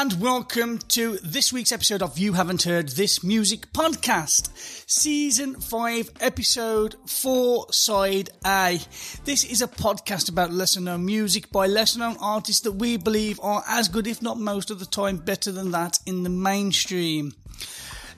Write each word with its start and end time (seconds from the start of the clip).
And 0.00 0.18
welcome 0.18 0.78
to 0.78 1.18
this 1.18 1.52
week's 1.52 1.72
episode 1.72 2.00
of 2.00 2.18
You 2.18 2.32
Haven't 2.32 2.62
Heard 2.62 2.88
This 2.88 3.22
Music 3.22 3.70
Podcast, 3.74 4.48
Season 4.88 5.54
5, 5.54 6.12
Episode 6.22 6.96
4, 7.04 7.70
Side 7.70 8.30
A. 8.46 8.80
This 9.26 9.44
is 9.44 9.60
a 9.60 9.68
podcast 9.68 10.30
about 10.30 10.54
lesser 10.54 10.80
known 10.80 11.04
music 11.04 11.52
by 11.52 11.66
lesser 11.66 11.98
known 11.98 12.16
artists 12.18 12.62
that 12.62 12.72
we 12.72 12.96
believe 12.96 13.38
are 13.42 13.62
as 13.68 13.88
good, 13.88 14.06
if 14.06 14.22
not 14.22 14.40
most 14.40 14.70
of 14.70 14.78
the 14.78 14.86
time, 14.86 15.18
better 15.18 15.52
than 15.52 15.70
that 15.72 15.98
in 16.06 16.22
the 16.22 16.30
mainstream. 16.30 17.34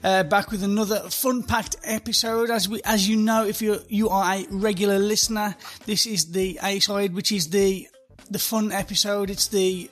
Uh, 0.05 0.23
back 0.23 0.51
with 0.51 0.63
another 0.63 1.01
fun-packed 1.09 1.75
episode. 1.83 2.49
As 2.49 2.69
we, 2.69 2.81
as 2.85 3.09
you 3.09 3.17
know, 3.17 3.45
if 3.45 3.61
you 3.61 3.81
you 3.89 4.07
are 4.07 4.35
a 4.35 4.45
regular 4.49 4.99
listener, 4.99 5.57
this 5.85 6.05
is 6.05 6.31
the 6.31 6.57
A 6.63 6.79
side, 6.79 7.13
which 7.13 7.33
is 7.33 7.49
the 7.49 7.89
the 8.31 8.39
fun 8.39 8.71
episode. 8.71 9.29
It's 9.29 9.47
the 9.47 9.89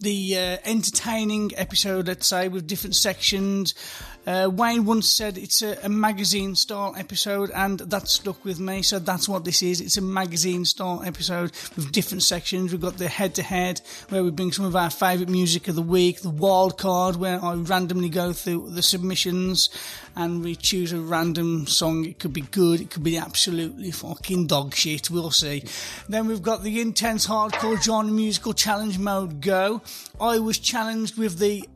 the 0.00 0.36
uh, 0.36 0.56
entertaining 0.64 1.52
episode, 1.56 2.08
let's 2.08 2.26
say, 2.26 2.48
with 2.48 2.66
different 2.66 2.96
sections. 2.96 3.74
Uh, 4.26 4.50
Wayne 4.52 4.84
once 4.84 5.08
said 5.08 5.38
it's 5.38 5.62
a, 5.62 5.78
a 5.82 5.88
magazine 5.88 6.54
style 6.54 6.94
episode, 6.96 7.50
and 7.50 7.80
that 7.80 8.08
stuck 8.08 8.44
with 8.44 8.60
me. 8.60 8.82
So 8.82 8.98
that's 8.98 9.28
what 9.28 9.44
this 9.44 9.62
is. 9.62 9.80
It's 9.80 9.96
a 9.96 10.02
magazine 10.02 10.64
style 10.64 11.02
episode 11.04 11.52
with 11.76 11.90
different 11.92 12.22
sections. 12.22 12.72
We've 12.72 12.80
got 12.80 12.98
the 12.98 13.08
head 13.08 13.34
to 13.36 13.42
head, 13.42 13.80
where 14.10 14.22
we 14.22 14.30
bring 14.30 14.52
some 14.52 14.66
of 14.66 14.76
our 14.76 14.90
favourite 14.90 15.30
music 15.30 15.68
of 15.68 15.74
the 15.74 15.82
week, 15.82 16.20
the 16.20 16.30
wild 16.30 16.78
card, 16.78 17.16
where 17.16 17.42
I 17.42 17.54
randomly 17.54 18.08
go 18.08 18.32
through 18.32 18.70
the 18.70 18.82
submissions 18.82 19.70
and 20.16 20.42
we 20.42 20.56
choose 20.56 20.92
a 20.92 21.00
random 21.00 21.66
song. 21.66 22.04
It 22.04 22.18
could 22.18 22.32
be 22.32 22.42
good, 22.42 22.80
it 22.80 22.90
could 22.90 23.04
be 23.04 23.16
absolutely 23.16 23.90
fucking 23.90 24.48
dog 24.48 24.74
shit. 24.74 25.10
We'll 25.10 25.30
see. 25.30 25.64
Then 26.08 26.26
we've 26.26 26.42
got 26.42 26.62
the 26.62 26.80
intense 26.80 27.26
hardcore 27.26 27.82
genre 27.82 28.12
musical 28.12 28.52
challenge 28.52 28.98
mode 28.98 29.40
go. 29.40 29.82
I 30.20 30.38
was 30.38 30.58
challenged 30.58 31.16
with 31.16 31.38
the 31.38 31.68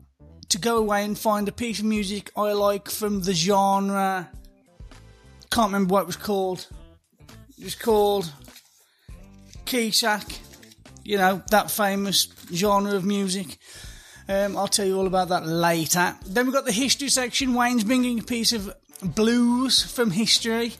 to 0.55 0.61
go 0.61 0.77
away 0.77 1.03
and 1.03 1.19
find 1.19 1.49
a 1.49 1.51
piece 1.51 1.79
of 1.79 1.85
music 1.85 2.31
I 2.37 2.53
like 2.53 2.89
from 2.89 3.21
the 3.21 3.33
genre. 3.33 4.29
Can't 5.51 5.67
remember 5.67 5.91
what 5.91 6.03
it 6.03 6.07
was 6.07 6.15
called. 6.15 6.65
It 7.57 7.65
was 7.65 7.75
called 7.75 8.31
Keysack. 9.65 10.39
You 11.03 11.17
know, 11.17 11.43
that 11.51 11.69
famous 11.69 12.29
genre 12.53 12.93
of 12.93 13.03
music. 13.03 13.57
Um, 14.29 14.57
I'll 14.57 14.69
tell 14.69 14.85
you 14.85 14.97
all 14.97 15.07
about 15.07 15.27
that 15.29 15.45
later. 15.45 16.15
Then 16.25 16.45
we've 16.45 16.53
got 16.53 16.65
the 16.65 16.71
history 16.71 17.09
section. 17.09 17.53
Wayne's 17.53 17.83
bringing 17.83 18.19
a 18.19 18.23
piece 18.23 18.53
of 18.53 18.73
blues 19.03 19.83
from 19.83 20.11
history, 20.11 20.73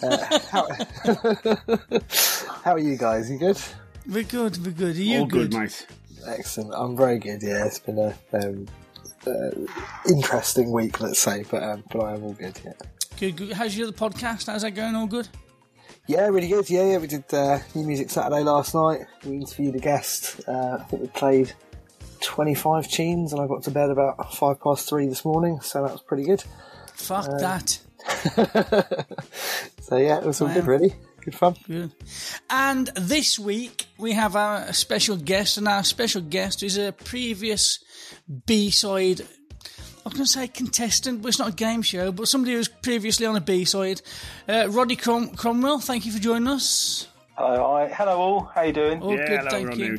Uh, 0.00 0.38
how, 0.50 0.68
how 2.62 2.72
are 2.74 2.78
you 2.78 2.96
guys? 2.96 3.28
You 3.28 3.38
good? 3.38 3.60
We're 4.08 4.22
good. 4.22 4.64
We're 4.64 4.70
good. 4.70 4.96
Are 4.96 5.02
you 5.02 5.18
All 5.18 5.26
good, 5.26 5.52
mate. 5.52 5.84
Excellent. 6.26 6.74
I'm 6.74 6.96
very 6.96 7.18
good. 7.18 7.42
Yeah, 7.42 7.66
it's 7.66 7.80
been 7.80 7.98
a 7.98 8.14
um, 8.32 8.68
uh, 9.26 9.50
interesting 10.08 10.70
week, 10.70 11.00
let's 11.00 11.18
say, 11.18 11.44
but 11.50 11.62
um, 11.64 11.82
but 11.90 12.00
I 12.04 12.14
am 12.14 12.22
all 12.22 12.34
good. 12.34 12.60
Yeah. 12.64 12.72
Good, 13.18 13.36
good. 13.36 13.52
How's 13.52 13.76
your 13.76 13.88
other 13.88 13.96
podcast? 13.96 14.46
How's 14.46 14.62
that 14.62 14.76
going? 14.76 14.94
All 14.94 15.08
good? 15.08 15.28
Yeah, 16.06 16.28
really 16.28 16.48
good. 16.48 16.70
Yeah, 16.70 16.84
yeah. 16.84 16.98
We 16.98 17.08
did 17.08 17.24
uh, 17.34 17.58
New 17.74 17.84
Music 17.84 18.10
Saturday 18.10 18.44
last 18.44 18.74
night. 18.76 19.00
We 19.24 19.38
interviewed 19.38 19.74
a 19.74 19.80
guest. 19.80 20.40
Uh, 20.46 20.78
I 20.80 20.84
think 20.84 21.02
we 21.02 21.08
played 21.08 21.52
25 22.22 22.88
teams, 22.88 23.32
and 23.32 23.40
I 23.40 23.46
got 23.46 23.62
to 23.64 23.70
bed 23.70 23.90
about 23.90 24.34
five 24.34 24.60
past 24.60 24.88
three 24.88 25.06
this 25.06 25.24
morning, 25.24 25.60
so 25.60 25.82
that 25.82 25.92
was 25.92 26.02
pretty 26.02 26.24
good. 26.24 26.42
Fuck 26.94 27.28
Uh, 27.28 27.38
that. 27.38 27.78
So 29.82 29.96
yeah, 29.96 30.18
it 30.18 30.24
was 30.24 30.40
all 30.40 30.46
Wow. 30.48 30.54
good. 30.54 30.66
Really 30.66 30.94
good 31.24 31.34
fun. 31.34 31.56
Good. 31.66 31.90
And 32.48 32.86
this 32.94 33.38
week 33.40 33.86
we 33.98 34.12
have 34.12 34.36
our 34.36 34.72
special 34.72 35.16
guest, 35.16 35.58
and 35.58 35.66
our 35.66 35.82
special 35.82 36.20
guest 36.22 36.62
is 36.62 36.78
a 36.78 36.92
previous 36.92 37.80
B 38.46 38.70
side. 38.70 39.22
I 39.22 40.02
was 40.04 40.14
going 40.14 40.24
to 40.24 40.30
say 40.30 40.46
contestant, 40.48 41.22
but 41.22 41.28
it's 41.28 41.38
not 41.40 41.48
a 41.50 41.56
game 41.56 41.82
show. 41.82 42.12
But 42.12 42.28
somebody 42.28 42.52
who 42.52 42.58
was 42.58 42.68
previously 42.68 43.26
on 43.26 43.36
a 43.36 43.40
B 43.40 43.64
side, 43.64 44.00
uh, 44.48 44.68
Roddy 44.70 44.96
Crom- 44.96 45.30
Cromwell. 45.34 45.80
Thank 45.80 46.06
you 46.06 46.12
for 46.12 46.18
joining 46.20 46.48
us. 46.48 47.08
Hello, 47.36 47.74
hi. 47.76 47.88
hello 47.92 48.18
all. 48.18 48.40
How 48.54 48.62
you 48.62 48.72
doing? 48.72 49.02
All 49.02 49.10
yeah, 49.16 49.26
good, 49.26 49.38
hello, 49.38 49.50
thank 49.50 49.68
Ronnie. 49.70 49.84
you. 49.84 49.98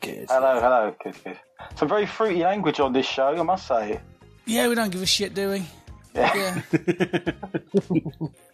Good. 0.00 0.26
Hello, 0.30 0.60
hello. 0.60 0.94
Good, 1.02 1.16
good. 1.24 1.38
Some 1.76 1.88
very 1.88 2.06
fruity 2.06 2.40
language 2.42 2.80
on 2.80 2.92
this 2.92 3.06
show, 3.06 3.28
I 3.28 3.42
must 3.42 3.66
say. 3.66 4.00
Yeah, 4.46 4.68
we 4.68 4.74
don't 4.74 4.90
give 4.90 5.02
a 5.02 5.06
shit, 5.06 5.34
do 5.34 5.50
we? 5.50 5.66
Yeah. 6.14 6.62
Yeah. 6.74 7.32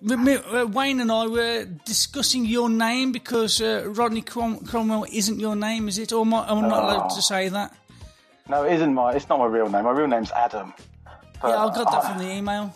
Uh, 0.01 0.67
Wayne 0.73 1.01
and 1.01 1.11
I 1.11 1.27
were 1.27 1.65
discussing 1.85 2.45
your 2.45 2.71
name 2.71 3.11
because 3.13 3.61
uh, 3.61 3.85
Rodney 3.89 4.23
Crom- 4.23 4.65
Cromwell 4.65 5.07
isn't 5.13 5.41
your 5.41 5.57
name, 5.57 5.89
is 5.89 5.99
it? 5.99 6.13
Or 6.13 6.23
am 6.25 6.33
I, 6.33 6.49
am 6.51 6.63
not 6.69 6.85
allowed 6.85 7.09
to 7.09 7.23
say 7.23 7.49
that? 7.49 7.75
No, 8.49 8.65
it 8.65 8.75
isn't 8.75 8.95
my. 8.95 9.13
It's 9.13 9.29
not 9.29 9.39
my 9.41 9.47
real 9.47 9.69
name. 9.69 9.85
My 9.85 9.91
real 9.91 10.07
name's 10.07 10.31
Adam. 10.31 10.73
But, 11.43 11.49
Yeah, 11.49 11.67
I 11.67 11.75
got 11.75 11.91
that 11.91 12.05
uh, 12.05 12.09
from 12.09 12.19
the 12.19 12.31
email. 12.31 12.75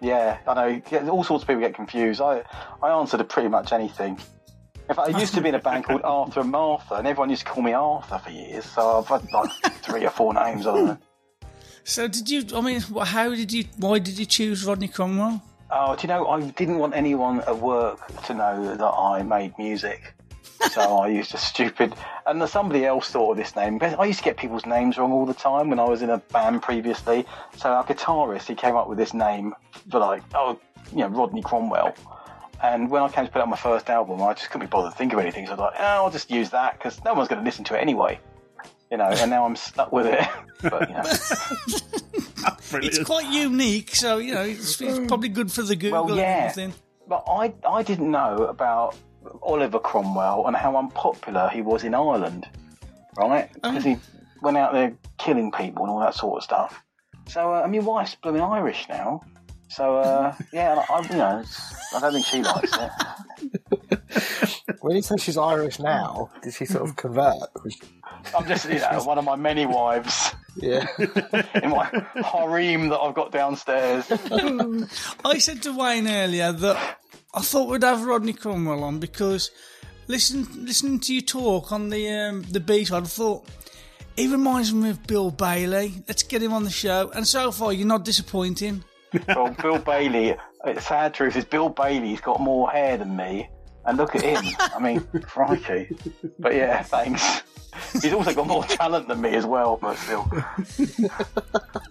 Yeah, 0.00 0.38
I 0.48 0.54
know. 0.54 1.10
All 1.10 1.22
sorts 1.22 1.44
of 1.44 1.48
people 1.48 1.60
get 1.60 1.74
confused. 1.74 2.20
I 2.20 2.42
I 2.82 2.90
answer 2.90 3.16
to 3.18 3.24
pretty 3.24 3.48
much 3.48 3.72
anything. 3.72 4.18
In 4.92 4.96
fact, 4.96 5.14
I 5.14 5.18
used 5.20 5.34
to 5.36 5.40
be 5.40 5.48
in 5.48 5.54
a 5.54 5.58
band 5.58 5.86
called 5.86 6.02
Arthur 6.04 6.40
and 6.40 6.50
Martha, 6.50 6.96
and 6.96 7.06
everyone 7.06 7.30
used 7.30 7.46
to 7.46 7.50
call 7.50 7.62
me 7.62 7.72
Arthur 7.72 8.18
for 8.18 8.28
years. 8.28 8.66
So 8.66 8.98
I've 8.98 9.08
had 9.08 9.26
like 9.32 9.50
three 9.82 10.04
or 10.04 10.10
four 10.10 10.34
names. 10.34 10.66
on 10.66 10.86
don't. 10.86 11.02
So 11.82 12.08
did 12.08 12.28
you? 12.28 12.44
I 12.54 12.60
mean, 12.60 12.78
how 12.78 13.30
did 13.30 13.50
you? 13.50 13.64
Why 13.78 14.00
did 14.00 14.18
you 14.18 14.26
choose 14.26 14.66
Rodney 14.66 14.88
Cromwell? 14.88 15.42
Oh, 15.70 15.96
do 15.96 16.02
you 16.02 16.08
know? 16.08 16.26
I 16.28 16.42
didn't 16.42 16.76
want 16.76 16.94
anyone 16.94 17.40
at 17.40 17.56
work 17.56 18.22
to 18.24 18.34
know 18.34 18.76
that 18.76 18.84
I 18.84 19.22
made 19.22 19.56
music. 19.56 20.12
So 20.70 20.80
I 20.98 21.08
used 21.08 21.32
a 21.32 21.38
stupid, 21.38 21.94
and 22.26 22.46
somebody 22.46 22.84
else 22.84 23.08
thought 23.08 23.30
of 23.30 23.36
this 23.38 23.56
name. 23.56 23.78
I 23.80 24.04
used 24.04 24.18
to 24.18 24.24
get 24.26 24.36
people's 24.36 24.66
names 24.66 24.98
wrong 24.98 25.10
all 25.10 25.24
the 25.24 25.32
time 25.32 25.70
when 25.70 25.78
I 25.78 25.84
was 25.84 26.02
in 26.02 26.10
a 26.10 26.18
band 26.18 26.60
previously. 26.60 27.24
So 27.56 27.70
our 27.70 27.84
guitarist, 27.86 28.46
he 28.46 28.54
came 28.54 28.76
up 28.76 28.90
with 28.90 28.98
this 28.98 29.14
name 29.14 29.54
for 29.90 30.00
like, 30.00 30.22
oh, 30.34 30.60
you 30.90 30.98
know, 30.98 31.08
Rodney 31.08 31.40
Cromwell. 31.40 31.94
And 32.62 32.90
when 32.90 33.02
I 33.02 33.08
came 33.08 33.26
to 33.26 33.30
put 33.30 33.42
out 33.42 33.48
my 33.48 33.56
first 33.56 33.90
album, 33.90 34.22
I 34.22 34.34
just 34.34 34.50
couldn't 34.50 34.68
be 34.68 34.70
bothered 34.70 34.92
to 34.92 34.98
think 34.98 35.12
of 35.12 35.18
anything. 35.18 35.46
So 35.46 35.52
I 35.52 35.54
was 35.56 35.60
like, 35.60 35.74
oh, 35.78 35.84
I'll 35.84 36.10
just 36.10 36.30
use 36.30 36.50
that 36.50 36.78
because 36.78 37.02
no 37.04 37.12
one's 37.12 37.28
going 37.28 37.40
to 37.40 37.44
listen 37.44 37.64
to 37.64 37.74
it 37.76 37.80
anyway. 37.80 38.20
You 38.90 38.98
know, 38.98 39.08
and 39.08 39.30
now 39.30 39.44
I'm 39.44 39.56
stuck 39.56 39.90
with 39.90 40.06
it. 40.06 40.26
but, 40.62 40.88
you 40.88 40.94
know. 40.94 41.02
It's 42.74 43.02
quite 43.04 43.30
unique, 43.30 43.94
so 43.94 44.16
you 44.18 44.34
know 44.34 44.42
it's, 44.42 44.80
it's 44.80 45.06
probably 45.06 45.28
good 45.28 45.52
for 45.52 45.62
the 45.62 45.76
Google 45.76 46.04
Well, 46.04 46.12
and 46.12 46.16
yeah. 46.16 46.48
everything. 46.50 46.74
But 47.06 47.24
I, 47.28 47.52
I 47.68 47.82
didn't 47.82 48.10
know 48.10 48.46
about 48.46 48.96
Oliver 49.42 49.78
Cromwell 49.78 50.46
and 50.46 50.56
how 50.56 50.76
unpopular 50.76 51.50
he 51.52 51.60
was 51.62 51.84
in 51.84 51.94
Ireland, 51.94 52.48
right? 53.16 53.52
Because 53.54 53.84
he 53.84 53.98
went 54.40 54.56
out 54.56 54.72
there 54.72 54.94
killing 55.18 55.52
people 55.52 55.84
and 55.84 55.90
all 55.90 56.00
that 56.00 56.14
sort 56.14 56.38
of 56.38 56.44
stuff. 56.44 56.82
So, 57.28 57.54
uh, 57.54 57.60
I 57.60 57.66
mean, 57.66 57.84
wife's 57.84 58.14
blooming 58.14 58.42
Irish 58.42 58.86
now. 58.88 59.22
So, 59.74 59.98
uh, 59.98 60.34
yeah, 60.52 60.84
I, 60.88 61.00
you 61.10 61.16
know, 61.16 61.40
it's- 61.40 61.74
I 61.94 62.00
don't 62.00 62.12
think 62.12 62.26
she 62.26 62.42
likes 62.42 62.72
it. 62.76 62.90
When 64.80 64.96
you 64.96 65.02
say 65.02 65.14
she's 65.18 65.38
Irish 65.38 65.78
now, 65.78 66.30
did 66.42 66.54
she 66.54 66.64
sort 66.66 66.88
of 66.88 66.96
convert? 66.96 67.36
I'm 68.36 68.46
just, 68.48 68.68
you 68.68 68.80
know, 68.80 69.02
one 69.04 69.16
of 69.16 69.24
my 69.24 69.36
many 69.36 69.64
wives 69.64 70.32
Yeah. 70.56 70.86
in 70.98 71.70
my 71.70 71.88
harem 72.16 72.88
that 72.88 72.98
I've 72.98 73.14
got 73.14 73.30
downstairs. 73.30 74.04
I 75.24 75.38
said 75.38 75.62
to 75.62 75.72
Wayne 75.72 76.08
earlier 76.08 76.50
that 76.52 76.98
I 77.32 77.40
thought 77.42 77.68
we'd 77.68 77.84
have 77.84 78.04
Rodney 78.04 78.32
Cromwell 78.32 78.82
on 78.82 78.98
because 78.98 79.50
listen, 80.08 80.48
listening 80.66 80.98
to 81.00 81.14
you 81.14 81.20
talk 81.22 81.70
on 81.70 81.88
the 81.90 82.10
um, 82.10 82.42
the 82.50 82.60
B 82.60 82.84
side, 82.84 83.04
I 83.04 83.06
thought 83.06 83.46
he 84.16 84.26
reminds 84.26 84.72
me 84.74 84.90
of 84.90 85.06
Bill 85.06 85.30
Bailey. 85.30 86.02
Let's 86.08 86.24
get 86.24 86.42
him 86.42 86.52
on 86.52 86.64
the 86.64 86.70
show. 86.70 87.10
And 87.14 87.26
so 87.26 87.52
far, 87.52 87.72
you're 87.72 87.86
not 87.86 88.04
disappointing. 88.04 88.82
Well, 89.28 89.50
Bill 89.60 89.78
Bailey, 89.78 90.36
the 90.64 90.80
sad 90.80 91.14
truth 91.14 91.36
is 91.36 91.44
Bill 91.44 91.68
Bailey's 91.68 92.20
got 92.20 92.40
more 92.40 92.70
hair 92.70 92.96
than 92.96 93.16
me. 93.16 93.48
And 93.84 93.98
look 93.98 94.14
at 94.14 94.22
him. 94.22 94.44
I 94.60 94.78
mean, 94.78 95.00
crikey. 95.22 95.96
But 96.38 96.54
yeah, 96.54 96.82
thanks. 96.84 97.42
He's 98.00 98.12
also 98.12 98.32
got 98.32 98.46
more 98.46 98.62
talent 98.64 99.08
than 99.08 99.20
me 99.20 99.30
as 99.30 99.44
well, 99.44 99.76
but 99.80 99.96
still. 99.96 100.30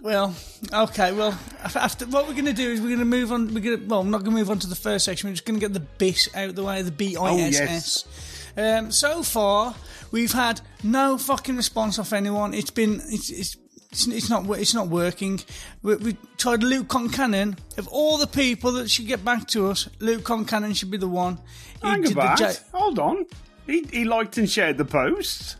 Well, 0.02 0.34
okay. 0.72 1.12
Well, 1.12 1.38
after 1.62 2.06
what 2.06 2.26
we're 2.26 2.32
going 2.32 2.46
to 2.46 2.52
do 2.52 2.70
is 2.72 2.80
we're 2.80 2.88
going 2.88 2.98
to 2.98 3.04
move 3.04 3.30
on. 3.30 3.54
We're 3.54 3.60
going 3.60 3.78
to 3.78 3.86
well, 3.86 4.00
I'm 4.00 4.10
not 4.10 4.24
going 4.24 4.32
to 4.32 4.38
move 4.38 4.50
on 4.50 4.58
to 4.58 4.66
the 4.66 4.74
first 4.74 5.04
section. 5.04 5.28
We're 5.28 5.34
just 5.34 5.44
going 5.44 5.60
to 5.60 5.64
get 5.64 5.72
the 5.72 5.80
bis 5.80 6.28
out 6.34 6.48
of 6.48 6.56
the 6.56 6.64
way. 6.64 6.82
The 6.82 6.90
B 6.90 7.16
I 7.16 7.34
S 7.36 7.60
S. 7.60 8.52
Um, 8.56 8.90
so 8.90 9.22
far, 9.22 9.76
we've 10.10 10.32
had 10.32 10.60
no 10.82 11.18
fucking 11.18 11.56
response 11.56 12.00
off 12.00 12.12
anyone. 12.12 12.52
It's 12.52 12.70
been 12.72 13.00
it's 13.06 13.30
it's. 13.30 13.56
It's, 13.92 14.06
it's 14.06 14.30
not 14.30 14.48
it's 14.58 14.72
not 14.74 14.88
working. 14.88 15.40
We, 15.82 15.96
we 15.96 16.16
tried 16.38 16.62
Luke 16.62 16.88
Concannon. 16.88 17.58
Of 17.76 17.86
all 17.88 18.16
the 18.16 18.26
people 18.26 18.72
that 18.72 18.90
should 18.90 19.06
get 19.06 19.22
back 19.24 19.46
to 19.48 19.68
us, 19.68 19.88
Luke 20.00 20.22
Concannon 20.22 20.74
should 20.74 20.90
be 20.90 20.96
the 20.96 21.08
one. 21.08 21.38
He 21.82 21.88
Hang 21.88 22.10
about. 22.10 22.40
ja- 22.40 22.52
Hold 22.72 22.98
on. 22.98 23.26
He, 23.66 23.82
he 23.92 24.04
liked 24.04 24.38
and 24.38 24.48
shared 24.50 24.78
the 24.78 24.84
posts. 24.86 25.56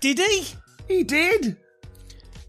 did 0.00 0.18
he? 0.18 0.44
He 0.88 1.02
did. 1.02 1.56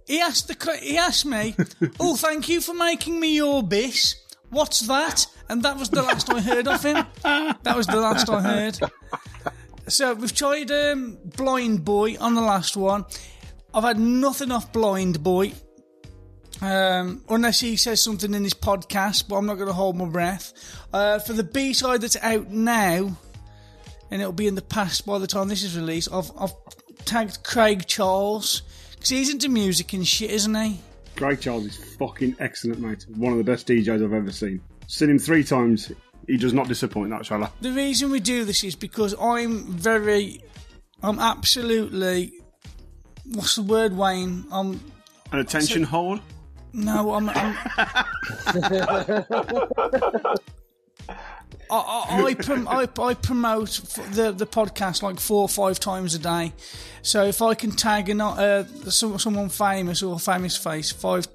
He 0.07 0.21
asked 0.21 0.47
the 0.47 0.77
he 0.81 0.97
asked 0.97 1.25
me, 1.25 1.55
"Oh, 1.99 2.15
thank 2.15 2.47
you 2.47 2.61
for 2.61 2.75
making 2.75 3.19
me 3.19 3.35
your 3.35 3.63
bis. 3.63 4.15
What's 4.51 4.81
that?" 4.81 5.25
And 5.49 5.63
that 5.63 5.77
was 5.77 5.89
the 5.89 6.01
last 6.03 6.31
I 6.31 6.39
heard 6.41 6.67
of 6.67 6.83
him. 6.83 7.03
That 7.23 7.75
was 7.75 7.87
the 7.87 7.99
last 7.99 8.29
I 8.29 8.41
heard. 8.41 8.79
So 9.87 10.13
we've 10.15 10.33
tried 10.33 10.71
um, 10.71 11.17
Blind 11.23 11.85
Boy 11.85 12.17
on 12.19 12.33
the 12.35 12.41
last 12.41 12.75
one. 12.75 13.05
I've 13.75 13.83
had 13.83 13.99
nothing 13.99 14.51
off 14.51 14.71
Blind 14.71 15.21
Boy, 15.21 15.51
um, 16.61 17.21
unless 17.29 17.59
he 17.59 17.75
says 17.75 18.01
something 18.01 18.33
in 18.33 18.43
his 18.43 18.53
podcast. 18.53 19.27
But 19.27 19.35
I'm 19.35 19.45
not 19.45 19.55
going 19.55 19.67
to 19.67 19.73
hold 19.73 19.97
my 19.97 20.05
breath. 20.05 20.53
Uh, 20.93 21.19
for 21.19 21.33
the 21.33 21.43
B 21.43 21.73
side 21.73 21.99
that's 21.99 22.15
out 22.23 22.49
now, 22.49 23.17
and 24.09 24.21
it'll 24.21 24.31
be 24.31 24.47
in 24.47 24.55
the 24.55 24.61
past 24.61 25.05
by 25.05 25.19
the 25.19 25.27
time 25.27 25.49
this 25.49 25.61
is 25.61 25.77
released. 25.77 26.07
I've, 26.13 26.31
I've 26.39 26.53
tagged 27.03 27.43
Craig 27.43 27.85
Charles 27.85 28.61
because 28.93 29.09
he's 29.09 29.29
into 29.29 29.49
music 29.49 29.91
and 29.91 30.07
shit, 30.07 30.31
isn't 30.31 30.55
he? 30.55 30.79
Craig 31.17 31.41
Charles 31.41 31.65
is 31.65 31.95
fucking 31.95 32.37
excellent, 32.39 32.79
mate. 32.79 33.05
One 33.15 33.33
of 33.33 33.37
the 33.37 33.43
best 33.43 33.67
DJs 33.67 34.03
I've 34.03 34.13
ever 34.13 34.31
seen. 34.31 34.61
Seen 34.87 35.09
him 35.09 35.19
three 35.19 35.43
times. 35.43 35.91
He 36.27 36.37
does 36.37 36.53
not 36.53 36.69
disappoint, 36.69 37.09
that 37.11 37.27
fella. 37.27 37.51
The 37.59 37.71
reason 37.73 38.09
we 38.09 38.21
do 38.21 38.45
this 38.45 38.63
is 38.63 38.75
because 38.75 39.13
I'm 39.19 39.65
very, 39.65 40.41
I'm 41.03 41.19
absolutely, 41.19 42.31
what's 43.33 43.55
the 43.55 43.63
word, 43.63 43.95
Wayne? 43.95 44.45
I'm 44.51 44.79
An 45.31 45.39
attention 45.39 45.83
hold. 45.83 46.19
no, 46.73 47.13
I'm, 47.13 47.29
I'm 47.29 47.55
I, 51.69 51.77
I, 51.77 52.23
I, 52.23 52.33
prom- 52.35 52.67
I, 52.67 52.87
I 52.99 53.13
promote 53.15 53.69
the 54.11 54.31
the 54.31 54.45
podcast 54.45 55.01
like 55.01 55.19
four 55.19 55.41
or 55.41 55.49
five 55.49 55.79
times 55.79 56.13
a 56.13 56.19
day. 56.19 56.53
So 57.01 57.23
if 57.23 57.41
I 57.41 57.55
can 57.55 57.71
tag 57.71 58.09
an, 58.09 58.21
uh, 58.21 58.65
some, 58.89 59.17
someone 59.19 59.49
famous 59.49 60.03
or 60.03 60.15
a 60.15 60.19
famous 60.19 60.55
face 60.55 60.91
five 60.91 61.27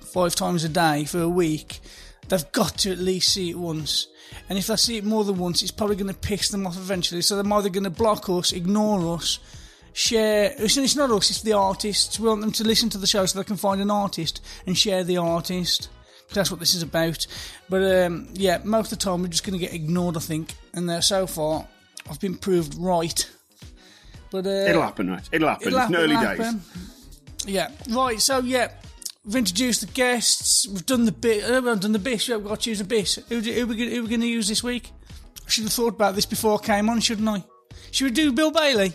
five 0.00 0.34
times 0.34 0.64
a 0.64 0.68
day 0.68 1.04
for 1.04 1.20
a 1.20 1.28
week, 1.28 1.80
they've 2.28 2.50
got 2.52 2.78
to 2.78 2.92
at 2.92 2.98
least 2.98 3.34
see 3.34 3.50
it 3.50 3.58
once. 3.58 4.08
And 4.48 4.58
if 4.58 4.66
they 4.68 4.76
see 4.76 4.96
it 4.96 5.04
more 5.04 5.24
than 5.24 5.38
once, 5.38 5.62
it's 5.62 5.70
probably 5.70 5.96
going 5.96 6.12
to 6.12 6.18
piss 6.18 6.48
them 6.48 6.66
off 6.66 6.76
eventually. 6.76 7.22
So 7.22 7.40
they're 7.40 7.52
either 7.52 7.68
going 7.68 7.84
to 7.84 7.90
block 7.90 8.28
us, 8.28 8.52
ignore 8.52 9.16
us, 9.16 9.38
share. 9.94 10.52
It's 10.58 10.76
it's 10.76 10.94
not 10.96 11.10
us, 11.10 11.30
it's 11.30 11.40
the 11.40 11.54
artists. 11.54 12.20
We 12.20 12.28
want 12.28 12.42
them 12.42 12.52
to 12.52 12.64
listen 12.64 12.90
to 12.90 12.98
the 12.98 13.06
show 13.06 13.24
so 13.24 13.38
they 13.38 13.44
can 13.44 13.56
find 13.56 13.80
an 13.80 13.90
artist 13.90 14.44
and 14.66 14.76
share 14.76 15.02
the 15.04 15.16
artist. 15.16 15.88
That's 16.34 16.50
what 16.50 16.60
this 16.60 16.74
is 16.74 16.82
about. 16.82 17.26
But 17.70 18.04
um, 18.04 18.28
yeah, 18.34 18.58
most 18.64 18.92
of 18.92 18.98
the 18.98 19.04
time 19.04 19.22
we're 19.22 19.28
just 19.28 19.44
going 19.44 19.58
to 19.58 19.64
get 19.64 19.72
ignored, 19.72 20.16
I 20.16 20.20
think. 20.20 20.54
And 20.74 20.90
uh, 20.90 21.00
so 21.00 21.26
far, 21.26 21.66
I've 22.10 22.20
been 22.20 22.36
proved 22.36 22.74
right. 22.74 23.30
But 24.30 24.46
uh, 24.46 24.50
It'll 24.50 24.82
happen, 24.82 25.10
right? 25.10 25.26
It'll 25.32 25.48
happen. 25.48 25.68
It'll 25.68 25.78
it's 25.80 25.94
early 25.94 26.14
it'll 26.16 26.36
days. 26.36 26.54
Yeah, 27.46 27.70
right. 27.90 28.20
So 28.20 28.40
yeah, 28.40 28.72
we've 29.24 29.36
introduced 29.36 29.82
the 29.82 29.86
guests. 29.86 30.66
We've 30.66 30.84
done 30.84 31.04
the 31.04 31.12
bit. 31.12 31.44
Uh, 31.44 31.60
we've 31.64 31.78
done 31.80 31.92
the 31.92 31.98
bit. 31.98 32.26
We've 32.28 32.42
got 32.44 32.56
to 32.58 32.64
choose 32.64 32.80
a 32.80 32.84
bit. 32.84 33.14
Who, 33.28 33.40
do- 33.40 33.52
who, 33.52 33.66
we, 33.66 33.76
gonna- 33.76 33.90
who 33.90 34.02
we 34.02 34.08
going 34.08 34.20
to 34.22 34.26
use 34.26 34.48
this 34.48 34.62
week? 34.64 34.90
I 35.46 35.50
should 35.50 35.64
have 35.64 35.72
thought 35.72 35.94
about 35.94 36.14
this 36.14 36.26
before 36.26 36.58
I 36.60 36.64
came 36.66 36.88
on, 36.88 37.00
shouldn't 37.00 37.28
I? 37.28 37.44
Should 37.90 38.06
we 38.06 38.10
do 38.10 38.32
Bill 38.32 38.50
Bailey? 38.50 38.94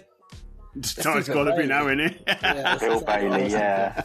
It's, 0.79 0.97
it's 0.97 1.29
got 1.29 1.43
to 1.43 1.55
be 1.55 1.65
now, 1.65 1.85
innit? 1.85 2.19
Yeah, 2.27 2.77
Bill 2.77 3.01
Bailey, 3.01 3.51
yeah. 3.51 4.03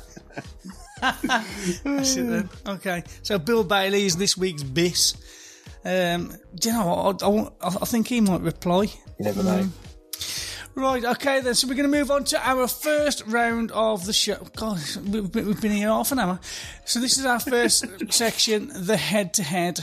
That's 1.01 2.17
it 2.17 2.27
then. 2.27 2.49
Okay, 2.67 3.05
so 3.23 3.39
Bill 3.39 3.65
Bailey 3.65 4.05
is 4.05 4.17
this 4.17 4.37
week's 4.37 4.63
Biss. 4.63 5.17
Um, 5.85 6.33
do 6.55 6.69
you 6.69 6.75
know 6.75 6.87
what? 6.87 7.23
I, 7.23 7.27
I, 7.27 7.69
I 7.69 7.77
I 7.83 7.85
think 7.85 8.09
he 8.09 8.21
might 8.21 8.41
reply. 8.41 8.83
You 8.83 8.91
never 9.21 9.43
know. 9.43 9.69
Right, 10.75 11.05
okay 11.05 11.41
then. 11.41 11.55
So 11.55 11.69
we're 11.69 11.75
going 11.75 11.91
to 11.91 11.97
move 11.97 12.11
on 12.11 12.25
to 12.25 12.49
our 12.49 12.67
first 12.67 13.25
round 13.27 13.71
of 13.71 14.07
the 14.07 14.13
show. 14.13 14.45
God, 14.57 14.81
we've 15.07 15.31
been 15.31 15.47
we've 15.47 15.61
been 15.61 15.73
here 15.73 15.89
half 15.89 16.11
an 16.11 16.19
hour. 16.19 16.41
So 16.85 16.99
this 16.99 17.17
is 17.19 17.25
our 17.27 17.39
first 17.39 17.85
section, 18.13 18.71
the 18.75 18.97
head 18.97 19.35
to 19.35 19.43
head. 19.45 19.81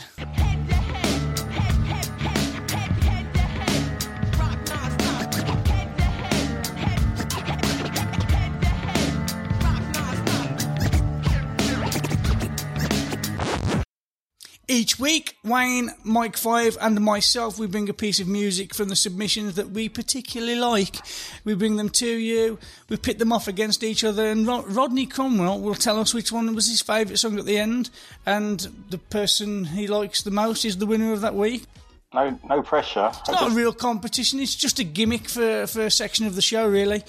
Each 14.72 14.98
week, 14.98 15.36
Wayne, 15.44 15.92
Mike 16.06 16.38
Five, 16.38 16.78
and 16.80 17.02
myself, 17.02 17.60
we 17.60 17.68
bring 17.68 17.90
a 17.90 17.94
piece 17.94 18.22
of 18.22 18.28
music 18.30 18.74
from 18.74 18.88
the 18.88 18.96
submissions 18.96 19.56
that 19.56 19.72
we 19.72 19.90
particularly 19.90 20.56
like. 20.56 20.96
We 21.44 21.56
bring 21.56 21.76
them 21.76 21.90
to 21.90 22.08
you, 22.08 22.58
we 22.88 22.96
pit 22.96 23.20
them 23.20 23.34
off 23.34 23.50
against 23.50 23.84
each 23.84 24.06
other, 24.06 24.28
and 24.28 24.48
Rod- 24.48 24.72
Rodney 24.72 25.08
Cromwell 25.08 25.60
will 25.60 25.76
tell 25.76 26.00
us 26.00 26.14
which 26.14 26.32
one 26.32 26.56
was 26.56 26.70
his 26.70 26.82
favourite 26.82 27.20
song 27.20 27.38
at 27.38 27.44
the 27.44 27.58
end, 27.58 27.90
and 28.26 28.66
the 28.90 28.98
person 28.98 29.66
he 29.66 29.88
likes 29.88 30.22
the 30.22 30.32
most 30.32 30.64
is 30.64 30.78
the 30.78 30.86
winner 30.86 31.12
of 31.12 31.20
that 31.20 31.36
week. 31.36 31.66
No, 32.14 32.40
no 32.48 32.62
pressure. 32.62 33.12
It's 33.14 33.30
not 33.30 33.52
a 33.52 33.54
real 33.54 33.74
competition, 33.74 34.40
it's 34.40 34.56
just 34.56 34.80
a 34.80 34.86
gimmick 34.86 35.28
for, 35.28 35.68
for 35.68 35.82
a 35.82 35.92
section 35.92 36.26
of 36.28 36.36
the 36.36 36.42
show, 36.42 36.66
really. 36.66 37.04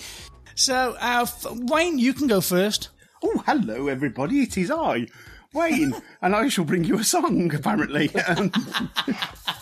So, 0.56 0.96
uh, 0.98 1.26
Wayne, 1.48 2.00
you 2.00 2.12
can 2.12 2.26
go 2.26 2.40
first. 2.40 2.88
Oh, 3.22 3.40
hello, 3.46 3.86
everybody. 3.86 4.40
It 4.40 4.58
is 4.58 4.68
I, 4.68 5.06
Wayne, 5.52 5.94
and 6.20 6.34
I 6.34 6.48
shall 6.48 6.64
bring 6.64 6.84
you 6.84 6.98
a 6.98 7.04
song, 7.04 7.54
apparently. 7.54 8.10
Um, 8.26 8.50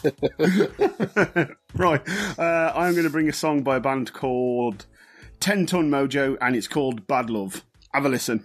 right. 1.75 2.01
Uh, 2.39 2.73
I'm 2.75 2.93
going 2.93 3.05
to 3.05 3.11
bring 3.11 3.29
a 3.29 3.33
song 3.33 3.63
by 3.63 3.77
a 3.77 3.81
band 3.81 4.13
called 4.13 4.87
10 5.41 5.67
Ton 5.67 5.91
Mojo, 5.91 6.37
and 6.41 6.57
it's 6.57 6.69
called 6.69 7.07
Bad 7.07 7.29
Love. 7.31 7.65
Have 7.93 8.07
a 8.07 8.09
listen. 8.09 8.45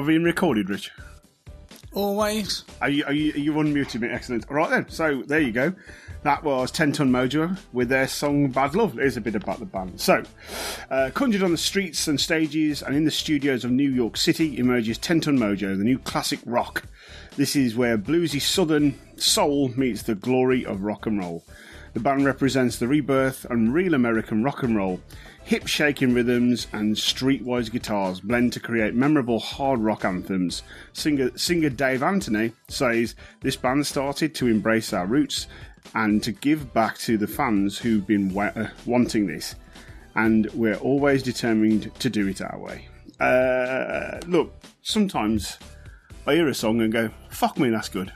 I 0.00 0.06
being 0.06 0.24
recorded, 0.24 0.70
Rich? 0.70 0.90
Always. 1.92 2.64
Are 2.80 2.88
you, 2.88 3.04
are 3.04 3.12
you, 3.12 3.32
are 3.34 3.38
you 3.38 3.52
unmuted 3.54 4.00
me? 4.00 4.08
Excellent. 4.08 4.48
All 4.48 4.56
right 4.56 4.70
then. 4.70 4.88
So 4.88 5.22
there 5.26 5.40
you 5.40 5.52
go. 5.52 5.74
That 6.22 6.44
was 6.44 6.70
10 6.70 6.92
Ton 6.92 7.10
Mojo 7.10 7.58
with 7.72 7.88
their 7.88 8.06
song 8.06 8.50
Bad 8.50 8.74
Love. 8.74 8.94
Here's 8.94 9.16
a 9.16 9.20
bit 9.20 9.34
about 9.34 9.58
the 9.58 9.66
band. 9.66 10.00
So, 10.00 10.22
uh, 10.90 11.10
conjured 11.14 11.42
on 11.42 11.50
the 11.50 11.58
streets 11.58 12.06
and 12.08 12.20
stages 12.20 12.82
and 12.82 12.94
in 12.94 13.04
the 13.04 13.10
studios 13.10 13.64
of 13.64 13.70
New 13.70 13.90
York 13.90 14.16
City 14.16 14.58
emerges 14.58 14.98
10 14.98 15.22
Ton 15.22 15.38
Mojo, 15.38 15.76
the 15.76 15.84
new 15.84 15.98
classic 15.98 16.40
rock. 16.44 16.84
This 17.36 17.56
is 17.56 17.74
where 17.74 17.98
bluesy 17.98 18.40
southern 18.40 18.98
soul 19.16 19.68
meets 19.76 20.02
the 20.02 20.14
glory 20.14 20.64
of 20.64 20.82
rock 20.82 21.06
and 21.06 21.18
roll. 21.18 21.44
The 21.94 22.00
band 22.00 22.24
represents 22.24 22.78
the 22.78 22.86
rebirth 22.86 23.44
and 23.50 23.74
real 23.74 23.94
American 23.94 24.44
rock 24.44 24.62
and 24.62 24.76
roll. 24.76 25.00
Hip 25.44 25.66
shaking 25.66 26.14
rhythms 26.14 26.68
and 26.72 26.94
streetwise 26.94 27.72
guitars 27.72 28.20
blend 28.20 28.52
to 28.52 28.60
create 28.60 28.94
memorable 28.94 29.40
hard 29.40 29.80
rock 29.80 30.04
anthems. 30.04 30.62
Singer, 30.92 31.36
singer 31.36 31.70
Dave 31.70 32.04
Anthony 32.04 32.52
says 32.68 33.16
this 33.40 33.56
band 33.56 33.84
started 33.86 34.34
to 34.36 34.46
embrace 34.46 34.92
our 34.92 35.06
roots 35.06 35.48
and 35.94 36.22
to 36.22 36.30
give 36.30 36.72
back 36.72 36.98
to 36.98 37.18
the 37.18 37.26
fans 37.26 37.78
who've 37.78 38.06
been 38.06 38.32
wa- 38.32 38.52
uh, 38.54 38.68
wanting 38.86 39.26
this. 39.26 39.56
And 40.14 40.48
we're 40.52 40.76
always 40.76 41.22
determined 41.22 41.92
to 41.98 42.10
do 42.10 42.28
it 42.28 42.40
our 42.40 42.58
way. 42.58 42.86
Uh, 43.18 44.20
look, 44.28 44.52
sometimes 44.82 45.58
I 46.26 46.34
hear 46.34 46.48
a 46.48 46.54
song 46.54 46.80
and 46.80 46.92
go, 46.92 47.10
fuck 47.28 47.58
me, 47.58 47.70
that's 47.70 47.88
good. 47.88 48.12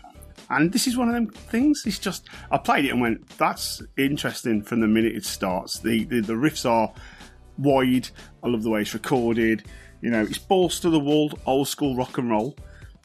And 0.50 0.72
this 0.72 0.86
is 0.86 0.96
one 0.96 1.08
of 1.08 1.14
them 1.14 1.28
things. 1.28 1.82
It's 1.86 1.98
just 1.98 2.28
I 2.50 2.58
played 2.58 2.84
it 2.84 2.90
and 2.90 3.00
went, 3.00 3.26
"That's 3.38 3.82
interesting." 3.96 4.62
From 4.62 4.80
the 4.80 4.86
minute 4.86 5.16
it 5.16 5.24
starts, 5.24 5.80
the 5.80 6.04
the, 6.04 6.20
the 6.20 6.34
riffs 6.34 6.68
are 6.68 6.92
wide. 7.58 8.08
I 8.42 8.48
love 8.48 8.62
the 8.62 8.70
way 8.70 8.82
it's 8.82 8.94
recorded. 8.94 9.64
You 10.00 10.10
know, 10.10 10.22
it's 10.22 10.38
balls 10.38 10.80
to 10.80 10.90
the 10.90 11.00
wall, 11.00 11.32
old 11.46 11.68
school 11.68 11.96
rock 11.96 12.18
and 12.18 12.30
roll. 12.30 12.56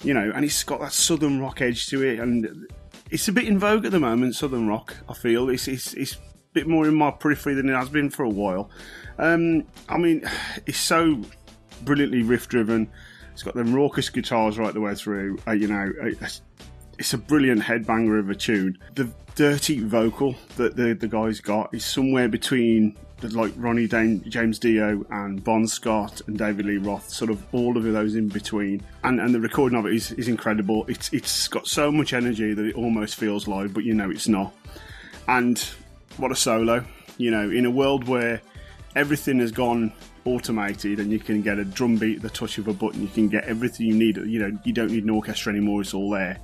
You 0.04 0.14
know, 0.14 0.32
and 0.34 0.46
it's 0.46 0.64
got 0.64 0.80
that 0.80 0.94
southern 0.94 1.42
rock 1.42 1.62
edge 1.62 1.88
to 1.88 2.04
it, 2.04 2.20
and 2.20 2.68
it's 3.10 3.28
a 3.28 3.32
bit 3.32 3.46
in 3.46 3.60
vogue 3.60 3.86
at 3.86 3.92
the 3.92 4.00
moment. 4.00 4.36
Southern 4.36 4.68
rock, 4.68 4.96
I 5.10 5.14
feel 5.14 5.50
it's 5.50 5.68
it's, 5.68 5.94
it's 5.94 6.16
a 6.16 6.20
bit 6.54 6.68
more 6.68 6.88
in 6.88 6.96
my 6.96 7.12
periphery 7.12 7.54
than 7.54 7.70
it 7.70 7.76
has 7.76 7.90
been 7.90 8.10
for 8.10 8.24
a 8.24 8.30
while. 8.30 8.70
Um, 9.18 9.66
I 9.88 9.98
mean, 9.98 10.24
it's 10.66 10.80
so 10.80 11.22
brilliantly 11.84 12.24
riff 12.24 12.48
driven. 12.48 12.90
It's 13.34 13.44
got 13.44 13.56
them 13.56 13.74
raucous 13.74 14.10
guitars 14.10 14.58
right 14.58 14.74
the 14.74 14.82
way 14.82 14.96
through. 14.96 15.38
Uh, 15.48 15.52
you 15.52 15.68
know, 15.68 15.92
uh, 16.02 16.28
it's 16.98 17.14
a 17.14 17.18
brilliant 17.18 17.62
headbanger 17.62 18.20
of 18.20 18.30
a 18.30 18.36
tune. 18.36 18.78
The 18.96 19.10
dirty 19.36 19.80
vocal 19.80 20.36
that 20.58 20.76
the, 20.76 20.94
the 20.94 21.08
guy's 21.08 21.40
got 21.40 21.74
is 21.74 21.86
somewhere 21.86 22.28
between 22.28 22.98
like 23.24 23.54
Ronnie 23.58 23.88
Dane, 23.88 24.24
James 24.30 24.60
Dio 24.60 25.06
and 25.12 25.44
Bon 25.44 25.68
Scott 25.68 26.22
and 26.28 26.38
David 26.38 26.66
Lee 26.66 26.78
Roth, 26.78 27.10
sort 27.10 27.30
of 27.30 27.44
all 27.54 27.78
of 27.78 27.84
those 27.84 28.16
in 28.16 28.28
between. 28.28 28.82
And 29.04 29.20
and 29.20 29.34
the 29.34 29.40
recording 29.40 29.78
of 29.78 29.86
it 29.86 29.94
is, 29.94 30.12
is 30.14 30.28
incredible. 30.28 30.86
It's 30.88 31.12
it's 31.14 31.48
got 31.48 31.68
so 31.68 31.92
much 31.92 32.14
energy 32.14 32.54
that 32.54 32.66
it 32.66 32.76
almost 32.76 33.16
feels 33.16 33.48
live, 33.48 33.74
but 33.74 33.84
you 33.84 33.94
know 33.94 34.10
it's 34.10 34.28
not. 34.28 34.54
And 35.28 35.60
what 36.18 36.32
a 36.32 36.36
solo! 36.36 36.84
You 37.18 37.32
know, 37.32 37.50
in 37.50 37.66
a 37.66 37.72
world 37.72 38.08
where 38.08 38.42
everything 38.96 39.40
has 39.40 39.52
gone 39.52 39.94
automated 40.26 41.00
and 41.00 41.12
you 41.12 41.20
can 41.20 41.42
get 41.42 41.60
a 41.60 41.66
drum 41.66 41.98
beat 41.98 42.18
at 42.18 42.22
the 42.22 42.30
touch 42.30 42.58
of 42.58 42.68
a 42.68 42.74
button, 42.74 43.02
you 43.02 43.08
can 43.08 43.28
get 43.28 43.44
everything 43.46 43.88
you 43.88 43.96
need. 43.96 44.18
You 44.18 44.40
know, 44.40 44.58
you 44.64 44.74
don't 44.74 44.92
need 44.92 45.04
an 45.04 45.10
orchestra 45.10 45.52
anymore; 45.52 45.82
it's 45.82 45.94
all 45.94 46.10
there 46.10 46.40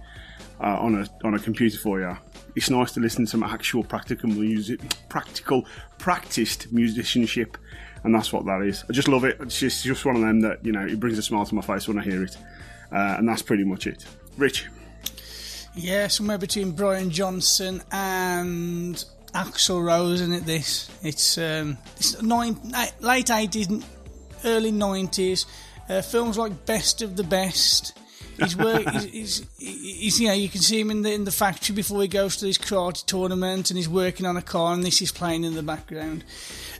uh, 0.59 0.77
on 0.79 0.95
a 0.95 1.25
on 1.25 1.33
a 1.33 1.39
computer 1.39 1.77
for 1.77 1.99
you. 1.99 2.17
It's 2.55 2.69
nice 2.69 2.91
to 2.93 2.99
listen 2.99 3.25
to 3.25 3.31
some 3.31 3.43
actual 3.43 3.83
practical 3.83 4.29
music, 4.29 4.79
practical 5.09 5.65
practiced 5.97 6.71
musicianship, 6.71 7.57
and 8.03 8.15
that's 8.15 8.31
what 8.31 8.45
that 8.45 8.61
is. 8.61 8.83
I 8.89 8.93
just 8.93 9.07
love 9.07 9.25
it. 9.25 9.37
It's 9.41 9.59
just 9.59 9.83
just 9.83 10.05
one 10.05 10.15
of 10.15 10.21
them 10.21 10.41
that 10.41 10.65
you 10.65 10.71
know 10.71 10.85
it 10.85 10.99
brings 10.99 11.17
a 11.17 11.21
smile 11.21 11.45
to 11.45 11.55
my 11.55 11.61
face 11.61 11.87
when 11.87 11.99
I 11.99 12.03
hear 12.03 12.23
it, 12.23 12.37
uh, 12.91 13.15
and 13.17 13.27
that's 13.27 13.41
pretty 13.41 13.63
much 13.63 13.87
it. 13.87 14.05
Rich, 14.37 14.67
Yeah, 15.75 16.07
somewhere 16.07 16.37
between 16.37 16.71
Brian 16.71 17.09
Johnson 17.09 17.81
and 17.91 19.03
Axl 19.33 19.85
Rose, 19.85 20.21
isn't 20.21 20.33
it? 20.33 20.45
This 20.45 20.89
it's 21.03 21.37
um, 21.37 21.77
it's 21.97 22.21
nine, 22.21 22.57
late 23.01 23.29
eighties, 23.31 23.67
early 24.45 24.71
nineties. 24.71 25.45
Uh, 25.87 26.01
films 26.01 26.37
like 26.37 26.65
Best 26.65 27.01
of 27.01 27.15
the 27.15 27.23
Best. 27.23 27.97
He's 28.37 28.55
work. 28.55 28.87
he's, 28.89 29.03
he's, 29.05 29.45
he's, 29.57 30.19
you 30.19 30.27
know, 30.27 30.33
you 30.33 30.49
can 30.49 30.61
see 30.61 30.79
him 30.79 30.91
in 30.91 31.01
the 31.01 31.13
in 31.13 31.23
the 31.25 31.31
factory 31.31 31.75
before 31.75 32.01
he 32.01 32.07
goes 32.07 32.37
to 32.37 32.45
this 32.45 32.57
karate 32.57 33.05
tournament, 33.05 33.69
and 33.69 33.77
he's 33.77 33.89
working 33.89 34.25
on 34.25 34.37
a 34.37 34.41
car, 34.41 34.73
and 34.73 34.83
this 34.83 35.01
is 35.01 35.11
playing 35.11 35.43
in 35.43 35.55
the 35.55 35.63
background. 35.63 36.23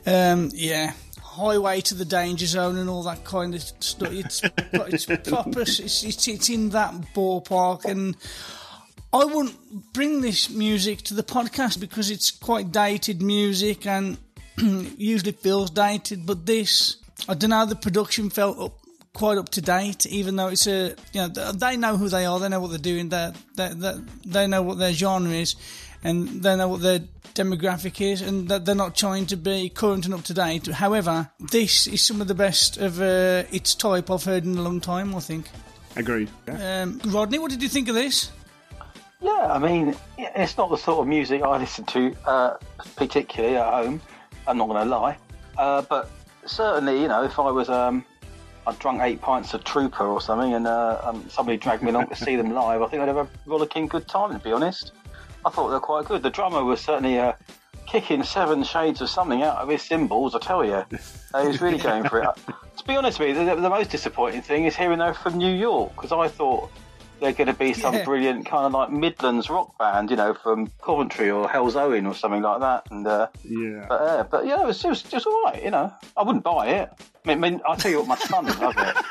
Um, 0.06 0.50
yeah, 0.52 0.92
Highway 1.22 1.82
to 1.82 1.94
the 1.94 2.04
Danger 2.04 2.46
Zone 2.46 2.78
and 2.78 2.88
all 2.88 3.02
that 3.04 3.24
kind 3.24 3.54
of 3.54 3.62
stuff. 3.80 4.12
It's 4.12 4.42
it's 4.72 5.06
proper. 5.28 5.62
It's, 5.62 5.80
it's 5.80 6.28
it's 6.28 6.48
in 6.48 6.70
that 6.70 6.94
ballpark, 7.14 7.84
and 7.84 8.16
I 9.12 9.24
wouldn't 9.24 9.92
bring 9.92 10.20
this 10.20 10.50
music 10.50 11.02
to 11.02 11.14
the 11.14 11.22
podcast 11.22 11.80
because 11.80 12.10
it's 12.10 12.30
quite 12.30 12.72
dated 12.72 13.22
music 13.22 13.86
and 13.86 14.18
usually 14.58 15.32
feels 15.32 15.70
dated. 15.70 16.26
But 16.26 16.46
this, 16.46 16.96
I 17.28 17.34
don't 17.34 17.50
know, 17.50 17.56
how 17.56 17.64
the 17.66 17.76
production 17.76 18.30
felt 18.30 18.58
up 18.58 18.85
quite 19.16 19.38
up 19.38 19.48
to 19.48 19.62
date, 19.62 20.04
even 20.04 20.36
though 20.36 20.48
it's 20.48 20.66
a 20.66 20.94
you 21.14 21.22
know 21.22 21.28
they 21.28 21.78
know 21.78 21.96
who 21.96 22.06
they 22.10 22.26
are, 22.26 22.38
they 22.38 22.50
know 22.50 22.60
what 22.60 22.68
they're 22.68 22.78
doing, 22.78 23.08
they 23.08 23.32
they 23.54 23.72
they 24.26 24.46
know 24.46 24.60
what 24.60 24.76
their 24.76 24.92
genre 24.92 25.32
is, 25.32 25.56
and 26.04 26.42
they 26.42 26.54
know 26.54 26.68
what 26.68 26.82
their 26.82 27.00
demographic 27.34 27.98
is, 28.02 28.20
and 28.20 28.48
that 28.48 28.66
they're 28.66 28.74
not 28.74 28.94
trying 28.94 29.24
to 29.24 29.36
be 29.36 29.70
current 29.70 30.04
and 30.04 30.12
up 30.12 30.22
to 30.24 30.34
date. 30.34 30.66
However, 30.66 31.30
this 31.50 31.86
is 31.86 32.02
some 32.02 32.20
of 32.20 32.28
the 32.28 32.34
best 32.34 32.76
of 32.76 33.00
uh, 33.00 33.44
its 33.50 33.74
type 33.74 34.10
I've 34.10 34.24
heard 34.24 34.44
in 34.44 34.58
a 34.58 34.60
long 34.60 34.82
time. 34.82 35.14
I 35.14 35.20
think. 35.20 35.48
agreed. 35.96 36.28
Um, 36.46 37.00
Rodney, 37.06 37.38
what 37.38 37.50
did 37.50 37.62
you 37.62 37.70
think 37.70 37.88
of 37.88 37.94
this? 37.94 38.30
Yeah, 39.22 39.50
I 39.50 39.58
mean, 39.58 39.96
it's 40.18 40.58
not 40.58 40.68
the 40.68 40.76
sort 40.76 40.98
of 40.98 41.06
music 41.06 41.40
I 41.40 41.56
listen 41.56 41.86
to 41.86 42.14
uh, 42.26 42.56
particularly 42.96 43.56
at 43.56 43.72
home. 43.72 44.02
I'm 44.46 44.58
not 44.58 44.68
going 44.68 44.84
to 44.84 44.90
lie, 44.90 45.16
uh, 45.56 45.80
but 45.88 46.10
certainly, 46.44 47.00
you 47.00 47.08
know, 47.08 47.24
if 47.24 47.38
I 47.38 47.50
was 47.50 47.70
um, 47.70 48.04
I 48.66 48.72
drunk 48.74 49.00
eight 49.02 49.20
pints 49.20 49.54
of 49.54 49.62
Trooper 49.62 50.04
or 50.04 50.20
something, 50.20 50.54
and 50.54 50.66
uh, 50.66 51.00
um, 51.04 51.28
somebody 51.28 51.56
dragged 51.56 51.82
me 51.82 51.90
along 51.90 52.08
to 52.08 52.16
see 52.16 52.34
them 52.36 52.52
live, 52.52 52.82
I 52.82 52.88
think 52.88 53.02
I'd 53.02 53.08
have 53.08 53.16
a 53.16 53.28
rollicking 53.46 53.86
good 53.86 54.08
time. 54.08 54.32
To 54.32 54.44
be 54.44 54.52
honest, 54.52 54.92
I 55.44 55.50
thought 55.50 55.68
they 55.68 55.74
were 55.74 55.80
quite 55.80 56.06
good. 56.06 56.22
The 56.22 56.30
drummer 56.30 56.64
was 56.64 56.80
certainly 56.80 57.18
uh, 57.18 57.34
kicking 57.86 58.24
seven 58.24 58.64
shades 58.64 59.00
of 59.00 59.08
something 59.08 59.42
out 59.42 59.58
of 59.58 59.68
his 59.68 59.82
cymbals. 59.82 60.34
I 60.34 60.40
tell 60.40 60.64
you, 60.64 60.82
he 60.90 61.46
was 61.46 61.60
really 61.60 61.78
going 61.78 62.08
for 62.08 62.22
it. 62.22 62.28
to 62.76 62.84
be 62.84 62.96
honest 62.96 63.20
with 63.20 63.36
you, 63.36 63.44
the, 63.44 63.54
the 63.54 63.70
most 63.70 63.90
disappointing 63.90 64.42
thing 64.42 64.64
is 64.64 64.74
hearing 64.74 64.98
they're 64.98 65.14
from 65.14 65.38
New 65.38 65.54
York 65.54 65.94
because 65.94 66.10
I 66.10 66.26
thought 66.28 66.70
they're 67.20 67.32
going 67.32 67.46
to 67.48 67.54
be 67.54 67.72
some 67.72 67.94
Yeah. 67.94 68.04
brilliant 68.04 68.46
kind 68.46 68.66
of 68.66 68.72
like 68.72 68.90
Midlands 68.90 69.48
rock 69.50 69.78
band, 69.78 70.10
you 70.10 70.16
know, 70.16 70.34
from 70.34 70.68
Coventry 70.82 71.30
or 71.30 71.48
Halesowen 71.48 72.06
or 72.06 72.14
something 72.14 72.42
like 72.42 72.60
that. 72.60 72.90
And 72.90 73.06
uh, 73.06 73.28
Yeah. 73.44 73.86
but 73.88 74.00
uh, 74.00 74.22
but 74.24 74.46
yeah, 74.46 74.62
it 74.62 74.66
was 74.66 74.80
just 74.82 75.10
just 75.10 75.26
all 75.26 75.42
right, 75.44 75.62
you 75.62 75.70
know. 75.70 75.92
I 76.16 76.22
wouldn't 76.22 76.44
buy 76.44 76.68
it. 76.68 76.90
I 77.24 77.28
mean, 77.34 77.44
I 77.44 77.50
mean 77.50 77.60
I'll 77.66 77.76
tell 77.76 77.90
you 77.90 77.98
what, 77.98 78.08
my 78.08 78.16
son 78.16 78.44
loves 78.46 78.78
it. 78.78 78.96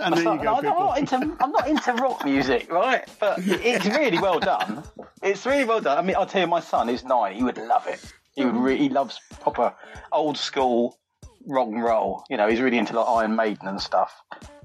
And 0.00 0.14
there 0.14 0.22
you 0.22 0.30
I'm 0.30 0.36
go, 0.36 0.44
not, 0.44 0.64
I'm 0.66 0.74
not 0.78 0.98
into 0.98 1.36
I'm 1.40 1.50
not 1.50 1.66
into 1.66 1.92
rock 1.94 2.22
music, 2.24 2.70
right? 2.70 3.08
But 3.18 3.38
it's 3.38 3.86
really 3.86 4.18
well 4.18 4.38
done. 4.38 4.84
It's 5.22 5.46
really 5.46 5.64
well 5.64 5.80
done. 5.80 5.96
I 5.98 6.02
mean, 6.02 6.14
I'll 6.14 6.26
tell 6.26 6.42
you, 6.42 6.46
my 6.46 6.60
son 6.60 6.90
is 6.90 7.04
nine, 7.04 7.34
he 7.36 7.42
would 7.42 7.56
love 7.56 7.86
it. 7.86 7.98
He 8.34 8.44
would 8.44 8.54
really 8.54 8.78
he 8.80 8.88
loves 8.90 9.18
proper 9.40 9.74
old 10.12 10.36
school 10.36 10.98
rock 11.46 11.68
and 11.68 11.82
roll. 11.82 12.22
You 12.28 12.36
know, 12.36 12.48
he's 12.48 12.60
really 12.60 12.76
into 12.78 12.92
like 13.00 13.08
Iron 13.08 13.34
Maiden 13.34 13.66
and 13.66 13.80
stuff, 13.80 14.12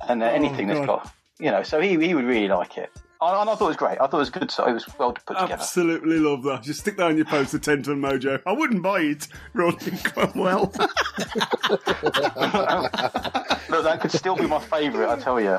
and 0.07 0.21
uh, 0.21 0.25
anything 0.25 0.67
that's 0.67 0.81
Oh, 0.81 0.85
God. 0.85 1.03
got 1.03 1.13
you 1.39 1.51
know. 1.51 1.63
So 1.63 1.79
he 1.79 1.89
he 2.05 2.13
would 2.13 2.25
really 2.25 2.47
like 2.47 2.77
it. 2.77 2.89
And 3.21 3.37
and 3.37 3.49
I 3.49 3.55
thought 3.55 3.65
it 3.65 3.69
was 3.69 3.77
great. 3.77 3.99
I 4.01 4.07
thought 4.07 4.13
it 4.13 4.17
was 4.17 4.29
good. 4.29 4.51
So 4.51 4.65
it 4.65 4.73
was 4.73 4.85
well 4.97 5.13
put 5.13 5.25
together. 5.27 5.53
Absolutely 5.53 6.19
love 6.19 6.43
that. 6.43 6.63
Just 6.63 6.81
stick 6.81 6.97
that 6.97 7.07
on 7.07 7.15
your 7.15 7.25
poster, 7.25 7.59
10 7.59 7.83
ton 7.83 8.01
mojo. 8.01 8.41
I 8.45 8.51
wouldn't 8.51 8.83
buy 8.83 9.01
it, 9.01 9.27
Rodney 9.53 9.97
Cromwell. 10.03 10.73
Look, 13.69 13.83
that 13.83 13.99
could 14.01 14.11
still 14.11 14.35
be 14.35 14.45
my 14.45 14.59
favourite. 14.59 15.09
I 15.09 15.17
tell 15.19 15.39
you, 15.39 15.57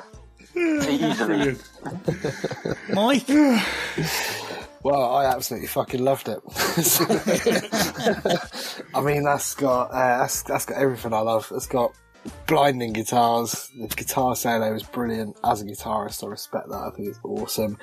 easily. 0.56 1.56
Mike, 2.92 3.28
Well, 4.84 5.14
I 5.14 5.24
absolutely 5.24 5.68
fucking 5.68 6.04
loved 6.04 6.28
it. 6.28 6.38
I 8.94 9.00
mean, 9.00 9.24
that's 9.24 9.54
got 9.54 9.84
uh, 9.90 10.18
that's 10.18 10.42
that's 10.42 10.66
got 10.66 10.76
everything 10.76 11.14
I 11.14 11.20
love. 11.20 11.50
It's 11.54 11.66
got 11.66 11.94
blinding 12.46 12.92
guitars. 12.92 13.70
The 13.78 13.88
guitar 13.88 14.36
solo 14.36 14.74
is 14.74 14.82
brilliant. 14.82 15.36
As 15.44 15.62
a 15.62 15.64
guitarist, 15.64 16.24
I 16.24 16.28
respect 16.28 16.68
that. 16.68 16.76
I 16.76 16.90
think 16.94 17.08
it's 17.08 17.20
awesome. 17.22 17.78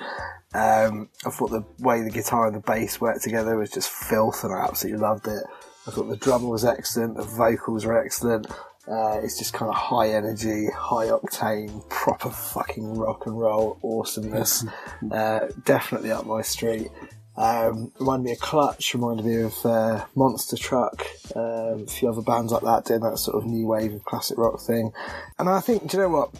Um, 0.54 1.08
I 1.24 1.30
thought 1.30 1.50
the 1.50 1.64
way 1.78 2.02
the 2.02 2.10
guitar 2.10 2.46
and 2.46 2.56
the 2.56 2.60
bass 2.60 3.00
worked 3.00 3.22
together 3.22 3.56
was 3.56 3.70
just 3.70 3.90
filth, 3.90 4.44
and 4.44 4.52
I 4.52 4.64
absolutely 4.64 5.00
loved 5.00 5.26
it. 5.26 5.44
I 5.86 5.90
thought 5.90 6.08
the 6.08 6.16
drummer 6.16 6.48
was 6.48 6.64
excellent. 6.64 7.16
The 7.16 7.24
vocals 7.24 7.84
were 7.84 7.98
excellent. 7.98 8.46
Uh, 8.86 9.20
it's 9.22 9.38
just 9.38 9.52
kind 9.52 9.68
of 9.68 9.76
high 9.76 10.10
energy, 10.10 10.66
high 10.74 11.06
octane, 11.06 11.88
proper 11.88 12.30
fucking 12.30 12.94
rock 12.98 13.26
and 13.26 13.38
roll 13.38 13.78
awesomeness. 13.82 14.64
uh, 15.12 15.46
definitely 15.64 16.10
up 16.10 16.26
my 16.26 16.42
street. 16.42 16.88
Um, 17.36 17.92
reminded 17.98 18.24
me 18.24 18.32
of 18.32 18.40
Clutch, 18.40 18.94
reminded 18.94 19.24
me 19.24 19.42
of 19.42 19.54
uh, 19.64 20.04
Monster 20.14 20.56
Truck, 20.56 21.06
um, 21.34 21.84
a 21.84 21.86
few 21.86 22.08
other 22.08 22.20
bands 22.20 22.52
like 22.52 22.62
that 22.62 22.84
doing 22.84 23.00
that 23.00 23.18
sort 23.18 23.36
of 23.36 23.46
new 23.46 23.66
wave 23.66 23.94
of 23.94 24.04
classic 24.04 24.36
rock 24.36 24.60
thing. 24.60 24.92
And 25.38 25.48
I 25.48 25.60
think, 25.60 25.88
do 25.88 25.96
you 25.96 26.02
know 26.02 26.08
what? 26.10 26.30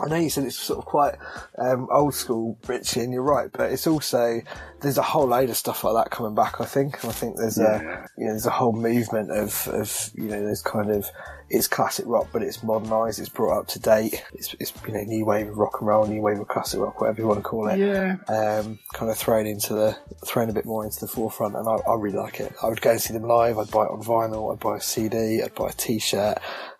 I 0.00 0.08
know 0.08 0.16
you 0.16 0.30
said 0.30 0.44
it's 0.44 0.58
sort 0.58 0.78
of 0.78 0.84
quite 0.86 1.16
um, 1.58 1.86
old 1.92 2.14
school, 2.14 2.58
Richie, 2.66 3.00
and 3.00 3.12
you're 3.12 3.22
right, 3.22 3.50
but 3.52 3.70
it's 3.72 3.86
also 3.86 4.40
there's 4.80 4.96
a 4.98 5.02
whole 5.02 5.26
load 5.26 5.50
of 5.50 5.56
stuff 5.56 5.84
like 5.84 5.94
that 6.02 6.10
coming 6.10 6.34
back. 6.34 6.60
I 6.60 6.64
think, 6.64 7.02
and 7.02 7.10
I 7.10 7.14
think 7.14 7.36
there's 7.36 7.58
Yeah. 7.58 7.76
a 7.76 8.08
you 8.18 8.24
know 8.24 8.30
there's 8.32 8.46
a 8.46 8.50
whole 8.50 8.72
movement 8.72 9.30
of 9.30 9.68
of 9.68 10.10
you 10.14 10.24
know 10.28 10.42
there's 10.42 10.62
kind 10.62 10.90
of 10.90 11.06
it's 11.50 11.68
classic 11.68 12.06
rock, 12.08 12.28
but 12.32 12.42
it's 12.42 12.62
modernised, 12.62 13.18
it's 13.20 13.28
brought 13.28 13.58
up 13.58 13.66
to 13.68 13.78
date, 13.78 14.24
it's, 14.32 14.54
it's 14.58 14.72
you 14.86 14.94
know 14.94 15.02
new 15.02 15.26
wave 15.26 15.48
of 15.48 15.58
rock 15.58 15.76
and 15.80 15.86
roll, 15.88 16.06
new 16.06 16.22
wave 16.22 16.40
of 16.40 16.48
classic 16.48 16.80
rock, 16.80 16.98
whatever 16.98 17.20
you 17.20 17.26
want 17.28 17.40
to 17.40 17.42
call 17.42 17.68
it. 17.68 17.78
Yeah. 17.78 18.16
Um, 18.28 18.78
kind 18.94 19.10
of 19.10 19.18
thrown 19.18 19.46
into 19.46 19.74
the 19.74 19.94
thrown 20.24 20.48
a 20.48 20.54
bit 20.54 20.64
more 20.64 20.84
into 20.86 21.00
the 21.00 21.08
forefront, 21.08 21.54
and 21.54 21.68
I, 21.68 21.72
I 21.90 21.94
really 21.96 22.16
like 22.16 22.40
it. 22.40 22.54
I 22.62 22.68
would 22.68 22.80
go 22.80 22.92
and 22.92 23.00
see 23.00 23.12
them 23.12 23.24
live. 23.24 23.58
I'd 23.58 23.70
buy 23.70 23.84
it 23.84 23.90
on 23.90 24.02
vinyl. 24.02 24.52
I'd 24.54 24.60
buy 24.60 24.78
a 24.78 24.80
CD. 24.80 25.42
I'd 25.42 25.54
buy 25.54 25.68
a 25.68 25.72
T-shirt. 25.72 26.38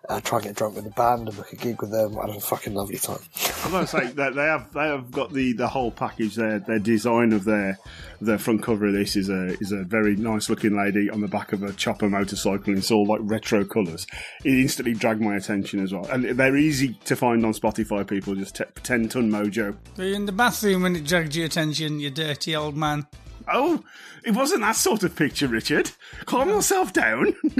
I'd 0.09 0.23
try 0.25 0.39
and 0.39 0.47
get 0.47 0.55
drunk 0.57 0.75
with 0.75 0.83
the 0.83 0.89
band 0.91 1.27
and 1.29 1.37
book 1.37 1.53
a 1.53 1.55
gig 1.55 1.79
with 1.81 1.91
them. 1.91 2.19
I'd 2.19 2.27
have 2.27 2.37
a 2.37 2.41
fucking 2.41 2.73
lovely 2.73 2.97
time. 2.97 3.19
I'm 3.63 3.71
going 3.71 3.85
to 3.85 3.87
say 3.87 4.07
that 4.07 4.35
they 4.35 4.43
have 4.43 4.73
they 4.73 4.87
have 4.87 5.09
got 5.11 5.31
the, 5.31 5.53
the 5.53 5.67
whole 5.67 5.91
package. 5.91 6.35
Their 6.35 6.59
their 6.59 6.79
design 6.79 7.31
of 7.31 7.45
their 7.45 7.79
their 8.19 8.37
front 8.37 8.61
cover 8.63 8.87
of 8.87 8.93
this 8.93 9.15
is 9.15 9.29
a 9.29 9.57
is 9.61 9.71
a 9.71 9.83
very 9.83 10.17
nice 10.17 10.49
looking 10.49 10.75
lady 10.75 11.09
on 11.09 11.21
the 11.21 11.27
back 11.29 11.53
of 11.53 11.63
a 11.63 11.71
chopper 11.73 12.09
motorcycle. 12.09 12.69
and 12.69 12.79
It's 12.79 12.91
all 12.91 13.05
like 13.05 13.21
retro 13.23 13.63
colours. 13.63 14.05
It 14.43 14.51
instantly 14.53 14.93
dragged 14.93 15.21
my 15.21 15.35
attention 15.37 15.79
as 15.81 15.93
well, 15.93 16.05
and 16.07 16.25
they're 16.37 16.57
easy 16.57 16.95
to 17.05 17.15
find 17.15 17.45
on 17.45 17.53
Spotify. 17.53 18.05
People 18.05 18.35
just 18.35 18.55
t- 18.55 18.65
ten 18.83 19.07
ton 19.07 19.31
mojo. 19.31 19.77
Were 19.97 20.03
you 20.03 20.15
in 20.15 20.25
the 20.25 20.31
bathroom 20.33 20.83
when 20.83 20.97
it 20.97 21.05
dragged 21.05 21.33
your 21.35 21.45
attention, 21.45 22.01
you 22.01 22.09
dirty 22.09 22.55
old 22.55 22.75
man? 22.75 23.07
Oh, 23.47 23.83
it 24.23 24.31
wasn't 24.31 24.61
that 24.61 24.75
sort 24.75 25.03
of 25.03 25.15
picture, 25.15 25.47
Richard. 25.47 25.91
Calm 26.25 26.49
yourself 26.49 26.93
down. 26.93 27.33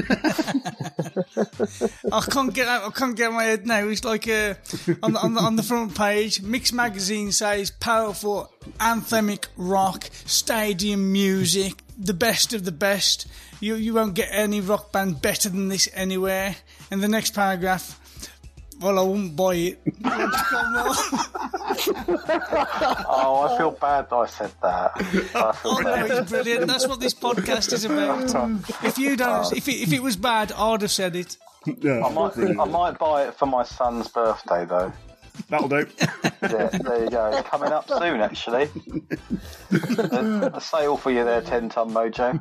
I 2.11 2.21
can't 2.29 2.53
get 2.53 2.67
out. 2.67 2.83
I 2.83 2.89
can't 2.91 3.15
get 3.15 3.31
my 3.33 3.43
head 3.43 3.67
now. 3.67 3.87
It's 3.87 4.03
like 4.03 4.27
uh, 4.27 4.55
on, 5.01 5.13
the, 5.13 5.19
on, 5.19 5.33
the, 5.33 5.41
on 5.41 5.55
the 5.55 5.63
front 5.63 5.95
page, 5.95 6.41
Mix 6.41 6.71
Magazine 6.71 7.31
says 7.31 7.71
powerful 7.71 8.51
anthemic 8.79 9.47
rock, 9.57 10.09
stadium 10.25 11.11
music, 11.11 11.83
the 11.97 12.13
best 12.13 12.53
of 12.53 12.65
the 12.65 12.71
best. 12.71 13.27
You 13.59 13.75
you 13.75 13.93
won't 13.93 14.13
get 14.13 14.29
any 14.31 14.61
rock 14.61 14.91
band 14.91 15.21
better 15.21 15.49
than 15.49 15.69
this 15.69 15.89
anywhere. 15.93 16.55
And 16.91 17.01
the 17.03 17.07
next 17.07 17.33
paragraph. 17.33 17.99
Well, 18.83 18.99
I 18.99 19.01
wouldn't 19.01 19.35
buy 19.35 19.55
it. 19.55 19.81
Oh, 22.05 23.47
I 23.49 23.57
feel 23.57 23.71
bad 23.71 24.09
that 24.09 24.15
I 24.15 24.25
said 24.27 24.51
that. 24.61 24.91
I 25.35 25.51
feel 25.53 25.71
Oh 25.71 25.77
no, 25.79 25.83
bad. 25.95 26.11
it's 26.11 26.29
brilliant. 26.31 26.67
That's 26.67 26.87
what 26.87 26.99
this 26.99 27.13
podcast 27.13 27.71
is 27.73 27.85
about. 27.85 28.23
If 28.83 28.97
you 28.97 29.15
don't, 29.15 29.45
oh. 29.45 29.51
if 29.55 29.67
it, 29.67 29.81
if 29.81 29.93
it 29.93 30.01
was 30.03 30.15
bad, 30.17 30.51
I'd 30.51 30.81
have 30.81 30.91
said 30.91 31.15
it. 31.15 31.37
yeah, 31.79 32.05
I 32.05 32.11
might, 32.11 32.37
I 32.37 32.65
might 32.65 32.97
buy 32.99 33.27
it 33.27 33.35
for 33.35 33.45
my 33.45 33.63
son's 33.63 34.07
birthday 34.09 34.65
though. 34.65 34.91
that'll 35.49 35.69
do. 35.69 35.87
Yeah, 36.41 36.67
there 36.67 37.03
you 37.05 37.09
go. 37.09 37.31
It's 37.33 37.47
coming 37.47 37.71
up 37.71 37.87
soon, 37.87 38.19
actually. 38.19 38.69
a, 39.71 40.51
a 40.55 40.61
sale 40.61 40.97
for 40.97 41.09
you 41.11 41.23
there, 41.23 41.41
ten 41.41 41.69
ton 41.69 41.89
mojo. 41.91 42.33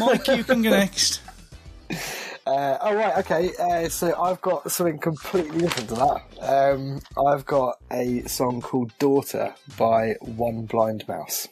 Mike, 0.00 0.26
you 0.28 0.42
can 0.44 0.62
go 0.62 0.70
next. 0.70 1.20
Uh, 2.46 2.76
oh 2.82 2.94
right, 2.94 3.16
okay. 3.18 3.52
Uh, 3.58 3.88
so 3.88 4.20
I've 4.20 4.40
got 4.42 4.70
something 4.70 4.98
completely 4.98 5.60
different 5.60 5.88
to 5.88 5.94
that. 5.94 6.22
Um, 6.42 7.00
I've 7.26 7.46
got 7.46 7.78
a 7.90 8.22
song 8.26 8.60
called 8.60 8.92
"Daughter" 8.98 9.54
by 9.78 10.16
One 10.20 10.66
Blind 10.66 11.08
Mouse. 11.08 11.48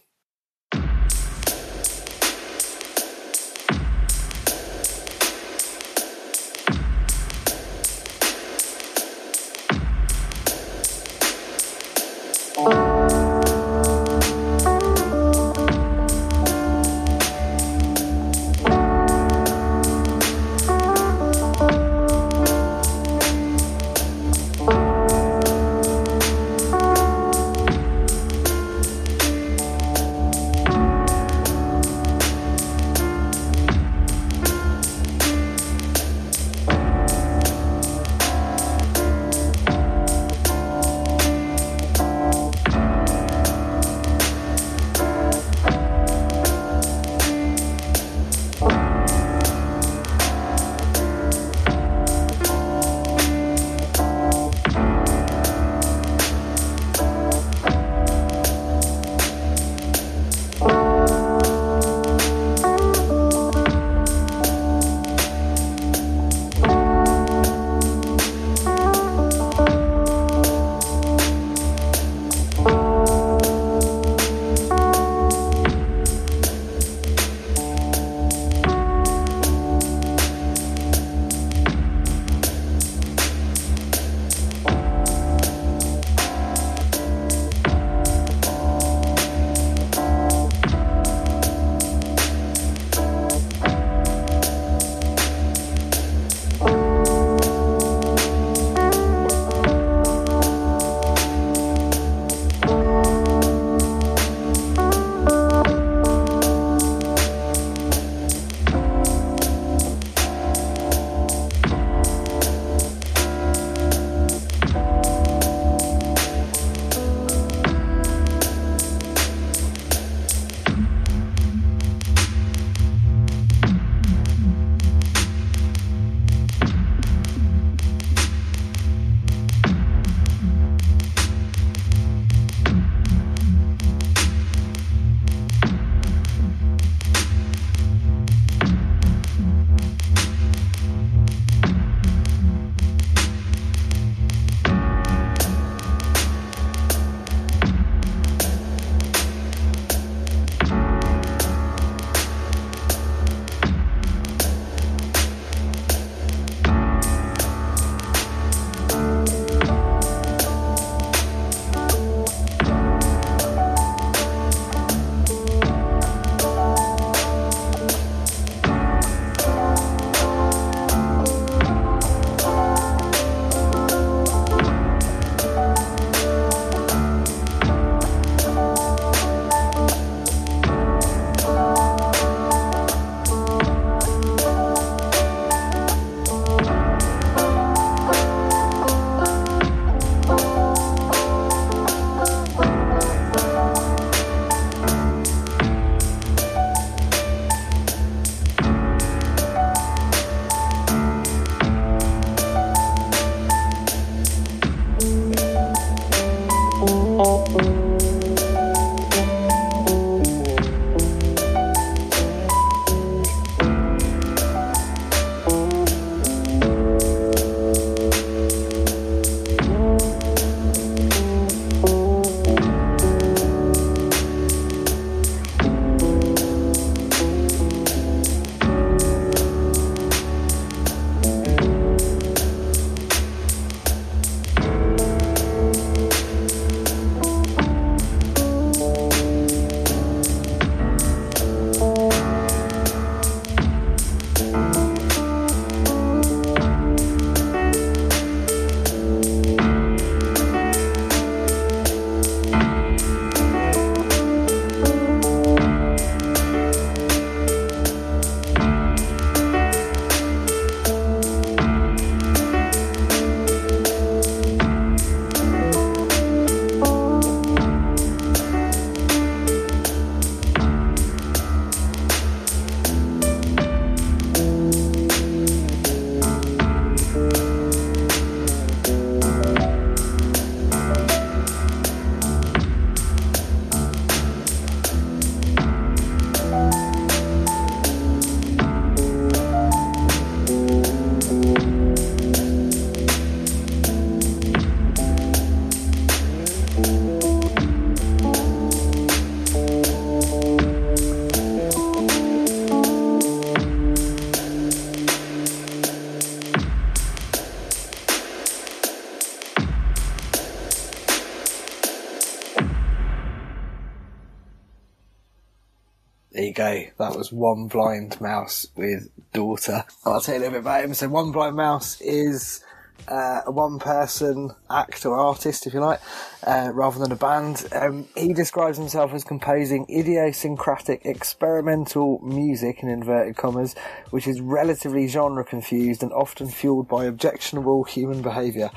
There 316.33 316.45
you 316.45 316.55
go. 316.55 316.85
That 316.99 317.14
was 317.14 317.31
One 317.31 317.68
Blind 317.68 318.18
Mouse 318.18 318.66
with 318.75 319.11
Daughter. 319.35 319.85
I'll 320.07 320.23
tell 320.23 320.35
you 320.35 320.40
a 320.40 320.42
little 320.42 320.53
bit 320.55 320.61
about 320.61 320.85
him. 320.85 320.95
So 320.95 321.07
One 321.11 321.31
Blind 321.31 321.57
Mouse 321.57 322.01
is 322.01 322.64
uh, 323.07 323.42
a 323.45 323.51
one-person 323.51 324.51
act 324.71 325.05
or 325.05 325.18
artist, 325.18 325.66
if 325.66 325.75
you 325.75 325.81
like, 325.81 326.01
uh, 326.47 326.71
rather 326.73 326.99
than 326.99 327.12
a 327.12 327.16
band. 327.16 327.66
Um, 327.73 328.09
he 328.16 328.33
describes 328.33 328.79
himself 328.79 329.12
as 329.12 329.25
composing 329.25 329.85
idiosyncratic 329.90 331.05
experimental 331.05 332.18
music 332.21 332.83
in 332.83 332.88
inverted 332.88 333.37
commas, 333.37 333.75
which 334.09 334.27
is 334.27 334.40
relatively 334.40 335.09
genre 335.09 335.45
confused 335.45 336.03
and 336.03 336.12
often 336.12 336.49
fueled 336.49 336.88
by 336.88 337.05
objectionable 337.05 337.85
human 337.85 338.23
behaviour, 338.23 338.71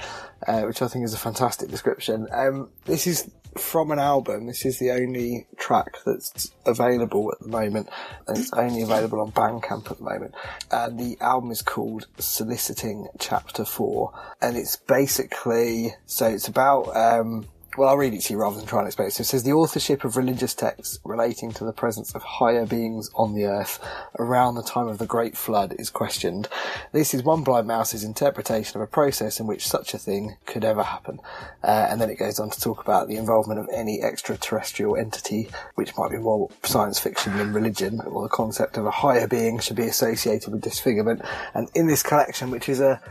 uh, 0.45 0.63
which 0.63 0.81
I 0.81 0.89
think 0.89 1.05
is 1.05 1.13
a 1.13 1.19
fantastic 1.19 1.69
description. 1.69 2.27
Um, 2.33 2.69
this 2.83 3.07
is 3.07 3.31
from 3.57 3.91
an 3.91 3.99
album. 3.99 4.47
This 4.47 4.65
is 4.65 4.79
the 4.79 4.91
only 4.91 5.47
track 5.57 5.97
that's 6.05 6.51
available 6.65 7.31
at 7.31 7.39
the 7.39 7.47
moment, 7.47 7.89
and 8.27 8.37
it's 8.37 8.51
only 8.53 8.81
available 8.81 9.21
on 9.21 9.31
Bandcamp 9.31 9.91
at 9.91 9.97
the 9.97 10.03
moment. 10.03 10.35
And 10.71 10.99
the 10.99 11.17
album 11.21 11.51
is 11.51 11.61
called 11.61 12.07
Soliciting 12.17 13.07
Chapter 13.19 13.65
Four, 13.65 14.13
and 14.41 14.57
it's 14.57 14.75
basically 14.75 15.95
so 16.05 16.27
it's 16.27 16.47
about 16.47 16.95
um, 16.95 17.47
well, 17.77 17.89
I'll 17.89 17.97
read 17.97 18.13
it 18.13 18.21
to 18.21 18.33
you 18.33 18.39
rather 18.39 18.57
than 18.57 18.65
try 18.65 18.79
and 18.79 18.87
explain 18.87 19.09
it. 19.09 19.11
So 19.11 19.21
it 19.21 19.25
says 19.25 19.43
the 19.43 19.53
authorship 19.53 20.03
of 20.03 20.17
religious 20.17 20.53
texts 20.53 20.99
relating 21.03 21.51
to 21.53 21.65
the 21.65 21.73
presence 21.73 22.13
of 22.15 22.23
higher 22.23 22.65
beings 22.65 23.09
on 23.15 23.33
the 23.33 23.45
earth 23.45 23.79
around 24.17 24.55
the 24.55 24.63
time 24.63 24.87
of 24.87 24.97
the 24.97 25.05
Great 25.05 25.35
Flood 25.35 25.75
is 25.77 25.89
questioned. 25.89 26.47
This 26.91 27.13
is 27.13 27.23
one 27.23 27.43
blind 27.43 27.67
mouse's 27.67 28.03
interpretation 28.03 28.79
of 28.79 28.83
a 28.83 28.91
process 28.91 29.39
in 29.39 29.47
which 29.47 29.67
such 29.67 29.93
a 29.93 29.97
thing 29.97 30.37
could 30.45 30.63
ever 30.63 30.83
happen. 30.83 31.19
Uh, 31.63 31.87
and 31.89 31.99
then 31.99 32.09
it 32.09 32.19
goes 32.19 32.39
on 32.39 32.49
to 32.49 32.61
talk 32.61 32.81
about 32.81 33.07
the 33.07 33.17
involvement 33.17 33.59
of 33.59 33.69
any 33.73 34.01
extraterrestrial 34.01 34.95
entity, 34.95 35.49
which 35.75 35.95
might 35.97 36.11
be 36.11 36.17
more 36.17 36.49
science 36.63 36.99
fiction 36.99 37.37
than 37.37 37.53
religion, 37.53 37.99
or 38.01 38.23
the 38.23 38.29
concept 38.29 38.77
of 38.77 38.85
a 38.85 38.91
higher 38.91 39.27
being 39.27 39.59
should 39.59 39.75
be 39.75 39.87
associated 39.87 40.51
with 40.51 40.61
disfigurement. 40.61 41.21
And 41.53 41.69
in 41.75 41.87
this 41.87 42.03
collection, 42.03 42.51
which 42.51 42.69
is 42.69 42.79
a 42.79 43.01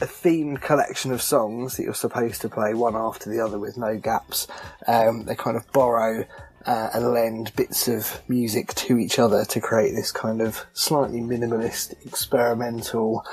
a 0.00 0.06
themed 0.06 0.60
collection 0.60 1.12
of 1.12 1.20
songs 1.20 1.76
that 1.76 1.82
you're 1.82 1.94
supposed 1.94 2.40
to 2.42 2.48
play 2.48 2.74
one 2.74 2.94
after 2.94 3.30
the 3.30 3.40
other 3.40 3.58
with 3.58 3.76
no 3.76 3.96
gaps. 3.96 4.46
Um, 4.86 5.24
they 5.24 5.34
kind 5.34 5.56
of 5.56 5.70
borrow 5.72 6.24
uh, 6.66 6.90
and 6.92 7.12
lend 7.12 7.54
bits 7.56 7.88
of 7.88 8.20
music 8.28 8.74
to 8.74 8.98
each 8.98 9.18
other 9.18 9.44
to 9.44 9.60
create 9.60 9.92
this 9.92 10.12
kind 10.12 10.42
of 10.42 10.66
slightly 10.72 11.20
minimalist, 11.20 11.94
experimental, 12.06 13.24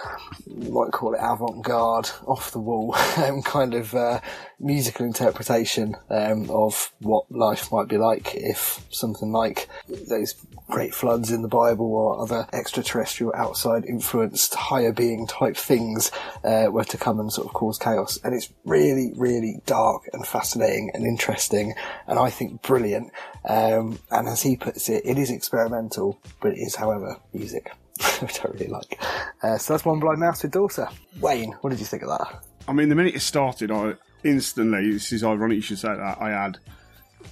might 0.48 0.92
call 0.92 1.14
it 1.14 1.20
avant-garde, 1.22 2.10
off 2.28 2.52
the 2.52 2.60
wall 2.60 2.96
um, 3.18 3.42
kind 3.42 3.74
of 3.74 3.94
uh, 3.94 4.20
musical 4.60 5.06
interpretation 5.06 5.96
um, 6.10 6.50
of 6.50 6.92
what 7.00 7.30
life 7.32 7.72
might 7.72 7.88
be 7.88 7.98
like 7.98 8.34
if 8.36 8.86
something 8.90 9.32
like 9.32 9.68
those 10.10 10.36
great 10.68 10.94
floods 10.94 11.32
in 11.32 11.42
the 11.42 11.48
Bible 11.48 11.94
or 11.94 12.22
other 12.22 12.48
extraterrestrial 12.54 13.34
outside 13.36 13.86
influenced 13.86 14.56
higher 14.56 14.92
being 14.92 15.28
type 15.28 15.56
things 15.56 16.12
uh, 16.44 16.68
were 16.70 16.84
to 16.84 16.98
come 16.98 17.20
and 17.20 17.32
sort 17.32 17.48
of 17.48 17.54
cause 17.54 17.78
chaos. 17.78 18.20
And 18.24 18.34
it's 18.34 18.52
really, 18.64 19.12
really 19.16 19.62
dark 19.66 20.04
and 20.14 20.26
fascinating 20.26 20.92
and 20.94 21.06
interesting 21.06 21.74
and 22.08 22.18
I 22.18 22.30
think 22.30 22.62
brilliant. 22.62 23.12
Um, 23.48 24.00
and 24.10 24.28
as 24.28 24.42
he 24.42 24.56
puts 24.56 24.90
it, 24.90 25.04
it 25.06 25.18
is 25.18 25.30
experimental, 25.30 26.20
but 26.42 26.54
it 26.54 26.60
is, 26.60 26.76
however, 26.76 27.18
music. 27.34 27.72
Which 28.20 28.44
I 28.44 28.50
really 28.50 28.68
like. 28.68 29.00
Uh, 29.42 29.58
so 29.58 29.74
that's 29.74 29.86
One 29.86 30.00
Blind 30.00 30.20
Mouse 30.20 30.44
with 30.44 30.52
Daughter. 30.52 30.90
Wayne, 31.22 31.54
what 31.62 31.70
did 31.70 31.80
you 31.80 31.86
think 31.86 32.04
of 32.04 32.10
that? 32.10 32.44
I 32.68 32.74
mean, 32.74 32.90
the 32.90 32.96
minute 32.96 33.16
it 33.16 33.22
started, 33.22 33.72
I 33.72 33.94
instantly, 34.26 34.92
this 34.92 35.14
is 35.14 35.24
ironic 35.24 35.56
you 35.56 35.62
should 35.62 35.80
say 35.80 35.96
that, 35.96 36.18
I 36.20 36.30
had 36.30 36.58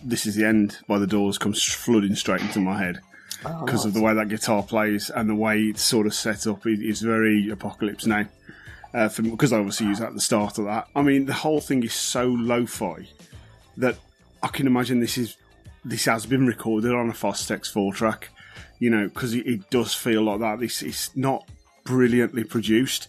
This 0.03 0.25
is 0.25 0.35
the 0.35 0.45
End 0.45 0.77
by 0.87 0.99
the 0.99 1.07
Doors 1.07 1.37
comes 1.37 1.61
flooding 1.63 2.15
straight 2.15 2.41
into 2.41 2.59
my 2.59 2.77
head 2.77 2.99
Oh, 3.45 3.65
because 3.65 3.85
of 3.85 3.93
the 3.93 4.01
way 4.01 4.13
that 4.13 4.29
guitar 4.29 4.63
plays 4.63 5.09
and 5.09 5.29
the 5.29 5.35
way 5.35 5.63
it's 5.63 5.81
sort 5.81 6.07
of 6.07 6.13
set 6.13 6.47
up. 6.47 6.65
It, 6.65 6.79
it's 6.81 7.01
very 7.01 7.49
Apocalypse 7.49 8.05
Now. 8.05 8.25
Uh, 8.93 9.09
because 9.17 9.51
I 9.51 9.57
obviously 9.57 9.87
use 9.87 9.99
that 9.99 10.09
at 10.09 10.13
the 10.13 10.21
start 10.21 10.59
of 10.59 10.65
that. 10.65 10.87
I 10.95 11.01
mean, 11.01 11.25
the 11.25 11.33
whole 11.33 11.59
thing 11.59 11.83
is 11.83 11.93
so 11.93 12.27
lo-fi 12.27 13.07
that 13.77 13.97
I 14.43 14.49
can 14.49 14.67
imagine 14.67 14.99
this 14.99 15.17
is 15.17 15.35
this 15.83 16.05
has 16.05 16.27
been 16.27 16.45
recorded 16.45 16.93
on 16.93 17.09
a 17.09 17.13
Fostex 17.13 17.71
four 17.71 17.93
track. 17.93 18.29
You 18.79 18.91
know, 18.91 19.07
because 19.07 19.33
it, 19.33 19.47
it 19.47 19.69
does 19.69 19.93
feel 19.93 20.23
like 20.23 20.39
that. 20.41 20.59
This 20.59 20.83
is 20.83 21.09
not 21.15 21.49
brilliantly 21.85 22.43
produced, 22.43 23.07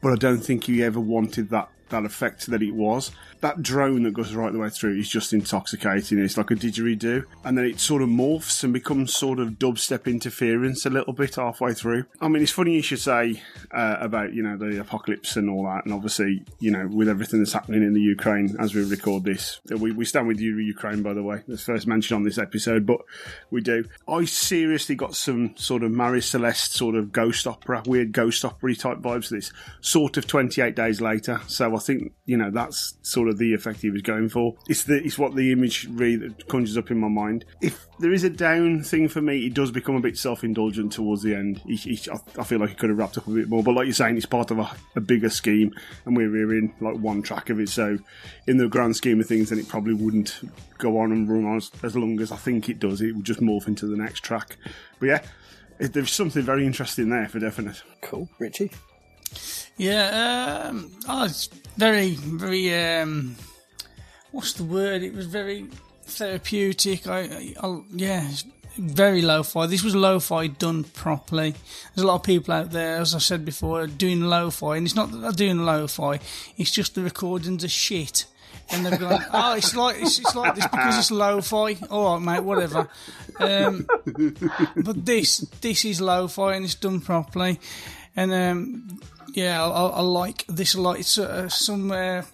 but 0.00 0.12
I 0.12 0.16
don't 0.16 0.40
think 0.40 0.64
he 0.64 0.82
ever 0.82 1.00
wanted 1.00 1.50
that 1.50 1.68
that 1.90 2.04
effect 2.04 2.46
that 2.46 2.62
it 2.62 2.74
was. 2.74 3.10
That 3.40 3.62
drone 3.62 4.02
that 4.02 4.14
goes 4.14 4.34
right 4.34 4.52
the 4.52 4.58
way 4.58 4.70
through 4.70 4.98
is 4.98 5.08
just 5.08 5.32
intoxicating. 5.32 6.18
It's 6.18 6.36
like 6.36 6.50
a 6.50 6.54
didgeridoo, 6.54 7.24
and 7.44 7.56
then 7.56 7.64
it 7.64 7.78
sort 7.78 8.02
of 8.02 8.08
morphs 8.08 8.64
and 8.64 8.72
becomes 8.72 9.14
sort 9.14 9.38
of 9.38 9.50
dubstep 9.50 10.06
interference 10.06 10.84
a 10.86 10.90
little 10.90 11.12
bit 11.12 11.36
halfway 11.36 11.74
through. 11.74 12.04
I 12.20 12.28
mean, 12.28 12.42
it's 12.42 12.52
funny 12.52 12.74
you 12.74 12.82
should 12.82 13.00
say 13.00 13.42
uh, 13.70 13.96
about 14.00 14.34
you 14.34 14.42
know 14.42 14.56
the 14.56 14.80
apocalypse 14.80 15.36
and 15.36 15.48
all 15.48 15.64
that, 15.64 15.84
and 15.84 15.94
obviously 15.94 16.42
you 16.58 16.70
know 16.70 16.88
with 16.88 17.08
everything 17.08 17.38
that's 17.40 17.52
happening 17.52 17.82
in 17.82 17.92
the 17.92 18.00
Ukraine 18.00 18.56
as 18.58 18.74
we 18.74 18.84
record 18.84 19.24
this, 19.24 19.60
we 19.70 19.92
we 19.92 20.04
stand 20.04 20.26
with 20.26 20.40
you, 20.40 20.56
Ukraine. 20.58 21.02
By 21.02 21.14
the 21.14 21.22
way, 21.22 21.42
that's 21.46 21.62
first 21.62 21.86
mention 21.86 22.16
on 22.16 22.24
this 22.24 22.38
episode, 22.38 22.86
but 22.86 23.00
we 23.50 23.60
do. 23.60 23.84
I 24.08 24.24
seriously 24.24 24.94
got 24.94 25.14
some 25.14 25.56
sort 25.56 25.82
of 25.82 25.92
Marie 25.92 26.20
Celeste 26.20 26.74
sort 26.74 26.94
of 26.94 27.12
ghost 27.12 27.46
opera, 27.46 27.82
weird 27.86 28.12
ghost 28.12 28.44
opera 28.44 28.74
type 28.74 28.98
vibes. 28.98 29.28
This 29.28 29.52
sort 29.80 30.16
of 30.16 30.26
twenty 30.26 30.60
eight 30.60 30.74
days 30.74 31.00
later, 31.00 31.40
so 31.46 31.74
I 31.74 31.77
think 31.78 32.12
you 32.24 32.36
know 32.36 32.50
that's 32.50 32.94
sort 33.02 33.28
of 33.28 33.38
the 33.38 33.54
effect 33.54 33.82
he 33.82 33.90
was 33.90 34.02
going 34.02 34.28
for. 34.28 34.54
It's 34.68 34.84
the 34.84 35.02
it's 35.04 35.18
what 35.18 35.34
the 35.34 35.52
imagery 35.52 36.16
that 36.16 36.48
conjures 36.48 36.76
up 36.76 36.90
in 36.90 36.98
my 36.98 37.08
mind. 37.08 37.44
If 37.60 37.86
there 37.98 38.12
is 38.12 38.24
a 38.24 38.30
down 38.30 38.82
thing 38.82 39.08
for 39.08 39.20
me, 39.20 39.46
it 39.46 39.54
does 39.54 39.70
become 39.70 39.96
a 39.96 40.00
bit 40.00 40.16
self 40.16 40.44
indulgent 40.44 40.92
towards 40.92 41.22
the 41.22 41.34
end. 41.34 41.60
He, 41.66 41.76
he, 41.76 42.10
I 42.10 42.40
I 42.40 42.44
feel 42.44 42.58
like 42.58 42.70
he 42.70 42.74
could 42.74 42.90
have 42.90 42.98
wrapped 42.98 43.18
up 43.18 43.26
a 43.26 43.30
bit 43.30 43.48
more, 43.48 43.62
but 43.62 43.74
like 43.74 43.86
you're 43.86 43.94
saying, 43.94 44.16
it's 44.16 44.26
part 44.26 44.50
of 44.50 44.58
a, 44.58 44.70
a 44.96 45.00
bigger 45.00 45.30
scheme, 45.30 45.74
and 46.04 46.16
we're 46.16 46.34
hearing 46.34 46.74
like 46.80 46.96
one 46.96 47.22
track 47.22 47.50
of 47.50 47.60
it. 47.60 47.68
So, 47.68 47.98
in 48.46 48.56
the 48.56 48.68
grand 48.68 48.96
scheme 48.96 49.20
of 49.20 49.26
things, 49.26 49.50
then 49.50 49.58
it 49.58 49.68
probably 49.68 49.94
wouldn't 49.94 50.40
go 50.78 50.98
on 50.98 51.12
and 51.12 51.28
run 51.28 51.44
on 51.44 51.56
as, 51.56 51.70
as 51.82 51.96
long 51.96 52.20
as 52.20 52.32
I 52.32 52.36
think 52.36 52.68
it 52.68 52.78
does. 52.78 53.00
It 53.00 53.14
would 53.14 53.24
just 53.24 53.40
morph 53.40 53.68
into 53.68 53.86
the 53.86 53.96
next 53.96 54.20
track. 54.20 54.56
But 55.00 55.06
yeah, 55.06 55.22
it, 55.78 55.92
there's 55.92 56.12
something 56.12 56.42
very 56.42 56.66
interesting 56.66 57.10
there 57.10 57.28
for 57.28 57.38
definite. 57.38 57.82
Cool. 58.00 58.28
Richie? 58.38 58.70
Yeah, 59.78 60.66
um, 60.68 60.90
oh, 61.08 61.24
it's 61.24 61.46
very, 61.76 62.10
very. 62.16 62.74
Um, 62.74 63.36
what's 64.32 64.52
the 64.54 64.64
word? 64.64 65.02
It 65.02 65.14
was 65.14 65.26
very 65.26 65.68
therapeutic. 66.02 67.06
I, 67.06 67.20
I, 67.20 67.54
I 67.62 67.80
yeah, 67.92 68.28
it's 68.28 68.44
very 68.76 69.22
lo-fi. 69.22 69.66
This 69.66 69.84
was 69.84 69.94
lo-fi 69.94 70.48
done 70.48 70.82
properly. 70.82 71.54
There's 71.94 72.02
a 72.02 72.06
lot 72.06 72.16
of 72.16 72.22
people 72.24 72.54
out 72.54 72.72
there, 72.72 72.96
as 72.96 73.14
I 73.14 73.18
said 73.18 73.44
before, 73.44 73.86
doing 73.86 74.22
lo-fi, 74.22 74.76
and 74.76 74.86
it's 74.86 74.96
not 74.96 75.12
that 75.12 75.18
they're 75.18 75.32
doing 75.32 75.64
lo-fi. 75.64 76.18
It's 76.56 76.72
just 76.72 76.96
the 76.96 77.02
recordings 77.02 77.64
are 77.64 77.68
shit. 77.68 78.26
And 78.70 78.84
they're 78.84 78.98
going, 78.98 79.22
oh, 79.32 79.54
it's 79.56 79.74
like 79.76 79.96
it's, 80.00 80.18
it's 80.18 80.34
like 80.34 80.56
this 80.56 80.66
because 80.66 80.98
it's 80.98 81.10
lo-fi. 81.12 81.76
All 81.90 82.14
right, 82.14 82.22
mate, 82.22 82.44
whatever. 82.44 82.88
Um, 83.38 83.86
but 84.76 85.06
this 85.06 85.38
this 85.60 85.84
is 85.84 86.00
lo-fi 86.00 86.54
and 86.54 86.64
it's 86.64 86.74
done 86.74 87.00
properly. 87.00 87.60
And 88.16 88.32
um, 88.32 89.00
yeah, 89.34 89.62
I, 89.62 89.86
I, 89.86 90.00
like 90.00 90.44
this 90.48 90.74
a 90.74 90.80
lot. 90.80 90.98
It's 90.98 91.18
uh, 91.18 91.48
somewhere. 91.48 92.24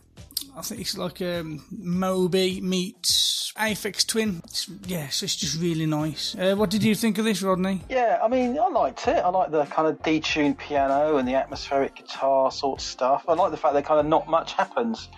I 0.57 0.63
think 0.63 0.81
it's 0.81 0.97
like 0.97 1.21
um, 1.21 1.65
Moby 1.71 2.61
meets 2.61 3.53
Aphex 3.57 4.07
Twin. 4.07 4.41
It's, 4.45 4.69
yes, 4.87 5.23
it's 5.23 5.35
just 5.35 5.61
really 5.61 5.87
nice. 5.87 6.37
Uh, 6.37 6.55
what 6.55 6.71
did 6.71 6.85
you 6.85 6.95
think 6.95 7.19
of 7.19 7.25
this, 7.25 7.43
Rodney? 7.43 7.83
Yeah, 7.89 8.21
I 8.23 8.29
mean, 8.29 8.59
I 8.59 8.69
liked 8.69 9.09
it. 9.09 9.17
I 9.17 9.29
like 9.31 9.51
the 9.51 9.65
kind 9.67 9.89
of 9.89 10.01
detuned 10.03 10.59
piano 10.59 11.17
and 11.17 11.27
the 11.27 11.35
atmospheric 11.35 11.97
guitar 11.97 12.53
sort 12.53 12.81
of 12.81 12.85
stuff. 12.87 13.25
I 13.29 13.35
like 13.35 13.51
the 13.51 13.57
fact 13.57 13.75
that 13.75 13.85
kind 13.85 13.99
of 13.99 14.07
not 14.07 14.29
much 14.29 14.53
happens. 14.53 15.09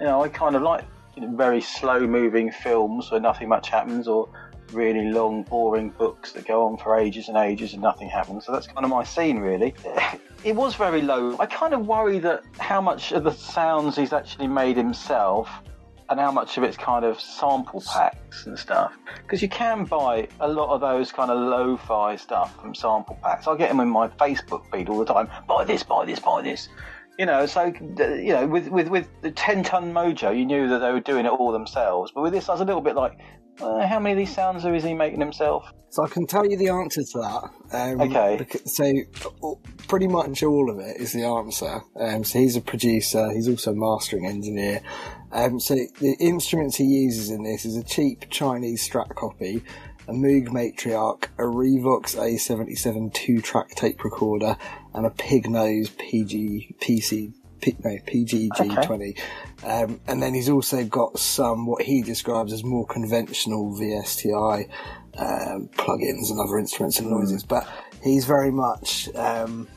You 0.00 0.06
know, 0.06 0.22
I 0.24 0.28
kind 0.28 0.56
of 0.56 0.62
like 0.62 0.84
you 1.16 1.22
know, 1.22 1.36
very 1.36 1.60
slow 1.60 2.00
moving 2.06 2.50
films 2.50 3.10
where 3.10 3.20
nothing 3.20 3.48
much 3.48 3.68
happens 3.68 4.08
or 4.08 4.28
really 4.72 5.10
long, 5.10 5.42
boring 5.42 5.90
books 5.90 6.32
that 6.32 6.46
go 6.46 6.66
on 6.66 6.76
for 6.76 6.98
ages 6.98 7.28
and 7.28 7.36
ages 7.36 7.72
and 7.72 7.82
nothing 7.82 8.08
happens. 8.08 8.46
So 8.46 8.52
that's 8.52 8.66
kind 8.66 8.84
of 8.84 8.90
my 8.90 9.04
scene, 9.04 9.38
really. 9.38 9.74
It 10.44 10.54
was 10.54 10.76
very 10.76 11.02
low. 11.02 11.36
I 11.40 11.46
kind 11.46 11.74
of 11.74 11.88
worry 11.88 12.20
that 12.20 12.44
how 12.58 12.80
much 12.80 13.10
of 13.10 13.24
the 13.24 13.32
sounds 13.32 13.96
he's 13.96 14.12
actually 14.12 14.46
made 14.46 14.76
himself 14.76 15.50
and 16.08 16.18
how 16.18 16.30
much 16.30 16.56
of 16.56 16.62
it's 16.64 16.76
kind 16.76 17.04
of 17.04 17.20
sample 17.20 17.82
packs 17.82 18.46
and 18.46 18.58
stuff. 18.58 18.96
Because 19.16 19.42
you 19.42 19.48
can 19.48 19.84
buy 19.84 20.28
a 20.40 20.48
lot 20.48 20.72
of 20.72 20.80
those 20.80 21.12
kind 21.12 21.30
of 21.30 21.38
lo-fi 21.38 22.16
stuff 22.16 22.58
from 22.60 22.74
sample 22.74 23.18
packs. 23.22 23.46
I 23.46 23.56
get 23.56 23.68
them 23.68 23.80
in 23.80 23.88
my 23.88 24.08
Facebook 24.08 24.70
feed 24.70 24.88
all 24.88 24.98
the 24.98 25.12
time. 25.12 25.28
Buy 25.46 25.64
this, 25.64 25.82
buy 25.82 26.04
this, 26.06 26.18
buy 26.18 26.40
this. 26.42 26.68
You 27.18 27.26
know, 27.26 27.46
so 27.46 27.72
you 27.98 28.32
know, 28.32 28.46
with 28.46 28.68
with 28.68 28.88
with 28.88 29.08
the 29.22 29.32
ten 29.32 29.64
ton 29.64 29.92
mojo, 29.92 30.36
you 30.36 30.46
knew 30.46 30.68
that 30.68 30.78
they 30.78 30.92
were 30.92 31.00
doing 31.00 31.26
it 31.26 31.30
all 31.30 31.50
themselves. 31.50 32.12
But 32.14 32.22
with 32.22 32.32
this, 32.32 32.48
I 32.48 32.52
was 32.52 32.60
a 32.60 32.64
little 32.64 32.80
bit 32.80 32.94
like, 32.94 33.18
uh, 33.60 33.86
how 33.86 33.98
many 33.98 34.12
of 34.12 34.18
these 34.18 34.34
sounds 34.34 34.64
is 34.64 34.84
he 34.84 34.94
making 34.94 35.20
himself? 35.20 35.64
So 35.90 36.04
I 36.04 36.08
can 36.08 36.26
tell 36.26 36.44
you 36.46 36.56
the 36.58 36.68
answer 36.68 37.02
to 37.02 37.18
that. 37.18 37.50
Um, 37.72 38.00
Okay. 38.02 38.36
beca- 38.38 38.68
So 38.68 39.48
uh, 39.48 39.54
pretty 39.86 40.06
much 40.06 40.42
all 40.42 40.70
of 40.70 40.78
it 40.80 40.98
is 40.98 41.12
the 41.12 41.24
answer. 41.24 41.80
Um, 41.98 42.24
so 42.24 42.38
he's 42.38 42.56
a 42.56 42.60
producer. 42.60 43.32
He's 43.32 43.48
also 43.48 43.72
a 43.72 43.74
mastering 43.74 44.26
engineer. 44.26 44.82
Um, 45.32 45.58
so 45.58 45.74
the 45.74 46.16
instruments 46.20 46.76
he 46.76 46.84
uses 46.84 47.30
in 47.30 47.42
this 47.42 47.64
is 47.64 47.76
a 47.76 47.82
cheap 47.84 48.26
Chinese 48.30 48.86
Strat 48.88 49.14
copy. 49.14 49.62
a 50.08 50.12
Moog 50.12 50.48
Matriarch, 50.48 51.24
a 51.38 51.42
Revox 51.42 52.16
A77 52.16 53.12
two-track 53.12 53.68
tape 53.70 54.02
recorder, 54.04 54.56
and 54.94 55.04
a 55.04 55.10
Pig 55.10 55.50
Nose 55.50 55.90
PG 55.98 56.76
PC 56.80 57.32
P, 57.60 57.76
no, 57.84 57.90
PGG20. 57.90 59.18
Um, 59.64 60.00
and 60.06 60.22
then 60.22 60.34
he's 60.34 60.48
also 60.48 60.84
got 60.84 61.18
some 61.18 61.66
what 61.66 61.82
he 61.82 62.02
describes 62.02 62.52
as 62.52 62.62
more 62.64 62.86
conventional 62.86 63.74
VSTI 63.74 64.68
um, 65.18 65.68
plugins 65.76 66.30
and 66.30 66.40
other 66.40 66.58
instruments 66.58 66.98
and 66.98 67.10
noises. 67.10 67.42
But 67.42 67.68
he's 68.02 68.24
very 68.24 68.50
much. 68.50 69.08
Um, 69.14 69.68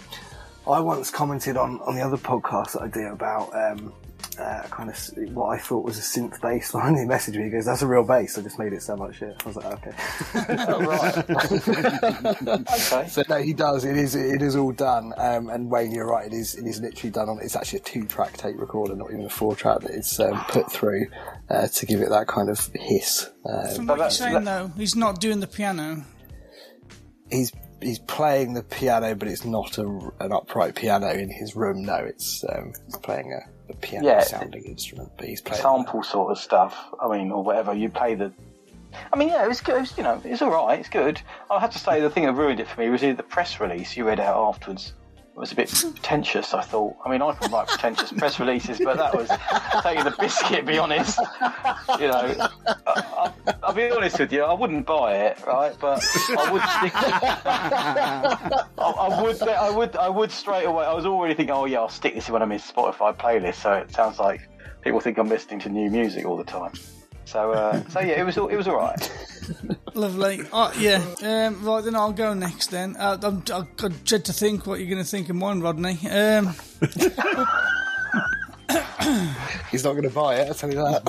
I 0.67 0.80
once 0.80 1.10
commented 1.10 1.58
on, 1.58 1.80
on 1.82 1.96
the 1.96 2.02
other 2.02 2.17
podcast 2.17 2.74
that 2.74 2.84
I 2.84 2.88
do 2.88 3.08
about 3.08 3.54
um, 3.56 3.94
uh, 4.39 4.63
kind 4.70 4.89
of 4.89 4.98
what 5.34 5.50
I 5.50 5.58
thought 5.60 5.84
was 5.84 5.98
a 5.98 6.02
synth 6.02 6.39
bass 6.41 6.74
line. 6.74 6.96
He 6.98 7.04
messaged 7.06 7.36
me, 7.38 7.44
he 7.46 7.50
goes, 7.50 7.65
That's 7.65 7.82
a 7.82 7.88
real 7.88 8.04
bass. 8.04 8.38
I 8.38 8.41
just 8.41 8.58
made 8.60 8.74
it 8.74 8.82
so 8.82 8.96
much 8.96 9.17
shit. 9.17 9.36
I 9.44 9.48
was 9.48 9.56
like, 9.58 9.74
Okay. 9.74 9.91
Okay. 12.62 13.08
So 13.10 13.24
no, 13.30 13.38
he 13.41 13.54
does. 13.54 13.86
It 13.86 13.98
is. 13.98 14.15
It 14.15 14.41
is 14.41 14.56
all 14.56 14.72
done. 14.72 15.13
Um, 15.17 15.50
and 15.50 15.70
Wayne, 15.70 15.91
you're 15.91 16.08
right. 16.08 16.26
It 16.28 16.34
is. 16.34 16.56
It 16.56 16.65
is 16.65 16.80
literally 16.82 17.12
done 17.12 17.30
on. 17.30 17.39
It's 17.41 17.56
actually 17.56 17.80
a 17.80 17.84
two-track 17.84 18.38
tape 18.38 18.58
recorder, 18.60 18.96
not 18.96 19.12
even 19.12 19.26
a 19.26 19.30
four-track 19.30 19.82
that 19.82 19.91
it's 19.91 20.20
um, 20.20 20.39
put 20.50 20.72
through 20.72 21.08
uh, 21.50 21.67
to 21.67 21.86
give 21.86 22.02
it 22.02 22.10
that 22.10 22.28
kind 22.28 22.50
of 22.50 22.70
hiss. 22.74 23.30
Um, 23.46 23.76
From 23.76 23.86
But 23.88 23.98
what 23.98 24.04
you're 24.04 24.08
that- 24.10 24.12
saying, 24.13 24.44
though, 24.44 24.72
he's 24.78 24.96
not 24.96 25.20
doing 25.20 25.39
the 25.39 25.48
piano. 25.48 26.04
he's 27.30 27.52
he's 27.82 28.00
playing 28.00 28.54
the 28.54 28.63
piano, 28.63 29.15
but 29.15 29.28
it's 29.28 29.44
not 29.46 29.78
a, 29.78 29.86
an 30.20 30.32
upright 30.32 30.76
piano 30.76 31.10
in 31.10 31.30
his 31.32 31.56
room. 31.56 31.84
No, 31.84 31.96
it's 31.96 32.44
um, 32.48 32.74
playing 33.02 33.34
a, 33.34 33.39
a 33.72 33.78
piano 33.78 34.08
Yeah. 34.08 34.22
sounding 34.22 34.64
instrument, 34.64 35.12
but 35.18 35.28
he's 35.28 35.42
playing. 35.42 35.62
sample 35.62 36.04
sort 36.04 36.32
of 36.32 36.38
stuff. 36.38 36.78
I 37.02 37.08
mean, 37.18 37.32
or 37.32 37.44
whatever. 37.44 37.74
You 37.74 37.90
play 37.90 38.16
the. 38.16 38.32
I 39.14 39.18
mean, 39.18 39.30
yeah, 39.30 39.44
it 39.46 39.48
was 39.48 39.62
good. 39.62 39.78
It 39.78 39.80
was, 39.82 39.98
you 39.98 40.04
know, 40.04 40.22
it's 40.24 40.42
all 40.42 40.52
right. 40.52 40.80
It's 40.80 40.90
good. 40.90 41.22
I 41.50 41.60
have 41.60 41.72
to 41.72 41.80
say, 41.80 42.02
the 42.02 42.10
thing 42.10 42.26
that 42.26 42.34
ruined 42.34 42.60
it 42.60 42.68
for 42.68 42.82
me 42.82 42.90
was 42.90 43.02
the 43.02 43.14
press 43.16 43.60
release 43.60 43.96
you 43.96 44.06
read 44.06 44.20
out 44.20 44.36
afterwards. 44.50 44.94
It 45.34 45.39
was 45.39 45.54
a 45.54 45.56
bit 45.56 45.70
pretentious. 45.70 46.54
I 46.54 46.62
thought. 46.62 46.98
I 47.06 47.10
mean, 47.10 47.22
I 47.22 47.32
can 47.34 47.52
write 47.52 47.67
pretentious 47.67 48.12
press 48.12 48.38
releases, 48.38 48.80
but 48.80 48.98
that 48.98 49.15
was 49.15 49.30
taking 49.82 50.04
the 50.04 50.13
biscuit. 50.20 50.65
Be 50.65 50.78
honest, 50.78 51.20
you 52.00 52.08
know, 52.10 52.36
I, 52.67 52.74
I, 52.86 53.32
I'll 53.63 53.74
be 53.74 53.89
honest 53.89 54.20
with 54.20 54.34
you. 54.34 54.44
I 54.44 54.54
wouldn't 54.54 54.86
buy 54.86 55.15
it, 55.15 55.41
right? 55.48 55.74
But 55.80 56.04
I 56.38 56.52
would. 56.52 56.62
I, 58.78 58.84
I 58.84 59.22
would. 59.22 59.41
I 59.41 59.70
would. 59.72 59.95
I 59.95 60.10
would 60.10 60.32
straight 60.32 60.66
away. 60.66 60.86
I 60.86 60.93
was 60.93 61.06
already 61.06 61.34
thinking, 61.34 61.56
oh 61.56 61.64
yeah, 61.64 61.80
I'll 61.80 61.88
stick 61.89 62.14
this 62.14 62.28
in 62.28 62.34
one 62.34 62.41
of 62.41 62.49
my 62.49 62.58
Spotify 62.58 63.16
playlists. 63.16 63.62
So 63.62 63.72
it 63.72 63.91
sounds 63.91 64.20
like 64.20 64.41
people 64.82 64.99
think 64.99 65.18
I'm 65.18 65.30
listening 65.30 65.62
to 65.62 65.70
new 65.70 65.89
music 65.89 66.26
all 66.26 66.36
the 66.36 66.43
time. 66.43 66.74
So, 67.24 67.53
uh, 67.53 67.82
so 67.88 68.01
yeah, 68.01 68.20
it 68.20 68.24
was. 68.26 68.36
It 68.36 68.58
was 68.58 68.68
all 68.68 68.76
right. 68.76 69.12
Lovely. 69.93 70.41
Oh, 70.52 70.74
yeah. 70.78 71.04
Um, 71.24 71.64
right, 71.64 71.84
then 71.84 71.95
I'll 71.95 72.14
go 72.14 72.34
next 72.34 72.68
then. 72.68 72.95
Uh, 72.97 73.18
I'm, 73.22 73.43
I've 73.54 73.76
got 73.78 74.04
dread 74.04 74.26
to 74.26 74.34
think 74.34 74.66
what 74.66 74.80
you're 74.80 74.89
going 74.89 75.04
to 75.04 75.10
think 75.10 75.30
of 75.30 75.36
mine, 75.36 75.62
Rodney. 75.62 75.99
Um, 76.10 76.56
He's 79.72 79.84
not 79.84 79.93
going 79.93 80.04
to 80.04 80.10
buy 80.10 80.36
it. 80.36 80.47
I'll 80.47 80.54
tell 80.54 80.70
you 80.70 80.76
that. 80.78 81.02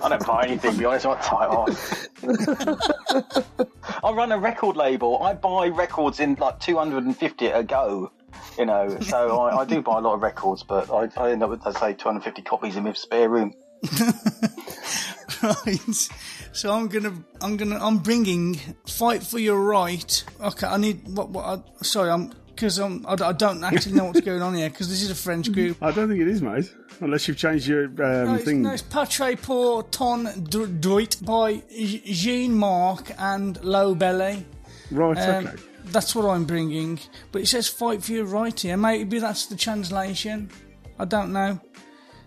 I 0.02 0.08
don't 0.08 0.26
buy 0.26 0.46
anything. 0.46 0.72
to 0.72 0.78
Be 0.78 0.84
honest, 0.84 1.06
I'm 1.06 1.12
not 1.12 1.22
tight 1.22 1.48
off. 1.48 2.08
I 4.04 4.10
run 4.10 4.32
a 4.32 4.38
record 4.38 4.76
label. 4.76 5.22
I 5.22 5.34
buy 5.34 5.68
records 5.68 6.20
in 6.20 6.34
like 6.34 6.60
250 6.60 7.46
a 7.46 7.62
go. 7.62 8.12
You 8.58 8.66
know, 8.66 8.98
so 9.00 9.40
I, 9.40 9.62
I 9.62 9.64
do 9.64 9.80
buy 9.80 9.98
a 9.98 10.00
lot 10.00 10.14
of 10.14 10.22
records, 10.22 10.62
but 10.62 10.90
I, 10.90 11.08
I 11.16 11.32
end 11.32 11.42
up 11.42 11.50
with, 11.50 11.66
I 11.66 11.72
say, 11.72 11.94
250 11.94 12.42
copies 12.42 12.76
in 12.76 12.84
my 12.84 12.92
spare 12.92 13.28
room. 13.28 13.54
right. 15.42 16.08
So 16.52 16.72
I'm 16.72 16.88
gonna, 16.88 17.14
I'm 17.40 17.56
gonna, 17.56 17.78
I'm 17.80 17.98
bringing 17.98 18.54
"Fight 18.86 19.22
for 19.22 19.38
Your 19.38 19.60
Right." 19.60 20.24
Okay, 20.40 20.66
I 20.66 20.76
need 20.76 21.08
what? 21.16 21.30
What? 21.30 21.44
I, 21.80 21.84
sorry, 21.84 22.10
I'm 22.10 22.32
because 22.48 22.78
I'm, 22.78 23.04
I, 23.06 23.12
I 23.14 23.32
don't 23.32 23.64
actually 23.64 23.94
know 23.94 24.04
what's 24.04 24.20
going 24.30 24.42
on 24.42 24.54
here 24.54 24.68
because 24.68 24.88
this 24.88 25.02
is 25.02 25.10
a 25.10 25.14
French 25.14 25.50
group. 25.52 25.78
I 25.82 25.90
don't 25.90 26.08
think 26.08 26.20
it 26.20 26.28
is, 26.28 26.42
mate. 26.42 26.72
Unless 27.00 27.26
you've 27.26 27.38
changed 27.38 27.66
your 27.66 27.86
um, 27.86 27.94
No, 27.96 28.34
it's, 28.34 28.44
thing. 28.44 28.62
no, 28.62 28.70
it's 28.70 28.82
Patre 28.82 29.36
pour 29.36 29.82
ton 29.84 30.24
droit 30.80 31.16
by 31.24 31.62
Jean 31.70 32.54
Marc 32.54 33.10
and 33.18 33.58
Lowbelly. 33.60 34.44
Right, 34.90 35.16
Um, 35.18 35.46
okay. 35.46 35.56
That's 35.86 36.14
what 36.14 36.26
I'm 36.26 36.44
bringing. 36.44 37.00
But 37.32 37.42
it 37.42 37.46
says 37.48 37.66
fight 37.66 38.04
for 38.04 38.12
your 38.12 38.26
right 38.26 38.58
here. 38.60 38.76
Maybe 38.76 39.18
that's 39.18 39.46
the 39.46 39.56
translation. 39.56 40.50
I 40.98 41.06
don't 41.06 41.32
know. 41.32 41.58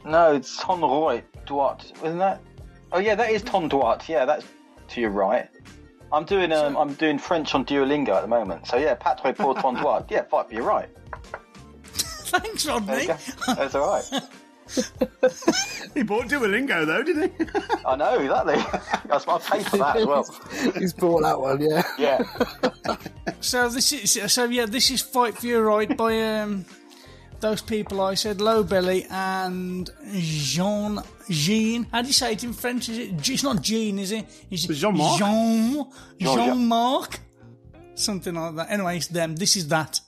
No, 0.04 0.34
it's 0.34 0.58
ton 0.58 0.80
droit, 0.80 1.24
droit, 1.46 1.92
isn't 2.04 2.18
that? 2.18 2.42
Oh 2.96 3.00
yeah, 3.00 3.14
that 3.16 3.30
is 3.30 3.42
ton 3.42 3.68
droit. 3.68 4.08
Yeah, 4.08 4.24
that's 4.24 4.46
to 4.88 5.02
your 5.02 5.10
right. 5.10 5.50
I'm 6.14 6.24
doing 6.24 6.54
um, 6.54 6.78
I'm 6.78 6.94
doing 6.94 7.20
French 7.20 7.54
on 7.54 7.66
Duolingo 7.66 8.16
at 8.16 8.22
the 8.22 8.28
moment. 8.30 8.68
So 8.68 8.78
yeah, 8.78 8.96
patre 8.96 9.34
pour 9.34 9.54
ton 9.54 9.76
droit. 9.82 10.10
Yeah, 10.10 10.24
fight 10.24 10.48
for 10.48 10.54
your 10.54 10.64
right. 10.64 10.88
Thanks, 11.94 12.66
Rodney. 12.66 13.08
That's 13.48 13.76
all 13.76 13.88
right. 13.88 14.24
He 15.94 16.04
bought 16.04 16.26
Duolingo, 16.26 16.86
though, 16.86 17.04
didn't 17.04 17.32
he? 17.38 17.46
I 17.86 17.96
know 17.96 18.20
exactly. 18.20 18.56
That's 19.08 19.26
I 19.28 19.38
paid 19.38 19.66
for 19.68 19.78
that 19.78 19.96
as 19.96 20.06
well. 20.06 20.74
He's 20.78 20.92
bought 20.92 21.22
that 21.22 21.40
one. 21.40 21.62
Yeah. 21.62 21.84
Yeah. 21.98 22.98
So 23.40 23.70
this 23.70 23.94
is 23.94 24.34
so 24.34 24.46
yeah. 24.46 24.66
This 24.66 24.90
is 24.92 25.02
fight 25.02 25.38
for 25.38 25.46
your 25.46 25.64
right 25.64 25.96
by 25.96 26.40
um 26.40 26.66
those 27.46 27.62
people 27.62 28.02
I 28.02 28.16
said 28.16 28.40
Lowbelly 28.40 29.06
and 29.12 29.88
Jean 30.14 31.00
Jean. 31.30 31.86
How 31.92 32.02
do 32.02 32.08
you 32.08 32.14
say 32.14 32.34
it 32.34 32.44
in 32.44 32.54
French? 32.54 32.90
Is 32.90 32.98
it? 32.98 33.30
It's 33.30 33.44
not 33.44 33.62
Jean, 33.62 34.00
is 34.00 34.12
it? 34.12 34.26
Is 34.50 34.68
it 34.68 34.74
Jean-Marc? 34.74 35.20
Jean 35.20 35.86
Jean- 36.20 36.38
Jean 36.38 36.66
Marc. 36.68 37.20
Something 37.94 38.34
like 38.34 38.56
that. 38.56 38.72
Anyway, 38.72 38.98
it's 38.98 39.08
them. 39.08 39.36
This 39.36 39.56
is 39.56 39.68
that. 39.68 40.02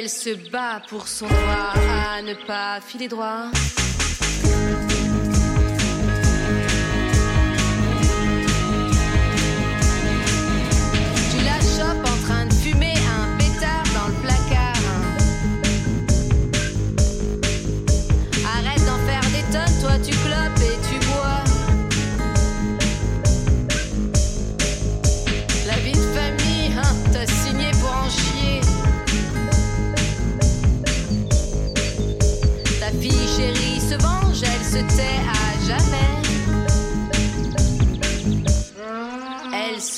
Elle 0.00 0.08
se 0.08 0.30
bat 0.52 0.80
pour 0.88 1.08
son 1.08 1.26
droit 1.26 1.72
à 2.14 2.22
ne 2.22 2.34
pas 2.46 2.80
filer 2.80 3.08
droit. 3.08 3.50
Tu 11.32 11.44
la 11.44 11.60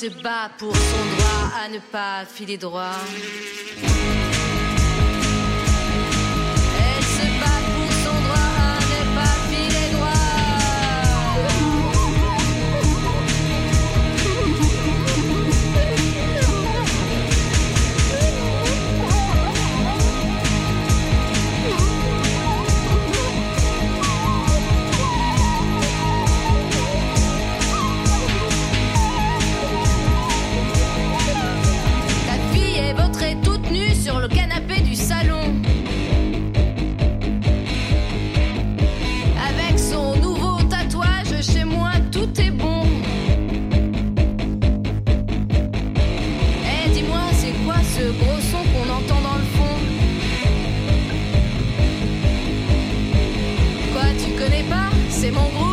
se 0.01 0.07
bat 0.23 0.49
pour 0.57 0.75
son 0.75 1.15
droit 1.15 1.61
à 1.63 1.69
ne 1.69 1.77
pas 1.77 2.25
filer 2.25 2.57
droit. 2.57 2.97
c'est 55.21 55.29
mon 55.29 55.49
groupe. 55.49 55.70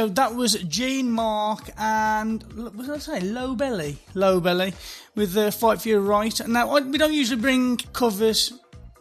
So 0.00 0.08
that 0.08 0.34
was 0.34 0.54
Gene 0.54 1.10
Mark 1.10 1.68
and 1.76 2.42
what 2.54 2.74
did 2.74 2.88
I 2.88 2.96
say? 2.96 3.20
Lowbelly, 3.20 3.98
Low 4.14 4.40
Belly, 4.40 4.72
with 5.14 5.34
the 5.34 5.52
Fight 5.52 5.82
for 5.82 5.90
Your 5.90 6.00
Right. 6.00 6.40
Now 6.48 6.70
I, 6.70 6.80
we 6.80 6.96
don't 6.96 7.12
usually 7.12 7.38
bring 7.38 7.76
covers 7.76 8.54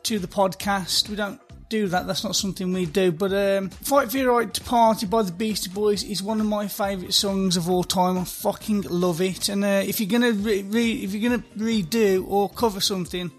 to 0.03 0.19
the 0.19 0.27
podcast. 0.27 1.07
We 1.07 1.15
don't 1.15 1.39
do 1.69 1.87
that. 1.87 2.05
That's 2.05 2.25
not 2.25 2.35
something 2.35 2.73
we 2.73 2.85
do. 2.85 3.13
But 3.13 3.31
um, 3.31 3.69
Fight 3.69 4.11
for 4.11 4.17
Your 4.17 4.37
Right 4.39 4.53
to 4.53 4.61
Party 4.61 5.05
by 5.05 5.21
the 5.21 5.31
Beastie 5.31 5.69
Boys 5.69 6.03
is 6.03 6.21
one 6.21 6.41
of 6.41 6.47
my 6.47 6.67
favourite 6.67 7.13
songs 7.13 7.55
of 7.55 7.69
all 7.69 7.85
time. 7.85 8.17
I 8.17 8.25
fucking 8.25 8.81
love 8.81 9.21
it. 9.21 9.47
And 9.47 9.63
uh, 9.63 9.81
if 9.85 10.01
you're 10.01 10.09
gonna 10.09 10.33
re- 10.33 10.63
re- 10.63 11.01
if 11.01 11.13
you're 11.13 11.29
gonna 11.29 11.43
redo 11.57 12.27
or 12.27 12.49
cover 12.49 12.81
something, 12.81 13.31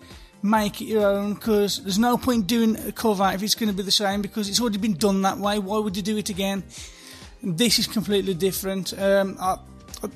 make 0.43 0.81
it 0.81 0.87
your 0.87 1.07
own. 1.07 1.35
Because 1.35 1.83
there's 1.83 1.99
no 1.99 2.17
point 2.17 2.47
doing 2.47 2.77
a 2.87 2.93
cover 2.93 3.31
if 3.35 3.43
it's 3.43 3.55
going 3.55 3.69
to 3.71 3.77
be 3.77 3.83
the 3.83 3.91
same 3.91 4.23
because 4.23 4.49
it's 4.49 4.63
already 4.63 4.79
been 4.79 4.95
done 4.97 5.21
that 5.21 5.37
way. 5.37 5.59
Why 5.59 5.77
would 5.77 5.95
you 5.95 6.03
do 6.03 6.17
it 6.17 6.31
again? 6.31 6.65
This 7.43 7.79
is 7.79 7.87
completely 7.87 8.35
different. 8.35 8.93
Um, 8.99 9.37
I, 9.41 9.59
I, 10.03 10.09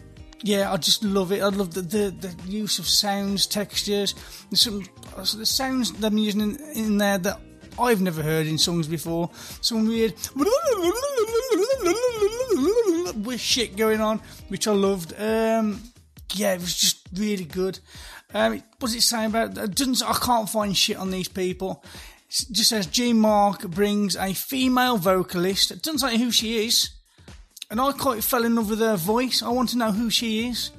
yeah, 0.43 0.73
I 0.73 0.77
just 0.77 1.03
love 1.03 1.33
it. 1.33 1.43
I 1.43 1.49
love 1.49 1.73
the, 1.73 1.83
the, 1.83 2.11
the 2.11 2.51
use 2.51 2.79
of 2.79 2.87
sounds, 2.87 3.47
textures. 3.47 4.15
There's 4.51 4.61
some 4.61 4.85
the 5.17 5.47
sounds 5.47 5.93
that 5.93 6.07
I'm 6.07 6.19
using 6.19 6.41
in, 6.41 6.57
in 6.75 6.99
there 6.99 7.19
that 7.19 7.41
I've 7.79 8.01
never 8.01 8.23
heard 8.23 8.47
in 8.47 8.59
songs 8.59 8.87
before. 8.87 9.31
Some 9.61 9.87
weird 9.87 10.15
with 13.25 13.41
shit 13.41 13.77
going 13.77 14.01
on, 14.01 14.21
which 14.49 14.69
I 14.69 14.73
loved. 14.73 15.13
Um, 15.19 15.81
yeah, 16.35 16.55
it 16.55 16.61
was 16.61 16.75
just 16.75 17.07
really 17.15 17.45
good. 17.45 17.79
Um, 18.33 18.53
what 18.53 18.89
does 18.89 18.95
it 18.97 19.03
say 19.03 19.27
about? 19.27 19.57
It 19.57 19.75
doesn't 19.75 20.03
I 20.03 20.15
can't 20.15 20.49
find 20.49 20.77
shit 20.77 20.97
on 20.97 21.11
these 21.11 21.29
people. 21.29 21.85
It 22.29 22.47
just 22.53 22.71
says 22.71 22.87
G 22.87 23.13
Mark 23.13 23.63
brings 23.63 24.17
a 24.17 24.35
female 24.35 24.97
vocalist. 24.97 25.71
It 25.71 25.83
doesn't 25.83 26.01
say 26.01 26.19
who 26.19 26.31
she 26.31 26.67
is, 26.67 26.91
and 27.71 27.81
I 27.81 27.93
quite 27.93 28.23
fell 28.23 28.45
in 28.45 28.55
love 28.55 28.71
with 28.71 28.81
her 28.81 28.97
voice. 28.97 29.43
I 29.43 29.49
want 29.49 29.71
to 29.71 29.79
know 29.79 29.93
who 29.93 30.11
she 30.11 30.49
is. 30.49 30.71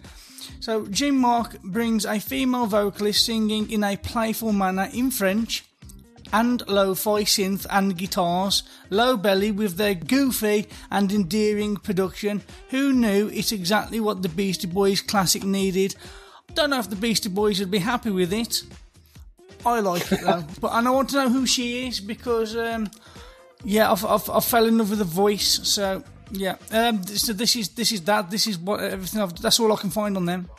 So 0.59 0.87
Jim 0.87 1.17
Mark 1.17 1.61
brings 1.61 2.05
a 2.05 2.19
female 2.19 2.65
vocalist 2.65 3.25
singing 3.25 3.69
in 3.69 3.83
a 3.83 3.97
playful 3.97 4.51
manner 4.51 4.89
in 4.93 5.11
French 5.11 5.63
and 6.33 6.67
lo-fi 6.67 7.23
synth 7.23 7.65
and 7.69 7.97
guitars, 7.97 8.63
Lowbelly 8.89 9.55
with 9.55 9.77
their 9.77 9.93
goofy 9.93 10.67
and 10.91 11.11
endearing 11.11 11.77
production. 11.77 12.41
Who 12.69 12.93
knew 12.93 13.29
it's 13.29 13.51
exactly 13.51 13.99
what 13.99 14.21
the 14.21 14.29
Beastie 14.29 14.67
Boys 14.67 15.01
classic 15.01 15.43
needed? 15.43 15.95
Don't 16.53 16.71
know 16.71 16.79
if 16.79 16.89
the 16.89 16.95
Beastie 16.95 17.29
Boys 17.29 17.59
would 17.59 17.71
be 17.71 17.79
happy 17.79 18.09
with 18.09 18.33
it. 18.33 18.63
I 19.65 19.79
like 19.79 20.11
it 20.11 20.21
though, 20.21 20.43
but 20.61 20.71
and 20.73 20.87
I 20.87 20.91
want 20.91 21.09
to 21.09 21.17
know 21.17 21.29
who 21.29 21.45
she 21.45 21.87
is 21.87 21.99
because 21.99 22.55
um, 22.55 22.89
yeah, 23.63 23.91
I've, 23.91 24.05
I've, 24.05 24.29
I 24.29 24.39
fell 24.39 24.65
in 24.65 24.77
love 24.77 24.89
with 24.89 24.99
the 24.99 25.05
voice. 25.05 25.67
So 25.67 26.03
yeah, 26.31 26.55
um, 26.71 27.03
so 27.03 27.33
this 27.33 27.55
is 27.55 27.69
this 27.69 27.91
is 27.91 28.01
that. 28.01 28.29
This 28.29 28.47
is 28.47 28.57
what 28.57 28.79
everything. 28.81 29.21
I've, 29.21 29.35
that's 29.41 29.59
all 29.59 29.71
I 29.71 29.77
can 29.77 29.89
find 29.89 30.17
on 30.17 30.25
them. 30.25 30.49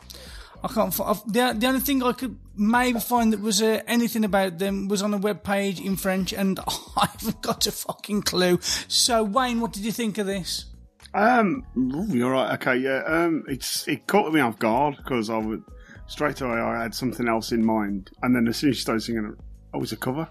I 0.63 0.67
can't. 0.67 0.93
fi- 0.93 1.05
I've, 1.05 1.23
the 1.25 1.55
the 1.57 1.67
only 1.67 1.79
thing 1.79 2.03
I 2.03 2.13
could 2.13 2.37
maybe 2.55 2.99
find 2.99 3.33
that 3.33 3.41
was 3.41 3.61
uh, 3.61 3.81
anything 3.87 4.25
about 4.25 4.57
them 4.57 4.87
was 4.87 5.01
on 5.01 5.13
a 5.13 5.17
web 5.17 5.43
page 5.43 5.79
in 5.79 5.95
French, 5.95 6.33
and 6.33 6.59
I 6.97 7.07
haven't 7.11 7.41
got 7.41 7.67
a 7.67 7.71
fucking 7.71 8.23
clue. 8.23 8.59
So 8.87 9.23
Wayne, 9.23 9.61
what 9.61 9.73
did 9.73 9.83
you 9.83 9.91
think 9.91 10.17
of 10.17 10.25
this? 10.25 10.65
Um, 11.13 11.65
ooh, 11.77 12.05
you're 12.09 12.31
right. 12.31 12.53
Okay, 12.55 12.77
yeah. 12.77 13.03
Um, 13.05 13.43
it's 13.47 13.87
it 13.87 14.07
caught 14.07 14.33
me 14.33 14.39
off 14.39 14.59
guard 14.59 14.97
because 14.97 15.29
I 15.29 15.37
would 15.37 15.63
straight 16.07 16.41
away 16.41 16.59
I 16.59 16.83
had 16.83 16.95
something 16.95 17.27
else 17.27 17.51
in 17.51 17.65
mind, 17.65 18.11
and 18.23 18.35
then 18.35 18.47
as 18.47 18.57
soon 18.57 18.71
as 18.71 18.77
she 18.77 18.81
started 18.81 19.01
singing, 19.01 19.25
it, 19.25 19.43
oh, 19.73 19.81
it's 19.81 19.91
a 19.91 19.97
cover, 19.97 20.27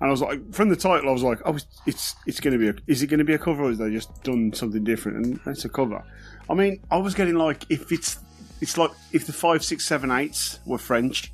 and 0.00 0.08
I 0.08 0.10
was 0.10 0.22
like, 0.22 0.52
from 0.54 0.68
the 0.68 0.76
title, 0.76 1.08
I 1.08 1.12
was 1.12 1.22
like, 1.22 1.40
oh, 1.44 1.56
it's 1.86 2.14
it's, 2.26 2.40
going 2.40 2.52
to 2.52 2.58
be 2.58 2.68
a, 2.68 2.74
is 2.86 3.02
it 3.02 3.08
going 3.08 3.18
to 3.18 3.24
be 3.24 3.34
a 3.34 3.38
cover, 3.38 3.64
or 3.64 3.70
is 3.70 3.78
they 3.78 3.90
just 3.90 4.22
done 4.22 4.52
something 4.52 4.84
different? 4.84 5.26
And 5.26 5.40
it's 5.46 5.64
a 5.64 5.68
cover. 5.68 6.02
I 6.48 6.54
mean, 6.54 6.80
I 6.90 6.98
was 6.98 7.14
getting 7.14 7.34
like 7.34 7.64
if 7.68 7.90
it's 7.90 8.18
it's 8.60 8.78
like 8.78 8.90
if 9.12 9.26
the 9.26 9.32
five, 9.32 9.64
six, 9.64 9.84
seven, 9.84 10.10
eights 10.10 10.60
were 10.64 10.78
French. 10.78 11.32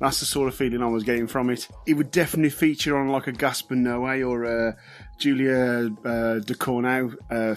That's 0.00 0.20
the 0.20 0.26
sort 0.26 0.48
of 0.48 0.54
feeling 0.54 0.82
I 0.82 0.86
was 0.86 1.04
getting 1.04 1.26
from 1.26 1.50
it. 1.50 1.68
It 1.86 1.92
would 1.92 2.10
definitely 2.10 2.48
feature 2.48 2.96
on 2.96 3.08
like 3.08 3.26
a 3.26 3.32
Gaspar 3.32 3.74
Noé 3.74 4.26
or 4.26 4.44
a 4.44 4.76
Julia 5.18 5.90
uh, 6.04 6.40
Ducournau 6.40 7.14
uh, 7.30 7.54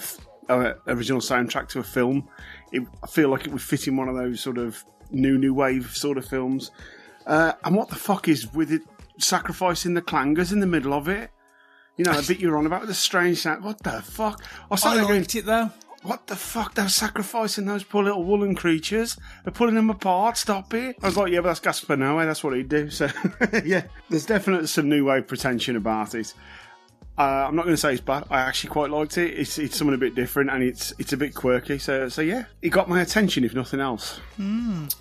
uh, 0.51 0.73
original 0.87 1.21
soundtrack 1.21 1.69
to 1.69 1.79
a 1.79 1.83
film. 1.83 2.27
It, 2.73 2.83
I 3.01 3.07
feel 3.07 3.29
like 3.29 3.45
it 3.45 3.53
would 3.53 3.61
fit 3.61 3.87
in 3.87 3.95
one 3.95 4.09
of 4.09 4.15
those 4.15 4.41
sort 4.41 4.57
of 4.57 4.83
new 5.09 5.37
new 5.37 5.53
wave 5.53 5.95
sort 5.95 6.17
of 6.17 6.25
films. 6.25 6.71
Uh, 7.25 7.53
and 7.63 7.75
what 7.75 7.87
the 7.87 7.95
fuck 7.95 8.27
is 8.27 8.53
with 8.53 8.73
it 8.73 8.81
sacrificing 9.17 9.93
the 9.93 10.01
clangers 10.01 10.51
in 10.51 10.59
the 10.59 10.67
middle 10.67 10.93
of 10.93 11.07
it? 11.07 11.31
You 11.97 12.05
know, 12.05 12.17
a 12.17 12.23
bit 12.23 12.39
you're 12.39 12.57
on 12.57 12.65
about 12.65 12.81
with 12.81 12.89
the 12.89 12.95
strange 12.95 13.39
sound. 13.39 13.63
What 13.63 13.81
the 13.83 14.01
fuck? 14.01 14.41
I 14.43 14.65
was 14.71 14.81
sat 14.81 14.93
I 14.93 14.95
there 14.95 15.03
going, 15.05 15.19
liked 15.19 15.35
it 15.35 15.45
though. 15.45 15.69
what 16.01 16.25
the 16.25 16.35
fuck? 16.35 16.73
They're 16.73 16.89
sacrificing 16.89 17.65
those 17.65 17.83
poor 17.83 18.03
little 18.03 18.23
woolen 18.23 18.55
creatures. 18.55 19.15
They're 19.43 19.53
pulling 19.53 19.75
them 19.75 19.91
apart. 19.91 20.37
Stop 20.37 20.73
it. 20.73 20.95
I 21.03 21.05
was 21.05 21.17
like, 21.17 21.31
yeah, 21.31 21.41
but 21.41 21.49
that's 21.49 21.59
Gaspar 21.59 21.95
Noé. 21.95 22.25
That's 22.25 22.43
what 22.43 22.55
he'd 22.55 22.67
do. 22.69 22.89
So, 22.89 23.07
yeah, 23.63 23.83
there's 24.09 24.25
definitely 24.25 24.67
some 24.67 24.89
new 24.89 25.05
wave 25.05 25.27
pretension 25.27 25.75
about 25.75 26.15
it. 26.15 26.33
Uh, 27.15 27.45
I'm 27.47 27.55
not 27.55 27.65
going 27.65 27.75
to 27.75 27.79
say 27.79 27.91
it's 27.91 28.01
bad. 28.01 28.23
I 28.31 28.39
actually 28.39 28.71
quite 28.71 28.89
liked 28.89 29.19
it. 29.19 29.37
It's 29.37 29.59
it's 29.59 29.77
something 29.77 29.93
a 29.93 29.99
bit 29.99 30.15
different 30.15 30.49
and 30.49 30.63
it's 30.63 30.93
it's 30.97 31.13
a 31.13 31.17
bit 31.17 31.35
quirky. 31.35 31.77
So 31.77 32.09
so 32.09 32.23
yeah, 32.23 32.45
it 32.63 32.69
got 32.69 32.89
my 32.89 33.01
attention 33.01 33.43
if 33.43 33.53
nothing 33.53 33.79
else. 33.79 34.19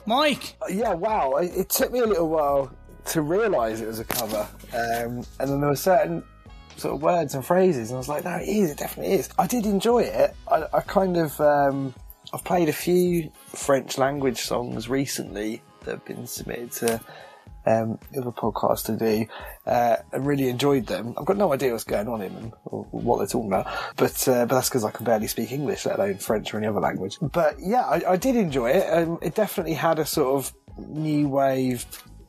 Mike, 0.04 0.56
Yeah, 0.68 0.92
wow. 0.92 1.36
It, 1.36 1.52
it 1.56 1.68
took 1.70 1.90
me 1.90 2.00
a 2.00 2.06
little 2.06 2.28
while 2.28 2.70
to 3.06 3.22
realise 3.22 3.80
it 3.80 3.86
was 3.86 3.98
a 3.98 4.04
cover. 4.04 4.48
Um, 4.72 5.24
and 5.40 5.50
then 5.50 5.60
there 5.60 5.70
were 5.70 5.76
certain 5.76 6.22
sort 6.76 6.94
of 6.94 7.02
words 7.02 7.34
and 7.34 7.44
phrases, 7.44 7.90
and 7.90 7.96
I 7.96 7.98
was 7.98 8.08
like, 8.08 8.24
no, 8.24 8.36
it 8.36 8.48
is, 8.48 8.70
it 8.70 8.78
definitely 8.78 9.14
is. 9.14 9.28
I 9.38 9.46
did 9.46 9.66
enjoy 9.66 10.02
it. 10.04 10.34
I, 10.50 10.64
I 10.72 10.80
kind 10.80 11.16
of, 11.16 11.40
um, 11.40 11.94
I've 12.32 12.44
played 12.44 12.68
a 12.68 12.72
few 12.72 13.30
French 13.46 13.98
language 13.98 14.40
songs 14.40 14.88
recently 14.88 15.62
that 15.80 15.90
have 15.90 16.04
been 16.04 16.26
submitted 16.26 16.72
to 16.72 17.00
um, 17.66 17.98
the 18.12 18.20
other 18.20 18.32
podcast 18.32 18.86
to 18.86 18.96
do, 18.96 19.26
uh, 19.66 19.96
and 20.12 20.26
really 20.26 20.48
enjoyed 20.48 20.86
them. 20.86 21.14
I've 21.18 21.26
got 21.26 21.36
no 21.36 21.52
idea 21.52 21.72
what's 21.72 21.84
going 21.84 22.08
on 22.08 22.22
in 22.22 22.34
them 22.34 22.52
or 22.64 22.84
what 22.90 23.18
they're 23.18 23.26
talking 23.26 23.52
about, 23.52 23.66
but 23.96 24.28
uh, 24.28 24.46
but 24.46 24.54
that's 24.56 24.68
because 24.68 24.84
I 24.84 24.90
can 24.90 25.04
barely 25.04 25.28
speak 25.28 25.52
English, 25.52 25.86
let 25.86 25.98
alone 25.98 26.16
French 26.16 26.52
or 26.52 26.58
any 26.58 26.66
other 26.66 26.80
language. 26.80 27.18
But 27.20 27.56
yeah, 27.60 27.82
I, 27.82 28.12
I 28.12 28.16
did 28.16 28.36
enjoy 28.36 28.70
it. 28.70 28.86
Um, 28.92 29.18
it 29.22 29.34
definitely 29.34 29.74
had 29.74 29.98
a 29.98 30.06
sort 30.06 30.36
of 30.36 30.52
new 30.78 31.28
wave. 31.28 31.84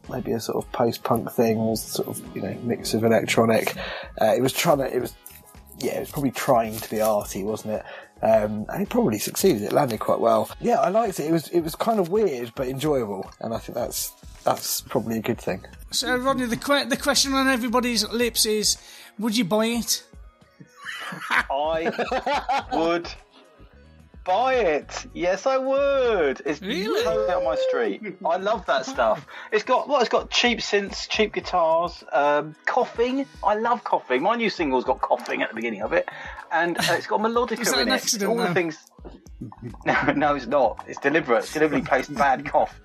Maybe 0.10 0.34
a 0.34 0.40
sort 0.40 0.64
of 0.64 0.72
post-punk 0.74 1.32
thing, 1.32 1.58
or 1.58 1.78
sort 1.78 2.08
of 2.10 2.36
you 2.36 2.42
know 2.42 2.58
mix 2.64 2.94
of 2.94 3.04
electronic. 3.04 3.76
Uh, 4.22 4.34
it 4.36 4.42
was 4.42 4.54
trying 4.54 4.80
to. 4.80 4.94
It 4.96 5.00
was 5.00 5.16
yeah, 5.80 5.98
it 5.98 6.00
was 6.02 6.12
probably 6.12 6.32
trying 6.32 6.78
to 6.78 6.90
be 6.90 7.02
arty, 7.02 7.44
wasn't 7.44 7.76
it? 7.76 7.84
Um, 8.22 8.66
and 8.70 8.84
it 8.84 8.90
probably 8.90 9.20
succeeded. 9.20 9.64
It 9.64 9.74
landed 9.74 10.00
quite 10.00 10.20
well. 10.20 10.50
Yeah, 10.62 10.80
I 10.80 10.90
liked 10.90 11.20
it. 11.20 11.28
It 11.28 11.32
was 11.32 11.48
it 11.50 11.62
was 11.62 11.76
kind 11.76 12.00
of 12.00 12.10
weird 12.10 12.52
but 12.56 12.68
enjoyable, 12.68 13.30
and 13.40 13.54
I 13.54 13.58
think 13.58 13.76
that's 13.76 14.12
that's 14.44 14.82
probably 14.82 15.18
a 15.18 15.22
good 15.22 15.40
thing. 15.40 15.66
so 15.92 16.16
Rodney, 16.18 16.46
the 16.46 16.58
que- 16.58 16.86
the 16.86 16.98
question 16.98 17.34
on 17.34 17.48
everybody's 17.48 18.08
lips 18.10 18.46
is, 18.46 18.78
would 19.20 19.36
you 19.38 19.46
buy 19.46 19.66
it? 19.68 20.04
I 21.30 22.64
would 22.74 23.08
buy 24.24 24.56
it. 24.56 25.06
Yes, 25.14 25.46
I 25.46 25.58
would. 25.58 26.42
It's 26.46 26.62
Really? 26.62 27.04
totally 27.04 27.30
up 27.30 27.44
my 27.44 27.56
street. 27.56 28.02
I 28.26 28.38
love 28.38 28.66
that 28.68 28.86
stuff. 28.86 29.26
It's 29.52 29.64
got 29.64 29.88
what? 29.88 30.02
It's 30.02 30.10
got 30.10 30.30
cheap 30.30 30.60
synths, 30.60 31.08
cheap 31.10 31.34
guitars, 31.34 32.04
um, 32.12 32.56
coughing. 32.66 33.26
I 33.44 33.56
love 33.56 33.84
coughing. 33.84 34.22
My 34.24 34.36
new 34.36 34.50
single's 34.50 34.86
got 34.86 35.02
coughing 35.02 35.42
at 35.42 35.50
the 35.50 35.56
beginning 35.56 35.82
of 35.82 35.94
it, 35.94 36.08
and 36.52 36.78
uh, 36.78 36.84
it's 36.94 37.08
got 37.08 37.20
melodica 37.20 37.60
Was 37.60 37.72
that 37.72 37.80
in 37.82 37.88
an 37.88 37.94
it. 37.94 37.98
accident, 37.98 38.30
All 38.32 38.38
the 38.38 38.54
things. 38.54 38.78
No, 39.86 40.14
no, 40.16 40.36
it's 40.36 40.48
not. 40.48 40.84
It's 40.88 41.00
deliberate. 41.00 41.40
It's 41.44 41.54
deliberately 41.54 41.86
placed 41.88 42.14
bad 42.14 42.46
cough. 42.46 42.80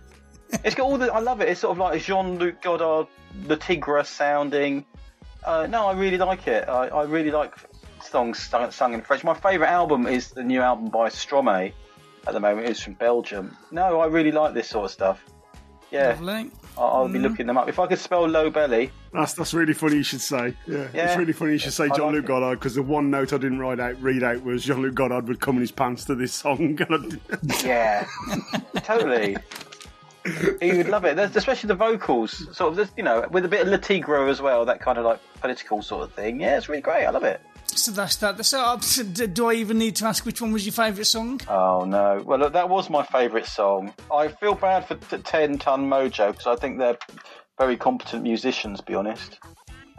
It's 0.65 0.75
got 0.75 0.85
all 0.85 0.99
the. 0.99 1.13
I 1.13 1.21
love 1.21 1.41
it. 1.41 1.49
It's 1.49 1.61
sort 1.61 1.73
of 1.73 1.79
like 1.79 2.01
a 2.01 2.03
Jean-Luc 2.03 2.63
Godard, 2.63 3.07
the 3.47 3.57
Tigre 3.57 4.03
sounding. 4.05 4.85
Uh, 5.45 5.67
no, 5.69 5.87
I 5.87 5.93
really 5.93 6.19
like 6.19 6.49
it. 6.49 6.69
I, 6.69 6.89
I 6.89 7.05
really 7.05 7.31
like 7.31 7.55
songs 8.03 8.39
sung, 8.39 8.71
sung 8.71 8.95
in 8.95 9.03
French. 9.03 9.25
My 9.25 9.35
favourite 9.35 9.71
album 9.71 10.07
is 10.07 10.31
the 10.31 10.43
new 10.43 10.61
album 10.61 10.89
by 10.89 11.09
Stromae. 11.09 11.73
At 12.27 12.35
the 12.35 12.41
moment, 12.41 12.69
it's 12.69 12.81
from 12.83 12.95
Belgium. 12.95 13.57
No, 13.71 14.01
I 14.01 14.07
really 14.07 14.33
like 14.33 14.53
this 14.53 14.69
sort 14.69 14.85
of 14.87 14.91
stuff. 14.91 15.25
Yeah, 15.91 16.09
Lovely. 16.09 16.51
I, 16.77 16.81
I'll 16.81 17.09
be 17.09 17.15
mm-hmm. 17.15 17.23
looking 17.23 17.47
them 17.47 17.57
up. 17.57 17.69
If 17.69 17.79
I 17.79 17.87
could 17.87 17.99
spell 17.99 18.27
Lowbelly, 18.29 18.91
That's 19.13 19.33
that's 19.33 19.55
really 19.55 19.73
funny. 19.73 19.97
You 19.97 20.03
should 20.03 20.21
say. 20.21 20.55
Yeah, 20.67 20.89
Yeah. 20.93 21.09
it's 21.09 21.17
really 21.17 21.33
funny. 21.33 21.53
You 21.53 21.59
should 21.59 21.73
say 21.73 21.85
I 21.85 21.97
Jean 21.97 22.13
Luc 22.13 22.15
like 22.15 22.25
it. 22.25 22.27
Godard 22.27 22.59
because 22.59 22.75
the 22.75 22.83
one 22.83 23.11
note 23.11 23.33
I 23.33 23.39
didn't 23.39 23.59
write 23.61 23.81
out 23.81 24.01
read 24.03 24.23
out 24.23 24.43
was 24.43 24.65
Jean 24.65 24.83
Luc 24.83 24.95
Godard 24.95 25.27
would 25.29 25.41
come 25.41 25.55
in 25.57 25.63
his 25.63 25.73
pants 25.73 26.05
to 26.07 26.15
this 26.15 26.35
song. 26.35 26.79
And 26.91 26.95
I 26.95 27.09
did- 27.09 27.65
yeah, 27.65 28.07
totally. 28.83 29.37
He 30.61 30.77
would 30.77 30.89
love 30.89 31.07
it, 31.07 31.17
There's, 31.17 31.35
especially 31.37 31.69
the 31.69 31.75
vocals. 31.75 32.55
Sort 32.55 32.71
of, 32.71 32.77
this, 32.77 32.91
you 32.99 33.03
know, 33.03 33.27
with 33.31 33.47
a 33.47 33.49
bit 33.49 33.63
of 33.63 33.69
Le 33.69 33.79
Tigre 33.79 34.29
as 34.29 34.43
well. 34.43 34.67
That 34.67 34.81
kind 34.81 34.99
of 34.99 35.07
like 35.07 35.21
political 35.41 35.81
sort 35.81 36.03
of 36.03 36.13
thing. 36.13 36.41
Yeah, 36.41 36.59
it's 36.59 36.69
really 36.69 36.83
great. 36.83 37.07
I 37.07 37.11
love 37.11 37.25
it. 37.25 37.41
So 37.79 37.93
that's 37.93 38.17
that. 38.17 38.45
So 38.45 38.77
do 39.27 39.49
I 39.49 39.55
even 39.55 39.79
need 39.79 39.97
to 39.97 40.07
ask 40.07 40.25
which 40.27 40.41
one 40.41 40.53
was 40.53 40.67
your 40.67 40.73
favourite 40.73 41.07
song? 41.07 41.41
Oh 41.49 41.85
no! 41.85 42.23
Well, 42.25 42.39
look, 42.39 42.53
that 42.53 42.69
was 42.69 42.91
my 42.91 43.03
favourite 43.05 43.47
song. 43.47 43.95
I 44.13 44.29
feel 44.29 44.55
bad 44.55 44.87
for 44.87 44.97
t- 44.97 45.23
Ten 45.23 45.59
Ton 45.59 45.89
Mojo 45.89 46.33
because 46.33 46.47
I 46.47 46.57
think 46.57 46.79
they're 46.79 46.99
very 47.59 47.77
competent 47.77 48.23
musicians. 48.23 48.81
To 48.81 48.85
be 48.85 48.95
honest, 48.95 49.39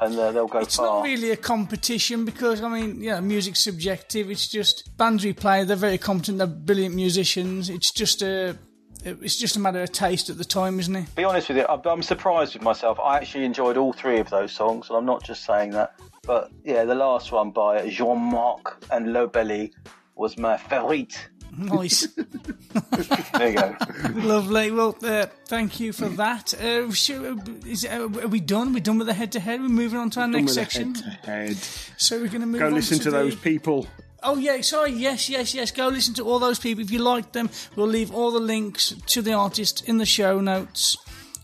and 0.01 0.17
uh, 0.17 0.31
they'll 0.31 0.47
go 0.47 0.59
It's 0.59 0.75
far. 0.75 0.85
not 0.85 1.03
really 1.03 1.31
a 1.31 1.37
competition 1.37 2.25
because 2.25 2.61
I 2.61 2.69
mean, 2.69 3.01
yeah, 3.01 3.19
music's 3.19 3.61
subjective. 3.61 4.29
It's 4.29 4.47
just 4.47 4.95
bands 4.97 5.23
we 5.23 5.33
play. 5.33 5.63
They're 5.63 5.75
very 5.75 5.97
competent. 5.97 6.37
They're 6.37 6.47
brilliant 6.47 6.95
musicians. 6.95 7.69
It's 7.69 7.91
just 7.91 8.21
a, 8.21 8.57
it's 9.03 9.37
just 9.37 9.55
a 9.55 9.59
matter 9.59 9.81
of 9.81 9.91
taste 9.91 10.29
at 10.29 10.37
the 10.37 10.45
time, 10.45 10.79
isn't 10.79 10.95
it? 10.95 11.15
be 11.15 11.23
honest 11.23 11.49
with 11.49 11.57
you, 11.57 11.65
I'm, 11.67 11.81
I'm 11.85 12.03
surprised 12.03 12.53
with 12.53 12.63
myself. 12.63 12.99
I 12.99 13.17
actually 13.17 13.45
enjoyed 13.45 13.77
all 13.77 13.93
three 13.93 14.19
of 14.19 14.29
those 14.29 14.51
songs, 14.51 14.89
and 14.89 14.97
I'm 14.97 15.05
not 15.05 15.23
just 15.23 15.45
saying 15.45 15.71
that. 15.71 15.95
But 16.23 16.51
yeah, 16.63 16.83
the 16.85 16.95
last 16.95 17.31
one 17.31 17.51
by 17.51 17.87
Jean 17.89 18.19
Marc 18.19 18.83
and 18.91 19.07
Lowbelly 19.07 19.71
was 20.15 20.37
my 20.37 20.57
favorite. 20.57 21.27
Nice, 21.57 22.07
There 23.33 23.49
you 23.49 23.55
go. 23.57 23.75
lovely. 24.13 24.69
Well, 24.71 24.95
uh, 25.01 25.25
thank 25.45 25.79
you 25.79 25.91
for 25.93 26.07
that. 26.09 26.53
Uh, 26.53 26.91
should, 26.91 27.65
is, 27.65 27.85
uh, 27.85 28.03
are 28.03 28.27
we 28.27 28.39
done? 28.39 28.71
We're 28.73 28.81
done 28.81 28.99
with 28.99 29.07
the 29.07 29.13
head 29.15 29.31
to 29.31 29.39
head. 29.39 29.59
We're 29.59 29.67
moving 29.69 29.97
on 29.97 30.11
to 30.11 30.21
our 30.21 30.27
next 30.27 30.43
With 30.43 30.51
a 30.51 30.53
section. 30.53 30.93
Head. 30.95 31.57
So 31.97 32.19
we're 32.19 32.27
going 32.27 32.41
to 32.41 32.47
move 32.47 32.59
Go 32.59 32.67
on 32.67 32.75
listen 32.75 32.99
to, 32.99 33.05
to 33.05 33.11
the- 33.11 33.17
those 33.17 33.35
people. 33.35 33.87
Oh 34.23 34.37
yeah, 34.37 34.59
sorry. 34.61 34.91
Yes, 34.91 35.29
yes, 35.29 35.53
yes. 35.53 35.71
Go 35.71 35.87
listen 35.87 36.13
to 36.15 36.23
all 36.23 36.39
those 36.39 36.59
people 36.59 36.83
if 36.83 36.91
you 36.91 36.99
like 36.99 37.31
them. 37.31 37.49
We'll 37.75 37.87
leave 37.87 38.13
all 38.13 38.31
the 38.31 38.39
links 38.39 38.93
to 39.07 39.21
the 39.21 39.33
artist 39.33 39.87
in 39.87 39.97
the 39.97 40.05
show 40.05 40.39
notes, 40.41 40.97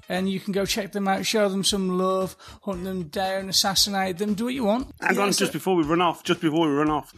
and 0.09 0.29
you 0.29 0.39
can 0.39 0.51
go 0.53 0.65
check 0.65 0.91
them 0.91 1.07
out, 1.07 1.25
show 1.25 1.47
them 1.49 1.63
some 1.63 1.97
love, 1.97 2.35
hunt 2.63 2.83
them 2.83 3.03
down, 3.03 3.49
assassinate 3.49 4.17
them, 4.17 4.33
do 4.33 4.45
what 4.45 4.53
you 4.53 4.63
want. 4.65 4.91
Hang 5.01 5.15
Yeah, 5.15 5.21
on, 5.23 5.33
so- 5.33 5.39
just 5.45 5.53
before 5.53 5.75
we 5.75 5.83
run 5.83 6.01
off, 6.01 6.23
just 6.23 6.41
before 6.41 6.67
we 6.67 6.73
run 6.73 6.89
off, 6.89 7.13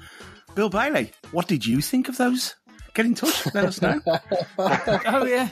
Bill 0.55 0.70
Bailey, 0.70 1.12
what 1.32 1.47
did 1.47 1.66
you 1.66 1.82
think 1.82 2.08
of 2.10 2.18
those? 2.18 2.55
Get 2.93 3.05
in 3.05 3.14
touch, 3.14 3.53
let 3.53 3.66
us 3.66 3.80
know. 3.82 3.99
oh 4.58 5.26
yeah. 5.26 5.49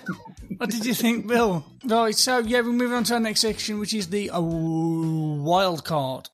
What 0.58 0.70
did 0.72 0.84
you 0.86 0.96
think, 0.96 1.28
Bill? 1.28 1.64
Right. 1.84 2.16
So 2.16 2.40
yeah, 2.40 2.62
we're 2.62 2.72
moving 2.72 2.96
on 2.98 3.04
to 3.06 3.16
our 3.16 3.20
next 3.20 3.42
section, 3.42 3.80
which 3.80 3.94
is 3.94 4.08
the 4.10 4.32
uh, 4.32 4.42
wild 4.42 5.84
card. 5.86 6.30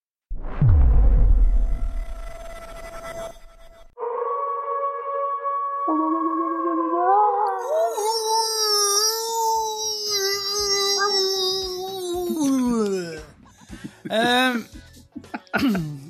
Um, 14.09 14.67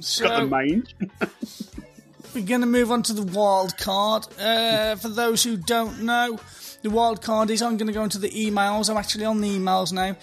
so 0.02 0.26
Got 0.26 0.40
the 0.42 0.48
mange. 0.48 0.96
we're 2.34 2.46
going 2.46 2.62
to 2.62 2.68
move 2.68 2.92
on 2.92 3.04
to 3.04 3.14
the 3.14 3.22
wild 3.22 3.78
card. 3.78 4.26
Uh, 4.40 4.96
for 4.96 5.10
those 5.10 5.44
who 5.44 5.56
don't 5.58 6.02
know, 6.02 6.40
the 6.82 6.90
wild 6.90 7.22
card 7.22 7.52
is 7.52 7.62
I'm 7.62 7.78
going 7.78 7.88
to 7.88 7.94
go 7.94 8.04
into 8.04 8.18
the 8.18 8.30
emails. 8.30 8.90
I'm 8.90 8.98
actually 8.98 9.26
on 9.26 9.42
the 9.42 9.50
emails 9.50 9.94
now. 9.94 10.16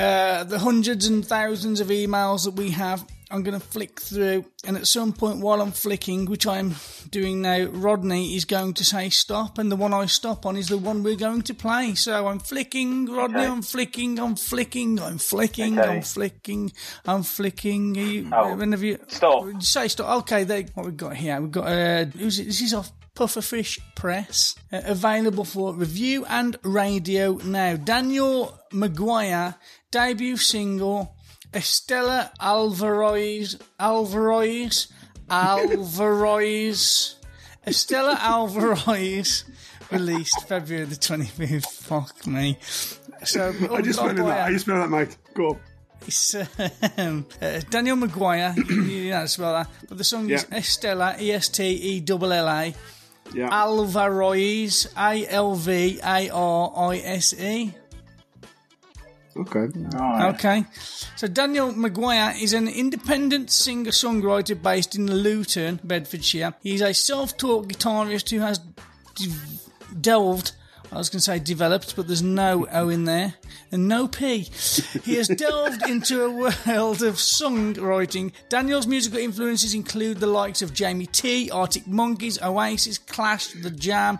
Uh, 0.00 0.44
the 0.44 0.58
hundreds 0.58 1.06
and 1.06 1.26
thousands 1.26 1.80
of 1.80 1.88
emails 1.88 2.44
that 2.44 2.54
we 2.54 2.70
have, 2.70 3.04
I'm 3.28 3.42
going 3.42 3.58
to 3.58 3.66
flick 3.66 4.00
through, 4.00 4.44
and 4.64 4.76
at 4.76 4.86
some 4.86 5.12
point 5.12 5.40
while 5.40 5.60
I'm 5.60 5.72
flicking, 5.72 6.26
which 6.26 6.46
I'm 6.46 6.76
doing 7.10 7.42
now, 7.42 7.64
Rodney 7.64 8.36
is 8.36 8.44
going 8.44 8.74
to 8.74 8.84
say 8.84 9.08
stop, 9.10 9.58
and 9.58 9.70
the 9.70 9.74
one 9.74 9.92
I 9.92 10.06
stop 10.06 10.46
on 10.46 10.56
is 10.56 10.68
the 10.68 10.78
one 10.78 11.02
we're 11.02 11.16
going 11.16 11.42
to 11.42 11.54
play. 11.54 11.94
So 11.96 12.28
I'm 12.28 12.38
flicking, 12.38 13.06
Rodney, 13.06 13.40
Okay. 13.40 13.46
I'm 13.50 13.62
flicking, 13.62 14.20
I'm 14.20 14.36
flicking, 14.36 15.00
I'm 15.00 15.18
flicking, 15.18 15.76
Okay. 15.78 15.88
I'm 15.96 16.02
flicking, 16.02 16.72
I'm 17.04 17.24
flicking. 17.24 17.98
Are 17.98 18.00
you, 18.00 18.30
Oh, 18.32 18.54
whenever 18.54 18.84
you 18.86 18.98
stop. 19.08 19.60
say 19.60 19.88
stop. 19.88 20.18
Okay, 20.22 20.44
they, 20.44 20.62
what 20.74 20.86
we've 20.86 20.96
got 20.96 21.16
here, 21.16 21.40
we've 21.40 21.50
got 21.50 21.66
uh, 21.66 22.04
who's 22.04 22.38
it? 22.38 22.44
This 22.44 22.60
is 22.62 22.74
off 22.74 22.92
Pufferfish 23.16 23.80
Press, 23.96 24.54
uh, 24.72 24.82
available 24.84 25.44
for 25.44 25.74
review 25.74 26.24
and 26.26 26.56
radio 26.62 27.32
now. 27.42 27.74
Daniel 27.74 28.56
Maguire 28.72 29.56
debut 29.90 30.36
single. 30.36 31.15
Estella 31.56 32.30
Alvarez, 32.38 33.56
Alvarez, 33.80 34.88
Alvarez, 35.30 37.16
Estella 37.66 38.18
Alvarez, 38.20 39.44
released 39.90 40.46
February 40.46 40.84
the 40.84 40.96
25th. 40.96 41.66
Fuck 41.66 42.26
me. 42.26 42.58
So, 43.24 43.54
I 43.72 43.80
just 43.80 43.98
spelled 43.98 44.18
that. 44.18 44.40
How 44.40 44.48
you 44.48 44.58
spell 44.58 44.76
that, 44.80 44.90
mate? 44.90 45.16
Go 45.32 45.48
on. 45.52 45.60
it's 46.06 46.34
um, 46.98 47.24
uh, 47.40 47.60
Daniel 47.70 47.96
Maguire. 47.96 48.54
you 48.68 49.08
know 49.08 49.16
how 49.16 49.22
to 49.22 49.28
spell 49.28 49.52
that. 49.54 49.68
But 49.88 49.96
the 49.96 50.04
song 50.04 50.28
is 50.28 50.46
Yeah. 50.50 50.58
Estella, 50.58 51.16
E 51.18 51.32
S 51.32 51.48
T 51.48 51.64
E 51.64 52.00
L 52.06 52.32
L 52.32 52.48
A. 52.48 52.74
Yeah. 53.32 53.48
Alvarez, 53.50 54.88
A 54.94 55.26
L 55.26 55.54
V 55.54 56.00
A 56.04 56.28
R 56.28 56.72
I 56.92 56.98
S 56.98 57.32
E. 57.40 57.72
okay. 59.40 59.68
Okay. 60.34 60.64
So 61.16 61.26
Daniel 61.26 61.72
Maguire 61.72 62.34
is 62.40 62.52
an 62.52 62.68
independent 62.68 63.50
singer-songwriter 63.50 64.60
based 64.60 64.94
in 64.94 65.10
Luton, 65.10 65.80
Bedfordshire. 65.82 66.54
He's 66.62 66.80
a 66.80 66.92
self-taught 66.92 67.68
guitarist 67.68 68.30
who 68.30 68.40
has 68.40 68.58
de- 69.14 69.32
delved 70.00 70.52
I 70.92 70.98
was 70.98 71.10
going 71.10 71.18
to 71.18 71.24
say 71.24 71.38
developed, 71.38 71.96
but 71.96 72.06
there's 72.06 72.22
no 72.22 72.66
O 72.70 72.88
in 72.88 73.04
there 73.04 73.34
and 73.72 73.88
no 73.88 74.06
P. 74.06 74.48
He 75.04 75.16
has 75.16 75.28
delved 75.36 75.82
into 75.88 76.24
a 76.24 76.30
world 76.30 77.02
of 77.02 77.16
songwriting. 77.16 78.32
Daniel's 78.48 78.86
musical 78.86 79.18
influences 79.18 79.74
include 79.74 80.18
the 80.18 80.26
likes 80.26 80.62
of 80.62 80.72
Jamie 80.72 81.06
T, 81.06 81.50
Arctic 81.50 81.86
Monkeys, 81.86 82.40
Oasis, 82.40 82.98
Clash, 82.98 83.48
The 83.48 83.70
Jam, 83.70 84.18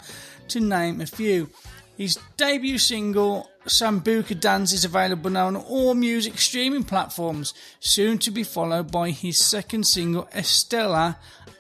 to 0.49 0.61
name 0.61 1.01
a 1.01 1.07
few. 1.07 1.49
His 1.97 2.19
debut 2.37 2.79
single, 2.79 3.51
Sambuca 3.67 4.39
Dance, 4.39 4.73
is 4.73 4.85
available 4.85 5.31
now 5.31 5.47
on 5.47 5.57
all 5.57 5.95
music 5.95 6.39
streaming 6.39 6.85
platforms, 6.85 7.55
soon 7.81 8.19
to 8.19 8.31
be 8.31 8.43
followed 8.43 8.93
by 8.93 9.11
his 9.11 9.39
second 9.39 9.85
single, 9.87 10.29
Estella 10.35 11.19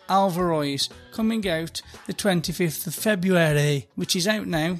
Alvarez, 0.08 0.88
coming 1.12 1.48
out 1.48 1.80
the 2.06 2.12
25th 2.14 2.86
of 2.86 2.94
February, 2.94 3.88
which 3.94 4.14
is 4.14 4.28
out 4.28 4.46
now. 4.46 4.76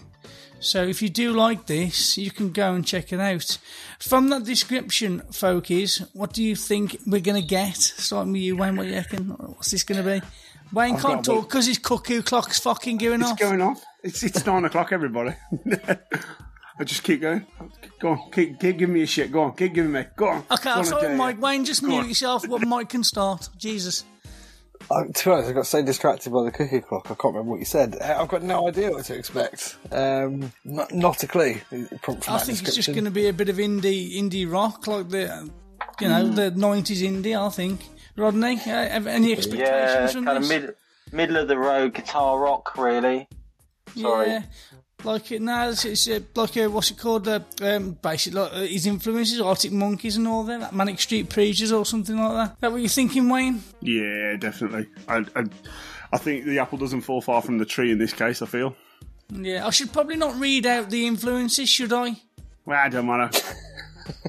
So 0.60 0.82
if 0.82 1.02
you 1.02 1.08
do 1.08 1.32
like 1.32 1.66
this, 1.66 2.16
you 2.16 2.30
can 2.30 2.50
go 2.50 2.74
and 2.74 2.86
check 2.86 3.12
it 3.12 3.20
out. 3.20 3.58
From 3.98 4.28
that 4.30 4.44
description, 4.44 5.22
folkies, 5.30 6.06
what 6.12 6.32
do 6.32 6.42
you 6.42 6.56
think 6.56 6.98
we're 7.06 7.20
going 7.20 7.40
to 7.40 7.46
get? 7.46 7.76
Starting 7.76 8.32
with 8.32 8.42
you, 8.42 8.56
Wayne, 8.56 8.76
what 8.76 8.84
do 8.84 8.88
you 8.90 8.96
reckon? 8.96 9.28
What's 9.28 9.70
this 9.70 9.84
going 9.84 10.02
to 10.02 10.20
be? 10.20 10.26
Wayne 10.72 10.96
I've 10.96 11.02
can't 11.02 11.24
talk 11.24 11.48
because 11.48 11.66
his 11.66 11.78
cuckoo 11.78 12.22
clock's 12.22 12.58
fucking 12.58 12.96
going 12.98 13.20
It's 13.20 13.32
off. 13.32 13.38
going 13.38 13.60
off. 13.60 13.84
It's 14.06 14.22
it's 14.22 14.46
nine 14.46 14.64
o'clock, 14.64 14.92
everybody. 14.92 15.34
I 16.78 16.84
just 16.84 17.02
keep 17.02 17.22
going. 17.22 17.44
Go 17.98 18.10
on, 18.10 18.30
keep, 18.30 18.60
keep 18.60 18.76
giving 18.78 18.94
me 18.94 19.02
a 19.02 19.06
shit. 19.06 19.32
Go 19.32 19.42
on, 19.42 19.56
keep 19.56 19.74
giving 19.74 19.90
me. 19.92 20.04
Go 20.14 20.28
on. 20.28 20.44
Okay, 20.50 20.64
Go 20.64 20.70
I'm 20.70 20.78
on, 20.78 20.84
sorry. 20.84 21.16
Mike. 21.16 21.40
Wayne, 21.40 21.64
just 21.64 21.80
Go 21.82 21.88
mute 21.88 21.98
on. 22.00 22.08
yourself. 22.08 22.46
What 22.46 22.62
Mike 22.68 22.90
can 22.90 23.02
start. 23.02 23.48
Jesus. 23.56 24.04
I, 24.90 25.06
to 25.12 25.24
be 25.24 25.30
honest, 25.32 25.50
I 25.50 25.52
got 25.54 25.66
so 25.66 25.82
distracted 25.82 26.32
by 26.32 26.44
the 26.44 26.52
cookie 26.52 26.80
clock, 26.82 27.06
I 27.06 27.14
can't 27.14 27.34
remember 27.34 27.50
what 27.52 27.58
you 27.58 27.64
said. 27.64 27.96
Uh, 28.00 28.18
I've 28.20 28.28
got 28.28 28.42
no 28.44 28.68
idea 28.68 28.90
what 28.92 29.04
to 29.06 29.14
expect. 29.16 29.76
Um, 29.90 30.52
not, 30.64 30.92
not 30.92 31.22
a 31.24 31.26
clue. 31.26 31.54
From 32.02 32.18
I 32.28 32.38
that 32.38 32.42
think 32.46 32.62
it's 32.62 32.76
just 32.76 32.92
going 32.92 33.06
to 33.06 33.10
be 33.10 33.26
a 33.26 33.32
bit 33.32 33.48
of 33.48 33.56
indie 33.56 34.14
indie 34.16 34.48
rock, 34.50 34.86
like 34.86 35.08
the, 35.08 35.50
you 36.00 36.08
know, 36.08 36.28
the 36.28 36.52
'90s 36.52 37.00
indie. 37.02 37.36
I 37.36 37.48
think. 37.48 37.80
Rodney, 38.16 38.54
uh, 38.60 38.64
have 38.64 39.06
any 39.08 39.32
expectations 39.32 39.68
Yeah, 39.68 40.06
from 40.06 40.24
kind 40.24 40.38
of 40.38 40.48
mid, 40.48 40.74
middle 41.12 41.36
of 41.38 41.48
the 41.48 41.58
road 41.58 41.92
guitar 41.94 42.38
rock, 42.38 42.76
really. 42.78 43.28
Sorry. 43.96 44.28
Yeah, 44.28 44.42
like 45.04 45.32
it 45.32 45.42
now. 45.42 45.68
It's, 45.68 45.84
it's 45.84 46.08
uh, 46.08 46.20
like 46.34 46.56
a, 46.56 46.66
what's 46.68 46.90
it 46.90 46.98
called? 46.98 47.28
Uh, 47.28 47.40
um, 47.62 47.92
basically, 48.02 48.40
like, 48.40 48.52
uh, 48.52 48.60
his 48.60 48.86
influences, 48.86 49.40
Arctic 49.40 49.72
Monkeys 49.72 50.16
and 50.16 50.28
all 50.28 50.44
that, 50.44 50.60
like 50.60 50.72
Manic 50.72 51.00
Street 51.00 51.28
Preachers 51.28 51.72
or 51.72 51.84
something 51.84 52.16
like 52.16 52.32
that. 52.32 52.52
Is 52.54 52.60
that 52.60 52.72
what 52.72 52.80
you're 52.80 52.88
thinking, 52.88 53.28
Wayne? 53.28 53.62
Yeah, 53.80 54.36
definitely. 54.36 54.86
I, 55.08 55.24
I, 55.34 55.44
I 56.12 56.18
think 56.18 56.44
the 56.44 56.58
apple 56.58 56.78
doesn't 56.78 57.02
fall 57.02 57.20
far 57.20 57.42
from 57.42 57.58
the 57.58 57.66
tree 57.66 57.92
in 57.92 57.98
this 57.98 58.12
case. 58.12 58.42
I 58.42 58.46
feel. 58.46 58.76
Yeah, 59.30 59.66
I 59.66 59.70
should 59.70 59.92
probably 59.92 60.16
not 60.16 60.38
read 60.38 60.66
out 60.66 60.90
the 60.90 61.06
influences, 61.06 61.68
should 61.68 61.92
I? 61.92 62.16
Well, 62.64 62.78
I 62.78 62.88
don't 62.88 63.06
matter. 63.06 63.30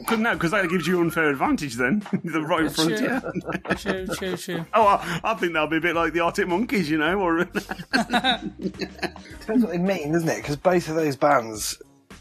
Couldn't 0.07 0.23
know 0.23 0.33
because 0.33 0.51
that 0.51 0.67
gives 0.69 0.87
you 0.87 0.99
unfair 1.01 1.29
advantage. 1.29 1.75
Then 1.75 2.03
the 2.23 2.41
right 2.41 2.65
in 2.65 2.69
front. 2.69 2.97
Sure. 2.97 3.07
Yeah. 3.07 3.19
True, 3.75 4.07
true, 4.07 4.37
true. 4.37 4.65
Oh, 4.73 4.87
I, 4.87 5.19
I 5.23 5.33
think 5.35 5.53
that'll 5.53 5.67
be 5.67 5.77
a 5.77 5.81
bit 5.81 5.95
like 5.95 6.13
the 6.13 6.21
Arctic 6.21 6.47
Monkeys, 6.47 6.89
you 6.89 6.97
know, 6.97 7.19
or 7.19 7.43
Depends 7.43 7.67
what 9.63 9.71
they 9.71 9.77
mean, 9.77 10.13
doesn't 10.13 10.29
it? 10.29 10.37
Because 10.37 10.55
both 10.55 10.89
of 10.89 10.95
those 10.95 11.15
bands 11.15 11.79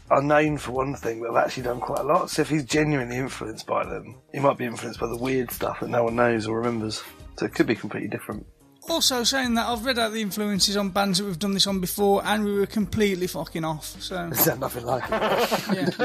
are 0.09 0.21
known 0.21 0.57
for 0.57 0.71
one 0.71 0.95
thing, 0.95 1.19
but 1.19 1.33
have 1.33 1.45
actually 1.45 1.63
done 1.63 1.79
quite 1.79 1.99
a 1.99 2.03
lot. 2.03 2.29
So 2.29 2.41
if 2.41 2.49
he's 2.49 2.63
genuinely 2.63 3.17
influenced 3.17 3.67
by 3.67 3.85
them, 3.85 4.15
he 4.33 4.39
might 4.39 4.57
be 4.57 4.65
influenced 4.65 4.99
by 4.99 5.07
the 5.07 5.17
weird 5.17 5.51
stuff 5.51 5.79
that 5.81 5.89
no 5.89 6.03
one 6.03 6.15
knows 6.15 6.47
or 6.47 6.57
remembers. 6.57 7.03
So 7.37 7.45
it 7.45 7.53
could 7.53 7.67
be 7.67 7.75
completely 7.75 8.09
different. 8.09 8.45
Also, 8.89 9.23
saying 9.23 9.55
that, 9.55 9.67
I've 9.67 9.85
read 9.85 9.99
out 9.99 10.13
the 10.13 10.21
influences 10.21 10.77
on 10.77 10.89
bands 10.89 11.19
that 11.19 11.25
we've 11.25 11.37
done 11.37 11.53
this 11.53 11.67
on 11.67 11.81
before, 11.81 12.21
and 12.25 12.45
we 12.45 12.57
were 12.57 12.65
completely 12.65 13.27
fucking 13.27 13.65
off. 13.65 14.01
So, 14.01 14.27
Is 14.31 14.45
that 14.45 14.59
nothing 14.59 14.85
like 14.85 15.03
it? 15.09 15.95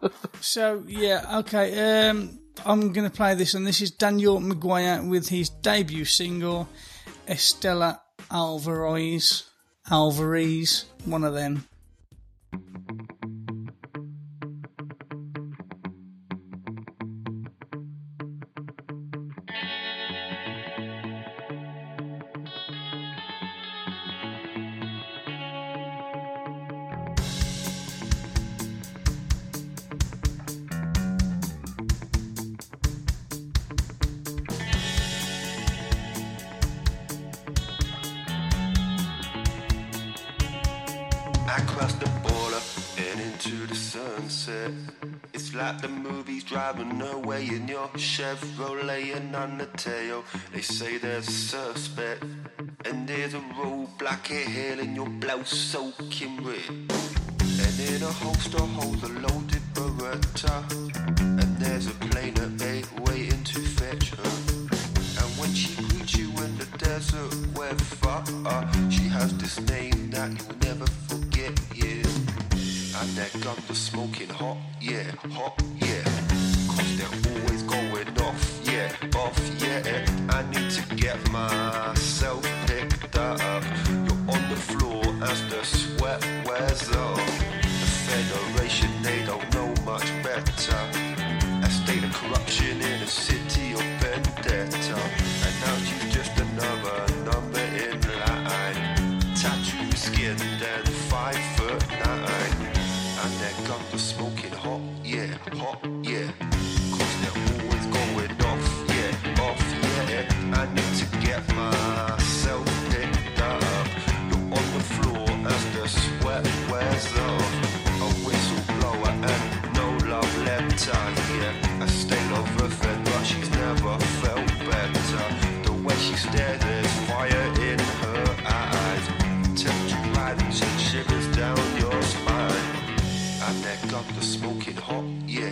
yeah. 0.00 0.08
so 0.40 0.82
yeah, 0.86 1.38
okay. 1.40 2.08
Um, 2.08 2.38
I'm 2.64 2.92
going 2.92 3.08
to 3.08 3.14
play 3.14 3.34
this, 3.34 3.52
and 3.54 3.66
this 3.66 3.82
is 3.82 3.90
Daniel 3.90 4.40
Maguire 4.40 5.02
with 5.02 5.28
his 5.28 5.50
debut 5.50 6.06
single, 6.06 6.68
Estella 7.28 8.00
Alvarez. 8.30 9.44
Alvarez, 9.90 10.86
one 11.04 11.22
of 11.22 11.34
them. 11.34 11.66
Chevrolet 48.16 49.14
and 49.14 49.36
on 49.36 49.58
the 49.58 49.66
tail. 49.76 50.24
They 50.50 50.62
say 50.62 50.96
there's 50.96 51.28
a 51.28 51.30
suspect 51.30 52.24
and 52.86 53.06
there's 53.06 53.34
a 53.34 53.40
roadblock 53.60 54.30
ahead 54.30 54.78
and 54.78 54.96
your 54.96 55.10
blouse 55.20 55.50
soaking 55.50 56.42
wet. 56.42 56.66
And 56.70 57.78
in 57.78 58.02
a 58.02 58.10
holster 58.10 58.56
holds 58.58 59.02
a 59.02 59.08
loaded 59.08 59.60
Beretta 59.74 60.56
and 61.18 61.58
there's 61.58 61.88
a 61.88 61.94
plane 62.08 62.38
at 62.38 62.62
eight 62.62 62.88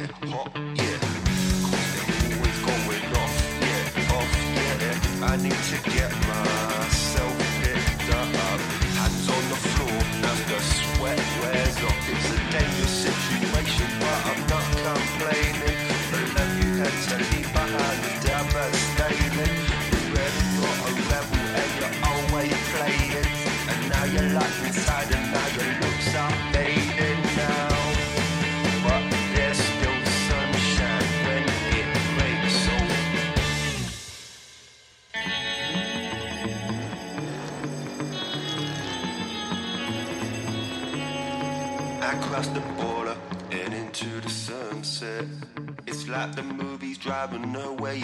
Yeah. 0.05 0.45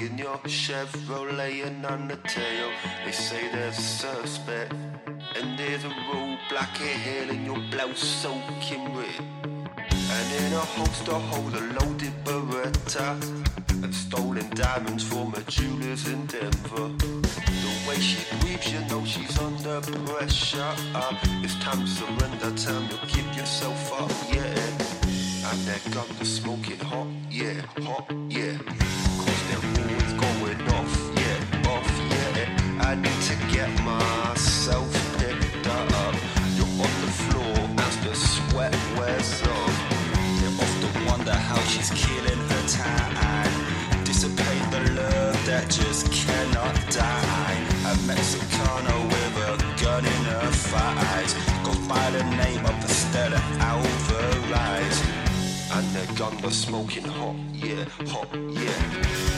in 0.00 0.16
your 0.16 0.38
Chevrolet 0.46 1.66
and 1.66 1.84
on 1.84 2.08
the 2.08 2.16
tail. 2.16 2.70
They 3.04 3.12
say 3.12 3.48
there's 3.52 3.78
a 3.78 3.82
suspect 3.82 4.72
and 5.36 5.58
there's 5.58 5.84
a 5.84 5.88
roadblock 5.88 6.74
ahead 6.80 7.28
and 7.28 7.44
your 7.44 7.60
blouse 7.70 7.98
soaking 7.98 8.94
wet. 8.94 9.20
And 10.16 10.44
in 10.44 10.52
a 10.54 10.64
holster 10.74 11.12
hold 11.12 11.54
a 11.54 11.60
loaded 11.78 12.14
Beretta 12.24 13.08
and 13.84 13.94
stolen 13.94 14.48
diamonds 14.50 15.04
from 15.04 15.34
a 15.34 15.42
jeweler's 15.42 16.08
in 16.08 16.24
Denver. 16.26 16.88
The 17.64 17.72
way 17.86 17.96
she 17.96 18.24
breathes, 18.38 18.72
you 18.72 18.80
know 18.88 19.04
she's 19.04 19.38
under 19.38 19.80
pressure. 19.80 20.74
Uh, 20.94 21.14
it's 21.44 21.56
time 21.56 21.80
to 21.80 21.86
surrender, 21.86 22.50
time 22.56 22.88
to 22.88 22.98
give 23.06 23.26
yourself 23.36 23.92
up, 24.00 24.10
yeah. 24.34 25.50
And 25.50 25.60
that 25.66 25.82
gun 25.92 26.06
was 26.18 26.32
smoking 26.36 26.78
hot, 26.78 27.06
yeah, 27.30 27.60
hot, 27.82 28.10
yeah. 28.28 28.79
Get 33.60 33.84
myself 33.84 34.88
picked 35.18 35.66
up. 35.66 36.14
You're 36.56 36.74
on 36.86 36.92
the 37.04 37.12
floor 37.24 37.56
as 37.86 37.96
the 38.04 38.14
sweat 38.14 38.74
wears 38.96 39.42
off. 39.56 39.76
They 40.40 40.50
often 40.64 40.94
wonder 41.04 41.36
how 41.48 41.60
she's 41.70 41.90
killing 41.90 42.42
her 42.52 42.64
time. 42.68 43.52
Dissipate 44.04 44.66
the 44.74 44.82
love 45.00 45.38
that 45.48 45.64
just 45.68 46.10
cannot 46.10 46.74
die. 46.88 47.56
A 47.90 47.94
Mexicana 48.06 48.94
with 49.12 49.48
a 49.48 49.52
gun 49.82 50.04
in 50.14 50.22
her 50.32 50.50
thighs. 50.70 51.32
Goes 51.64 51.82
by 51.86 52.06
the 52.16 52.24
name 52.42 52.64
of 52.64 52.76
Estella 52.88 53.40
Alvarez. 53.70 54.96
And 55.76 55.86
the 55.96 56.04
gun 56.18 56.34
was 56.42 56.56
smoking 56.56 57.04
hot, 57.04 57.36
yeah, 57.52 57.84
hot, 58.12 58.28
yeah. 58.64 58.80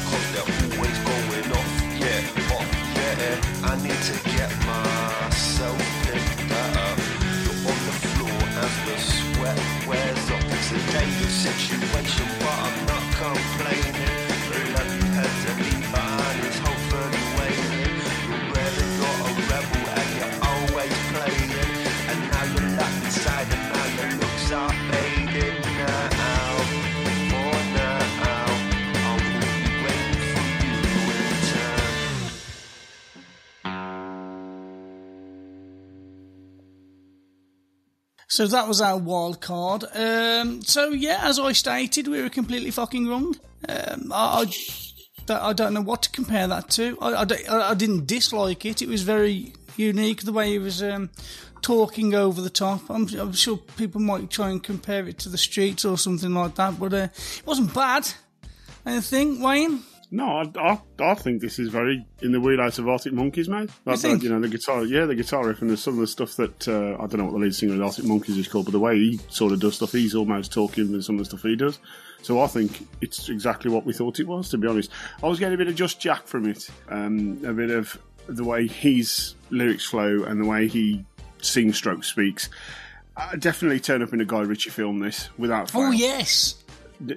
Cause 0.09 0.27
they're 0.33 0.51
always 0.77 0.99
going 1.11 1.62
I 3.23 3.77
need 3.77 4.03
to 4.11 4.15
get 4.37 4.51
myself 4.67 5.79
picked 6.03 6.51
up. 6.51 6.99
You're 7.45 7.63
on 7.71 7.79
the 7.87 7.95
floor 8.11 8.41
as 8.65 8.75
the 8.87 8.97
sweat 8.99 9.59
wears 9.87 10.31
off. 10.31 10.45
It's 10.51 10.73
a 10.73 10.81
dangerous 10.93 11.37
situation, 11.47 12.27
but 12.41 12.59
I'm 12.67 12.87
not 12.87 13.05
complaining. 13.23 14.02
So 38.33 38.47
that 38.47 38.67
was 38.67 38.81
our 38.81 38.97
wild 38.97 39.43
card. 39.43 39.85
Um, 39.95 40.63
so 40.63 40.89
yeah, 40.89 41.19
as 41.21 41.39
I 41.39 41.53
stated, 41.53 42.09
we 42.09 42.23
were 42.23 42.31
completely 42.31 42.71
fucking 42.71 43.07
wrong. 43.07 43.37
Um, 43.69 44.11
I, 44.11 44.51
I, 45.29 45.51
I 45.51 45.53
don't 45.53 45.75
know 45.75 45.83
what 45.83 46.05
to 46.05 46.11
compare 46.11 46.49
that 46.49 46.71
to. 46.71 46.97
I, 47.03 47.25
I, 47.25 47.71
I 47.73 47.75
didn't 47.75 48.07
dislike 48.07 48.65
it. 48.65 48.81
It 48.81 48.89
was 48.89 49.03
very 49.03 49.53
unique 49.77 50.23
the 50.23 50.33
way 50.33 50.49
he 50.49 50.59
was 50.59 50.83
um, 50.83 51.11
talking 51.61 52.15
over 52.15 52.41
the 52.41 52.49
top. 52.49 52.89
I'm, 52.89 53.07
I'm 53.19 53.35
sure 53.35 53.59
people 53.59 54.01
might 54.01 54.31
try 54.31 54.49
and 54.49 54.63
compare 54.63 55.07
it 55.07 55.19
to 55.19 55.29
the 55.29 55.37
streets 55.37 55.85
or 55.85 55.99
something 55.99 56.33
like 56.33 56.55
that, 56.55 56.81
but 56.81 56.95
uh, 56.95 57.09
it 57.13 57.43
wasn't 57.45 57.75
bad. 57.75 58.09
Anything, 58.87 59.43
Wayne? 59.43 59.83
No, 60.15 60.27
I, 60.27 60.61
I, 60.61 60.81
I 61.01 61.15
think 61.15 61.41
this 61.41 61.59
is 61.59 61.71
very 61.71 62.07
in 62.21 62.33
the 62.33 62.41
wheelhouse 62.41 62.79
of 62.79 62.87
Arctic 62.87 63.15
Monkeys, 63.15 63.49
mate. 63.49 63.71
Like, 63.87 63.99
think? 63.99 64.23
You 64.23 64.29
know, 64.29 64.41
the 64.41 64.49
guitar, 64.49 64.85
yeah, 64.85 65.07
the 65.07 65.15
guitar 65.15 65.49
riff, 65.49 65.63
and 65.63 65.71
there's 65.71 65.83
some 65.83 65.95
of 65.95 66.01
the 66.01 66.07
stuff 66.07 66.37
that 66.37 66.69
uh, 66.69 67.03
I 67.03 67.07
don't 67.07 67.17
know 67.17 67.25
what 67.25 67.33
the 67.33 67.39
lead 67.39 67.55
singer 67.55 67.73
of 67.73 67.79
the 67.79 67.85
Arctic 67.85 68.05
Monkeys 68.05 68.37
is 68.37 68.47
called, 68.47 68.67
but 68.67 68.73
the 68.73 68.79
way 68.79 68.99
he 68.99 69.21
sort 69.31 69.53
of 69.53 69.61
does 69.61 69.77
stuff, 69.77 69.93
he's 69.93 70.15
almost 70.15 70.53
talking 70.53 70.93
with 70.93 71.05
some 71.05 71.15
of 71.15 71.21
the 71.21 71.25
stuff 71.25 71.43
he 71.43 71.57
does. 71.57 71.79
So 72.21 72.43
I 72.43 72.47
think 72.47 72.87
it's 73.01 73.31
exactly 73.31 73.71
what 73.71 73.87
we 73.87 73.95
thought 73.95 74.21
it 74.21 74.29
was. 74.29 74.51
To 74.51 74.59
be 74.59 74.69
honest, 74.69 74.91
I 75.23 75.29
was 75.29 75.39
getting 75.39 75.55
a 75.55 75.59
bit 75.59 75.69
of 75.69 75.77
Just 75.77 75.99
Jack 75.99 76.27
from 76.27 76.47
it, 76.47 76.69
um, 76.91 77.41
a 77.47 77.55
bit 77.55 77.71
of 77.71 77.97
the 78.27 78.45
way 78.45 78.67
his 78.67 79.35
lyrics 79.49 79.87
flow 79.87 80.25
and 80.25 80.39
the 80.39 80.47
way 80.47 80.69
he 80.69 81.07
sings, 81.41 81.79
stroke 81.79 82.05
speaks. 82.05 82.51
I 83.17 83.37
definitely 83.37 83.81
turn 83.81 84.03
up 84.03 84.13
in 84.13 84.21
a 84.21 84.25
Guy 84.27 84.41
Ritchie 84.41 84.71
film. 84.71 84.99
This 84.99 85.31
without 85.39 85.71
fail. 85.71 85.83
Oh 85.83 85.91
yes. 85.91 86.62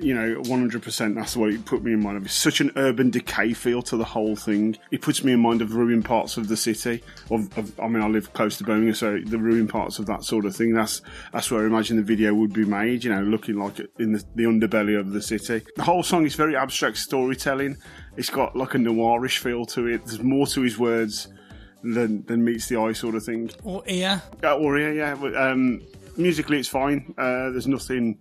You 0.02 0.14
know, 0.14 0.42
100%. 0.42 1.16
That's 1.16 1.38
what 1.38 1.52
it 1.52 1.66
put 1.66 1.84
me 1.84 1.94
in 1.94 2.02
mind 2.02 2.18
of. 2.18 2.26
It's 2.26 2.34
such 2.34 2.62
an 2.62 2.72
urban 2.76 3.10
decay 3.10 3.54
feel 3.54 3.82
to 3.84 3.98
the 3.98 4.04
whole 4.04 4.36
thing. 4.36 4.78
It 4.92 5.02
puts 5.02 5.24
me 5.24 5.34
in 5.34 5.40
mind 5.40 5.62
of 5.62 5.76
ruined 5.76 6.06
parts 6.06 6.38
of 6.38 6.48
the 6.48 6.58
city. 6.58 7.04
Of, 7.30 7.56
of, 7.58 7.80
I 7.80 7.88
mean, 7.88 8.02
I 8.02 8.08
live 8.08 8.34
close 8.34 8.58
to 8.58 8.64
Birmingham, 8.64 8.96
so 8.96 9.20
the 9.20 9.38
ruined 9.38 9.70
parts 9.70 10.00
of 10.00 10.06
that 10.08 10.24
sort 10.24 10.46
of 10.46 10.56
thing. 10.56 10.74
That's 10.74 11.02
that's 11.32 11.52
where 11.52 11.64
I 11.64 11.66
imagine 11.68 11.98
the 11.98 12.04
video 12.04 12.34
would 12.34 12.54
be 12.54 12.66
made. 12.66 13.04
You 13.04 13.14
know, 13.14 13.22
looking 13.22 13.58
like 13.58 13.80
in 14.00 14.14
the, 14.14 14.24
the 14.36 14.44
underbelly 14.44 15.00
of 15.00 15.12
the 15.12 15.22
city. 15.22 15.66
The 15.76 15.84
whole 15.84 16.04
song 16.04 16.26
is 16.26 16.36
very 16.36 16.56
abstract 16.56 16.98
storytelling. 16.98 17.78
It's 18.18 18.30
got 18.30 18.56
like 18.56 18.76
a 18.76 18.78
noirish 18.78 19.40
feel 19.40 19.66
to 19.68 19.88
it. 19.88 20.06
There's 20.06 20.22
more 20.22 20.48
to 20.48 20.62
his 20.62 20.78
words 20.80 21.28
than 21.84 22.26
than 22.26 22.44
meets 22.44 22.68
the 22.68 22.78
eye, 22.78 22.94
sort 22.94 23.16
of 23.16 23.24
thing. 23.24 23.52
Or 23.64 23.84
ear. 23.88 24.22
Uh, 24.44 24.58
or 24.58 24.78
yeah, 24.80 25.14
yeah. 25.16 25.40
Um, 25.40 25.82
musically, 26.18 26.60
it's 26.60 26.70
fine. 26.70 27.14
Uh, 27.18 27.52
there's 27.52 27.68
nothing 27.68 28.20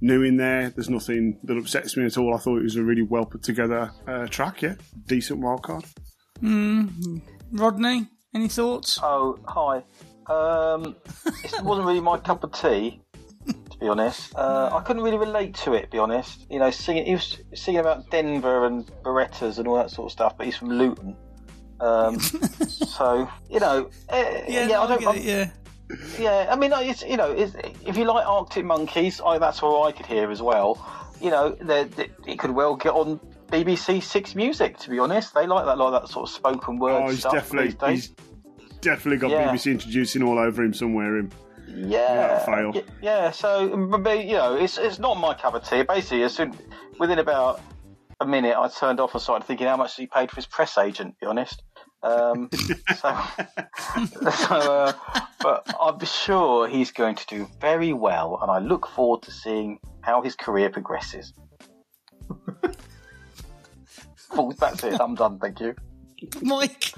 new 0.00 0.22
in 0.22 0.36
there. 0.36 0.70
There's 0.70 0.90
nothing 0.90 1.38
that 1.44 1.56
upsets 1.56 1.96
me 1.96 2.04
at 2.04 2.16
all. 2.18 2.34
I 2.34 2.38
thought 2.38 2.58
it 2.58 2.64
was 2.64 2.76
a 2.76 2.82
really 2.82 3.02
well 3.02 3.24
put 3.24 3.42
together 3.42 3.90
uh, 4.06 4.26
track. 4.26 4.62
Yeah, 4.62 4.74
decent 5.06 5.40
wildcard. 5.40 5.84
Mm. 6.42 7.20
Rodney, 7.52 8.06
any 8.34 8.48
thoughts? 8.48 8.98
Oh, 9.02 9.38
hi. 9.46 9.82
Um, 10.26 10.96
it 11.44 11.62
wasn't 11.62 11.86
really 11.86 12.00
my 12.00 12.18
cup 12.18 12.42
of 12.44 12.52
tea, 12.52 13.00
to 13.46 13.78
be 13.78 13.88
honest. 13.88 14.34
Uh, 14.34 14.70
I 14.72 14.80
couldn't 14.82 15.02
really 15.02 15.18
relate 15.18 15.54
to 15.56 15.74
it, 15.74 15.82
to 15.82 15.88
be 15.88 15.98
honest. 15.98 16.46
You 16.50 16.58
know, 16.58 16.70
singing, 16.70 17.06
he 17.06 17.12
was 17.12 17.38
singing 17.54 17.80
about 17.80 18.10
Denver 18.10 18.66
and 18.66 18.86
Berettas 19.04 19.58
and 19.58 19.68
all 19.68 19.76
that 19.76 19.90
sort 19.90 20.06
of 20.06 20.12
stuff, 20.12 20.36
but 20.36 20.46
he's 20.46 20.56
from 20.56 20.70
Luton. 20.70 21.16
Um, 21.80 22.18
so, 22.20 23.28
you 23.50 23.60
know, 23.60 23.90
eh, 24.08 24.44
Yeah, 24.48 24.60
yeah, 24.60 24.66
no, 24.66 24.80
I 24.80 24.84
I 24.84 24.86
don't. 24.88 25.06
I'm- 25.06 25.16
it, 25.18 25.22
yeah. 25.24 25.50
Yeah, 26.18 26.48
I 26.50 26.56
mean, 26.56 26.72
it's 26.74 27.02
you 27.02 27.16
know, 27.16 27.30
it's, 27.30 27.54
if 27.86 27.96
you 27.96 28.04
like 28.04 28.26
Arctic 28.26 28.64
Monkeys, 28.64 29.20
I, 29.24 29.38
that's 29.38 29.62
all 29.62 29.84
I 29.84 29.92
could 29.92 30.06
hear 30.06 30.30
as 30.30 30.40
well. 30.42 30.84
You 31.20 31.30
know, 31.30 31.50
they- 31.50 31.84
they- 31.84 32.10
it 32.26 32.38
could 32.38 32.50
well 32.50 32.76
get 32.76 32.92
on 32.92 33.18
BBC 33.50 34.02
Six 34.02 34.34
Music. 34.34 34.78
To 34.78 34.90
be 34.90 34.98
honest, 34.98 35.34
they 35.34 35.46
like 35.46 35.64
that, 35.66 35.78
like 35.78 35.92
that 36.02 36.08
sort 36.08 36.28
of 36.28 36.34
spoken 36.34 36.78
word 36.78 37.02
Oh, 37.04 37.08
he's 37.08 37.20
stuff 37.20 37.32
definitely 37.34 37.68
these 37.68 37.74
days. 37.76 38.12
he's 38.58 38.78
definitely 38.80 39.18
got 39.18 39.30
Yeah. 39.30 39.48
BBC 39.52 39.70
introducing 39.72 40.22
all 40.22 40.38
over 40.38 40.62
him 40.62 40.74
somewhere. 40.74 41.16
Him. 41.18 41.30
Yeah, 41.66 42.44
fail. 42.44 42.72
y- 42.74 42.82
yeah. 43.00 43.30
So, 43.30 43.64
you 43.64 44.34
know, 44.34 44.54
it's 44.56 44.76
it's 44.78 44.98
not 44.98 45.14
my 45.18 45.34
cup 45.34 45.54
of 45.54 45.68
tea. 45.68 45.82
Basically, 45.82 46.22
as 46.22 46.34
soon 46.34 46.54
within 46.98 47.18
about 47.18 47.60
a 48.20 48.26
minute, 48.26 48.54
I 48.56 48.68
turned 48.68 49.00
off 49.00 49.12
and 49.14 49.22
started 49.22 49.46
thinking 49.46 49.66
how 49.66 49.76
much 49.76 49.96
he 49.96 50.06
paid 50.06 50.30
for 50.30 50.36
his 50.36 50.46
press 50.46 50.76
agent. 50.78 51.14
To 51.14 51.20
be 51.20 51.26
honest. 51.26 51.62
Um, 52.04 52.50
so, 52.96 53.18
so 54.30 54.54
uh, 54.54 54.92
but 55.40 55.74
I'm 55.80 55.98
sure 56.04 56.68
he's 56.68 56.92
going 56.92 57.14
to 57.16 57.26
do 57.26 57.48
very 57.60 57.92
well, 57.92 58.38
and 58.42 58.50
I 58.50 58.58
look 58.58 58.86
forward 58.86 59.22
to 59.22 59.30
seeing 59.30 59.78
how 60.02 60.20
his 60.22 60.36
career 60.36 60.70
progresses. 60.70 61.32
Well, 64.34 64.52
That's 64.58 64.82
it. 64.82 65.00
I'm 65.00 65.14
done. 65.14 65.38
Thank 65.38 65.60
you. 65.60 65.76
Mike. 66.42 66.92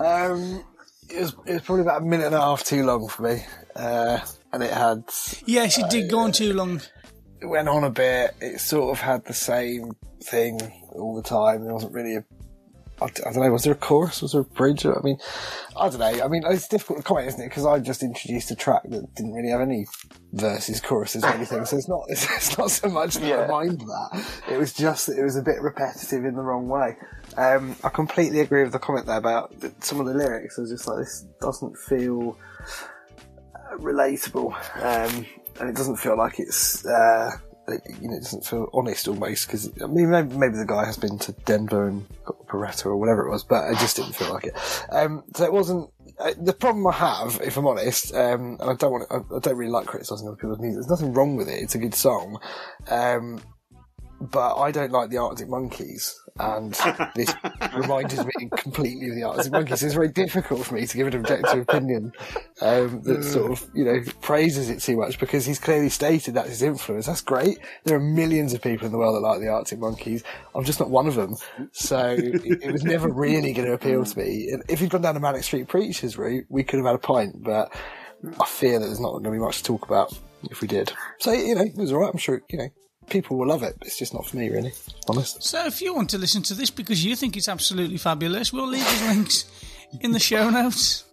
Um, 0.00 0.64
it 1.10 1.20
was, 1.20 1.36
it 1.46 1.52
was 1.52 1.62
probably 1.62 1.82
about 1.82 2.00
a 2.02 2.04
minute 2.04 2.26
and 2.26 2.34
a 2.34 2.40
half 2.40 2.64
too 2.64 2.84
long 2.84 3.06
for 3.08 3.22
me, 3.22 3.44
uh, 3.76 4.18
and 4.52 4.62
it 4.62 4.70
had 4.72 5.04
Yes, 5.44 5.76
it 5.78 5.90
did 5.90 6.10
go 6.10 6.20
on 6.20 6.32
too 6.32 6.54
long. 6.54 6.80
it 7.40 7.46
went 7.46 7.68
on 7.68 7.84
a 7.84 7.90
bit. 7.90 8.34
It 8.40 8.60
sort 8.60 8.96
of 8.96 9.02
had 9.02 9.26
the 9.26 9.34
same 9.34 9.92
thing 10.22 10.58
all 10.92 11.14
the 11.14 11.22
time. 11.22 11.64
There 11.64 11.74
wasn't 11.74 11.92
really 11.92 12.16
a. 12.16 12.24
I, 13.02 13.30
don't 13.32 13.36
know. 13.36 13.50
Was 13.50 13.64
there 13.64 13.72
a 13.72 13.76
chorus? 13.76 14.22
Was 14.22 14.32
there 14.32 14.40
a 14.42 14.44
bridge? 14.44 14.84
I 14.86 14.92
mean, 15.02 15.18
I 15.76 15.88
don't 15.88 15.98
know. 15.98 16.24
I 16.24 16.28
mean, 16.28 16.42
it's 16.46 16.68
difficult 16.68 16.98
to 16.98 17.04
comment, 17.04 17.28
isn't 17.28 17.40
it? 17.40 17.48
Because 17.48 17.66
I 17.66 17.78
just 17.78 18.02
introduced 18.02 18.50
a 18.50 18.54
track 18.56 18.82
that 18.84 19.14
didn't 19.14 19.32
really 19.32 19.50
have 19.50 19.60
any 19.60 19.86
verses, 20.32 20.80
choruses, 20.80 21.24
or 21.24 21.28
anything. 21.34 21.64
So 21.64 21.76
it's 21.76 21.88
not. 21.88 22.04
It's, 22.08 22.24
it's 22.36 22.58
not 22.58 22.70
so 22.70 22.88
much 22.88 23.14
that 23.14 23.24
I 23.24 23.42
Yeah. 23.42 23.46
mind 23.46 23.80
that. 23.80 24.24
It 24.50 24.58
was 24.58 24.72
just 24.72 25.06
that 25.06 25.18
it 25.18 25.22
was 25.22 25.36
a 25.36 25.42
bit 25.42 25.60
repetitive 25.60 26.24
in 26.24 26.34
the 26.34 26.42
wrong 26.42 26.68
way. 26.68 26.96
Um, 27.36 27.76
I 27.82 27.88
completely 27.88 28.40
agree 28.40 28.62
with 28.62 28.72
the 28.72 28.78
comment 28.78 29.06
there 29.06 29.16
about 29.16 29.54
some 29.80 30.00
of 30.00 30.06
the 30.06 30.14
lyrics. 30.14 30.58
I 30.58 30.62
was 30.62 30.70
just 30.70 30.86
like, 30.86 30.98
this 30.98 31.24
doesn't 31.40 31.76
feel 31.78 32.36
uh, 33.54 33.76
relatable, 33.78 34.52
um, 34.76 35.26
and 35.60 35.70
it 35.70 35.76
doesn't 35.76 35.96
feel 35.96 36.16
like 36.16 36.38
it's 36.38 36.84
uh, 36.84 37.30
it, 37.68 37.82
you 38.00 38.08
know 38.08 38.16
it 38.16 38.22
doesn't 38.22 38.44
feel 38.44 38.68
honest 38.72 39.08
almost 39.08 39.46
because 39.46 39.70
I 39.82 39.86
mean 39.86 40.10
maybe, 40.10 40.36
maybe 40.36 40.56
the 40.56 40.66
guy 40.66 40.84
has 40.84 40.96
been 40.96 41.18
to 41.20 41.32
Denver 41.44 41.88
and 41.88 42.06
got 42.24 42.36
a 42.40 42.52
Beretta 42.52 42.86
or 42.86 42.96
whatever 42.96 43.26
it 43.26 43.30
was, 43.30 43.44
but 43.44 43.70
it 43.70 43.78
just 43.78 43.96
didn't 43.96 44.14
feel 44.14 44.32
like 44.32 44.44
it. 44.44 44.54
Um, 44.90 45.24
so 45.34 45.44
it 45.44 45.52
wasn't. 45.52 45.90
Uh, 46.18 46.34
the 46.38 46.52
problem 46.52 46.86
I 46.86 46.92
have, 46.92 47.40
if 47.42 47.56
I'm 47.56 47.66
honest, 47.66 48.14
um, 48.14 48.58
and 48.60 48.70
I 48.70 48.74
don't 48.74 48.92
want, 48.92 49.08
to, 49.08 49.14
I, 49.14 49.36
I 49.36 49.38
don't 49.40 49.56
really 49.56 49.72
like 49.72 49.86
criticising 49.86 50.28
other 50.28 50.36
people's 50.36 50.60
music. 50.60 50.80
There's 50.80 51.00
nothing 51.00 51.14
wrong 51.14 51.36
with 51.36 51.48
it. 51.48 51.62
It's 51.62 51.74
a 51.74 51.78
good 51.78 51.94
song, 51.94 52.38
um, 52.90 53.40
but 54.20 54.56
I 54.56 54.70
don't 54.72 54.92
like 54.92 55.10
the 55.10 55.16
Arctic 55.18 55.48
Monkeys, 55.48 56.14
and 56.38 56.74
this 57.14 57.34
reminded 57.74 58.18
me 58.20 58.48
completely 58.56 59.10
of 59.10 59.14
the 59.14 59.22
Arctic 59.22 59.52
Monkeys. 59.52 59.82
It's 59.82 59.94
very 59.94 60.08
difficult 60.08 60.64
for 60.64 60.74
me 60.74 60.86
to 60.86 60.96
give 60.96 61.06
an 61.06 61.16
objective 61.16 61.60
opinion 61.60 62.12
um, 62.60 63.02
that 63.02 63.24
sort 63.24 63.52
of, 63.52 63.68
you 63.74 63.84
know, 63.84 64.00
praises 64.20 64.70
it 64.70 64.80
too 64.80 64.96
much 64.96 65.18
because 65.18 65.44
he's 65.44 65.58
clearly 65.58 65.88
stated 65.88 66.34
that's 66.34 66.48
his 66.48 66.62
influence. 66.62 67.06
That's 67.06 67.20
great. 67.20 67.58
There 67.84 67.96
are 67.96 68.00
millions 68.00 68.54
of 68.54 68.62
people 68.62 68.86
in 68.86 68.92
the 68.92 68.98
world 68.98 69.14
that 69.14 69.20
like 69.20 69.40
the 69.40 69.48
Arctic 69.48 69.78
Monkeys. 69.78 70.22
I'm 70.54 70.64
just 70.64 70.80
not 70.80 70.90
one 70.90 71.06
of 71.06 71.14
them. 71.14 71.36
So 71.72 72.16
it, 72.18 72.62
it 72.62 72.72
was 72.72 72.84
never 72.84 73.08
really 73.08 73.52
going 73.52 73.66
to 73.66 73.74
appeal 73.74 74.04
to 74.04 74.18
me. 74.18 74.48
And 74.50 74.62
if 74.68 74.80
he'd 74.80 74.90
gone 74.90 75.02
down 75.02 75.14
the 75.14 75.20
Manic 75.20 75.44
Street 75.44 75.68
Preachers 75.68 76.16
route, 76.16 76.46
we 76.48 76.64
could 76.64 76.78
have 76.78 76.86
had 76.86 76.94
a 76.94 76.98
pint, 76.98 77.42
but 77.42 77.72
I 78.40 78.46
fear 78.46 78.78
that 78.78 78.86
there's 78.86 79.00
not 79.00 79.12
going 79.12 79.24
to 79.24 79.30
be 79.30 79.38
much 79.38 79.58
to 79.58 79.64
talk 79.64 79.84
about 79.84 80.16
if 80.50 80.60
we 80.60 80.68
did. 80.68 80.92
So, 81.18 81.32
you 81.32 81.54
know, 81.54 81.62
it 81.62 81.76
was 81.76 81.92
alright. 81.92 82.10
I'm 82.12 82.18
sure, 82.18 82.42
you 82.48 82.58
know, 82.58 82.68
people 83.08 83.36
will 83.36 83.48
love 83.48 83.62
it. 83.62 83.76
It's 83.82 83.98
just 83.98 84.14
not 84.14 84.26
for 84.26 84.36
me, 84.36 84.48
really. 84.48 84.72
Honest. 85.08 85.42
So 85.42 85.66
if 85.66 85.80
you 85.82 85.94
want 85.94 86.10
to 86.10 86.18
listen 86.18 86.42
to 86.44 86.54
this 86.54 86.70
because 86.70 87.04
you 87.04 87.16
think 87.16 87.36
it's 87.36 87.48
absolutely 87.48 87.98
fabulous, 87.98 88.52
we'll 88.52 88.68
leave 88.68 88.84
the 88.84 89.06
links 89.08 89.50
in 90.00 90.12
the 90.12 90.20
show 90.20 90.50
notes. 90.50 91.04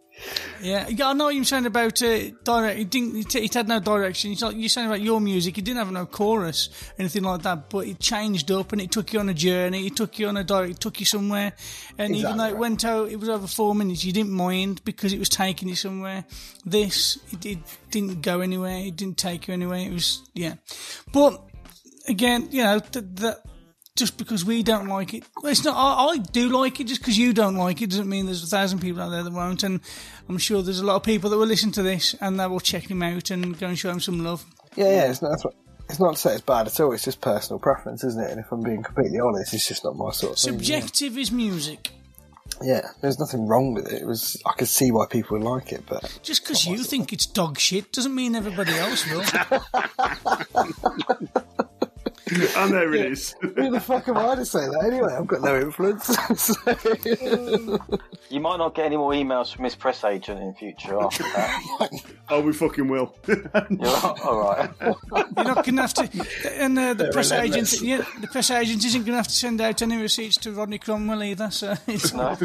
Yeah, 0.61 0.89
I 0.89 1.13
know 1.13 1.25
what 1.25 1.35
you're 1.35 1.45
saying 1.45 1.65
about 1.65 2.01
uh, 2.03 2.31
direct. 2.43 2.79
It, 2.79 2.89
didn't, 2.89 3.33
it, 3.33 3.53
had 3.53 3.67
no 3.67 3.79
direction. 3.79 4.31
It's 4.31 4.41
like 4.41 4.57
you're 4.57 4.67
saying 4.67 4.87
about 4.87 5.01
your 5.01 5.21
music. 5.21 5.57
It 5.57 5.63
didn't 5.63 5.77
have 5.77 5.91
no 5.91 6.05
chorus, 6.05 6.69
anything 6.97 7.23
like 7.23 7.43
that. 7.43 7.69
But 7.69 7.87
it 7.87 7.99
changed 7.99 8.51
up 8.51 8.73
and 8.73 8.81
it 8.81 8.91
took 8.91 9.13
you 9.13 9.19
on 9.19 9.29
a 9.29 9.33
journey. 9.33 9.87
It 9.87 9.95
took 9.95 10.19
you 10.19 10.27
on 10.27 10.35
a 10.35 10.43
direct. 10.43 10.71
It 10.71 10.79
took 10.81 10.99
you 10.99 11.05
somewhere. 11.05 11.53
And 11.97 12.15
even 12.15 12.37
though 12.37 12.47
it 12.47 12.57
went 12.57 12.83
out, 12.83 13.09
it 13.09 13.19
was 13.19 13.29
over 13.29 13.47
four 13.47 13.73
minutes. 13.73 14.03
You 14.03 14.11
didn't 14.11 14.31
mind 14.31 14.83
because 14.83 15.13
it 15.13 15.19
was 15.19 15.29
taking 15.29 15.69
you 15.69 15.75
somewhere. 15.75 16.25
This 16.65 17.19
it, 17.31 17.45
it 17.45 17.59
didn't 17.89 18.21
go 18.21 18.41
anywhere. 18.41 18.77
It 18.79 18.97
didn't 18.97 19.17
take 19.17 19.47
you 19.47 19.53
anywhere. 19.53 19.79
It 19.79 19.93
was 19.93 20.21
yeah. 20.33 20.55
But 21.13 21.41
again, 22.09 22.47
you 22.51 22.63
know 22.63 22.79
th- 22.79 23.05
that 23.15 23.39
just 23.95 24.17
because 24.17 24.45
we 24.45 24.63
don't 24.63 24.87
like 24.87 25.13
it, 25.13 25.23
it's 25.43 25.63
not. 25.63 25.75
I, 25.75 26.13
I 26.13 26.17
do 26.17 26.49
like 26.49 26.79
it. 26.79 26.85
Just 26.85 27.01
because 27.01 27.17
you 27.17 27.33
don't 27.33 27.55
like 27.55 27.81
it 27.81 27.89
doesn't 27.89 28.09
mean 28.09 28.25
there's 28.25 28.43
a 28.43 28.47
thousand 28.47 28.79
people 28.79 29.01
out 29.01 29.09
there 29.09 29.23
that 29.23 29.33
won't. 29.33 29.63
And 29.63 29.81
I'm 30.27 30.37
sure 30.37 30.61
there's 30.61 30.79
a 30.79 30.85
lot 30.85 30.95
of 30.95 31.03
people 31.03 31.29
that 31.29 31.37
will 31.37 31.45
listen 31.45 31.71
to 31.73 31.83
this 31.83 32.15
and 32.21 32.39
that 32.39 32.49
will 32.49 32.61
check 32.61 32.89
him 32.89 33.03
out 33.03 33.29
and 33.29 33.57
go 33.59 33.67
and 33.67 33.77
show 33.77 33.91
him 33.91 33.99
some 33.99 34.23
love. 34.23 34.45
Yeah, 34.75 34.85
yeah, 34.85 35.09
it's 35.09 35.21
not, 35.21 35.31
that's 35.31 35.43
what, 35.43 35.55
it's 35.89 35.99
not 35.99 36.15
to 36.15 36.21
say 36.21 36.33
it's 36.33 36.41
bad 36.41 36.67
at 36.67 36.79
all. 36.79 36.93
It's 36.93 37.03
just 37.03 37.19
personal 37.19 37.59
preference, 37.59 38.03
isn't 38.03 38.23
it? 38.23 38.31
And 38.31 38.39
if 38.39 38.51
I'm 38.51 38.61
being 38.61 38.83
completely 38.83 39.19
honest, 39.19 39.53
it's 39.53 39.67
just 39.67 39.83
not 39.83 39.95
my 39.95 40.11
sort 40.11 40.33
of 40.33 40.39
thing. 40.39 40.53
Subjective 40.53 41.17
is 41.17 41.31
music. 41.31 41.91
Yeah, 42.61 42.89
there's 43.01 43.19
nothing 43.19 43.47
wrong 43.47 43.73
with 43.73 43.91
it. 43.91 44.01
It 44.01 44.07
was 44.07 44.41
I 44.45 44.53
could 44.53 44.67
see 44.67 44.91
why 44.91 45.05
people 45.07 45.37
would 45.37 45.45
like 45.45 45.71
it, 45.71 45.83
but 45.87 46.19
Just 46.23 46.43
because 46.43 46.65
you 46.65 46.83
think 46.83 47.13
it's 47.13 47.25
dog 47.25 47.59
shit 47.59 47.91
doesn't 47.91 48.13
mean 48.13 48.35
everybody 48.35 48.73
else 48.73 49.09
will. 49.09 49.23
And 52.57 52.73
there 52.73 52.93
it 52.93 53.11
is. 53.11 53.35
who 53.41 53.71
the 53.71 53.79
fuck 53.79 54.07
am 54.07 54.17
I 54.17 54.35
to 54.35 54.45
say 54.45 54.59
that 54.59 54.83
anyway? 54.85 55.13
I've 55.13 55.27
got 55.27 55.41
no 55.41 55.59
influence. 55.59 56.15
You 58.29 58.39
might 58.39 58.57
not 58.57 58.75
get 58.75 58.85
any 58.85 58.95
more 58.97 59.11
emails 59.11 59.51
from 59.55 59.63
his 59.63 59.75
press 59.75 60.03
agent 60.03 60.39
in 60.39 60.53
future 60.53 60.99
after 61.01 61.23
that. 61.23 61.89
Oh, 62.29 62.41
we 62.41 62.53
fucking 62.53 62.87
will. 62.87 63.15
You're 63.27 63.87
all 64.23 64.39
right. 64.39 64.69
You're 64.79 64.95
not 65.35 65.65
going 65.65 65.77
to 65.77 65.81
have 65.81 65.93
to. 65.95 66.27
And 66.61 66.77
uh, 66.77 66.93
the 66.93 67.09
press 67.11 67.31
agent, 67.31 67.81
yeah, 67.81 68.05
the 68.21 68.27
press 68.27 68.51
agent 68.51 68.85
isn't 68.85 69.01
going 69.01 69.13
to 69.13 69.17
have 69.17 69.27
to 69.27 69.33
send 69.33 69.61
out 69.61 69.81
any 69.81 69.99
receipts 69.99 70.37
to 70.37 70.51
Rodney 70.51 70.77
Cromwell 70.77 71.23
either. 71.23 71.49
So 71.49 71.75
it's 71.87 72.13
No. 72.13 72.37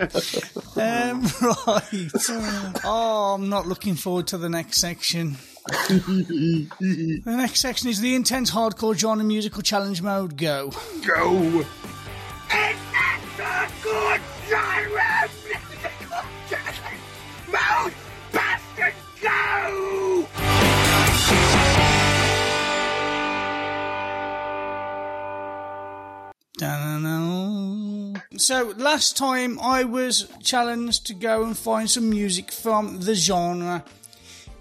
Um, 0.76 1.22
right. 1.66 2.10
Oh, 2.84 3.34
I'm 3.34 3.48
not 3.48 3.66
looking 3.66 3.96
forward 3.96 4.28
to 4.28 4.38
the 4.38 4.48
next 4.48 4.78
section. 4.78 5.36
the 5.88 7.20
next 7.26 7.60
section 7.60 7.88
is 7.88 8.00
the 8.00 8.14
intense 8.14 8.52
hardcore 8.52 8.96
genre 8.96 9.24
musical 9.24 9.60
challenge 9.60 10.02
mode. 10.02 10.36
Go. 10.36 10.70
Go. 11.04 11.64
Da-na-na. 14.48 15.28
So 28.38 28.72
last 28.76 29.16
time 29.16 29.58
I 29.58 29.82
was 29.82 30.28
challenged 30.44 31.06
to 31.08 31.14
go 31.14 31.42
and 31.42 31.58
find 31.58 31.90
some 31.90 32.08
music 32.08 32.52
from 32.52 33.00
the 33.00 33.16
genre 33.16 33.84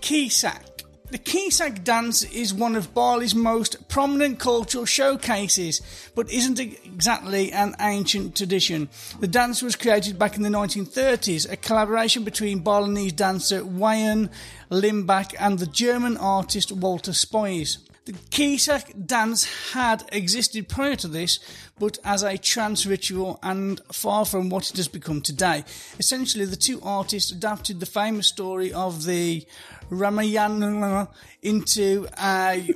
Kecak. 0.01 0.63
The 1.11 1.19
Kecak 1.19 1.83
dance 1.83 2.23
is 2.23 2.55
one 2.55 2.75
of 2.75 2.95
Bali's 2.95 3.35
most 3.35 3.87
prominent 3.87 4.39
cultural 4.39 4.85
showcases, 4.85 6.09
but 6.15 6.31
isn't 6.31 6.59
exactly 6.59 7.51
an 7.51 7.75
ancient 7.79 8.35
tradition. 8.35 8.89
The 9.19 9.27
dance 9.27 9.61
was 9.61 9.75
created 9.75 10.17
back 10.17 10.35
in 10.35 10.41
the 10.41 10.49
1930s, 10.49 11.49
a 11.49 11.55
collaboration 11.55 12.23
between 12.23 12.63
Balinese 12.63 13.13
dancer 13.13 13.61
Wayan 13.61 14.31
Limbak 14.71 15.35
and 15.39 15.59
the 15.59 15.67
German 15.67 16.17
artist 16.17 16.71
Walter 16.71 17.13
Spies. 17.13 17.77
The 18.07 18.13
Kecak 18.13 19.05
dance 19.05 19.73
had 19.73 20.07
existed 20.13 20.69
prior 20.69 20.95
to 20.95 21.09
this, 21.09 21.39
but 21.77 21.97
as 22.05 22.23
a 22.23 22.37
trance 22.37 22.85
ritual 22.85 23.37
and 23.43 23.81
far 23.91 24.23
from 24.23 24.47
what 24.49 24.69
it 24.69 24.77
has 24.77 24.87
become 24.87 25.19
today. 25.21 25.65
Essentially, 25.99 26.45
the 26.45 26.55
two 26.55 26.79
artists 26.81 27.33
adapted 27.33 27.81
the 27.81 27.85
famous 27.85 28.27
story 28.27 28.71
of 28.71 29.03
the 29.03 29.45
Ramayana 29.89 31.09
into 31.41 32.07
a 32.17 32.69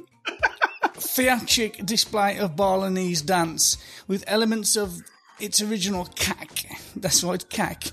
theatric 0.95 1.86
display 1.86 2.38
of 2.38 2.57
Balinese 2.57 3.21
dance 3.21 3.77
with 4.09 4.25
elements 4.27 4.75
of 4.75 5.01
its 5.41 5.61
original 5.61 6.05
kak, 6.15 6.65
that's 6.95 7.23
right, 7.23 7.47
kak, 7.49 7.85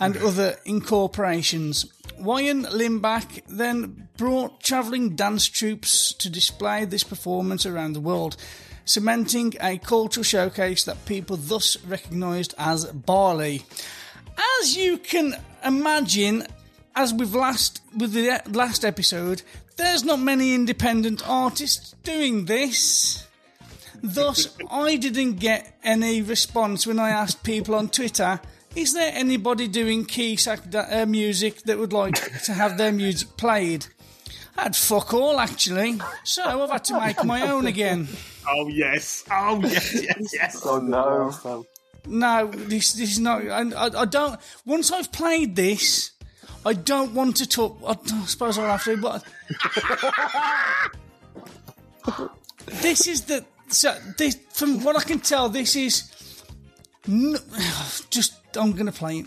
and 0.00 0.16
other 0.16 0.56
incorporations. 0.64 1.86
Wayan 2.20 2.66
Limbak 2.66 3.42
then 3.48 4.08
brought 4.16 4.62
travelling 4.62 5.16
dance 5.16 5.46
troupes 5.46 6.12
to 6.14 6.30
display 6.30 6.84
this 6.84 7.04
performance 7.04 7.66
around 7.66 7.92
the 7.92 8.00
world, 8.00 8.36
cementing 8.84 9.54
a 9.60 9.78
cultural 9.78 10.24
showcase 10.24 10.84
that 10.84 11.04
people 11.06 11.36
thus 11.36 11.76
recognised 11.84 12.54
as 12.58 12.86
Bali. 12.86 13.64
As 14.60 14.76
you 14.76 14.98
can 14.98 15.34
imagine, 15.64 16.46
as 16.94 17.12
with 17.12 17.34
last 17.34 17.82
with 17.96 18.12
the 18.12 18.40
last 18.50 18.84
episode, 18.84 19.42
there's 19.76 20.04
not 20.04 20.18
many 20.18 20.54
independent 20.54 21.22
artists 21.28 21.94
doing 22.02 22.46
this. 22.46 23.25
Thus, 24.02 24.56
I 24.70 24.96
didn't 24.96 25.34
get 25.34 25.78
any 25.82 26.22
response 26.22 26.86
when 26.86 26.98
I 26.98 27.10
asked 27.10 27.42
people 27.42 27.74
on 27.74 27.88
Twitter, 27.88 28.40
is 28.74 28.92
there 28.92 29.10
anybody 29.14 29.68
doing 29.68 30.04
Kecak 30.04 30.74
uh, 30.74 31.06
music 31.06 31.62
that 31.62 31.78
would 31.78 31.92
like 31.92 32.42
to 32.44 32.52
have 32.52 32.76
their 32.76 32.92
music 32.92 33.36
played? 33.36 33.86
I 34.58 34.64
had 34.64 34.76
fuck 34.76 35.14
all, 35.14 35.38
actually. 35.40 35.98
So 36.24 36.42
I've 36.42 36.70
had 36.70 36.84
to 36.84 37.00
make 37.00 37.24
my 37.24 37.48
own 37.50 37.66
again. 37.66 38.08
Oh, 38.48 38.68
yes. 38.68 39.24
Oh, 39.30 39.60
yes, 39.62 39.94
yes, 39.94 40.30
yes. 40.32 40.62
Oh 40.66 40.78
no. 40.78 41.64
No, 42.06 42.46
this, 42.46 42.92
this 42.92 43.12
is 43.12 43.18
not. 43.18 43.42
I, 43.48 43.62
I, 43.70 44.02
I 44.02 44.04
don't. 44.04 44.38
Once 44.64 44.92
I've 44.92 45.10
played 45.10 45.56
this, 45.56 46.12
I 46.64 46.72
don't 46.72 47.14
want 47.14 47.36
to 47.38 47.48
talk. 47.48 47.78
I, 47.86 47.92
I 47.92 48.24
suppose 48.26 48.58
I'll 48.58 48.66
have 48.66 48.84
to, 48.84 48.96
but. 48.96 49.24
this 52.82 53.06
is 53.08 53.22
the. 53.22 53.44
So, 53.68 53.94
this, 54.16 54.36
from 54.52 54.82
what 54.84 54.96
I 54.96 55.02
can 55.02 55.18
tell, 55.20 55.48
this 55.48 55.76
is. 55.76 56.10
n- 57.08 57.36
Just. 58.10 58.34
I'm 58.56 58.72
to 58.86 58.92
play 58.92 59.18
it. 59.18 59.26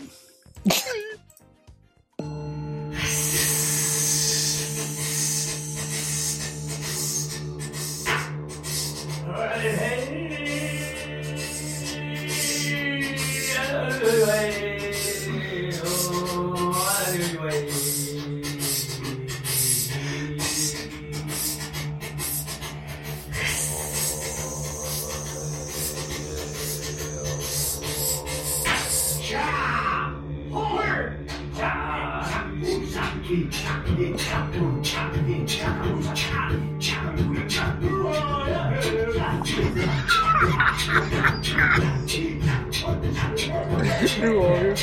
True 44.20 44.38
warrior. 44.38 44.76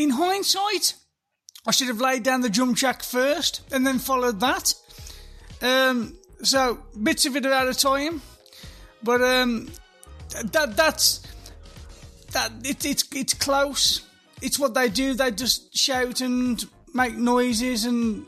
In 0.00 0.12
hindsight, 0.12 0.94
I 1.70 1.72
should 1.72 1.86
have 1.86 2.00
laid 2.00 2.24
down 2.24 2.40
the 2.40 2.50
drum 2.50 2.74
track 2.74 3.00
first 3.00 3.60
and 3.70 3.86
then 3.86 4.00
followed 4.00 4.40
that. 4.40 4.74
Um, 5.62 6.16
so 6.42 6.80
bits 7.00 7.26
of 7.26 7.36
it 7.36 7.46
are 7.46 7.52
out 7.52 7.68
of 7.68 7.78
time, 7.78 8.22
but 9.04 9.22
um, 9.22 9.70
that 10.46 10.76
that's 10.76 11.20
that 12.32 12.50
it, 12.64 12.84
it's 12.84 13.04
it's 13.14 13.34
close. 13.34 14.00
It's 14.42 14.58
what 14.58 14.74
they 14.74 14.88
do. 14.88 15.14
They 15.14 15.30
just 15.30 15.72
shout 15.78 16.20
and 16.20 16.68
make 16.92 17.14
noises 17.14 17.84
and 17.84 18.26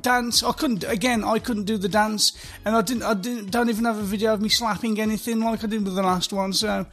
dance. 0.00 0.44
I 0.44 0.52
couldn't 0.52 0.84
again. 0.84 1.24
I 1.24 1.40
couldn't 1.40 1.64
do 1.64 1.76
the 1.76 1.88
dance, 1.88 2.32
and 2.64 2.76
I 2.76 2.82
didn't. 2.82 3.02
I 3.02 3.14
didn't. 3.14 3.50
Don't 3.50 3.70
even 3.70 3.86
have 3.86 3.98
a 3.98 4.02
video 4.02 4.34
of 4.34 4.40
me 4.40 4.50
slapping 4.50 5.00
anything 5.00 5.40
like 5.40 5.64
I 5.64 5.66
did 5.66 5.84
with 5.84 5.96
the 5.96 6.02
last 6.04 6.32
one. 6.32 6.52
So 6.52 6.86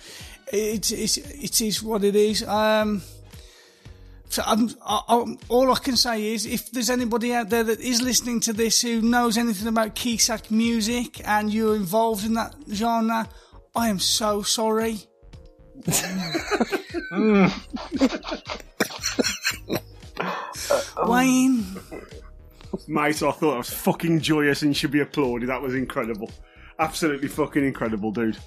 it 0.51 0.91
it 0.91 1.17
it 1.17 1.61
is 1.61 1.83
what 1.83 2.03
it 2.03 2.15
is. 2.15 2.41
Um, 2.41 3.03
so 4.33 4.41
I'm, 4.47 4.67
I, 4.83 4.99
I, 5.09 5.37
all 5.47 5.71
I 5.71 5.77
can 5.77 5.95
say 5.95 6.33
is, 6.33 6.47
if 6.47 6.71
there's 6.71 6.89
anybody 6.89 7.35
out 7.35 7.51
there 7.51 7.63
that 7.65 7.79
is 7.79 8.01
listening 8.01 8.39
to 8.39 8.51
this 8.51 8.81
who 8.81 8.99
knows 8.99 9.37
anything 9.37 9.67
about 9.67 9.93
Kecak 9.93 10.49
music 10.49 11.21
and 11.27 11.53
you're 11.53 11.75
involved 11.75 12.25
in 12.25 12.33
that 12.33 12.55
genre, 12.73 13.29
I 13.75 13.89
am 13.89 13.99
so 13.99 14.41
sorry. 14.41 15.01
Wayne, 21.05 21.63
Mate, 22.87 23.21
I 23.21 23.31
thought 23.31 23.53
I 23.53 23.57
was 23.57 23.69
fucking 23.69 24.21
joyous 24.21 24.63
and 24.63 24.75
should 24.75 24.89
be 24.89 25.01
applauded. 25.01 25.49
That 25.49 25.61
was 25.61 25.75
incredible. 25.75 26.31
Absolutely 26.79 27.27
fucking 27.27 27.63
incredible, 27.63 28.09
dude. 28.09 28.39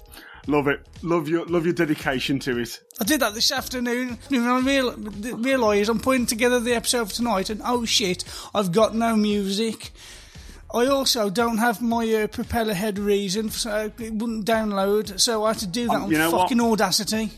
Love 0.47 0.67
it. 0.69 0.85
Love 1.03 1.27
your 1.27 1.45
love 1.45 1.65
your 1.65 1.73
dedication 1.73 2.39
to 2.39 2.57
it. 2.57 2.81
I 3.01 3.03
did 3.03 3.19
that 3.19 3.33
this 3.33 3.51
afternoon. 3.51 4.17
I 4.31 4.59
real, 4.59 4.93
realised 4.95 5.89
I'm 5.89 5.99
putting 5.99 6.25
together 6.25 6.59
the 6.59 6.73
episode 6.73 7.09
for 7.09 7.15
tonight, 7.15 7.49
and 7.49 7.61
oh 7.65 7.83
shit, 7.85 8.23
I've 8.55 8.71
got 8.71 8.95
no 8.95 9.15
music. 9.17 9.91
I 10.73 10.85
also 10.87 11.29
don't 11.29 11.57
have 11.57 11.81
my 11.81 12.03
uh, 12.03 12.27
Propellerhead 12.27 12.97
reason, 12.97 13.49
so 13.49 13.91
it 13.99 14.13
wouldn't 14.13 14.45
download. 14.45 15.19
So 15.19 15.43
I 15.45 15.49
had 15.49 15.59
to 15.59 15.67
do 15.67 15.87
that 15.87 15.95
Um, 15.95 16.03
on 16.03 16.11
you 16.11 16.17
know 16.17 16.31
what? 16.31 16.41
fucking 16.43 16.61
Audacity. 16.61 17.31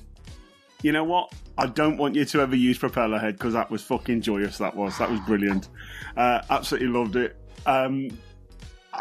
You 0.81 0.91
know 0.91 1.03
what? 1.03 1.31
I 1.57 1.65
don't 1.65 1.97
want 1.97 2.15
you 2.15 2.25
to 2.25 2.41
ever 2.41 2.55
use 2.55 2.79
Propellerhead 2.79 3.33
because 3.33 3.53
that 3.53 3.69
was 3.69 3.81
fucking 3.83 4.21
joyous. 4.21 4.59
That 4.59 4.75
was 4.75 4.97
that 4.99 5.09
was 5.11 5.19
brilliant. 5.21 5.67
Uh, 6.15 6.41
absolutely 6.49 6.87
loved 6.89 7.15
it. 7.17 7.35
Um, 7.65 8.09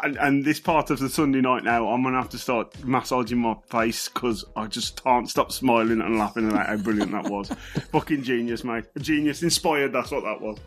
and, 0.02 0.16
and 0.16 0.44
this 0.44 0.60
part 0.60 0.90
of 0.90 0.98
the 0.98 1.08
Sunday 1.08 1.40
night 1.40 1.64
now, 1.64 1.88
I'm 1.88 2.02
gonna 2.02 2.16
have 2.16 2.28
to 2.30 2.38
start 2.38 2.84
massaging 2.84 3.38
my 3.38 3.56
face 3.70 4.08
because 4.08 4.44
I 4.56 4.66
just 4.66 5.02
can't 5.02 5.28
stop 5.28 5.52
smiling 5.52 6.00
and 6.00 6.18
laughing 6.18 6.52
at 6.52 6.66
how 6.66 6.76
brilliant 6.76 7.12
that 7.12 7.24
was. 7.24 7.48
fucking 7.92 8.22
genius, 8.22 8.64
mate. 8.64 8.84
Genius, 8.98 9.42
inspired. 9.42 9.92
That's 9.92 10.10
what 10.10 10.24
that 10.24 10.40
was. 10.40 10.58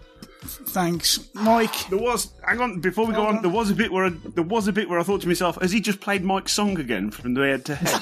Thanks, 0.43 1.29
Mike. 1.35 1.87
There 1.89 1.99
was. 1.99 2.33
Hang 2.45 2.61
on, 2.61 2.79
before 2.79 3.05
we 3.05 3.13
go 3.13 3.27
on, 3.27 3.41
there 3.43 3.51
was 3.51 3.69
a 3.69 3.75
bit 3.75 3.91
where 3.91 4.05
I, 4.05 4.09
there 4.09 4.43
was 4.43 4.67
a 4.67 4.73
bit 4.73 4.89
where 4.89 4.99
I 4.99 5.03
thought 5.03 5.21
to 5.21 5.27
myself, 5.27 5.61
has 5.61 5.71
he 5.71 5.79
just 5.79 6.01
played 6.01 6.23
Mike's 6.23 6.51
song 6.51 6.79
again 6.79 7.11
from 7.11 7.35
the 7.35 7.41
head 7.41 7.65
to 7.65 7.75
head? 7.75 8.01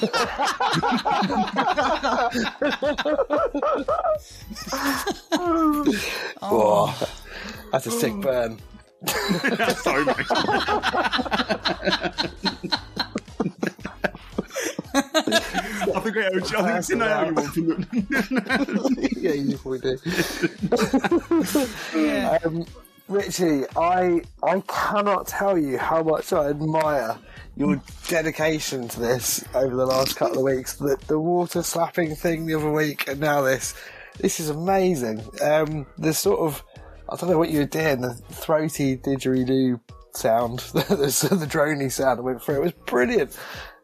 Whoa, 5.32 5.84
oh. 6.42 6.96
oh, 6.96 7.08
that's 7.72 7.86
a 7.86 7.90
sick 7.90 8.14
burn. 8.14 8.58
Sorry, 9.06 10.04
mate. 10.04 10.16
I 14.92 16.00
think 16.00 16.16
I 16.16 16.26
owe 16.26 16.32
you. 16.32 16.42
I 16.56 16.80
think 16.82 16.86
didn't 16.88 17.02
I 17.02 17.20
owe 17.20 17.26
you 17.26 17.34
one 17.34 17.48
from 17.48 17.66
the. 17.66 19.10
yeah, 19.20 19.32
you 19.32 19.56
probably 19.58 19.80
do. 22.40 22.46
um, 22.46 22.66
Richie, 23.08 23.64
I 23.76 24.22
I 24.42 24.60
cannot 24.68 25.26
tell 25.26 25.56
you 25.56 25.78
how 25.78 26.02
much 26.02 26.32
I 26.32 26.50
admire 26.50 27.16
your 27.56 27.80
dedication 28.08 28.88
to 28.88 29.00
this 29.00 29.44
over 29.54 29.74
the 29.74 29.86
last 29.86 30.16
couple 30.16 30.38
of 30.38 30.44
weeks. 30.44 30.74
The, 30.76 30.96
the 31.06 31.18
water 31.18 31.62
slapping 31.62 32.14
thing 32.16 32.46
the 32.46 32.54
other 32.54 32.70
week, 32.70 33.08
and 33.08 33.20
now 33.20 33.42
this. 33.42 33.74
This 34.18 34.38
is 34.38 34.50
amazing. 34.50 35.22
Um, 35.40 35.86
the 35.96 36.12
sort 36.12 36.40
of 36.40 36.62
I 37.12 37.16
don't 37.16 37.30
know 37.30 37.38
what 37.38 37.50
you 37.50 37.60
were 37.60 37.66
doing. 37.66 38.00
The 38.00 38.14
throaty 38.14 38.96
didgeridoo 38.96 39.80
sound, 40.14 40.58
the, 40.74 40.80
the, 40.80 41.46
droney 41.46 41.90
sound 41.90 42.18
that 42.18 42.22
went 42.22 42.42
through. 42.42 42.56
It 42.56 42.62
was 42.62 42.72
brilliant. 42.86 43.36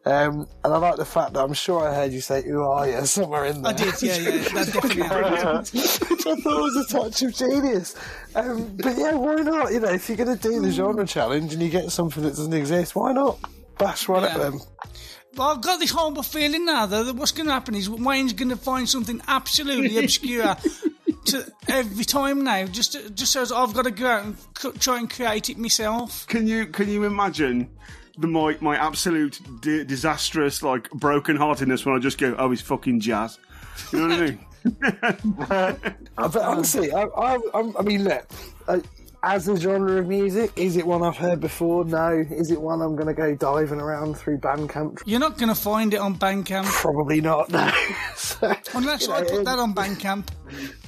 Um, 0.05 0.47
and 0.63 0.73
I 0.73 0.77
like 0.77 0.95
the 0.95 1.03
fact 1.05 1.33
that 1.33 1.41
I'm 1.43 1.53
sure 1.53 1.85
I 1.85 1.93
heard 1.93 2.13
you 2.13 2.21
say 2.21 2.41
"Who 2.43 2.61
are 2.63 2.87
you?" 2.87 3.05
somewhere 3.05 3.45
in 3.45 3.61
there. 3.61 3.73
I 3.73 3.75
did, 3.75 4.01
yeah, 4.01 4.15
yeah. 4.17 4.31
That 4.53 4.69
definitely 4.73 5.03
happened. 5.03 5.69
which 5.73 6.25
I 6.27 6.35
thought 6.35 6.61
was 6.61 6.75
a 6.89 6.93
touch 6.93 7.21
of 7.23 7.35
genius. 7.35 7.95
Um, 8.33 8.77
but 8.77 8.97
yeah, 8.97 9.15
why 9.15 9.35
not? 9.35 9.73
You 9.73 9.81
know, 9.81 9.89
if 9.91 10.07
you're 10.07 10.17
going 10.17 10.37
to 10.37 10.41
do 10.41 10.61
the 10.61 10.71
genre 10.71 11.05
challenge 11.05 11.53
and 11.53 11.61
you 11.61 11.69
get 11.69 11.91
something 11.91 12.23
that 12.23 12.29
doesn't 12.29 12.53
exist, 12.53 12.95
why 12.95 13.11
not 13.11 13.37
bash 13.77 14.07
one 14.07 14.23
at 14.23 14.31
Yeah. 14.31 14.37
them? 14.37 14.59
Well, 15.35 15.49
I've 15.49 15.61
got 15.61 15.79
this 15.79 15.91
horrible 15.91 16.23
feeling 16.23 16.65
now, 16.65 16.85
though, 16.87 17.03
that 17.03 17.15
what's 17.15 17.31
going 17.31 17.45
to 17.47 17.53
happen 17.53 17.75
is 17.75 17.87
Wayne's 17.89 18.33
going 18.33 18.49
to 18.49 18.55
find 18.55 18.89
something 18.89 19.21
absolutely 19.27 19.97
obscure 19.99 20.55
to 21.27 21.51
every 21.67 22.03
time 22.05 22.43
now, 22.43 22.65
just 22.65 22.93
to, 22.93 23.09
just 23.11 23.31
so 23.31 23.41
I've 23.55 23.73
got 23.73 23.83
to 23.85 23.91
go 23.91 24.07
out 24.07 24.25
and 24.25 24.37
c- 24.57 24.71
try 24.79 24.97
and 24.99 25.09
create 25.09 25.49
it 25.49 25.57
myself. 25.57 26.25
Can 26.27 26.47
you 26.47 26.65
can 26.67 26.89
you 26.89 27.03
imagine 27.03 27.69
the 28.17 28.27
my 28.27 28.57
my 28.61 28.75
absolute 28.77 29.39
di- 29.61 29.83
disastrous 29.83 30.63
like 30.63 30.89
broken 30.91 31.35
heartedness 31.35 31.85
when 31.85 31.95
I 31.95 31.99
just 31.99 32.17
go, 32.17 32.35
oh, 32.37 32.51
it's 32.51 32.61
fucking 32.61 32.99
jazz. 32.99 33.37
You 33.93 33.99
know 33.99 34.07
what 34.15 34.17
I 34.17 34.25
mean? 34.25 34.39
Uh, 35.49 35.73
But 36.15 36.35
honestly, 36.37 36.91
I, 36.91 37.03
I, 37.03 37.33
I'm- 37.53 37.73
I 37.79 37.81
mean, 37.83 38.03
look, 38.03 38.25
uh, 38.67 38.79
as 39.23 39.47
a 39.47 39.55
genre 39.57 39.99
of 39.99 40.07
music, 40.07 40.51
is 40.55 40.75
it 40.77 40.85
one 40.85 41.03
I've 41.03 41.15
heard 41.17 41.39
before? 41.39 41.85
No. 41.85 42.09
Is 42.29 42.51
it 42.51 42.59
one 42.61 42.81
I'm 42.81 42.95
going 42.95 43.07
to 43.07 43.13
go 43.13 43.33
diving 43.35 43.79
around 43.81 44.15
through 44.17 44.37
Bandcamp? 44.39 45.01
You're 45.05 45.19
not 45.19 45.37
going 45.37 45.49
to 45.49 45.55
find 45.55 45.93
it 45.93 45.97
on 45.97 46.15
Bandcamp. 46.15 46.65
Probably 46.65 47.19
not. 47.21 47.49
No. 47.49 47.71
so, 48.15 48.53
Unless 48.73 49.07
you 49.07 49.13
I 49.13 49.23
put 49.23 49.45
that 49.45 49.57
on 49.59 49.73
Bandcamp. 49.73 50.27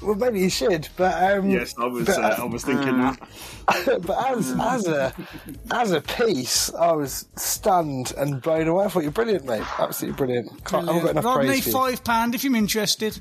Well, 0.01 0.16
maybe 0.16 0.39
you 0.39 0.49
should, 0.49 0.88
but 0.97 1.32
um, 1.38 1.49
yes, 1.49 1.74
I 1.78 1.86
was 1.86 2.05
but, 2.05 2.18
uh, 2.18 2.36
I 2.39 2.45
was 2.45 2.64
thinking 2.64 2.97
that. 2.97 3.20
but 4.01 4.32
as 4.32 4.55
as 4.60 4.88
a 4.88 5.14
as 5.72 5.91
a 5.91 6.01
piece, 6.01 6.74
I 6.74 6.91
was 6.91 7.28
stunned 7.36 8.14
and 8.18 8.41
blown 8.41 8.68
away. 8.68 8.86
I 8.86 8.88
thought 8.88 9.03
you're 9.03 9.12
brilliant, 9.12 9.45
mate. 9.45 9.64
Absolutely 9.80 10.18
brilliant. 10.18 10.66
Can't, 10.66 10.89
I 10.89 10.93
haven't 10.93 11.03
got 11.03 11.12
enough 11.12 11.26
Rodney, 11.26 11.47
praise 11.47 11.64
for 11.64 11.70
you. 11.70 11.74
five 11.74 12.03
pound 12.03 12.36
if 12.36 12.43
you're 12.43 12.55
interested. 12.55 13.20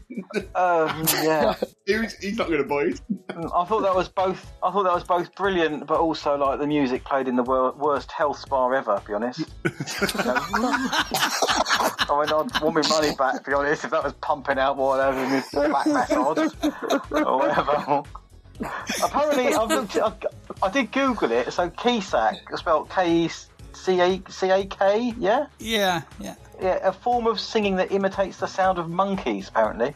Um, 0.54 1.04
yeah, 1.22 1.54
He's, 1.86 2.14
he's 2.18 2.36
not 2.36 2.48
going 2.48 2.62
to 2.62 2.68
buy 2.68 2.82
it. 2.82 3.00
I 3.30 3.64
thought 3.64 3.80
that 3.82 3.94
was 3.94 4.08
both. 4.08 4.50
I 4.62 4.70
thought 4.70 4.84
that 4.84 4.94
was 4.94 5.04
both 5.04 5.34
brilliant, 5.34 5.86
but 5.86 5.98
also 6.00 6.36
like 6.36 6.58
the 6.60 6.66
music 6.66 7.04
played 7.04 7.28
in 7.28 7.36
the 7.36 7.42
wor- 7.42 7.72
worst 7.72 8.10
health 8.12 8.38
spa 8.38 8.70
ever. 8.70 8.98
To 8.98 9.06
be 9.06 9.14
honest, 9.14 9.40
You 9.40 9.44
know? 10.24 10.34
I 12.10 12.20
mean, 12.20 12.32
I'd 12.32 12.62
want 12.62 12.74
my 12.74 12.88
money 12.88 13.14
back. 13.16 13.44
To 13.44 13.50
be 13.50 13.54
honest, 13.54 13.84
if 13.84 13.90
that 13.90 14.02
was 14.04 14.12
pumping 14.14 14.58
out 14.58 14.76
whatever 14.76 15.18
in 15.22 15.30
this 15.30 15.50
back 15.52 15.86
massage 16.34 17.22
or 17.24 17.38
whatever. 17.38 18.02
Apparently, 19.04 19.54
I've 19.54 19.68
looked. 19.68 19.96
I, 19.96 20.12
I 20.66 20.70
did 20.70 20.90
Google 20.92 21.30
it. 21.32 21.52
So 21.52 21.70
Kecak, 21.70 22.36
spelled 22.58 22.90
K 22.90 23.24
E 23.26 23.30
C 23.72 24.00
A 24.00 24.22
C 24.28 24.50
A 24.50 24.64
K. 24.66 25.14
Yeah, 25.18 25.46
Yeah, 25.58 26.02
yeah. 26.18 26.34
yeah, 26.60 26.78
a 26.82 26.92
form 26.92 27.26
of 27.26 27.38
singing 27.38 27.76
that 27.76 27.92
imitates 27.92 28.38
the 28.38 28.46
sound 28.46 28.78
of 28.78 28.88
monkeys. 28.90 29.48
Apparently. 29.48 29.94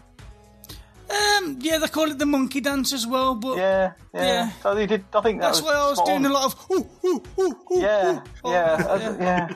Um, 1.11 1.59
yeah, 1.61 1.77
they 1.79 1.89
call 1.89 2.11
it 2.11 2.19
the 2.19 2.25
monkey 2.25 2.61
dance 2.61 2.93
as 2.95 3.07
well, 3.07 3.35
but 3.35 3.59
Yeah, 3.59 3.93
yeah. 4.15 4.25
Yeah. 4.25 4.51
So 4.63 4.75
they 4.75 4.87
did. 4.87 5.05
I 5.13 5.21
think 5.21 5.41
that 5.41 5.49
that's 5.49 5.61
why 5.63 5.75
I 5.75 5.91
was 5.91 6.01
doing 6.01 6.25
on. 6.25 6.31
a 6.31 6.33
lot 6.33 6.45
of 6.47 6.71
ooh, 6.71 6.89
ooh, 7.05 7.23
ooh, 7.39 7.57
ooh. 7.73 7.81
Yeah, 7.83 8.21
ooh. 8.47 8.51
yeah, 8.51 8.87
Oh, 8.89 8.95
uh, 8.95 9.55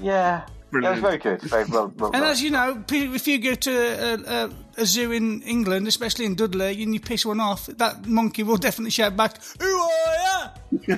yeah, 0.00 0.46
yeah. 0.72 0.80
That 0.80 0.90
was 0.92 1.00
very 1.00 1.18
good. 1.18 1.42
Very 1.42 1.64
well. 1.64 1.92
well 1.96 2.10
And 2.12 2.22
done. 2.22 2.30
as 2.30 2.42
you 2.42 2.50
know, 2.50 2.82
if 2.90 3.26
you 3.26 3.38
go 3.38 3.54
to 3.54 3.70
a, 3.70 4.44
a, 4.44 4.50
a 4.78 4.86
zoo 4.86 5.12
in 5.12 5.42
England, 5.42 5.86
especially 5.86 6.24
in 6.24 6.34
Dudley, 6.34 6.82
and 6.82 6.94
you 6.94 7.00
piss 7.00 7.26
one 7.26 7.40
off, 7.40 7.66
that 7.66 8.06
monkey 8.06 8.42
will 8.42 8.56
definitely 8.56 8.90
shout 8.90 9.16
back, 9.16 9.36
"Who 9.60 9.66
are 9.66 10.54
you?" 10.70 10.80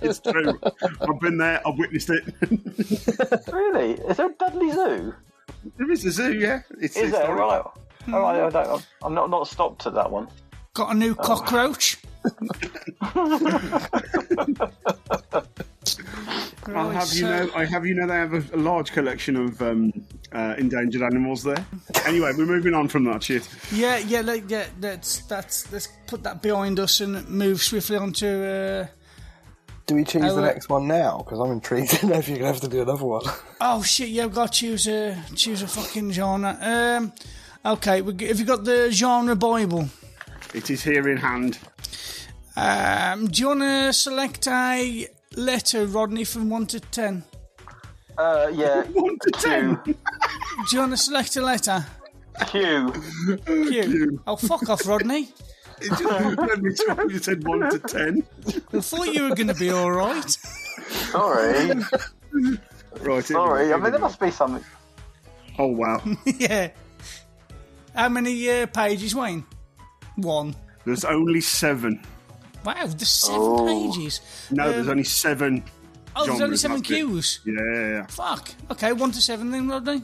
It's 0.00 0.20
true. 0.20 0.58
I've 1.00 1.20
been 1.20 1.38
there. 1.38 1.60
I've 1.66 1.76
witnessed 1.76 2.10
it. 2.10 2.24
really, 3.52 3.92
is 3.92 4.16
there 4.16 4.26
a 4.26 4.34
Dudley 4.34 4.70
Zoo? 4.72 5.14
there 5.76 5.90
is 5.90 6.04
a 6.04 6.10
zoo, 6.10 6.34
yeah. 6.34 6.62
It's 6.80 6.96
Is 6.96 7.10
there? 7.10 7.20
historic. 7.20 7.38
Right. 7.38 7.62
All 8.12 8.20
right. 8.20 8.42
I 8.42 8.50
don't. 8.50 8.86
I'm 9.02 9.14
not 9.14 9.30
not 9.30 9.48
stopped 9.48 9.86
at 9.86 9.94
that 9.94 10.10
one. 10.10 10.28
Got 10.74 10.92
a 10.92 10.94
new 10.94 11.16
oh. 11.18 11.22
cockroach. 11.22 11.98
I'll 16.74 16.90
have 16.90 17.12
you 17.12 17.22
know. 17.22 17.50
I 17.54 17.64
have 17.64 17.86
you 17.86 17.94
know 17.94 18.06
they 18.06 18.14
have 18.14 18.34
a, 18.34 18.56
a 18.56 18.58
large 18.58 18.92
collection 18.92 19.36
of 19.36 19.60
um, 19.62 19.92
uh, 20.32 20.54
endangered 20.58 21.02
animals 21.02 21.42
there. 21.42 21.64
Anyway, 22.04 22.32
we're 22.36 22.46
moving 22.46 22.74
on 22.74 22.88
from 22.88 23.04
that 23.04 23.22
shit. 23.22 23.48
Yeah, 23.72 23.98
yeah, 23.98 24.20
like, 24.20 24.48
yeah. 24.48 24.66
That's 24.80 25.20
that's. 25.22 25.70
Let's 25.72 25.88
put 26.06 26.22
that 26.24 26.42
behind 26.42 26.78
us 26.80 27.00
and 27.00 27.28
move 27.28 27.62
swiftly 27.62 27.96
on 27.96 28.12
to. 28.14 28.46
Uh, 28.46 28.86
Do 29.86 29.94
we 29.94 30.04
choose 30.04 30.24
I 30.24 30.32
the 30.32 30.42
next 30.42 30.68
one 30.68 30.86
now? 30.86 31.18
Because 31.18 31.38
I'm 31.40 31.52
intrigued 31.52 31.90
to 32.00 32.06
know 32.06 32.16
if 32.16 32.28
you're 32.28 32.38
going 32.38 32.52
to 32.52 32.60
have 32.60 32.62
to 32.62 32.68
do 32.68 32.82
another 32.82 33.04
one. 33.04 33.22
oh 33.60 33.82
shit! 33.82 34.08
Yeah, 34.08 34.24
I've 34.24 34.34
got 34.34 34.52
to 34.52 34.58
choose 34.58 34.86
a 34.88 35.22
choose 35.34 35.62
a 35.62 35.66
fucking 35.68 36.12
genre. 36.12 36.56
Um, 36.60 37.12
okay, 37.64 38.02
we, 38.02 38.26
have 38.26 38.38
you 38.38 38.46
got 38.46 38.64
the 38.64 38.90
genre 38.90 39.36
Bible? 39.36 39.88
It 40.54 40.70
is 40.70 40.82
here 40.82 41.08
in 41.08 41.18
hand. 41.18 41.58
Um, 42.56 43.28
do 43.28 43.40
you 43.40 43.48
want 43.48 43.60
to 43.60 43.92
select 43.92 44.48
a 44.48 45.06
letter, 45.36 45.86
Rodney, 45.86 46.24
from 46.24 46.50
one 46.50 46.66
to 46.66 46.80
ten? 46.80 47.24
Uh, 48.16 48.50
yeah. 48.52 48.82
One 48.94 49.16
to 49.20 49.30
ten. 49.30 49.78
Do 49.84 49.94
you 50.72 50.80
want 50.80 50.90
to 50.90 50.96
select 50.96 51.36
a 51.36 51.40
letter? 51.40 51.86
Q. 52.48 52.92
Q. 53.46 54.20
Oh, 54.26 54.34
fuck 54.34 54.68
off, 54.68 54.84
Rodney. 54.88 55.28
It 55.80 55.90
just 55.90 56.02
led 56.02 56.62
me 56.62 56.74
to 56.74 57.06
you 57.08 57.18
said 57.18 57.46
one 57.46 57.70
to 57.70 57.78
ten. 57.78 58.24
I 58.72 58.80
thought 58.80 59.14
you 59.14 59.28
were 59.28 59.36
going 59.36 59.46
to 59.46 59.54
be 59.54 59.70
all 59.70 59.92
right. 59.92 60.28
Sorry. 60.88 61.68
Right. 63.00 63.24
Sorry. 63.24 63.68
go, 63.68 63.74
I 63.74 63.76
mean, 63.78 63.92
there 63.92 64.00
must 64.00 64.18
be 64.18 64.30
something. 64.30 64.64
Oh 65.58 65.68
wow. 65.68 66.02
yeah. 66.24 66.70
How 67.94 68.08
many 68.08 68.50
uh, 68.50 68.66
pages, 68.66 69.14
Wayne? 69.14 69.44
One. 70.16 70.54
There's 70.84 71.04
only 71.04 71.40
seven. 71.40 72.02
Wow, 72.64 72.74
there's 72.86 73.08
seven 73.08 73.40
Oh. 73.40 73.66
pages. 73.66 74.20
No, 74.50 74.70
there's 74.70 74.86
Um, 74.86 74.90
only 74.92 75.04
seven. 75.04 75.62
Oh, 76.16 76.26
there's 76.26 76.40
only 76.40 76.56
seven 76.56 76.78
that's 76.78 76.88
cues. 76.88 77.40
Yeah, 77.46 77.54
yeah, 77.72 77.88
yeah. 77.90 78.06
Fuck. 78.06 78.50
Okay, 78.72 78.92
one 78.92 79.10
to 79.12 79.22
seven 79.22 79.50
then, 79.50 79.68
Rodney. 79.68 80.02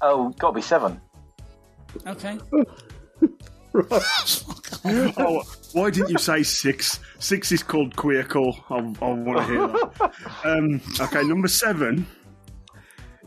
Oh, 0.00 0.28
got 0.38 0.50
to 0.50 0.54
be 0.54 0.62
seven. 0.62 1.00
Okay. 2.06 2.38
Oh, 4.86 5.42
why 5.72 5.90
didn't 5.90 6.10
you 6.10 6.18
say 6.18 6.42
six? 6.44 7.00
Six 7.18 7.50
is 7.50 7.62
called 7.62 7.96
queer 7.96 8.22
call. 8.22 8.56
I, 8.70 8.74
I 8.76 9.12
want 9.12 9.38
to 9.38 9.44
hear 9.46 9.66
that. 9.66 10.12
Um, 10.44 10.80
okay, 11.00 11.24
number 11.24 11.48
seven 11.48 12.06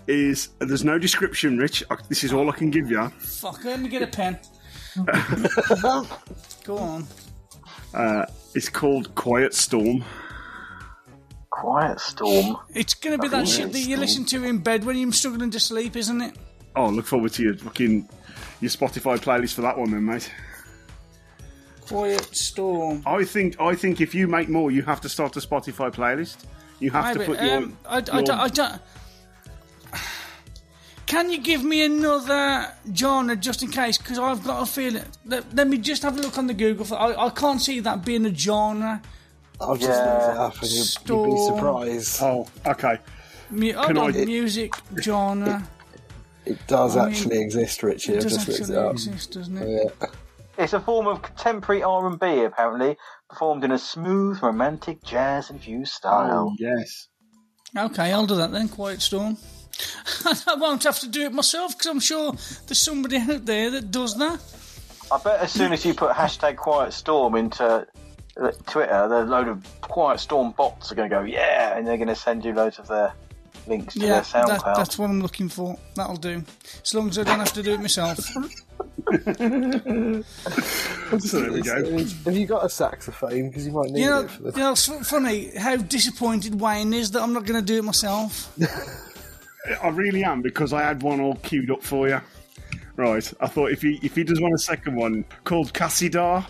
is 0.07 0.49
there's 0.59 0.85
no 0.85 0.97
description, 0.97 1.57
Rich. 1.57 1.83
This 2.07 2.23
is 2.23 2.31
all 2.31 2.47
I 2.49 2.53
can 2.53 2.69
give 2.69 2.89
you. 2.89 3.09
Fuck, 3.19 3.65
let 3.65 3.81
me 3.81 3.89
get 3.89 4.01
a 4.03 4.07
pen. 4.07 4.39
Go 6.63 6.77
on. 6.77 7.05
Uh, 7.93 8.25
it's 8.53 8.69
called 8.69 9.13
Quiet 9.15 9.53
Storm. 9.53 10.03
Quiet 11.49 11.99
storm. 11.99 12.57
It's 12.75 12.93
going 12.93 13.17
to 13.17 13.21
be 13.21 13.29
that 13.29 13.47
shit 13.47 13.71
that 13.71 13.79
you 13.79 13.97
listen 13.97 14.25
to 14.25 14.43
in 14.43 14.59
bed 14.59 14.83
when 14.85 14.95
you're 14.95 15.11
struggling 15.11 15.49
to 15.51 15.59
sleep, 15.59 15.95
isn't 15.95 16.21
it? 16.21 16.35
Oh, 16.75 16.89
look 16.89 17.05
forward 17.07 17.31
to 17.33 17.43
your 17.43 17.55
fucking 17.55 18.07
your 18.61 18.69
Spotify 18.69 19.17
playlist 19.17 19.55
for 19.55 19.61
that 19.61 19.75
one, 19.77 19.89
then, 19.89 20.05
mate. 20.05 20.31
Quiet 21.87 22.35
Storm. 22.35 23.01
I 23.07 23.23
think 23.23 23.59
I 23.59 23.73
think 23.73 24.01
if 24.01 24.13
you 24.13 24.27
make 24.27 24.49
more, 24.49 24.69
you 24.71 24.83
have 24.83 25.01
to 25.01 25.09
start 25.09 25.35
a 25.37 25.39
Spotify 25.39 25.91
playlist. 25.91 26.45
You 26.79 26.91
have 26.91 27.05
Aye, 27.05 27.13
to 27.13 27.19
but, 27.19 27.25
put 27.27 27.41
your. 27.41 27.55
um, 27.57 27.77
I, 27.87 27.95
I, 27.95 27.95
your- 27.97 28.03
don't, 28.23 28.29
I 28.39 28.47
don't. 28.49 28.81
Can 31.07 31.31
you 31.31 31.39
give 31.39 31.63
me 31.63 31.85
another 31.85 32.67
genre 32.93 33.35
just 33.35 33.63
in 33.63 33.71
case? 33.71 33.97
Because 33.97 34.19
I've 34.19 34.43
got 34.43 34.61
a 34.61 34.65
feeling. 34.65 35.03
Let, 35.25 35.55
let 35.55 35.67
me 35.67 35.77
just 35.77 36.03
have 36.03 36.17
a 36.17 36.21
look 36.21 36.37
on 36.37 36.47
the 36.47 36.53
Google. 36.53 36.83
For, 36.85 36.95
I, 36.99 37.27
I 37.27 37.29
can't 37.29 37.61
see 37.61 37.79
that 37.79 38.03
being 38.03 38.25
a 38.25 38.35
genre. 38.35 39.01
I've 39.61 39.79
just 39.79 39.89
Yeah. 39.89 40.13
looked 40.13 40.35
it 40.35 40.37
up 40.37 40.61
and 40.61 40.71
you'd, 40.71 40.97
you'd 41.07 41.25
be 41.25 41.37
surprised. 41.45 42.21
oh, 42.21 42.47
okay. 42.65 42.99
Mu- 43.49 43.73
hold 43.73 43.87
Can 43.87 43.97
I- 43.97 44.25
music 44.25 44.73
genre. 45.01 45.67
It 46.45 46.65
does 46.67 46.95
I 46.95 47.05
mean, 47.05 47.13
actually 47.13 47.39
exist, 47.41 47.83
Richie. 47.83 48.13
It 48.13 48.17
I've 48.17 48.23
does 48.23 48.33
just 48.45 48.49
actually 48.49 48.75
it 48.77 48.91
exist, 48.91 49.31
doesn't 49.33 49.57
it? 49.57 49.93
Yeah. 50.01 50.07
It's 50.57 50.73
a 50.73 50.79
form 50.79 51.07
of 51.07 51.21
contemporary 51.21 51.83
R&B, 51.83 52.43
apparently, 52.43 52.97
performed 53.29 53.63
in 53.63 53.71
a 53.71 53.77
smooth, 53.79 54.41
romantic, 54.41 55.03
jazz-infused 55.03 55.91
style. 55.93 56.49
Oh, 56.51 56.55
yes. 56.57 57.07
Okay, 57.77 58.11
I'll 58.11 58.25
do 58.25 58.35
that 58.37 58.51
then. 58.51 58.67
Quiet 58.69 59.01
Storm. 59.01 59.37
I 60.47 60.55
won't 60.55 60.83
have 60.83 60.99
to 60.99 61.07
do 61.07 61.23
it 61.25 61.33
myself 61.33 61.77
because 61.77 61.87
I'm 61.91 61.99
sure 61.99 62.31
there's 62.67 62.79
somebody 62.79 63.17
out 63.17 63.45
there 63.45 63.69
that 63.71 63.91
does 63.91 64.15
that. 64.17 64.39
I 65.11 65.17
bet 65.23 65.39
as 65.39 65.51
soon 65.51 65.71
as 65.73 65.85
you 65.85 65.93
put 65.93 66.11
hashtag 66.11 66.57
Quiet 66.57 66.91
Storm 66.93 67.35
into 67.35 67.63
uh, 67.65 68.51
Twitter, 68.67 69.07
there's 69.07 69.27
a 69.27 69.31
load 69.31 69.47
of 69.47 69.65
Quiet 69.81 70.19
Storm 70.19 70.51
bots 70.51 70.91
are 70.91 70.95
going 70.95 71.09
to 71.09 71.15
go, 71.15 71.21
yeah, 71.23 71.77
and 71.77 71.87
they're 71.87 71.97
going 71.97 72.07
to 72.09 72.15
send 72.15 72.43
you 72.43 72.53
loads 72.53 72.77
of 72.79 72.87
their 72.87 73.13
links 73.67 73.93
to 73.93 73.99
Yeah, 74.01 74.07
their 74.07 74.21
that, 74.21 74.61
SoundCloud. 74.61 74.75
that's 74.75 74.97
what 74.99 75.09
I'm 75.09 75.21
looking 75.21 75.47
for. 75.49 75.77
That'll 75.95 76.15
do. 76.17 76.43
As 76.83 76.93
long 76.93 77.09
as 77.09 77.17
I 77.19 77.23
don't 77.23 77.39
have 77.39 77.53
to 77.53 77.63
do 77.63 77.73
it 77.73 77.79
myself. 77.81 78.19
So 81.19 81.39
there 81.39 81.51
we 81.53 81.61
go. 81.61 81.97
Have 82.25 82.35
you 82.35 82.45
got 82.45 82.65
a 82.65 82.69
saxophone? 82.69 83.47
Because 83.47 83.65
you 83.65 83.71
might 83.71 83.91
need 83.91 84.01
You 84.01 84.09
know, 84.09 84.21
it 84.21 84.29
for 84.31 84.43
the. 84.43 84.51
you 84.51 84.57
know, 84.57 84.71
it's 84.71 84.85
funny 85.09 85.51
how 85.57 85.77
disappointed 85.77 86.59
Wayne 86.59 86.93
is 86.93 87.11
that 87.11 87.21
I'm 87.21 87.31
not 87.31 87.45
going 87.45 87.59
to 87.59 87.65
do 87.65 87.77
it 87.77 87.83
myself. 87.83 88.53
I 89.81 89.89
really 89.89 90.23
am 90.23 90.41
because 90.41 90.73
I 90.73 90.81
had 90.83 91.01
one 91.01 91.19
all 91.19 91.35
queued 91.35 91.71
up 91.71 91.83
for 91.83 92.07
you. 92.07 92.21
Right. 92.95 93.33
I 93.39 93.47
thought 93.47 93.71
if 93.71 93.81
he 93.81 93.99
if 94.01 94.15
he 94.15 94.23
does 94.23 94.41
want 94.41 94.53
a 94.53 94.59
second 94.59 94.95
one 94.95 95.25
called 95.43 95.73
Qasidah, 95.73 96.43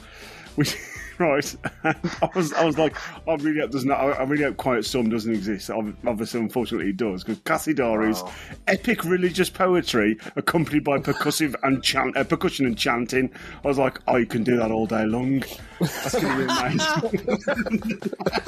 which 0.56 0.76
right, 1.20 1.56
and 1.84 1.98
I 2.22 2.30
was 2.36 2.54
I 2.54 2.66
was 2.66 2.78
like, 2.78 2.96
I 3.28 3.36
really 3.36 3.60
hope 3.60 3.72
doesn't. 3.72 3.92
I 3.92 3.96
I 3.96 4.24
really 4.24 4.44
hope 4.44 4.58
Quiet 4.58 4.86
Storm 4.86 5.10
doesn't 5.10 5.34
exist. 5.34 5.70
Obviously, 5.70 6.40
unfortunately, 6.40 6.90
it 6.90 6.98
does 6.98 7.24
because 7.24 7.42
Qasidah 7.42 8.10
is 8.10 8.24
epic 8.68 9.04
religious 9.04 9.50
poetry 9.50 10.18
accompanied 10.36 10.84
by 10.84 11.00
percussive 11.00 11.56
and 11.64 11.84
chant, 11.84 12.16
uh, 12.18 12.24
percussion 12.24 12.66
and 12.66 12.78
chanting. 12.78 13.32
I 13.64 13.68
was 13.68 13.78
like, 13.78 14.00
oh, 14.08 14.18
you 14.18 14.26
can 14.26 14.44
do 14.44 14.58
that 14.58 14.72
all 14.72 14.86
day 14.86 15.06
long. 15.06 15.44
That's 15.80 16.20
going 16.20 16.38
to 16.38 16.46
be 16.46 17.58
amazing. 17.58 18.02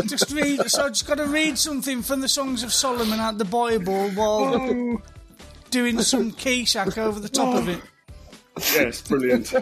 just 0.08 0.32
read. 0.32 0.70
So 0.70 0.86
I 0.86 0.90
just 0.90 1.08
got 1.08 1.18
to 1.18 1.26
read 1.26 1.58
something 1.58 2.02
from 2.02 2.22
the 2.22 2.30
Songs 2.30 2.64
of 2.64 2.74
Solomon 2.74 3.20
out 3.20 3.38
the 3.38 3.46
Bible 3.46 4.10
while 4.12 5.02
doing 5.70 6.02
some 6.02 6.32
Kecak 6.32 6.98
over 6.98 7.20
the 7.20 7.30
top 7.30 7.56
of 7.56 7.70
it. 7.70 7.82
yes, 8.74 9.02
brilliant. 9.02 9.54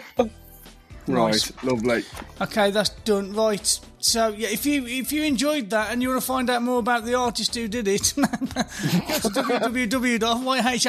Right, 1.07 1.31
Nice. 1.31 1.51
lovely. 1.63 2.03
Okay, 2.41 2.69
that's 2.71 2.89
done. 2.89 3.33
Right. 3.33 3.79
So 3.99 4.27
yeah, 4.29 4.49
if 4.49 4.65
you 4.65 4.85
if 4.85 5.11
you 5.13 5.23
enjoyed 5.23 5.69
that 5.69 5.91
and 5.91 6.01
you 6.01 6.09
want 6.09 6.21
to 6.21 6.27
find 6.27 6.49
out 6.49 6.61
more 6.61 6.79
about 6.79 7.05
the 7.05 7.15
artist 7.15 7.55
who 7.55 7.67
did 7.69 7.87
it, 7.87 8.13
go 8.17 8.23
to 8.23 8.29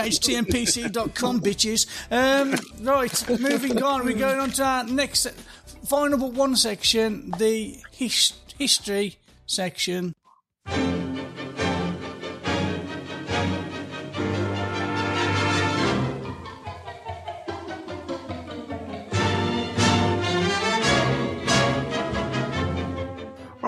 www.yhhtmpc.com, 0.00 1.40
bitches. 1.40 1.86
Um, 2.10 2.54
right, 2.84 3.40
moving 3.40 3.82
on. 3.82 4.04
We're 4.04 4.18
going 4.18 4.38
on 4.40 4.50
to 4.52 4.64
our 4.64 4.84
next 4.84 5.28
final 5.86 6.18
but 6.18 6.32
one 6.32 6.56
section, 6.56 7.30
the 7.38 7.76
his- 7.92 8.32
history 8.58 9.16
section. 9.46 10.14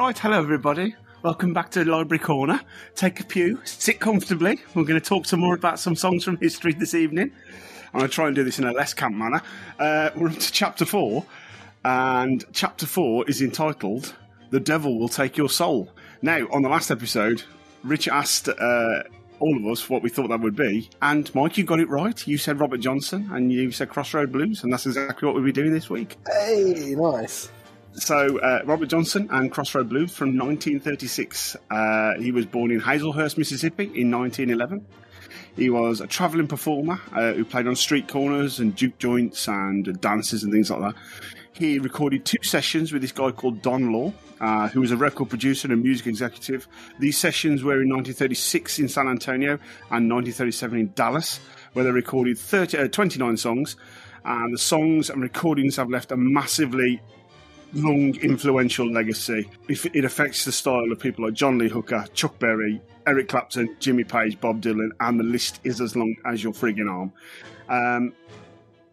Right, 0.00 0.18
hello 0.18 0.38
everybody. 0.38 0.96
Welcome 1.22 1.52
back 1.52 1.70
to 1.72 1.84
Library 1.84 2.20
Corner. 2.20 2.58
Take 2.94 3.20
a 3.20 3.24
pew, 3.24 3.60
sit 3.64 4.00
comfortably. 4.00 4.58
We're 4.74 4.84
going 4.84 4.98
to 4.98 5.06
talk 5.06 5.26
some 5.26 5.40
more 5.40 5.54
about 5.54 5.78
some 5.78 5.94
songs 5.94 6.24
from 6.24 6.38
history 6.38 6.72
this 6.72 6.94
evening. 6.94 7.30
I'm 7.92 7.98
going 7.98 8.08
to 8.08 8.14
try 8.14 8.26
and 8.26 8.34
do 8.34 8.42
this 8.42 8.58
in 8.58 8.64
a 8.64 8.72
less 8.72 8.94
camp 8.94 9.14
manner. 9.14 9.42
Uh, 9.78 10.08
we're 10.16 10.30
up 10.30 10.38
to 10.38 10.52
chapter 10.52 10.86
four, 10.86 11.26
and 11.84 12.42
chapter 12.54 12.86
four 12.86 13.28
is 13.28 13.42
entitled 13.42 14.14
"The 14.48 14.58
Devil 14.58 14.98
Will 14.98 15.10
Take 15.10 15.36
Your 15.36 15.50
Soul." 15.50 15.92
Now, 16.22 16.48
on 16.50 16.62
the 16.62 16.70
last 16.70 16.90
episode, 16.90 17.42
Rich 17.84 18.08
asked 18.08 18.48
uh, 18.48 19.02
all 19.38 19.54
of 19.54 19.66
us 19.66 19.90
what 19.90 20.02
we 20.02 20.08
thought 20.08 20.28
that 20.28 20.40
would 20.40 20.56
be, 20.56 20.88
and 21.02 21.32
Mike, 21.34 21.58
you 21.58 21.64
got 21.64 21.78
it 21.78 21.90
right. 21.90 22.26
You 22.26 22.38
said 22.38 22.58
Robert 22.58 22.80
Johnson, 22.80 23.28
and 23.32 23.52
you 23.52 23.70
said 23.70 23.90
Crossroad 23.90 24.32
Blues, 24.32 24.64
and 24.64 24.72
that's 24.72 24.86
exactly 24.86 25.26
what 25.26 25.34
we'll 25.34 25.44
be 25.44 25.52
doing 25.52 25.74
this 25.74 25.90
week. 25.90 26.16
Hey, 26.26 26.94
nice. 26.96 27.50
So, 27.92 28.38
uh, 28.38 28.62
Robert 28.64 28.86
Johnson 28.86 29.28
and 29.32 29.50
Crossroad 29.50 29.88
Blues 29.88 30.14
from 30.14 30.28
1936. 30.38 31.56
Uh, 31.70 32.14
he 32.14 32.30
was 32.30 32.46
born 32.46 32.70
in 32.70 32.80
Hazlehurst, 32.80 33.36
Mississippi 33.36 33.84
in 33.84 34.10
1911. 34.10 34.86
He 35.56 35.70
was 35.70 36.00
a 36.00 36.06
travelling 36.06 36.46
performer 36.46 37.00
uh, 37.12 37.32
who 37.32 37.44
played 37.44 37.66
on 37.66 37.74
street 37.74 38.08
corners 38.08 38.60
and 38.60 38.76
juke 38.76 38.98
joints 38.98 39.48
and 39.48 40.00
dances 40.00 40.44
and 40.44 40.52
things 40.52 40.70
like 40.70 40.80
that. 40.80 40.94
He 41.52 41.78
recorded 41.78 42.24
two 42.24 42.42
sessions 42.42 42.92
with 42.92 43.02
this 43.02 43.12
guy 43.12 43.32
called 43.32 43.60
Don 43.60 43.92
Law, 43.92 44.12
uh, 44.40 44.68
who 44.68 44.80
was 44.80 44.92
a 44.92 44.96
record 44.96 45.28
producer 45.28 45.70
and 45.70 45.82
music 45.82 46.06
executive. 46.06 46.68
These 47.00 47.18
sessions 47.18 47.62
were 47.62 47.82
in 47.82 47.88
1936 47.90 48.78
in 48.78 48.88
San 48.88 49.08
Antonio 49.08 49.54
and 49.90 50.10
1937 50.10 50.78
in 50.78 50.92
Dallas, 50.94 51.40
where 51.72 51.84
they 51.84 51.90
recorded 51.90 52.38
30, 52.38 52.78
uh, 52.78 52.88
29 52.88 53.36
songs. 53.36 53.76
And 54.24 54.54
the 54.54 54.58
songs 54.58 55.10
and 55.10 55.20
recordings 55.20 55.76
have 55.76 55.90
left 55.90 56.12
a 56.12 56.16
massively 56.16 57.02
long, 57.72 58.14
influential 58.16 58.90
legacy. 58.90 59.48
It 59.68 60.04
affects 60.04 60.44
the 60.44 60.52
style 60.52 60.90
of 60.90 60.98
people 60.98 61.24
like 61.24 61.34
John 61.34 61.58
Lee 61.58 61.68
Hooker, 61.68 62.04
Chuck 62.14 62.38
Berry, 62.38 62.80
Eric 63.06 63.28
Clapton, 63.28 63.76
Jimmy 63.80 64.04
Page, 64.04 64.40
Bob 64.40 64.60
Dylan, 64.60 64.90
and 65.00 65.18
the 65.18 65.24
list 65.24 65.60
is 65.64 65.80
as 65.80 65.96
long 65.96 66.14
as 66.24 66.42
your 66.42 66.52
frigging 66.52 66.90
arm. 66.90 67.12
Um, 67.68 68.12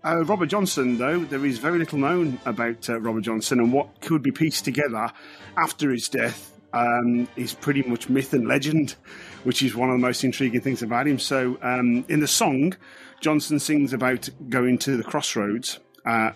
uh, 0.03 0.23
Robert 0.23 0.47
Johnson, 0.47 0.97
though, 0.97 1.19
there 1.19 1.45
is 1.45 1.57
very 1.57 1.79
little 1.79 1.99
known 1.99 2.39
about 2.45 2.89
uh, 2.89 2.99
Robert 2.99 3.21
Johnson 3.21 3.59
and 3.59 3.73
what 3.73 3.99
could 4.01 4.21
be 4.21 4.31
pieced 4.31 4.63
together 4.63 5.11
after 5.57 5.91
his 5.91 6.07
death 6.07 6.53
um, 6.73 7.27
is 7.35 7.53
pretty 7.53 7.83
much 7.83 8.07
myth 8.09 8.33
and 8.33 8.47
legend, 8.47 8.95
which 9.43 9.63
is 9.63 9.75
one 9.75 9.89
of 9.89 9.95
the 9.95 10.05
most 10.05 10.23
intriguing 10.23 10.61
things 10.61 10.81
about 10.81 11.07
him. 11.07 11.19
So, 11.19 11.57
um, 11.61 12.05
in 12.07 12.19
the 12.19 12.27
song, 12.27 12.75
Johnson 13.19 13.59
sings 13.59 13.93
about 13.93 14.29
going 14.49 14.77
to 14.79 14.97
the 14.97 15.03
crossroads. 15.03 15.79
Uh, 16.05 16.31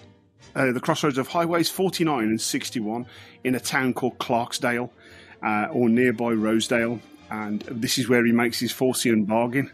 uh, 0.55 0.71
the 0.71 0.79
crossroads 0.79 1.17
of 1.17 1.27
highways 1.27 1.69
49 1.69 2.23
and 2.23 2.41
61 2.41 3.05
in 3.43 3.55
a 3.55 3.59
town 3.59 3.93
called 3.93 4.17
Clarksdale 4.17 4.89
uh, 5.43 5.67
or 5.71 5.89
nearby 5.89 6.31
Rosedale. 6.31 6.99
And 7.29 7.61
this 7.61 7.97
is 7.97 8.09
where 8.09 8.25
he 8.25 8.31
makes 8.31 8.59
his 8.59 8.73
Faustian 8.73 9.25
bargain 9.25 9.71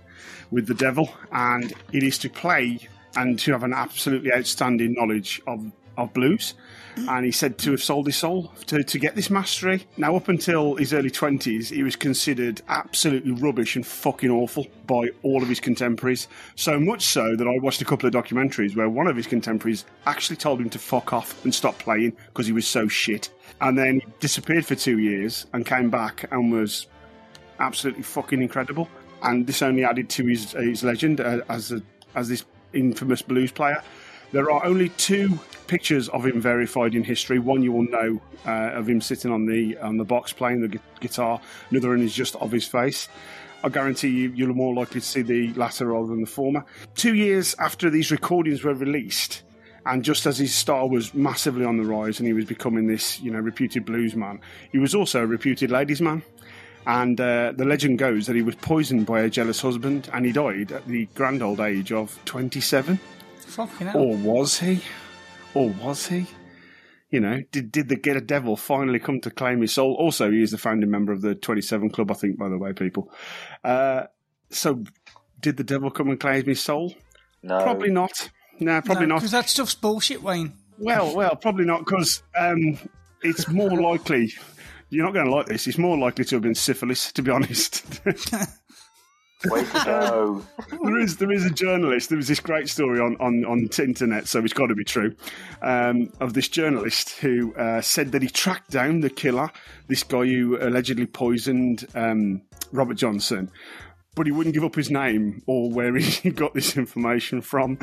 with 0.52 0.68
the 0.68 0.73
devil. 0.73 1.11
And 1.31 1.73
it 1.91 2.03
is 2.03 2.18
to 2.19 2.30
play 2.30 2.88
and 3.15 3.39
to 3.39 3.52
have 3.52 3.64
an 3.64 3.73
absolutely 3.73 4.31
outstanding 4.31 4.94
knowledge 4.94 5.41
of, 5.48 5.72
of 5.98 6.14
blues. 6.14 6.53
And 7.07 7.26
he 7.26 7.32
said 7.32 7.57
to 7.60 7.72
have 7.72 7.84
sold 7.84 8.06
his 8.06 8.18
soul 8.18 8.52
to, 8.68 8.84
to 8.84 8.99
get 8.99 9.15
this 9.15 9.30
mastery. 9.30 9.86
Now, 9.98 10.15
up 10.15 10.28
until 10.28 10.76
his 10.76 10.94
early 10.94 11.11
20s, 11.11 11.69
he 11.69 11.84
was 11.84 11.95
considered 11.95 12.61
absolutely 12.68 13.32
rubbish 13.32 13.76
and 13.76 13.86
fucking 13.86 14.30
awful 14.30 14.68
by 14.86 15.10
all 15.24 15.41
of 15.41 15.49
his 15.49 15.60
contemporaries. 15.60 16.28
So 16.56 16.80
much 16.80 17.03
so 17.03 17.36
that 17.36 17.48
I 17.48 17.57
watched 17.61 17.82
a 17.82 17.86
couple 17.86 18.07
of 18.07 18.14
documentaries 18.14 18.76
where 18.76 18.90
one 18.90 19.07
of 19.07 19.15
his 19.15 19.28
contemporaries 19.28 19.86
actually 20.06 20.38
told 20.38 20.60
him 20.60 20.69
to 20.72 20.80
fuck 20.80 21.14
off 21.14 21.44
and 21.44 21.53
stop 21.53 21.78
playing 21.80 22.15
because 22.28 22.48
he 22.48 22.53
was 22.53 22.68
so 22.68 22.88
shit. 22.88 23.30
And 23.61 23.78
then 23.78 23.99
he 23.99 24.06
disappeared 24.19 24.65
for 24.65 24.76
two 24.76 24.99
years 24.99 25.45
and 25.53 25.65
came 25.65 25.90
back 25.90 26.28
and 26.32 26.52
was 26.52 26.88
absolutely 27.60 28.03
fucking 28.03 28.41
incredible. 28.41 28.88
And 29.24 29.48
this 29.48 29.61
only 29.61 29.84
added 29.84 30.10
to 30.11 30.26
his, 30.26 30.52
his 30.52 30.84
legend 30.84 31.22
uh, 31.22 31.41
as 31.49 31.72
a, 31.72 31.82
as 32.15 32.30
this 32.30 32.45
infamous 32.74 33.22
blues 33.22 33.52
player. 33.52 33.82
There 34.32 34.52
are 34.52 34.66
only 34.66 34.90
two 34.90 35.40
pictures 35.68 36.10
of 36.10 36.26
him 36.26 36.41
verified 36.41 36.95
in 36.95 37.04
history. 37.04 37.40
One 37.40 37.62
you 37.62 37.72
will 37.72 37.90
know 37.90 38.22
uh, 38.45 38.72
of 38.74 38.90
him 38.90 38.99
sitting 39.02 39.32
on 39.32 39.45
the 39.45 39.78
on 39.78 39.98
the 39.98 40.04
box 40.04 40.34
playing 40.34 40.62
the 40.62 40.68
gu- 40.68 40.80
guitar. 40.99 41.40
Another 41.70 41.90
one 41.90 42.02
is 42.02 42.14
just 42.14 42.36
of 42.38 42.52
his 42.52 42.66
face. 42.66 43.08
I 43.64 43.70
guarantee 43.70 44.10
you, 44.10 44.32
you're 44.36 44.54
more 44.54 44.74
likely 44.74 45.02
to 45.02 45.06
see 45.06 45.22
the 45.22 45.54
latter 45.54 45.88
rather 45.88 46.08
than 46.08 46.22
the 46.22 46.28
former. 46.28 46.66
Two 46.95 47.16
years 47.16 47.56
after 47.58 47.90
these 47.90 48.12
recordings 48.12 48.64
were 48.64 48.74
released, 48.74 49.44
and 49.86 50.04
just 50.04 50.26
as 50.26 50.38
his 50.38 50.54
star 50.54 50.88
was 50.88 51.14
massively 51.14 51.66
on 51.66 51.78
the 51.78 51.84
rise 51.84 52.20
and 52.20 52.28
he 52.28 52.34
was 52.34 52.45
becoming 52.45 52.88
this, 52.88 53.20
you 53.20 53.32
know, 53.32 53.40
reputed 53.40 53.86
blues 53.86 54.16
man, 54.16 54.41
he 54.72 54.78
was 54.78 54.94
also 54.94 55.24
a 55.24 55.26
reputed 55.26 55.72
ladies 55.72 56.02
man. 56.02 56.22
And 56.86 57.20
uh, 57.20 57.54
the 57.56 57.66
legend 57.66 57.99
goes 57.99 58.28
that 58.28 58.36
he 58.36 58.41
was 58.41 58.56
poisoned 58.56 59.06
by 59.06 59.22
a 59.22 59.30
jealous 59.30 59.60
husband, 59.60 60.10
and 60.14 60.26
he 60.26 60.32
died 60.32 60.72
at 60.72 60.88
the 60.88 61.06
grand 61.16 61.41
old 61.41 61.60
age 61.60 61.91
of 61.91 62.18
27. 62.26 62.99
Fucking 63.48 63.88
hell. 63.88 64.02
Or 64.02 64.18
was 64.18 64.60
he? 64.60 64.82
Or 65.53 65.69
was 65.69 66.07
he? 66.07 66.28
You 67.10 67.22
know, 67.22 67.41
did 67.52 67.72
did 67.72 67.88
the 67.88 67.95
Get 67.95 68.18
a 68.18 68.22
Devil 68.22 68.57
finally 68.57 68.99
come 68.99 69.22
to 69.22 69.32
claim 69.32 69.61
his 69.61 69.74
soul? 69.74 69.95
Also, 69.98 70.30
he 70.30 70.41
is 70.41 70.52
the 70.52 70.57
founding 70.57 70.91
member 70.91 71.14
of 71.14 71.22
the 71.22 71.36
27 71.36 71.90
Club, 71.90 72.11
I 72.11 72.15
think, 72.15 72.38
by 72.38 72.49
the 72.49 72.57
way, 72.57 72.74
people. 72.74 73.11
Uh, 73.64 74.03
so, 74.49 74.84
did 75.40 75.56
the 75.56 75.64
devil 75.64 75.90
come 75.90 76.10
and 76.10 76.19
claim 76.19 76.44
his 76.44 76.61
soul? 76.61 76.94
No. 77.41 77.64
Probably 77.64 77.91
not. 77.91 78.30
No, 78.60 78.82
probably 78.82 79.06
not. 79.06 79.19
Because 79.19 79.32
that 79.32 79.49
stuff's 79.49 79.76
bullshit, 79.76 80.22
Wayne. 80.22 80.53
Well, 80.78 81.15
well, 81.15 81.36
probably 81.36 81.65
not 81.65 81.86
because 81.86 82.24
um, 82.38 82.78
it's 83.22 83.48
more 83.48 83.72
likely. 83.82 84.34
You're 84.90 85.06
not 85.06 85.14
going 85.14 85.26
to 85.26 85.32
like 85.32 85.48
this. 85.48 85.68
It's 85.68 85.78
more 85.78 85.98
likely 85.98 86.26
to 86.26 86.36
have 86.36 86.41
been 86.41 86.56
syphilis, 86.56 87.11
to 87.14 87.22
be 87.22 87.32
honest. 87.32 88.02
Way 89.45 89.64
to 89.65 89.81
go. 89.85 90.45
there 90.84 90.97
is 90.99 91.18
there 91.18 91.31
is 91.31 91.45
a 91.45 91.49
journalist. 91.51 92.09
There 92.09 92.18
was 92.18 92.27
this 92.27 92.39
great 92.39 92.69
story 92.69 92.99
on 92.99 93.15
on 93.19 93.45
on 93.45 93.65
the 93.65 93.84
internet, 93.84 94.27
so 94.27 94.43
it's 94.43 94.53
got 94.53 94.68
to 94.68 94.76
be 94.76 94.84
true. 94.84 95.15
Um, 95.61 96.11
of 96.19 96.34
this 96.34 96.47
journalist 96.47 97.11
who 97.19 97.53
uh, 97.55 97.81
said 97.81 98.11
that 98.14 98.22
he 98.23 98.30
tracked 98.30 98.72
down 98.72 99.01
the 99.01 99.09
killer, 99.11 99.51
this 99.88 100.03
guy 100.03 100.26
who 100.26 100.57
allegedly 100.59 101.05
poisoned 101.05 101.85
um, 101.93 102.41
Robert 102.72 102.95
Johnson. 102.95 103.51
But 104.15 104.26
he 104.26 104.31
wouldn't 104.31 104.55
give 104.55 104.64
up 104.64 104.73
his 104.73 104.89
name 104.89 105.43
or 105.45 105.69
where 105.69 105.95
he 105.95 106.30
got 106.31 106.55
this 106.55 106.76
information 106.76 107.41
from. 107.41 107.77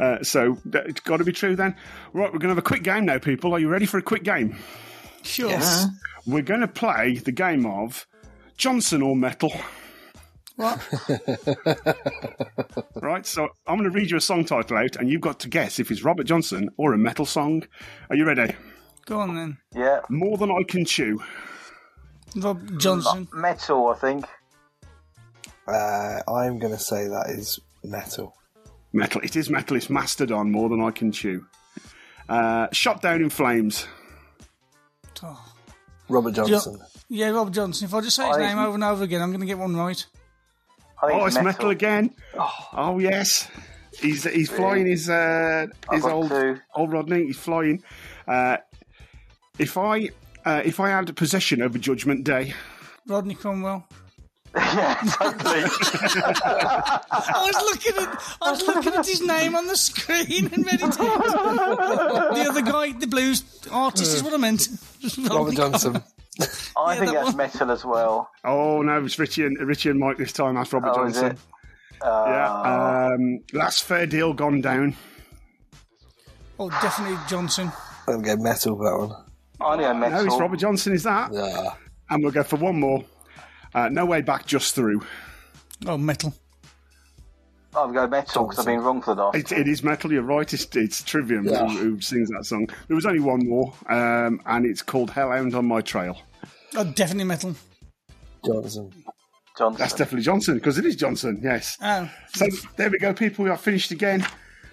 Uh, 0.00 0.22
so 0.22 0.56
that- 0.64 0.86
it's 0.86 1.00
got 1.00 1.18
to 1.18 1.24
be 1.24 1.32
true 1.32 1.54
then. 1.56 1.76
Right, 2.14 2.32
we're 2.32 2.38
going 2.38 2.48
to 2.48 2.48
have 2.48 2.58
a 2.58 2.62
quick 2.62 2.82
game 2.82 3.04
now, 3.04 3.18
people. 3.18 3.52
Are 3.52 3.58
you 3.58 3.68
ready 3.68 3.84
for 3.84 3.98
a 3.98 4.02
quick 4.02 4.22
game? 4.22 4.56
Sure. 5.22 5.50
Yes. 5.50 5.86
We're 6.26 6.40
going 6.40 6.62
to 6.62 6.68
play 6.68 7.16
the 7.16 7.32
game 7.32 7.66
of 7.66 8.06
Johnson 8.56 9.02
or 9.02 9.14
Metal. 9.14 9.52
What? 10.56 10.80
Right, 12.96 13.26
so 13.26 13.48
I'm 13.66 13.76
going 13.76 13.90
to 13.90 13.94
read 13.94 14.10
you 14.10 14.16
a 14.16 14.20
song 14.20 14.46
title 14.46 14.78
out, 14.78 14.96
and 14.96 15.10
you've 15.10 15.20
got 15.20 15.38
to 15.40 15.48
guess 15.48 15.78
if 15.78 15.90
it's 15.90 16.02
Robert 16.02 16.24
Johnson 16.24 16.70
or 16.78 16.94
a 16.94 16.98
metal 16.98 17.26
song. 17.26 17.64
Are 18.08 18.16
you 18.16 18.24
ready? 18.24 18.54
Go 19.04 19.20
on 19.20 19.34
then. 19.34 19.58
Yeah. 19.74 20.00
More 20.08 20.38
than 20.38 20.50
I 20.50 20.62
can 20.66 20.86
chew. 20.86 21.20
Rob 22.36 22.80
Johnson. 22.80 23.28
Metal, 23.34 23.88
I 23.88 23.94
think. 23.96 24.24
Uh, 25.68 26.20
I'm 26.28 26.58
going 26.58 26.72
to 26.72 26.78
say 26.78 27.08
that 27.08 27.26
is 27.28 27.60
metal. 27.82 28.34
Metal. 28.94 29.20
It 29.20 29.36
is 29.36 29.50
metal. 29.50 29.76
It's 29.76 29.90
Mastodon. 29.90 30.50
More 30.50 30.70
than 30.70 30.80
I 30.82 30.90
can 30.90 31.12
chew. 31.12 31.44
Uh, 32.28 32.68
shot 32.72 33.02
down 33.02 33.20
in 33.20 33.28
flames. 33.28 33.86
Oh. 35.22 35.44
Robert 36.08 36.32
Johnson. 36.32 36.80
Yeah, 37.10 37.28
Rob 37.30 37.52
Johnson. 37.52 37.86
If 37.86 37.92
I 37.92 38.00
just 38.00 38.16
say 38.16 38.26
his 38.26 38.36
I- 38.38 38.40
name 38.48 38.58
over 38.58 38.74
and 38.74 38.84
over 38.84 39.04
again, 39.04 39.20
I'm 39.20 39.28
going 39.30 39.40
to 39.40 39.46
get 39.46 39.58
one 39.58 39.76
right. 39.76 40.04
I 41.04 41.08
think 41.08 41.22
Oh, 41.22 41.26
it's 41.26 41.40
metal, 41.42 41.70
again. 41.70 42.10
Oh 42.72 42.98
yes, 42.98 43.48
he's 44.00 44.24
he's 44.24 44.50
flying 44.50 44.86
his 44.86 45.08
uh, 45.08 45.66
his 45.90 46.04
old 46.04 46.30
two. 46.30 46.58
old 46.74 46.92
Rodney. 46.92 47.26
He's 47.26 47.38
flying. 47.38 47.82
Uh, 48.26 48.56
if 49.58 49.76
I 49.76 50.10
uh, 50.44 50.62
if 50.64 50.80
I 50.80 50.90
had 50.90 51.14
possession 51.16 51.62
over 51.62 51.78
Judgment 51.78 52.24
Day, 52.24 52.54
Rodney 53.06 53.34
Cromwell. 53.34 53.86
yeah, 54.56 54.94
totally. 55.18 55.62
I 56.44 57.42
was 57.44 57.56
looking 57.64 58.02
at 58.02 58.36
I 58.40 58.50
was 58.52 58.62
looking 58.64 58.94
at 58.94 59.04
his 59.04 59.20
name 59.20 59.56
on 59.56 59.66
the 59.66 59.76
screen 59.76 60.48
and 60.52 60.64
ready 60.64 60.78
to. 60.78 60.88
the 62.34 62.46
other 62.48 62.62
guy, 62.62 62.92
the 62.92 63.08
blues 63.08 63.42
artist, 63.72 64.14
is 64.14 64.22
what 64.22 64.32
I 64.32 64.36
meant. 64.36 64.68
Robert 65.28 65.54
Johnson. 65.56 66.02
I 66.40 66.94
Yeah, 66.94 66.98
think 67.00 67.12
that 67.12 67.14
that's 67.14 67.26
one. 67.28 67.36
metal 67.36 67.70
as 67.70 67.84
well. 67.84 68.30
oh 68.44 68.82
no, 68.82 69.04
it's 69.04 69.18
Richie 69.18 69.44
and 69.44 69.56
Richie 69.66 69.90
and 69.90 69.98
Mike 70.00 70.16
this 70.18 70.32
time. 70.32 70.54
That's 70.56 70.72
Robert 70.72 70.92
Oh, 70.96 71.04
is 71.06 71.14
Johnson. 71.14 71.32
it? 71.32 72.02
Uh, 72.04 72.24
Yeah. 72.26 73.12
Um, 73.14 73.38
last 73.52 73.84
fair 73.84 74.06
deal 74.06 74.32
gone 74.34 74.60
down. 74.60 74.96
Oh, 76.58 76.70
definitely 76.70 77.18
Johnson. 77.28 77.70
I'm 78.08 78.22
going 78.22 78.42
metal 78.42 78.76
for 78.76 78.84
that 78.84 78.98
one. 79.08 79.24
I 79.60 79.76
know 79.76 79.94
metal. 79.94 80.18
No, 80.20 80.26
it's 80.26 80.40
Robert 80.40 80.58
Johnson. 80.58 80.92
Is 80.92 81.04
that? 81.04 81.32
Yeah. 81.32 81.70
And 82.10 82.22
we'll 82.22 82.32
go 82.32 82.42
for 82.42 82.56
one 82.56 82.78
more. 82.80 83.04
Uh, 83.74 83.88
no 83.88 84.04
way 84.04 84.20
back, 84.20 84.46
just 84.46 84.74
through. 84.74 85.02
Oh, 85.86 85.96
metal. 85.96 86.34
I'll 87.76 87.92
go 87.92 88.06
metal 88.06 88.44
because 88.46 88.58
I've 88.60 88.66
been 88.66 88.80
wrong 88.80 89.02
for 89.02 89.14
the 89.14 89.24
last. 89.24 89.36
It, 89.36 89.52
it 89.52 89.68
is 89.68 89.82
metal. 89.82 90.12
You're 90.12 90.22
right. 90.22 90.52
It's, 90.52 90.66
it's 90.76 91.02
Trivium 91.02 91.44
Yeah. 91.46 91.66
who, 91.68 91.76
who 91.94 92.00
sings 92.00 92.30
that 92.30 92.44
song. 92.44 92.68
There 92.88 92.94
was 92.94 93.06
only 93.06 93.20
one 93.20 93.48
more, 93.48 93.72
um, 93.88 94.40
and 94.46 94.64
it's 94.66 94.82
called 94.82 95.10
Hellhound 95.10 95.54
on 95.54 95.66
My 95.66 95.80
Trail. 95.80 96.16
Oh, 96.76 96.84
definitely 96.84 97.24
metal. 97.24 97.54
Johnson. 98.44 98.92
Johnson. 99.56 99.78
That's 99.78 99.94
definitely 99.94 100.22
Johnson 100.24 100.54
because 100.54 100.78
it 100.78 100.84
is 100.86 100.96
Johnson. 100.96 101.40
Yes. 101.42 101.76
Oh, 101.80 102.10
So 102.34 102.46
there 102.76 102.90
we 102.90 102.98
go, 102.98 103.14
people. 103.14 103.44
We 103.44 103.50
are 103.50 103.56
finished 103.56 103.90
again. 103.90 104.26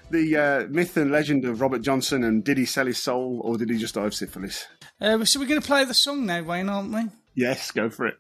The 0.10 0.36
uh, 0.36 0.68
myth 0.70 0.98
and 0.98 1.10
legend 1.12 1.46
of 1.46 1.62
Robert 1.62 1.82
Johnson, 1.84 2.24
and 2.24 2.44
did 2.44 2.58
he 2.58 2.66
sell 2.66 2.86
his 2.86 2.98
soul 3.02 3.40
or 3.44 3.58
did 3.58 3.70
he 3.70 3.78
just 3.78 3.96
die 3.96 4.06
of 4.06 4.14
syphilis? 4.14 4.66
uh, 5.00 5.24
so 5.24 5.40
we're 5.40 5.46
going 5.46 5.62
to 5.62 5.66
play 5.68 5.86
the 5.86 5.94
song 5.94 6.26
now, 6.26 6.42
Wayne, 6.44 6.68
aren't 6.68 6.92
we? 6.92 7.04
Yes, 7.34 7.72
go 7.72 7.90
for 7.90 8.08
it. 8.08 8.16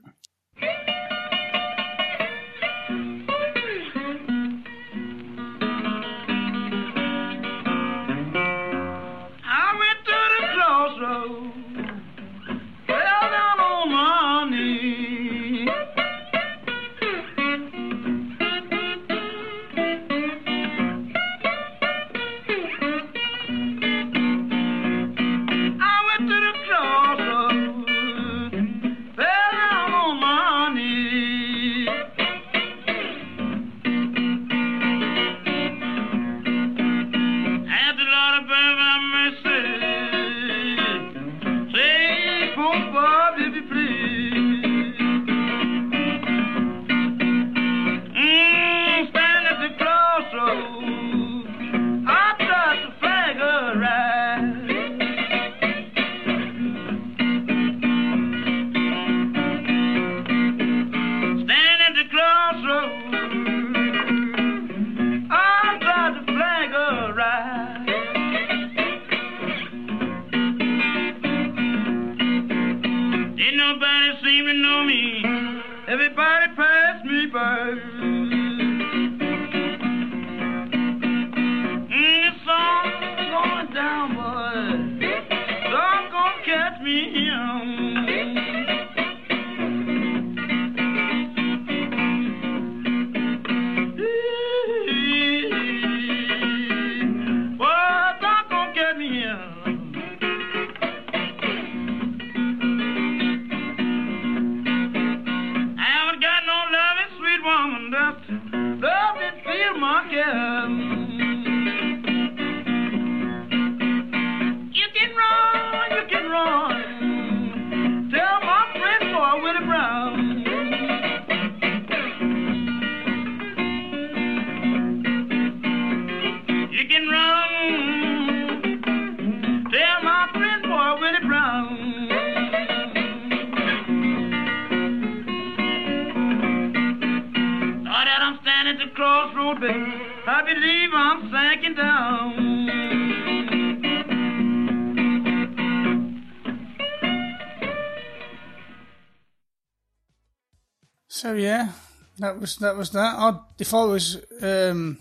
Was 152.41 152.57
that 152.57 152.75
was 152.75 152.89
that. 152.91 153.15
I'd, 153.17 153.39
if 153.59 153.73
I 153.73 153.83
was 153.85 154.17
um, 154.41 154.97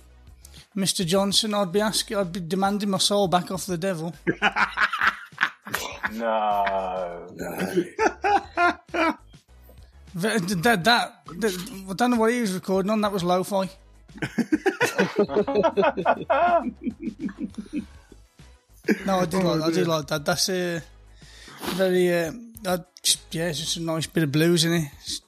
Mr. 0.77 1.05
Johnson, 1.05 1.55
I'd 1.55 1.73
be 1.73 1.81
asking, 1.81 2.17
I'd 2.17 2.33
be 2.33 2.41
demanding 2.41 2.91
my 2.91 2.99
soul 2.99 3.27
back 3.29 3.51
off 3.51 3.67
the 3.67 3.79
devil. 3.79 4.15
No. 6.12 7.29
that, 7.37 9.15
that, 10.15 10.85
that, 10.85 10.85
that- 10.85 11.85
I 11.89 11.93
don't 11.95 12.11
know 12.11 12.17
what 12.17 12.33
he 12.33 12.41
was 12.41 12.53
recording 12.53 12.91
on. 12.91 13.01
That 13.01 13.12
was 13.12 13.23
lo-fi. 13.23 13.71
no, 19.07 19.21
I 19.21 19.27
did 19.27 19.45
like 19.45 19.62
I 19.62 19.71
did 19.71 19.87
like 19.87 20.07
that. 20.09 20.25
That's 20.25 20.49
a 20.49 20.83
very 21.75 22.12
uh, 22.12 22.33
that, 22.62 22.87
yeah, 23.31 23.49
it's 23.49 23.61
just 23.61 23.77
a 23.77 23.83
nice 23.83 24.07
bit 24.07 24.25
of 24.25 24.33
blues 24.33 24.65
in 24.65 24.73
it. 24.73 24.85
It's- 24.85 25.21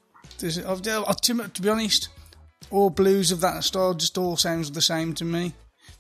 there's- 0.43 0.59
I've- 0.59 0.90
I've- 0.90 1.14
to, 1.23 1.48
to 1.48 1.62
be 1.62 1.69
honest, 1.69 2.09
all 2.70 2.90
blues 2.90 3.32
of 3.32 3.40
that 3.40 3.64
style 3.64 3.94
just 3.94 4.16
all 4.19 4.36
sounds 4.36 4.70
the 4.70 4.82
same 4.82 5.14
to 5.14 5.24
me. 5.24 5.55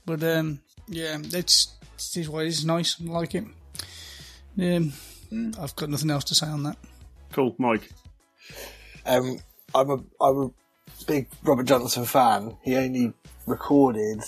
But 0.04 0.22
um, 0.22 0.60
yeah, 0.88 1.18
it's 1.22 1.68
it 1.96 2.16
is 2.20 2.28
what 2.28 2.44
it 2.44 2.48
is. 2.48 2.64
Nice, 2.64 2.96
I 3.00 3.04
like 3.10 3.34
it. 3.34 3.44
Um, 4.60 4.92
I've 5.58 5.74
got 5.76 5.88
nothing 5.88 6.10
else 6.10 6.24
to 6.24 6.34
say 6.34 6.46
on 6.46 6.62
that. 6.64 6.76
Cool, 7.32 7.54
Mike. 7.58 7.90
Um, 9.06 9.38
I'm 9.74 9.90
a 9.90 9.96
I'm 10.20 10.38
a 10.38 10.50
big 11.06 11.28
Robert 11.42 11.64
Johnson 11.66 12.04
fan. 12.04 12.56
He 12.62 12.76
only 12.76 13.12
recorded 13.46 14.20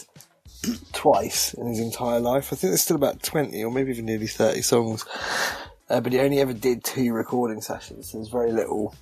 twice 0.93 1.55
in 1.55 1.67
his 1.67 1.81
entire 1.81 2.21
life. 2.21 2.47
I 2.53 2.57
think 2.57 2.71
there's 2.71 2.83
still 2.83 2.97
about 2.97 3.23
twenty 3.23 3.63
or 3.65 3.71
maybe 3.71 3.91
even 3.91 4.07
nearly 4.07 4.27
thirty 4.27 4.63
songs. 4.63 5.05
Uh, 5.91 6.01
but 6.01 6.13
he 6.13 6.21
only 6.21 6.41
ever 6.41 6.55
did 6.55 6.83
two 6.83 7.13
recording 7.13 7.61
sessions. 7.61 8.13
There's 8.13 8.29
very 8.29 8.53
little. 8.53 8.95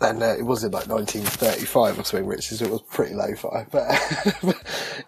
And 0.00 0.22
uh, 0.22 0.36
it 0.36 0.42
was 0.44 0.64
in 0.64 0.72
like 0.72 0.88
1935 0.88 1.98
or 1.98 2.04
something, 2.04 2.26
which 2.26 2.52
is 2.52 2.60
it 2.60 2.70
was 2.70 2.82
pretty 2.82 3.14
lo-fi. 3.14 3.66
But 3.70 4.56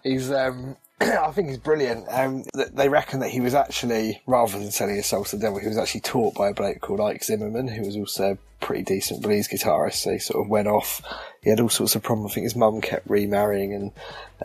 he's, 0.03 0.31
um, 0.31 0.77
I 1.01 1.31
think 1.31 1.49
he's 1.49 1.57
brilliant. 1.57 2.05
Um, 2.09 2.43
they 2.53 2.89
reckon 2.89 3.19
that 3.19 3.29
he 3.29 3.41
was 3.41 3.53
actually, 3.53 4.21
rather 4.25 4.57
than 4.57 4.71
selling 4.71 4.95
his 4.95 5.05
soul 5.05 5.25
to 5.25 5.35
the 5.35 5.41
devil, 5.41 5.59
he 5.59 5.67
was 5.67 5.77
actually 5.77 6.01
taught 6.01 6.33
by 6.33 6.49
a 6.49 6.53
bloke 6.53 6.79
called 6.81 7.01
Ike 7.01 7.23
Zimmerman, 7.23 7.67
who 7.67 7.83
was 7.83 7.95
also 7.95 8.31
a 8.31 8.65
pretty 8.65 8.83
decent 8.83 9.21
blues 9.21 9.47
guitarist. 9.47 9.95
So 9.95 10.13
he 10.13 10.19
sort 10.19 10.43
of 10.43 10.49
went 10.49 10.67
off. 10.67 11.01
He 11.43 11.51
had 11.51 11.59
all 11.59 11.69
sorts 11.69 11.95
of 11.95 12.01
problems. 12.01 12.31
I 12.31 12.35
think 12.35 12.45
his 12.45 12.55
mum 12.55 12.81
kept 12.81 13.09
remarrying, 13.09 13.73
and 13.73 13.91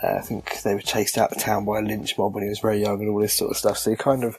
uh, 0.02 0.18
I 0.18 0.20
think 0.20 0.62
they 0.62 0.74
were 0.74 0.80
chased 0.80 1.16
out 1.16 1.32
of 1.32 1.38
town 1.38 1.64
by 1.64 1.78
a 1.78 1.82
lynch 1.82 2.18
mob 2.18 2.34
when 2.34 2.42
he 2.42 2.50
was 2.50 2.58
very 2.58 2.80
young, 2.80 3.00
and 3.00 3.08
all 3.08 3.20
this 3.20 3.34
sort 3.34 3.50
of 3.50 3.56
stuff. 3.56 3.78
So 3.78 3.90
he 3.90 3.96
kind 3.96 4.22
of 4.22 4.38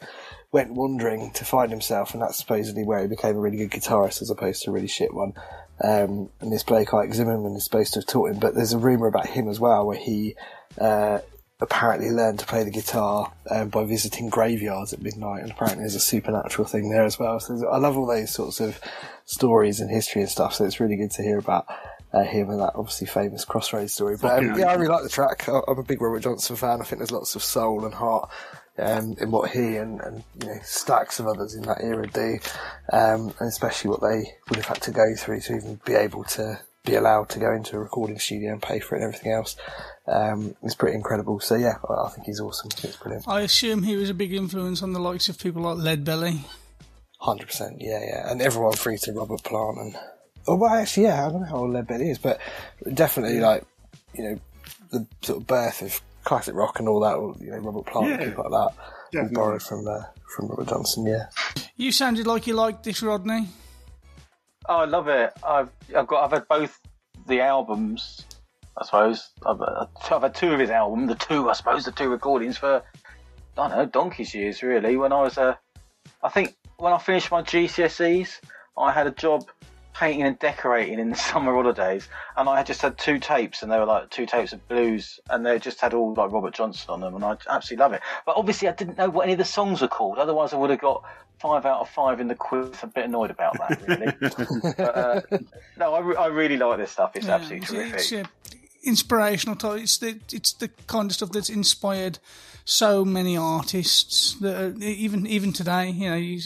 went 0.52 0.74
wandering 0.74 1.32
to 1.32 1.46
find 1.46 1.72
himself, 1.72 2.14
and 2.14 2.22
that's 2.22 2.38
supposedly 2.38 2.84
where 2.84 3.02
he 3.02 3.08
became 3.08 3.36
a 3.36 3.40
really 3.40 3.58
good 3.58 3.72
guitarist 3.72 4.22
as 4.22 4.30
opposed 4.30 4.62
to 4.64 4.70
a 4.70 4.74
really 4.74 4.88
shit 4.88 5.14
one. 5.14 5.34
Um, 5.82 6.30
and 6.40 6.52
this 6.52 6.64
bloke 6.64 6.94
Ike 6.94 7.14
Zimmerman 7.14 7.56
is 7.56 7.64
supposed 7.64 7.94
to 7.94 8.00
have 8.00 8.08
taught 8.08 8.32
him, 8.32 8.40
but 8.40 8.56
there's 8.56 8.74
a 8.74 8.78
rumor 8.78 9.08
about 9.08 9.28
him 9.28 9.48
as 9.48 9.60
well, 9.60 9.86
where 9.86 9.98
he 9.98 10.36
uh, 10.80 11.20
apparently 11.60 12.10
learned 12.10 12.40
to 12.40 12.46
play 12.46 12.64
the 12.64 12.72
guitar 12.72 13.34
um, 13.50 13.70
by 13.70 13.84
visiting 13.84 14.30
graveyards 14.30 14.94
at 14.94 15.02
midnight, 15.02 15.42
and 15.42 15.52
apparently 15.52 15.84
there's 15.84 15.96
a 15.96 16.00
supernatural 16.00 16.68
thing 16.68 16.90
there 16.90 17.04
as 17.04 17.18
well. 17.18 17.40
So 17.40 17.68
I 17.68 17.78
love 17.78 17.98
all 17.98 18.08
those 18.08 18.32
sorts 18.32 18.60
of 18.60 18.80
stories 19.26 19.80
and 19.80 19.90
history 19.90 20.22
and 20.22 20.30
stuff. 20.30 20.54
So 20.56 20.66
it's 20.66 20.80
really 20.80 20.96
good 20.96 21.12
to 21.12 21.24
hear 21.24 21.38
about. 21.38 21.66
Uh, 22.16 22.24
him 22.24 22.52
and 22.52 22.60
that 22.60 22.74
obviously 22.76 23.08
famous 23.08 23.44
Crossroads 23.44 23.92
story, 23.92 24.16
but 24.22 24.38
um, 24.38 24.56
yeah, 24.56 24.68
I 24.68 24.76
really 24.76 24.94
like 24.94 25.02
the 25.02 25.10
track. 25.10 25.48
I'm 25.48 25.80
a 25.80 25.84
big 25.84 26.00
Robert 26.00 26.20
Johnson 26.20 26.56
fan. 26.56 26.80
I 26.80 26.84
think 26.84 27.00
there's 27.00 27.12
lots 27.12 27.34
of 27.34 27.42
soul 27.42 27.86
and 27.86 27.94
heart 27.96 28.30
um, 28.78 29.16
in 29.20 29.32
what 29.32 29.52
he 29.52 29.78
and, 29.78 30.02
and 30.02 30.24
you 30.42 30.48
know 30.48 30.60
stacks 30.64 31.20
of 31.20 31.28
others 31.28 31.54
in 31.54 31.64
that 31.64 31.82
era 31.82 32.08
do, 32.08 32.40
um, 32.92 33.34
and 33.40 33.48
especially 33.48 33.90
what 33.90 34.02
they 34.02 34.34
would 34.50 34.58
have 34.58 34.66
had 34.66 34.82
to 34.84 34.92
go 34.92 35.16
through 35.16 35.42
to 35.42 35.56
even 35.56 35.80
be 35.86 35.94
able 35.94 36.24
to 36.24 36.60
be 36.86 36.96
allowed 36.96 37.30
to 37.30 37.40
go 37.40 37.54
into 37.54 37.78
a 37.78 37.80
recording 37.80 38.20
studio 38.20 38.52
and 38.52 38.62
pay 38.62 38.80
for 38.80 38.96
it 38.96 39.02
and 39.02 39.08
everything 39.08 39.32
else. 39.32 39.56
Um, 40.06 40.56
it's 40.64 40.76
pretty 40.76 40.96
incredible. 40.96 41.40
So 41.40 41.56
yeah, 41.56 41.76
I, 41.90 42.10
think 42.10 42.26
he's 42.26 42.42
awesome. 42.42 42.70
I 42.74 42.88
It's 42.88 42.98
brilliant. 42.98 43.28
I 43.28 43.42
assume 43.42 43.84
he 43.84 43.96
was 43.96 44.10
a 44.10 44.14
big 44.14 44.34
influence 44.34 44.82
on 44.84 44.92
the 44.92 45.00
likes 45.00 45.30
of 45.30 45.40
people 45.40 45.62
like 45.62 45.78
Leadbelly. 45.78 46.42
Hundred 47.20 47.48
percent, 47.48 47.78
yeah, 47.80 48.02
yeah, 48.02 48.30
and 48.30 48.42
everyone 48.42 48.74
through 48.74 48.98
to 48.98 49.14
Robert 49.14 49.44
Plant 49.44 49.78
and 49.78 49.96
oh, 50.48 50.56
well, 50.56 50.74
actually, 50.74 51.04
yeah, 51.04 51.26
I 51.26 51.30
don't 51.30 51.42
know 51.42 51.48
how 51.48 51.58
old 51.58 51.72
Leadbelly 51.72 52.12
is, 52.12 52.18
but 52.18 52.40
definitely 52.94 53.40
like 53.40 53.64
you 54.14 54.24
know 54.24 54.40
the 54.92 55.08
sort 55.22 55.40
of 55.40 55.48
birth 55.48 55.82
of 55.82 56.02
classic 56.24 56.56
rock 56.56 56.80
and 56.80 56.88
all 56.88 57.00
that. 57.02 57.44
You 57.44 57.52
know, 57.52 57.58
Robert 57.58 57.86
Plant 57.86 58.12
and 58.12 58.22
Yeah, 58.22 58.28
people 58.30 58.44
like 58.50 58.52
that, 58.52 58.58
all 58.58 58.74
definitely. 59.12 59.36
borrowed 59.36 59.62
from 59.64 59.88
uh, 59.88 60.04
from 60.36 60.48
Robert 60.48 60.68
Johnson. 60.68 61.06
Yeah, 61.06 61.28
You 61.76 61.92
sounded 61.92 62.28
like 62.28 62.48
you 62.48 62.54
liked 62.56 62.84
this, 62.84 63.02
Rodney. 63.04 63.48
Oh, 64.70 64.78
I 64.78 64.86
love 64.86 65.08
it. 65.08 65.34
I've 65.46 65.70
I've 65.96 66.08
got 66.08 66.24
I've 66.26 66.32
had 66.32 66.48
both 66.48 66.80
the 67.28 67.42
albums. 67.42 68.26
I 68.76 68.86
suppose 68.86 69.30
I've, 69.46 69.62
uh, 69.62 69.86
I've 70.12 70.22
had 70.24 70.34
two 70.34 70.52
of 70.52 70.60
his 70.60 70.72
albums. 70.72 71.08
The 71.10 71.16
two, 71.16 71.48
I 71.50 71.54
suppose, 71.54 71.86
the 71.86 71.92
two 71.92 72.10
recordings 72.10 72.58
for 72.58 72.82
I 73.58 73.68
don't 73.68 73.70
know 73.78 73.86
donkey's 73.86 74.34
years 74.34 74.64
really. 74.64 74.98
When 74.98 75.12
I 75.14 75.22
was 75.22 75.38
uh, 75.38 75.56
I 76.24 76.30
think 76.30 76.56
when 76.78 76.92
I 76.94 76.98
finished 76.98 77.30
my 77.32 77.44
GCSEs, 77.44 78.40
I 78.78 78.92
had 78.92 79.06
a 79.06 79.12
job 79.12 79.46
painting 79.94 80.24
and 80.24 80.38
decorating 80.40 81.00
in 81.00 81.10
the 81.10 81.16
summer 81.32 81.54
holidays, 81.54 82.08
and 82.38 82.50
I 82.50 82.58
had 82.58 82.66
just 82.66 82.82
had 82.82 82.98
two 82.98 83.20
tapes, 83.20 83.64
and 83.64 83.72
they 83.72 83.78
were 83.78 83.86
like 83.86 84.10
two 84.10 84.26
tapes 84.26 84.54
of 84.54 84.68
blues, 84.68 85.20
and 85.30 85.46
they 85.46 85.60
just 85.60 85.80
had 85.82 85.94
all 85.94 86.14
like 86.14 86.32
Robert 86.32 86.54
Johnson 86.54 86.90
on 86.90 87.02
them, 87.02 87.16
and 87.16 87.24
I 87.24 87.38
absolutely 87.50 87.84
love 87.84 87.94
it. 87.94 88.02
But 88.26 88.36
obviously, 88.38 88.68
I 88.68 88.74
didn't 88.74 88.98
know 88.98 89.10
what 89.10 89.24
any 89.24 89.34
of 89.34 89.40
the 89.40 89.46
songs 89.46 89.82
were 89.82 89.88
called. 89.88 90.18
Otherwise, 90.18 90.54
I 90.54 90.58
would 90.58 90.70
have 90.70 90.80
got 90.80 91.04
five 91.40 91.66
out 91.66 91.82
of 91.82 91.90
five 91.90 92.20
in 92.20 92.28
the 92.28 92.36
quiz. 92.36 92.70
I'm 92.82 92.90
a 92.90 92.92
bit 92.92 93.06
annoyed 93.06 93.32
about 93.32 93.58
that, 93.58 93.88
really. 93.88 94.74
but, 94.78 94.98
uh, 94.98 95.22
no, 95.78 95.94
I, 95.94 96.00
re- 96.00 96.16
I 96.16 96.28
really 96.28 96.58
like 96.58 96.78
this 96.78 96.92
stuff. 96.92 97.16
It's 97.16 97.28
Yeah, 97.28 97.36
absolutely 97.36 97.68
terrific. 97.68 97.96
It's 97.96 98.14
uh, 98.14 98.24
inspirational. 98.84 99.56
type. 99.56 99.82
It's 99.82 99.98
the 99.98 100.20
it's 100.32 100.54
the 100.54 100.70
kind 100.88 101.10
of 101.10 101.16
stuff 101.16 101.32
that's 101.32 101.50
inspired 101.50 102.20
so 102.66 103.04
many 103.04 103.36
artists. 103.36 104.34
That 104.40 104.56
are, 104.56 104.84
even 104.84 105.28
even 105.28 105.54
today, 105.54 105.90
you 105.90 106.10
know, 106.10 106.16
you, 106.16 106.42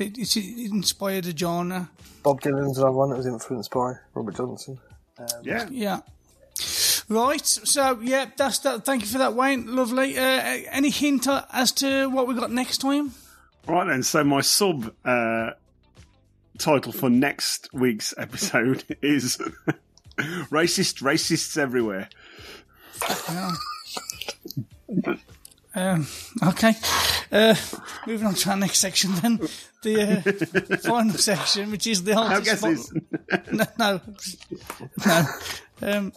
it, 0.00 0.18
it's 0.18 0.36
inspired 0.36 1.26
a 1.26 1.36
genre. 1.36 1.90
Bob 2.22 2.40
Dylan's 2.40 2.78
another 2.78 2.92
one 2.92 3.10
that 3.10 3.16
was 3.16 3.26
influenced 3.26 3.70
by 3.70 3.94
Robert 4.14 4.36
Johnson. 4.36 4.78
Yeah. 5.42 5.68
Yeah. 5.70 6.00
Right. 7.08 7.46
So 7.46 7.98
yeah, 8.02 8.26
that's 8.36 8.58
that. 8.60 8.84
Thank 8.84 9.02
you 9.02 9.08
for 9.08 9.18
that, 9.18 9.34
Wayne. 9.34 9.74
Lovely. 9.74 10.18
Uh, 10.18 10.22
any 10.70 10.90
hint 10.90 11.26
as 11.52 11.72
to 11.72 12.08
what 12.08 12.26
we 12.26 12.34
got 12.34 12.50
next 12.50 12.78
time? 12.78 13.12
Right 13.66 13.86
then, 13.86 14.02
so 14.02 14.24
my 14.24 14.40
sub 14.40 14.94
uh, 15.04 15.50
title 16.58 16.92
for 16.92 17.10
next 17.10 17.68
week's 17.72 18.14
episode 18.16 18.84
is 19.02 19.38
Racist 20.18 21.02
Racists 21.02 21.56
Everywhere. 21.56 22.08
Yeah. 23.28 23.54
Um, 25.74 26.08
okay. 26.42 26.74
Uh, 27.30 27.54
moving 28.04 28.26
on 28.26 28.34
to 28.34 28.50
our 28.50 28.56
next 28.56 28.80
section 28.80 29.12
then. 29.16 29.38
The 29.82 30.72
uh, 30.72 30.76
final 30.78 31.12
section, 31.18 31.70
which 31.70 31.86
is 31.86 32.02
the 32.02 32.14
artist. 32.14 32.44
guesses. 32.44 32.92
no, 33.52 33.64
no. 33.78 34.00
no. 35.06 35.26
Um, 35.80 36.12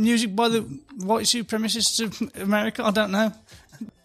music 0.00 0.36
by 0.36 0.48
the 0.48 0.60
white 0.98 1.24
supremacists 1.24 2.00
of 2.00 2.40
America. 2.42 2.84
I 2.84 2.90
don't 2.92 3.10
know. 3.10 3.32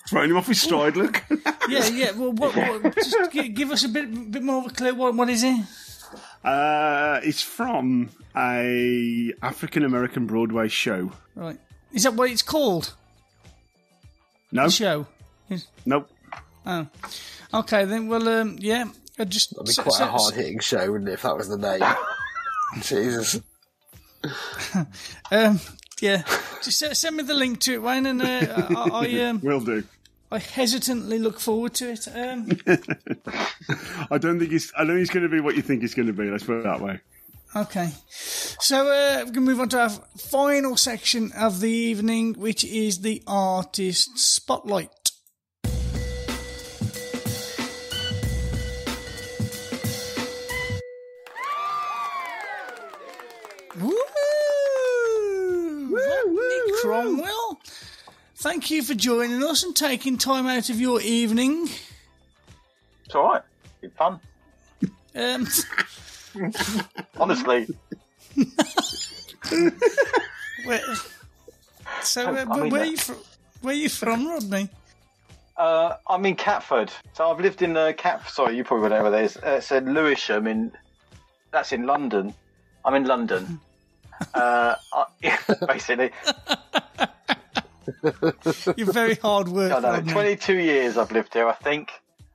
Throwing 0.09 0.31
him 0.31 0.37
off 0.37 0.47
his 0.47 0.61
stride, 0.61 0.97
look. 0.97 1.23
Yeah, 1.69 1.87
yeah. 1.89 2.11
Well, 2.11 2.31
what, 2.33 2.55
what, 2.55 2.95
just 2.95 3.15
gi- 3.31 3.49
give 3.49 3.69
us 3.71 3.85
a 3.85 3.87
bit, 3.89 4.31
bit 4.31 4.41
more 4.43 4.65
of 4.65 4.71
a 4.71 4.73
clue. 4.73 4.95
What, 4.95 5.13
what 5.15 5.29
is 5.29 5.43
it? 5.43 5.63
Uh, 6.43 7.19
it's 7.23 7.41
from 7.43 8.09
a 8.35 9.31
African 9.43 9.85
American 9.85 10.25
Broadway 10.25 10.67
show. 10.67 11.11
Right. 11.35 11.57
Is 11.93 12.03
that 12.03 12.15
what 12.15 12.31
it's 12.31 12.41
called? 12.41 12.93
No, 14.51 14.65
The 14.65 14.71
show. 14.71 15.07
Is- 15.49 15.67
nope. 15.85 16.09
Oh. 16.65 16.87
Okay 17.53 17.85
then. 17.85 18.07
Well, 18.07 18.27
um, 18.29 18.57
yeah. 18.59 18.85
I 19.19 19.25
just 19.25 19.51
That'd 19.51 19.65
be 19.67 19.71
so- 19.73 19.83
quite 19.83 19.93
so- 19.95 20.05
a 20.05 20.07
hard 20.07 20.33
hitting 20.35 20.59
show, 20.59 20.91
wouldn't 20.91 21.09
it, 21.09 21.13
if 21.13 21.21
that 21.23 21.35
was 21.37 21.49
the 21.49 21.57
name? 21.57 21.81
Jesus. 22.81 23.39
Um, 25.31 25.59
yeah, 25.99 26.23
just 26.63 26.79
send 26.95 27.15
me 27.15 27.23
the 27.23 27.33
link 27.33 27.59
to 27.61 27.73
it, 27.73 27.81
Wayne, 27.81 28.05
and 28.05 28.21
uh, 28.21 28.25
I, 28.69 28.89
I, 28.93 29.19
um, 29.29 29.41
Will 29.41 29.59
do. 29.59 29.83
I 30.31 30.37
hesitantly 30.39 31.17
look 31.19 31.39
forward 31.39 31.73
to 31.75 31.89
it. 31.91 32.07
Um, 32.13 32.49
I 34.11 34.17
don't 34.17 34.39
think 34.39 34.51
it's. 34.51 34.71
I 34.77 34.83
don't 34.83 34.95
think 34.95 35.01
it's 35.01 35.09
going 35.11 35.23
to 35.23 35.29
be 35.29 35.39
what 35.39 35.55
you 35.55 35.61
think 35.61 35.83
it's 35.83 35.93
going 35.93 36.07
to 36.07 36.13
be. 36.13 36.29
Let's 36.29 36.43
put 36.43 36.59
it 36.59 36.63
that 36.63 36.81
way. 36.81 36.99
okay, 37.55 37.89
so 38.09 38.81
uh, 38.87 39.17
we're 39.19 39.23
going 39.25 39.33
to 39.33 39.41
move 39.41 39.59
on 39.59 39.69
to 39.69 39.79
our 39.81 39.89
final 39.89 40.77
section 40.77 41.31
of 41.33 41.59
the 41.61 41.69
evening, 41.71 42.33
which 42.35 42.63
is 42.63 43.01
the 43.01 43.23
artist 43.25 44.17
spotlight. 44.19 44.89
Woo! 57.03 57.09
Rodney 57.09 57.23
Cromwell. 57.23 57.59
Thank 58.35 58.71
you 58.71 58.81
for 58.83 58.93
joining 58.95 59.43
us 59.43 59.63
and 59.63 59.75
taking 59.75 60.17
time 60.17 60.47
out 60.47 60.69
of 60.69 60.79
your 60.79 60.99
evening. 61.01 61.69
It's 63.05 63.15
all 63.15 63.33
right. 63.33 63.41
It's 63.81 63.95
fun. 63.95 64.19
Um, 65.15 65.47
Honestly, 67.19 67.67
where, 70.65 70.79
so, 72.01 72.27
uh, 72.27 72.45
I 72.49 72.59
mean 72.61 72.69
where 72.69 72.81
that. 72.81 72.89
you 72.91 72.97
from? 72.97 73.17
Where 73.61 73.73
are 73.73 73.77
you 73.77 73.89
from, 73.89 74.27
Rodney? 74.27 74.69
uh, 75.57 75.95
I'm 76.07 76.25
in 76.25 76.35
Catford, 76.35 76.91
so 77.13 77.29
I've 77.29 77.39
lived 77.41 77.61
in 77.61 77.75
uh, 77.75 77.91
Cat. 77.97 78.27
Sorry, 78.29 78.55
you 78.55 78.63
probably 78.63 78.89
won't 78.89 78.93
know 78.93 79.01
where 79.03 79.11
that 79.11 79.23
is. 79.25 79.37
Uh, 79.37 79.57
it's 79.57 79.71
in 79.71 79.93
Lewisham. 79.93 80.47
In 80.47 80.71
that's 81.51 81.73
in 81.73 81.85
London. 81.85 82.33
I'm 82.85 82.95
in 82.95 83.05
London. 83.05 83.59
Uh, 84.33 84.75
I, 84.93 85.05
basically, 85.67 86.11
You're 88.77 88.91
very 88.91 89.15
hard 89.15 89.47
work, 89.47 89.71
I 89.71 89.79
know. 89.79 89.91
Rodney. 89.91 90.11
22 90.11 90.57
years 90.57 90.97
I've 90.97 91.11
lived 91.11 91.33
here, 91.33 91.47
I 91.47 91.53
think. 91.53 91.91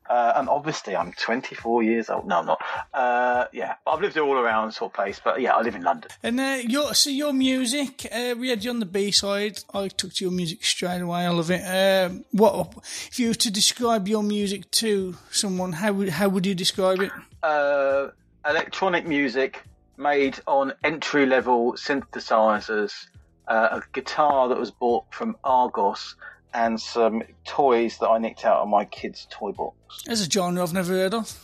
Uh, 0.08 0.34
and 0.36 0.48
obviously, 0.48 0.94
I'm 0.94 1.12
24 1.12 1.82
years 1.82 2.08
old. 2.10 2.28
No, 2.28 2.38
I'm 2.38 2.46
not. 2.46 2.64
Uh, 2.94 3.46
yeah, 3.52 3.74
but 3.84 3.90
I've 3.92 4.00
lived 4.00 4.16
all 4.16 4.34
around 4.34 4.70
sort 4.70 4.92
of 4.92 4.94
place. 4.94 5.20
But 5.22 5.40
yeah, 5.40 5.52
I 5.56 5.62
live 5.62 5.74
in 5.74 5.82
London. 5.82 6.12
And 6.22 6.38
uh, 6.38 6.58
your 6.62 6.94
so 6.94 7.10
your 7.10 7.32
music, 7.32 8.06
uh, 8.12 8.36
we 8.38 8.50
had 8.50 8.62
you 8.62 8.70
on 8.70 8.78
the 8.78 8.86
B 8.86 9.10
side. 9.10 9.58
I 9.74 9.88
took 9.88 10.12
to 10.14 10.24
your 10.24 10.32
music 10.32 10.64
straight 10.64 11.00
away. 11.00 11.26
I 11.26 11.30
love 11.30 11.50
it. 11.50 11.62
Um, 11.62 12.24
what 12.30 12.74
if 13.08 13.18
you 13.18 13.28
were 13.28 13.34
to 13.34 13.50
describe 13.50 14.06
your 14.06 14.22
music 14.22 14.70
to 14.72 15.16
someone? 15.32 15.72
How 15.72 15.92
would 15.92 16.10
how 16.10 16.28
would 16.28 16.46
you 16.46 16.54
describe 16.54 17.00
it? 17.00 17.10
uh, 17.42 18.08
electronic 18.48 19.06
music 19.06 19.62
made 19.96 20.38
on 20.46 20.72
entry 20.84 21.26
level 21.26 21.74
synthesizers, 21.74 23.06
uh, 23.48 23.80
a 23.80 23.82
guitar 23.92 24.48
that 24.48 24.58
was 24.58 24.70
bought 24.70 25.04
from 25.12 25.36
Argos, 25.44 26.16
and 26.54 26.80
some 26.80 27.22
toys 27.44 27.98
that 27.98 28.08
I 28.08 28.18
nicked 28.18 28.44
out 28.44 28.62
of 28.62 28.68
my 28.68 28.84
kid's 28.86 29.26
toy 29.30 29.52
box. 29.52 29.76
There's 30.04 30.26
a 30.26 30.30
genre 30.30 30.62
I've 30.62 30.72
never 30.72 30.92
heard 30.92 31.14
of. 31.14 31.42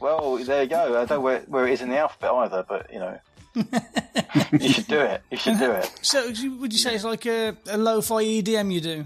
Well, 0.00 0.36
there 0.38 0.62
you 0.62 0.68
go. 0.68 1.00
I 1.00 1.04
don't 1.04 1.10
know 1.10 1.20
where, 1.20 1.40
where 1.40 1.66
it 1.66 1.72
is 1.72 1.82
in 1.82 1.88
the 1.88 1.98
alphabet 1.98 2.32
either, 2.32 2.64
but 2.68 2.92
you 2.92 2.98
know. 2.98 3.18
you 4.52 4.68
should 4.68 4.86
do 4.86 5.00
it. 5.00 5.22
You 5.30 5.38
should 5.38 5.58
do 5.58 5.70
it. 5.70 5.90
So 6.02 6.26
would 6.26 6.72
you 6.72 6.78
say 6.78 6.94
it's 6.94 7.04
like 7.04 7.24
a, 7.26 7.56
a 7.68 7.78
lo-fi 7.78 8.22
EDM 8.22 8.72
you 8.72 8.80
do? 8.80 9.04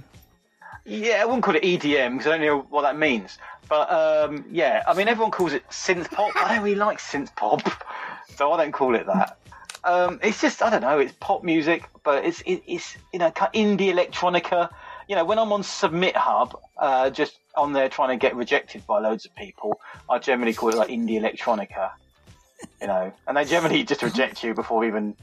Yeah, 0.85 1.23
I 1.23 1.25
wouldn't 1.25 1.45
call 1.45 1.55
it 1.55 1.62
EDM 1.62 2.19
because 2.19 2.27
I 2.27 2.39
don't 2.39 2.47
know 2.47 2.67
what 2.71 2.83
that 2.83 2.99
means. 2.99 3.39
But 3.69 3.91
um, 3.93 4.45
yeah, 4.51 4.83
I 4.89 4.95
mean, 4.95 5.07
everyone 5.07 5.31
calls 5.31 5.53
it 5.53 5.69
synth 5.69 6.11
pop. 6.11 6.35
I 6.35 6.57
don't 6.57 6.65
really 6.65 6.75
like 6.75 6.99
synth 6.99 7.35
pop, 7.37 7.62
so 8.36 8.52
I 8.52 8.65
don't 8.65 8.73
call 8.73 8.94
it 8.94 9.07
that. 9.07 9.39
Um, 9.82 10.20
it's 10.23 10.40
just 10.40 10.62
I 10.62 10.70
don't 10.70 10.82
know. 10.82 10.98
It's 10.98 11.15
pop 11.20 11.43
music, 11.43 11.89
but 12.05 12.24
it's 12.24 12.40
it, 12.43 12.62
it's 12.66 12.97
you 13.12 13.19
know 13.19 13.31
kind 13.31 13.51
of 13.55 13.61
indie 13.61 13.93
electronica. 13.93 14.69
You 15.09 15.16
know, 15.16 15.24
when 15.24 15.39
I'm 15.39 15.52
on 15.52 15.62
SubmitHub, 15.62 16.55
uh, 16.77 17.11
just 17.11 17.39
on 17.57 17.73
there 17.73 17.89
trying 17.89 18.11
to 18.11 18.16
get 18.16 18.36
rejected 18.36 18.86
by 18.86 19.01
loads 19.01 19.24
of 19.24 19.35
people, 19.35 19.81
I 20.09 20.19
generally 20.19 20.55
call 20.55 20.69
it 20.69 20.77
like 20.77 20.89
indie 20.89 21.20
electronica. 21.20 21.90
You 22.81 22.86
know, 22.89 23.12
and 23.27 23.36
they 23.36 23.44
generally 23.44 23.82
just 23.93 24.02
reject 24.02 24.44
you 24.44 24.55
before 24.55 24.85
even 24.85 25.16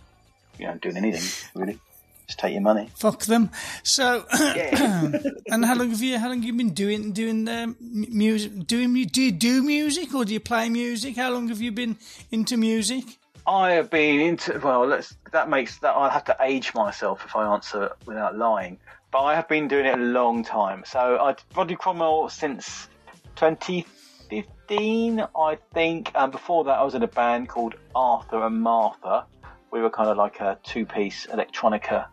you 0.58 0.66
know 0.68 0.78
doing 0.78 0.98
anything 0.98 1.24
really. 1.60 1.80
Just 2.28 2.40
take 2.40 2.52
your 2.52 2.62
money. 2.62 2.90
Fuck 2.94 3.24
them. 3.24 3.52
So, 3.84 4.26
and 4.32 5.64
how 5.66 5.76
long 5.76 5.92
have 5.92 6.02
you 6.02 6.20
how 6.20 6.28
long 6.28 6.40
have 6.40 6.46
you 6.46 6.54
been 6.54 6.74
doing 6.74 7.14
doing 7.14 7.48
um, 7.48 7.78
music? 7.80 8.68
Doing 8.68 8.94
do 9.06 9.22
you 9.22 9.32
do 9.32 9.64
music 9.64 10.14
or 10.14 10.26
do 10.26 10.34
you 10.34 10.42
play 10.42 10.68
music? 10.68 11.16
How 11.16 11.32
long 11.32 11.48
have 11.48 11.62
you 11.62 11.72
been 11.72 11.96
into 12.30 12.58
music? 12.58 13.06
I 13.46 13.72
have 13.72 13.90
been 13.90 14.20
into 14.20 14.60
well, 14.62 14.86
let's 14.86 15.16
that 15.32 15.50
makes 15.50 15.78
that 15.80 15.96
I 15.96 16.10
have 16.10 16.26
to 16.26 16.36
age 16.42 16.74
myself 16.74 17.24
if 17.24 17.34
I 17.34 17.54
answer 17.54 17.94
without 18.06 18.38
lying. 18.38 18.78
But 19.10 19.20
I 19.20 19.36
have 19.36 19.48
been 19.48 19.70
doing 19.70 19.86
it 19.86 19.98
a 19.98 20.02
long 20.02 20.44
time. 20.44 20.84
So 20.86 21.00
I 21.00 21.34
Rodney 21.56 21.78
Cromwell 21.78 22.28
since 22.28 22.90
2015, 23.38 25.26
I 25.34 25.58
think. 25.74 26.12
And 26.14 26.34
before 26.34 26.66
that, 26.66 26.78
I 26.78 26.84
was 26.84 26.94
in 26.94 27.04
a 27.04 27.08
band 27.08 27.48
called 27.48 27.76
Arthur 27.96 28.46
and 28.46 28.62
Martha. 28.62 29.26
We 29.72 29.80
were 29.80 29.90
kind 29.90 30.10
of 30.10 30.18
like 30.18 30.42
a 30.42 30.60
two-piece 30.64 31.28
electronica 31.28 32.08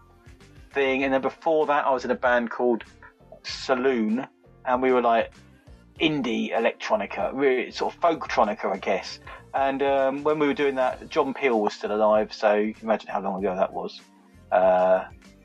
thing. 0.75 1.05
And 1.05 1.13
then 1.13 1.21
before 1.23 1.67
that, 1.67 1.87
I 1.87 1.91
was 1.91 2.05
in 2.05 2.11
a 2.11 2.17
band 2.17 2.51
called 2.51 2.85
Saloon, 3.43 4.27
and 4.67 4.83
we 4.83 4.93
were 4.93 5.03
like 5.03 5.33
indie 6.01 6.53
electronica, 6.53 7.31
really 7.33 7.71
sort 7.71 7.95
of 7.95 8.01
folktronica, 8.01 8.67
I 8.67 8.79
guess. 8.79 9.21
And 9.55 9.83
um, 9.83 10.25
when 10.25 10.39
we 10.39 10.47
were 10.47 10.55
doing 10.55 10.75
that, 10.75 11.09
John 11.09 11.33
Peel 11.33 11.61
was 11.61 11.75
still 11.75 11.95
alive, 11.95 12.33
so 12.33 12.55
you 12.55 12.75
can 12.75 12.85
imagine 12.85 13.09
how 13.09 13.21
long 13.21 13.39
ago 13.43 13.55
that 13.55 13.73
was. 13.73 14.01
Uh, 14.51 15.05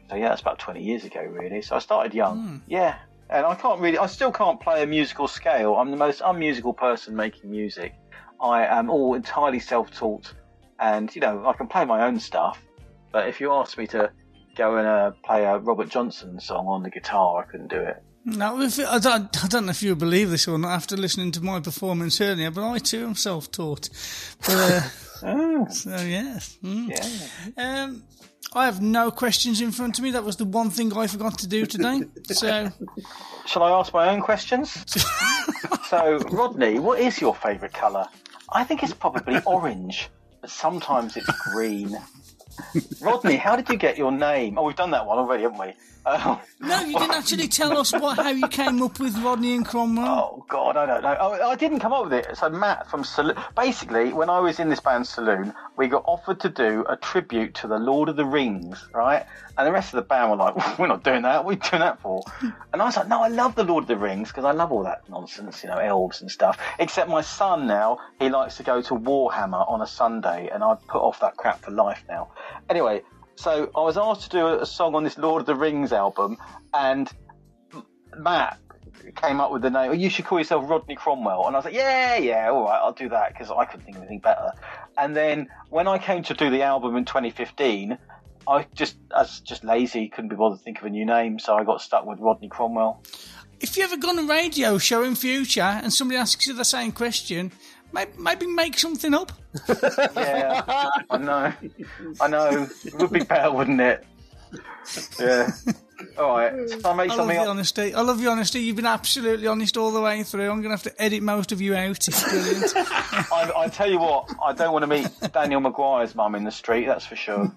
so 0.09 0.15
yeah, 0.15 0.29
that's 0.29 0.41
about 0.41 0.57
20 0.57 0.83
years 0.83 1.05
ago, 1.05 1.21
really. 1.21 1.61
So 1.61 1.75
I 1.75 1.79
started 1.79 2.13
young. 2.13 2.61
Yeah, 2.67 2.97
and 3.29 3.45
I 3.45 3.53
can't 3.53 3.79
really, 3.79 3.99
I 3.99 4.07
still 4.07 4.31
can't 4.31 4.59
play 4.59 4.81
a 4.81 4.87
musical 4.87 5.27
scale. 5.27 5.75
I'm 5.75 5.91
the 5.91 5.97
most 5.97 6.21
unmusical 6.25 6.73
person 6.73 7.15
making 7.15 7.51
music. 7.51 7.93
I 8.41 8.65
am 8.65 8.89
all 8.89 9.13
entirely 9.13 9.59
self-taught, 9.59 10.33
and 10.79 11.13
you 11.13 11.21
know, 11.21 11.45
I 11.45 11.53
can 11.53 11.67
play 11.67 11.85
my 11.85 12.07
own 12.07 12.19
stuff. 12.19 12.59
But 13.11 13.27
if 13.27 13.39
you 13.39 13.51
ask 13.51 13.77
me 13.77 13.85
to 13.87 14.11
go 14.55 14.77
and 14.77 14.87
uh, 14.87 15.11
play 15.23 15.43
a 15.43 15.57
Robert 15.57 15.89
Johnson 15.89 16.39
song 16.39 16.67
on 16.67 16.83
the 16.83 16.89
guitar, 16.89 17.43
I 17.43 17.51
couldn't 17.51 17.69
do 17.69 17.79
it. 17.79 18.03
No, 18.25 18.61
if, 18.61 18.79
I, 18.79 18.99
don't, 18.99 19.43
I 19.43 19.47
don't 19.47 19.65
know 19.65 19.71
if 19.71 19.81
you 19.81 19.95
believe 19.95 20.29
this 20.29 20.47
or 20.47 20.59
not 20.59 20.71
after 20.71 20.97
listening 20.97 21.31
to 21.31 21.41
my 21.41 21.59
performance 21.59 22.19
earlier, 22.19 22.51
but 22.51 22.69
I 22.69 22.77
too 22.77 23.05
am 23.05 23.15
self-taught. 23.15 23.89
But, 24.45 24.55
uh, 24.55 24.89
So 25.69 25.95
yes, 25.97 26.57
Mm. 26.63 27.57
Um, 27.57 28.03
I 28.53 28.65
have 28.65 28.81
no 28.81 29.11
questions 29.11 29.61
in 29.61 29.71
front 29.71 29.99
of 29.99 30.03
me. 30.03 30.11
That 30.11 30.23
was 30.23 30.37
the 30.37 30.45
one 30.45 30.69
thing 30.69 30.95
I 30.97 31.07
forgot 31.07 31.37
to 31.39 31.47
do 31.47 31.65
today. 31.65 32.01
So 32.25 32.71
Shall 33.45 33.63
I 33.63 33.71
ask 33.71 33.93
my 33.93 34.09
own 34.09 34.21
questions? 34.21 34.85
so, 35.89 36.17
Rodney, 36.31 36.79
what 36.79 36.99
is 36.99 37.19
your 37.19 37.35
favourite 37.35 37.73
colour? 37.73 38.07
I 38.51 38.63
think 38.63 38.83
it's 38.83 38.93
probably 38.93 39.39
orange, 39.45 40.09
but 40.41 40.49
sometimes 40.49 41.17
it's 41.17 41.29
green. 41.51 41.97
Rodney, 43.01 43.35
how 43.37 43.55
did 43.55 43.69
you 43.69 43.77
get 43.77 43.97
your 43.97 44.11
name? 44.11 44.57
Oh, 44.57 44.63
we've 44.63 44.75
done 44.75 44.91
that 44.91 45.05
one 45.05 45.17
already, 45.17 45.43
haven't 45.43 45.59
we? 45.59 45.73
Oh, 46.05 46.41
no, 46.61 46.81
you 46.81 46.97
didn't 46.97 47.15
actually 47.15 47.47
tell 47.47 47.77
us 47.77 47.91
what 47.91 48.17
how 48.17 48.29
you 48.29 48.47
came 48.47 48.81
up 48.81 48.99
with 48.99 49.17
Rodney 49.19 49.53
and 49.53 49.65
Cromwell. 49.65 50.07
Oh 50.07 50.45
God, 50.49 50.77
I 50.77 50.85
don't 50.85 51.03
know. 51.03 51.15
Oh, 51.19 51.49
I 51.49 51.55
didn't 51.55 51.79
come 51.79 51.93
up 51.93 52.05
with 52.05 52.13
it. 52.13 52.37
So 52.37 52.49
Matt 52.49 52.89
from 52.89 53.03
Saloon. 53.03 53.35
Basically, 53.55 54.13
when 54.13 54.29
I 54.29 54.39
was 54.39 54.59
in 54.59 54.69
this 54.69 54.79
band 54.79 55.05
Saloon, 55.05 55.53
we 55.77 55.87
got 55.87 56.03
offered 56.05 56.39
to 56.41 56.49
do 56.49 56.85
a 56.89 56.95
tribute 56.95 57.53
to 57.55 57.67
the 57.67 57.77
Lord 57.77 58.09
of 58.09 58.15
the 58.15 58.25
Rings, 58.25 58.87
right? 58.93 59.25
And 59.57 59.67
the 59.67 59.71
rest 59.71 59.93
of 59.93 59.97
the 59.97 60.07
band 60.07 60.31
were 60.31 60.37
like, 60.37 60.79
"We're 60.79 60.87
not 60.87 61.03
doing 61.03 61.23
that. 61.23 61.43
What 61.43 61.51
are 61.51 61.53
you 61.63 61.69
doing 61.69 61.81
that 61.81 62.01
for?" 62.01 62.23
And 62.71 62.81
I 62.81 62.85
was 62.85 62.95
like, 62.97 63.07
"No, 63.07 63.21
I 63.21 63.27
love 63.27 63.55
the 63.55 63.63
Lord 63.63 63.83
of 63.83 63.87
the 63.87 63.97
Rings 63.97 64.29
because 64.29 64.45
I 64.45 64.51
love 64.51 64.71
all 64.71 64.83
that 64.83 65.01
nonsense, 65.09 65.63
you 65.63 65.69
know, 65.69 65.77
elves 65.77 66.21
and 66.21 66.31
stuff." 66.31 66.57
Except 66.79 67.09
my 67.09 67.21
son 67.21 67.67
now, 67.67 67.99
he 68.19 68.29
likes 68.29 68.57
to 68.57 68.63
go 68.63 68.81
to 68.81 68.93
Warhammer 68.93 69.69
on 69.69 69.81
a 69.81 69.87
Sunday, 69.87 70.49
and 70.51 70.63
I've 70.63 70.85
put 70.87 71.01
off 71.01 71.19
that 71.19 71.35
crap 71.35 71.61
for 71.61 71.71
life 71.71 72.03
now. 72.07 72.29
Anyway, 72.69 73.01
so 73.39 73.71
I 73.73 73.79
was 73.81 73.97
asked 73.97 74.23
to 74.23 74.29
do 74.29 74.47
a 74.47 74.65
song 74.65 74.95
on 74.95 75.03
this 75.05 75.17
Lord 75.17 75.39
of 75.41 75.45
the 75.45 75.55
Rings 75.55 75.93
album, 75.93 76.37
and 76.73 77.09
Matt 78.17 78.59
came 79.15 79.39
up 79.39 79.51
with 79.51 79.61
the 79.61 79.69
name. 79.69 79.91
"Oh, 79.91 79.93
You 79.93 80.09
should 80.09 80.25
call 80.25 80.39
yourself 80.39 80.69
Rodney 80.69 80.95
Cromwell, 80.95 81.47
and 81.47 81.55
I 81.55 81.59
was 81.59 81.65
like, 81.65 81.73
yeah, 81.73 82.17
yeah, 82.17 82.49
all 82.49 82.65
right, 82.65 82.79
I'll 82.83 82.91
do 82.91 83.07
that 83.09 83.29
because 83.29 83.49
I 83.49 83.63
couldn't 83.63 83.85
think 83.85 83.95
of 83.95 84.03
anything 84.03 84.19
better. 84.19 84.51
And 84.97 85.15
then 85.15 85.47
when 85.69 85.87
I 85.87 85.97
came 85.99 86.21
to 86.23 86.33
do 86.33 86.49
the 86.49 86.63
album 86.63 86.97
in 86.97 87.05
2015, 87.05 87.97
I 88.45 88.65
just 88.75 88.97
I 89.15 89.21
was 89.21 89.39
just 89.39 89.63
lazy, 89.63 90.09
couldn't 90.09 90.29
be 90.29 90.35
bothered 90.35 90.59
to 90.59 90.63
think 90.63 90.79
of 90.79 90.85
a 90.85 90.89
new 90.89 91.05
name, 91.05 91.39
so 91.39 91.55
I 91.55 91.63
got 91.63 91.81
stuck 91.81 92.05
with 92.05 92.19
Rodney 92.19 92.49
Cromwell. 92.49 93.01
If 93.61 93.77
you 93.77 93.83
ever 93.83 93.97
go 93.97 94.09
on 94.09 94.19
a 94.19 94.23
radio 94.23 94.77
show 94.77 95.03
in 95.03 95.15
future 95.15 95.61
and 95.61 95.93
somebody 95.93 96.17
asks 96.17 96.45
you 96.47 96.53
the 96.53 96.65
same 96.65 96.91
question, 96.91 97.51
maybe, 97.93 98.11
maybe 98.19 98.47
make 98.47 98.77
something 98.79 99.13
up. 99.13 99.31
Yeah, 100.15 100.89
I 101.09 101.17
know, 101.17 101.53
I 102.21 102.27
know. 102.27 102.67
It 102.85 102.93
would 102.95 103.11
be 103.11 103.23
better, 103.23 103.51
wouldn't 103.51 103.81
it? 103.81 104.05
Yeah. 105.19 105.51
All 106.17 106.37
right, 106.37 106.53
I 106.85 106.93
make 106.93 107.11
I 107.11 107.15
love 107.15 107.17
something 107.17 107.35
the 107.35 107.41
up. 107.43 107.47
honesty. 107.49 107.93
I 107.93 108.01
love 108.01 108.21
your 108.21 108.31
honesty. 108.31 108.61
You've 108.61 108.75
been 108.77 108.85
absolutely 108.85 109.47
honest 109.47 109.75
all 109.75 109.91
the 109.91 109.99
way 110.01 110.23
through. 110.23 110.49
I'm 110.49 110.61
going 110.61 110.75
to 110.75 110.83
have 110.83 110.83
to 110.83 111.01
edit 111.01 111.21
most 111.23 111.51
of 111.51 111.59
you 111.61 111.75
out. 111.75 112.07
It's 112.07 112.23
brilliant. 112.29 112.73
I, 112.75 113.51
I 113.57 113.67
tell 113.67 113.89
you 113.89 113.99
what, 113.99 114.29
I 114.43 114.53
don't 114.53 114.71
want 114.71 114.83
to 114.83 114.87
meet 114.87 115.07
Daniel 115.33 115.59
Maguire's 115.61 116.15
mum 116.15 116.35
in 116.35 116.43
the 116.45 116.51
street. 116.51 116.85
That's 116.85 117.05
for 117.05 117.15
sure. 117.17 117.51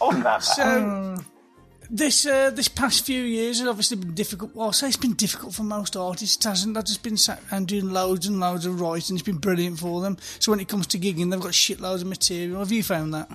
On 0.00 0.22
that, 0.22 0.42
So, 0.42 1.16
this 1.94 2.26
uh, 2.26 2.50
this 2.50 2.66
past 2.66 3.06
few 3.06 3.22
years 3.22 3.60
has 3.60 3.68
obviously 3.68 3.96
been 3.96 4.14
difficult. 4.14 4.54
Well, 4.54 4.66
I'll 4.66 4.72
say 4.72 4.88
it's 4.88 4.96
been 4.96 5.14
difficult 5.14 5.54
for 5.54 5.62
most 5.62 5.96
artists, 5.96 6.44
hasn't 6.44 6.72
it? 6.72 6.74
They've 6.74 6.84
just 6.84 7.04
been 7.04 7.16
sat 7.16 7.40
and 7.52 7.68
doing 7.68 7.90
loads 7.90 8.26
and 8.26 8.40
loads 8.40 8.66
of 8.66 8.80
writing. 8.80 9.14
It's 9.14 9.22
been 9.22 9.38
brilliant 9.38 9.78
for 9.78 10.02
them. 10.02 10.18
So 10.40 10.50
when 10.50 10.58
it 10.58 10.68
comes 10.68 10.88
to 10.88 10.98
gigging, 10.98 11.30
they've 11.30 11.40
got 11.40 11.52
shitloads 11.52 12.02
of 12.02 12.08
material. 12.08 12.58
Have 12.58 12.72
you 12.72 12.82
found 12.82 13.14
that? 13.14 13.30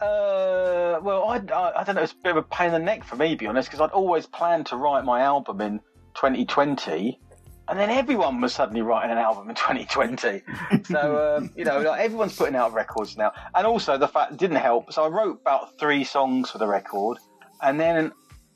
Uh, 0.00 0.98
well, 1.02 1.24
I, 1.28 1.36
I, 1.52 1.80
I 1.80 1.84
don't 1.84 1.94
know. 1.94 2.02
It's 2.02 2.12
a 2.12 2.22
bit 2.22 2.30
of 2.32 2.36
a 2.38 2.42
pain 2.42 2.66
in 2.66 2.72
the 2.72 2.78
neck 2.80 3.04
for 3.04 3.14
me, 3.14 3.30
to 3.30 3.36
be 3.36 3.46
honest, 3.46 3.68
because 3.68 3.80
I'd 3.80 3.90
always 3.90 4.26
planned 4.26 4.66
to 4.66 4.76
write 4.76 5.04
my 5.04 5.20
album 5.20 5.60
in 5.60 5.78
2020, 6.14 7.20
and 7.68 7.78
then 7.78 7.90
everyone 7.90 8.40
was 8.40 8.54
suddenly 8.54 8.82
writing 8.82 9.12
an 9.12 9.18
album 9.18 9.48
in 9.50 9.54
2020. 9.54 10.42
so 10.84 11.36
um, 11.36 11.52
you 11.56 11.64
know, 11.64 11.80
like 11.80 12.00
everyone's 12.00 12.34
putting 12.34 12.56
out 12.56 12.72
records 12.72 13.16
now, 13.16 13.32
and 13.54 13.66
also 13.66 13.98
the 13.98 14.08
fact 14.08 14.32
it 14.32 14.38
didn't 14.38 14.56
help. 14.56 14.92
So 14.92 15.04
I 15.04 15.08
wrote 15.08 15.40
about 15.40 15.78
three 15.78 16.02
songs 16.02 16.50
for 16.50 16.58
the 16.58 16.66
record, 16.66 17.18
and 17.62 17.78
then 17.78 18.12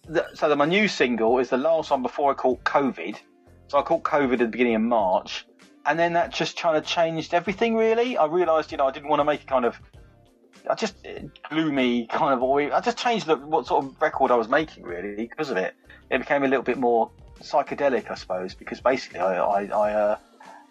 the, 0.09 0.27
so 0.35 0.49
the, 0.49 0.57
my 0.57 0.65
new 0.65 0.89
single 0.89 1.39
is 1.39 1.51
the 1.51 1.57
last 1.57 1.91
one 1.91 2.03
before 2.03 2.31
I 2.31 2.35
caught 2.35 2.63
COVID. 2.65 3.17
So 3.69 3.79
I 3.79 3.83
caught 3.83 4.03
COVID 4.03 4.35
at 4.35 4.39
the 4.39 4.47
beginning 4.47 4.75
of 4.75 4.83
March, 4.83 5.47
and 5.87 5.99
then 5.99 6.13
that 6.15 6.33
just 6.33 6.59
kind 6.59 6.77
of 6.77 6.85
changed 6.85 7.35
everything. 7.35 7.75
Really, 7.75 8.17
I 8.17 8.27
realised 8.27 8.71
you 8.71 8.79
know 8.79 8.87
I 8.87 8.91
didn't 8.91 9.09
want 9.09 9.21
to 9.21 9.25
make 9.25 9.43
a 9.43 9.47
kind 9.47 9.65
of 9.65 9.81
I 10.69 10.75
just 10.75 11.07
uh, 11.07 11.21
gloomy 11.49 12.07
kind 12.07 12.35
of. 12.35 12.43
I 12.43 12.81
just 12.81 12.99
changed 12.99 13.27
the, 13.27 13.37
what 13.37 13.67
sort 13.67 13.85
of 13.85 14.01
record 14.01 14.31
I 14.31 14.37
was 14.37 14.49
making 14.49 14.85
really 14.85 15.27
because 15.27 15.51
of 15.51 15.57
it. 15.57 15.75
It 16.11 16.19
became 16.19 16.45
a 16.45 16.49
little 16.49 16.63
bit 16.63 16.79
more 16.79 17.11
psychedelic, 17.41 18.11
I 18.11 18.15
suppose, 18.15 18.55
because 18.55 18.81
basically 18.81 19.21
I, 19.21 19.39
I, 19.39 19.65
I 19.65 19.93
uh, 19.93 20.19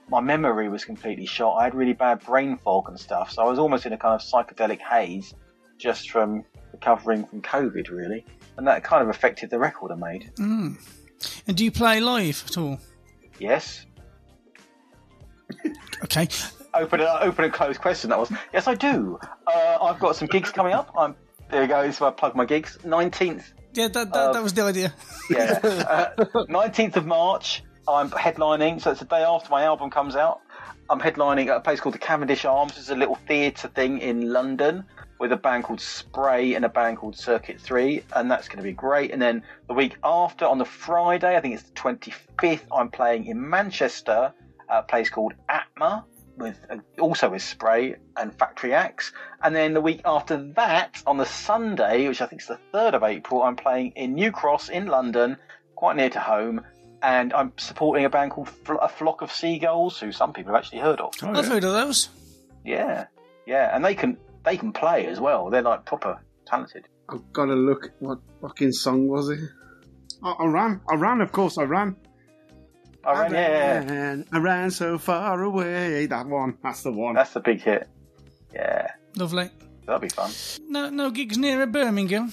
my 0.09 0.21
memory 0.21 0.69
was 0.69 0.85
completely 0.85 1.25
shot. 1.25 1.55
I 1.55 1.63
had 1.63 1.75
really 1.75 1.93
bad 1.93 2.23
brain 2.25 2.57
fog 2.57 2.87
and 2.87 2.99
stuff, 2.99 3.31
so 3.31 3.41
I 3.41 3.49
was 3.49 3.59
almost 3.59 3.85
in 3.85 3.93
a 3.93 3.97
kind 3.97 4.13
of 4.13 4.21
psychedelic 4.21 4.79
haze 4.79 5.33
just 5.77 6.11
from 6.11 6.43
recovering 6.81 7.25
from 7.25 7.41
COVID, 7.41 7.89
really, 7.91 8.25
and 8.57 8.67
that 8.67 8.83
kind 8.83 9.03
of 9.03 9.09
affected 9.09 9.49
the 9.49 9.59
record 9.59 9.91
I 9.91 9.95
made. 9.95 10.31
Mm. 10.35 10.77
And 11.47 11.55
do 11.55 11.63
you 11.63 11.71
play 11.71 11.99
live 11.99 12.43
at 12.47 12.57
all? 12.57 12.79
Yes. 13.39 13.85
Okay. 16.03 16.27
Open, 16.73 16.99
uh, 16.99 17.19
open 17.21 17.45
and 17.45 17.53
closed 17.53 17.79
question. 17.79 18.09
That 18.09 18.17
was 18.17 18.31
yes, 18.51 18.67
I 18.67 18.73
do. 18.73 19.19
Uh, 19.45 19.77
I've 19.79 19.99
got 19.99 20.15
some 20.15 20.27
gigs 20.27 20.49
coming 20.49 20.73
up. 20.73 20.91
I'm 20.97 21.15
there. 21.51 21.61
You 21.61 21.67
go. 21.67 21.87
Where 21.91 22.09
I 22.09 22.11
plug 22.11 22.35
my 22.35 22.43
gigs. 22.45 22.79
Nineteenth 22.83 23.53
Yeah, 23.73 23.87
that, 23.89 24.11
that, 24.11 24.33
that 24.33 24.41
was 24.41 24.53
the 24.53 24.63
idea. 24.63 24.93
yeah. 25.29 25.59
Uh, 26.33 26.45
Nineteenth 26.49 26.97
of 26.97 27.05
March, 27.05 27.63
I'm 27.87 28.09
headlining, 28.09 28.81
so 28.81 28.89
it's 28.91 29.01
the 29.01 29.05
day 29.05 29.21
after 29.21 29.51
my 29.51 29.63
album 29.63 29.91
comes 29.91 30.15
out. 30.15 30.39
I'm 30.89 30.99
headlining 30.99 31.47
at 31.49 31.57
a 31.57 31.59
place 31.59 31.79
called 31.79 31.93
the 31.93 31.99
Cavendish 31.99 32.45
Arms. 32.45 32.75
It's 32.79 32.89
a 32.89 32.95
little 32.95 33.15
theatre 33.27 33.67
thing 33.67 33.99
in 33.99 34.33
London 34.33 34.85
with 35.21 35.31
a 35.31 35.37
band 35.37 35.63
called 35.63 35.79
Spray 35.79 36.55
and 36.55 36.65
a 36.65 36.69
band 36.69 36.97
called 36.97 37.15
Circuit 37.15 37.61
Three, 37.61 38.03
and 38.15 38.29
that's 38.29 38.47
going 38.47 38.57
to 38.57 38.63
be 38.63 38.73
great. 38.73 39.11
And 39.11 39.21
then 39.21 39.43
the 39.67 39.75
week 39.75 39.95
after, 40.03 40.45
on 40.45 40.57
the 40.57 40.65
Friday, 40.65 41.37
I 41.37 41.39
think 41.39 41.53
it's 41.53 41.63
the 41.63 41.73
25th, 41.73 42.63
I'm 42.75 42.89
playing 42.89 43.27
in 43.27 43.47
Manchester 43.47 44.33
at 44.67 44.79
a 44.79 44.81
place 44.81 45.11
called 45.11 45.33
Aatma 45.47 46.05
with 46.37 46.59
uh, 46.71 46.77
also 46.99 47.29
with 47.29 47.43
Spray 47.43 47.97
and 48.17 48.33
Factory 48.33 48.73
Axe. 48.73 49.13
And 49.43 49.55
then 49.55 49.75
the 49.75 49.81
week 49.81 50.01
after 50.05 50.37
that, 50.55 51.03
on 51.05 51.17
the 51.17 51.25
Sunday, 51.27 52.07
which 52.07 52.19
I 52.19 52.25
think 52.25 52.41
is 52.41 52.47
the 52.47 52.59
3rd 52.73 52.95
of 52.95 53.03
April, 53.03 53.43
I'm 53.43 53.55
playing 53.55 53.91
in 53.95 54.15
New 54.15 54.31
Cross 54.31 54.69
in 54.69 54.87
London, 54.87 55.37
quite 55.75 55.97
near 55.97 56.09
to 56.09 56.19
home. 56.19 56.61
And 57.03 57.31
I'm 57.31 57.53
supporting 57.57 58.05
a 58.05 58.09
band 58.09 58.31
called 58.31 58.49
Fl- 58.49 58.81
A 58.81 58.89
Flock 58.89 59.21
of 59.21 59.31
Seagulls, 59.31 59.99
who 59.99 60.11
some 60.11 60.33
people 60.33 60.53
have 60.53 60.63
actually 60.63 60.79
heard 60.79 60.99
of. 60.99 61.13
I've 61.21 61.47
heard 61.47 61.63
of 61.63 61.73
those. 61.73 62.09
Yeah, 62.65 63.05
yeah, 63.45 63.75
and 63.75 63.85
they 63.85 63.93
can 63.93 64.17
they 64.43 64.57
can 64.57 64.73
play 64.73 65.05
as 65.07 65.19
well. 65.19 65.49
They're 65.49 65.61
like 65.61 65.85
proper 65.85 66.19
talented. 66.45 66.87
I've 67.09 67.31
got 67.33 67.45
to 67.45 67.53
look. 67.53 67.91
What 67.99 68.19
fucking 68.41 68.71
song 68.71 69.07
was 69.07 69.29
it? 69.29 69.39
I, 70.23 70.31
I 70.31 70.45
ran. 70.45 70.81
I 70.89 70.95
ran. 70.95 71.21
Of 71.21 71.31
course, 71.31 71.57
I 71.57 71.63
ran. 71.63 71.95
I 73.03 73.21
ran, 73.23 73.31
yeah, 73.33 73.83
ran, 73.85 74.25
I 74.31 74.37
ran 74.37 74.69
so 74.69 74.99
far 74.99 75.41
away. 75.41 76.05
That 76.05 76.27
one. 76.27 76.57
That's 76.61 76.83
the 76.83 76.91
one. 76.91 77.15
That's 77.15 77.33
the 77.33 77.39
big 77.39 77.61
hit. 77.61 77.89
Yeah, 78.53 78.91
Lovely. 79.15 79.49
that'll 79.85 79.99
be 79.99 80.09
fun. 80.09 80.31
No, 80.67 80.89
no 80.89 81.09
gigs 81.09 81.37
near 81.37 81.65
Birmingham. 81.65 82.31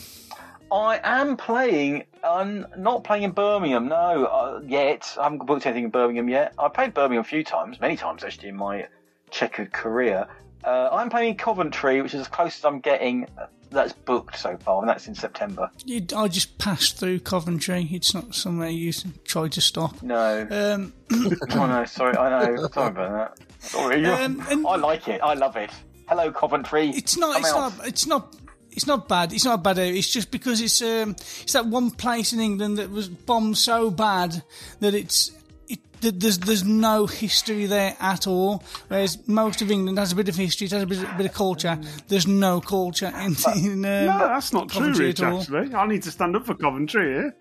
I 0.70 1.00
am 1.02 1.38
playing. 1.38 2.04
I'm 2.22 2.66
not 2.76 3.02
playing 3.04 3.22
in 3.22 3.30
Birmingham, 3.30 3.88
no, 3.88 4.26
uh, 4.26 4.60
yet. 4.66 5.16
I 5.18 5.24
haven't 5.24 5.46
booked 5.46 5.64
anything 5.64 5.84
in 5.84 5.90
Birmingham 5.90 6.28
yet. 6.28 6.52
I 6.58 6.68
played 6.68 6.92
Birmingham 6.92 7.22
a 7.22 7.24
few 7.24 7.42
times, 7.44 7.80
many 7.80 7.96
times 7.96 8.22
actually 8.22 8.50
in 8.50 8.56
my 8.56 8.88
checkered 9.30 9.72
career. 9.72 10.26
Uh, 10.64 10.88
I'm 10.92 11.08
playing 11.10 11.36
Coventry, 11.36 12.02
which 12.02 12.14
is 12.14 12.20
as 12.22 12.28
close 12.28 12.58
as 12.58 12.64
I'm 12.64 12.80
getting. 12.80 13.26
uh, 13.38 13.46
That's 13.70 13.92
booked 13.92 14.38
so 14.38 14.56
far, 14.58 14.80
and 14.80 14.88
that's 14.88 15.06
in 15.08 15.14
September. 15.14 15.70
You, 15.84 16.04
I 16.16 16.28
just 16.28 16.58
passed 16.58 16.98
through 16.98 17.20
Coventry. 17.20 17.88
It's 17.90 18.12
not 18.14 18.34
somewhere 18.34 18.68
you 18.70 18.92
try 19.24 19.48
to 19.48 19.60
stop. 19.60 20.02
No. 20.02 20.46
Um, 20.50 20.92
oh 21.50 21.66
no, 21.66 21.84
sorry, 21.84 22.16
I 22.16 22.44
know. 22.46 22.66
Sorry 22.68 22.88
about 22.88 23.36
that. 23.38 23.46
Sorry. 23.62 24.04
Um, 24.06 24.66
I 24.66 24.76
like 24.76 25.08
it. 25.08 25.20
I 25.22 25.34
love 25.34 25.56
it. 25.56 25.70
Hello, 26.08 26.30
Coventry. 26.32 26.90
It's 26.90 27.16
not. 27.16 27.34
Come 27.34 27.42
It's 27.42 27.52
out. 27.52 27.76
not. 27.78 27.86
It's 27.88 28.06
not. 28.06 28.36
It's 28.70 28.86
not 28.86 29.08
bad. 29.08 29.32
It's 29.32 29.44
not 29.44 29.62
bad. 29.64 29.78
It's 29.78 30.10
just 30.10 30.30
because 30.30 30.60
it's 30.60 30.80
um. 30.82 31.10
It's 31.42 31.52
that 31.52 31.66
one 31.66 31.90
place 31.90 32.32
in 32.32 32.40
England 32.40 32.78
that 32.78 32.90
was 32.90 33.08
bombed 33.08 33.58
so 33.58 33.90
bad 33.90 34.42
that 34.80 34.94
it's. 34.94 35.30
It, 35.68 35.80
there's 36.20 36.38
there's 36.38 36.64
no 36.64 37.06
history 37.06 37.66
there 37.66 37.96
at 38.00 38.26
all. 38.26 38.62
Whereas 38.88 39.26
most 39.28 39.62
of 39.62 39.70
England 39.70 39.98
has 39.98 40.12
a 40.12 40.16
bit 40.16 40.28
of 40.28 40.36
history, 40.36 40.66
it 40.66 40.72
has 40.72 40.82
a 40.82 40.86
bit, 40.86 40.98
a 41.02 41.14
bit 41.16 41.26
of 41.26 41.32
culture. 41.34 41.78
There's 42.08 42.26
no 42.26 42.60
culture 42.60 43.12
in. 43.16 43.36
in 43.56 43.72
um, 43.72 43.82
no, 43.82 44.18
that's 44.28 44.52
not 44.52 44.68
true, 44.68 44.92
Rich. 44.92 45.20
at 45.20 45.32
all. 45.32 45.40
Actually, 45.40 45.74
I 45.74 45.86
need 45.86 46.02
to 46.04 46.10
stand 46.10 46.36
up 46.36 46.46
for 46.46 46.54
Coventry 46.54 47.14
here. 47.14 47.36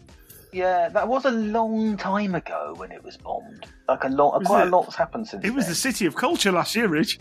Yeah, 0.53 0.89
that 0.89 1.07
was 1.07 1.25
a 1.25 1.31
long 1.31 1.97
time 1.97 2.33
ago 2.33 2.73
when 2.77 2.91
it 2.91 3.03
was 3.03 3.17
bombed. 3.17 3.67
Like 3.87 4.03
a 4.05 4.09
lot, 4.09 4.39
Was 4.39 4.47
quite 4.47 4.63
it? 4.63 4.67
a 4.67 4.75
lot's 4.75 4.95
happened 4.95 5.27
since. 5.27 5.45
It 5.45 5.51
was 5.53 5.65
then. 5.65 5.71
the 5.71 5.75
city 5.75 6.05
of 6.05 6.15
culture 6.15 6.51
last 6.51 6.75
year, 6.75 6.87
Rich. 6.87 7.19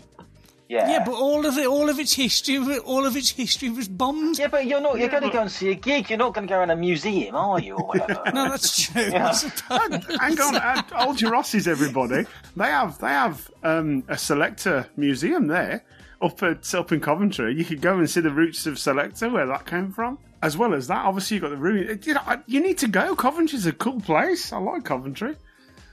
Yeah. 0.69 0.89
Yeah, 0.91 1.03
but 1.05 1.13
all 1.13 1.45
of 1.45 1.57
it, 1.57 1.65
all 1.65 1.89
of 1.89 1.97
its 1.97 2.13
history, 2.13 2.57
all 2.79 3.05
of 3.05 3.15
its 3.15 3.29
history 3.29 3.69
was 3.69 3.87
bombed. 3.87 4.37
Yeah, 4.37 4.47
but 4.47 4.65
you're 4.65 4.81
not. 4.81 4.99
You're 4.99 5.07
going 5.07 5.23
to 5.23 5.29
go 5.29 5.41
and 5.41 5.51
see 5.51 5.71
a 5.71 5.75
gig. 5.75 6.09
You're 6.09 6.19
not 6.19 6.33
going 6.33 6.45
to 6.47 6.53
go 6.53 6.61
in 6.61 6.69
a 6.69 6.75
museum, 6.75 7.35
are 7.35 7.59
you, 7.59 7.75
or 7.75 7.85
whatever? 7.87 8.21
No, 8.33 8.49
that's 8.49 8.83
true. 8.83 9.01
Yeah. 9.11 9.33
I. 9.69 10.01
Hang 10.19 10.41
on, 10.41 10.55
at 10.55 10.91
Old 10.93 11.21
Rossi's, 11.21 11.67
everybody. 11.67 12.25
They 12.55 12.65
have 12.65 12.97
they 12.99 13.07
have 13.07 13.49
um, 13.63 14.03
a 14.07 14.15
Selecter 14.15 14.87
museum 14.97 15.47
there 15.47 15.83
up 16.21 16.41
at 16.43 16.73
up 16.73 16.91
in 16.91 16.99
Coventry. 16.99 17.55
You 17.55 17.63
could 17.63 17.81
go 17.81 17.97
and 17.97 18.09
see 18.09 18.21
the 18.21 18.31
roots 18.31 18.65
of 18.65 18.75
Selecter, 18.75 19.31
where 19.31 19.45
that 19.45 19.65
came 19.65 19.91
from. 19.91 20.19
As 20.43 20.55
well 20.57 20.73
as 20.73 20.87
that, 20.87 21.05
obviously 21.05 21.35
you've 21.35 21.43
got 21.43 21.49
the 21.49 21.57
ruin. 21.57 21.99
You 22.03 22.13
know, 22.13 22.21
you 22.45 22.59
need 22.59 22.77
to 22.79 22.87
go. 22.87 23.15
Coventry's 23.15 23.65
a 23.65 23.71
cool 23.73 24.01
place. 24.01 24.51
I 24.51 24.57
like 24.59 24.83
Coventry. 24.83 25.35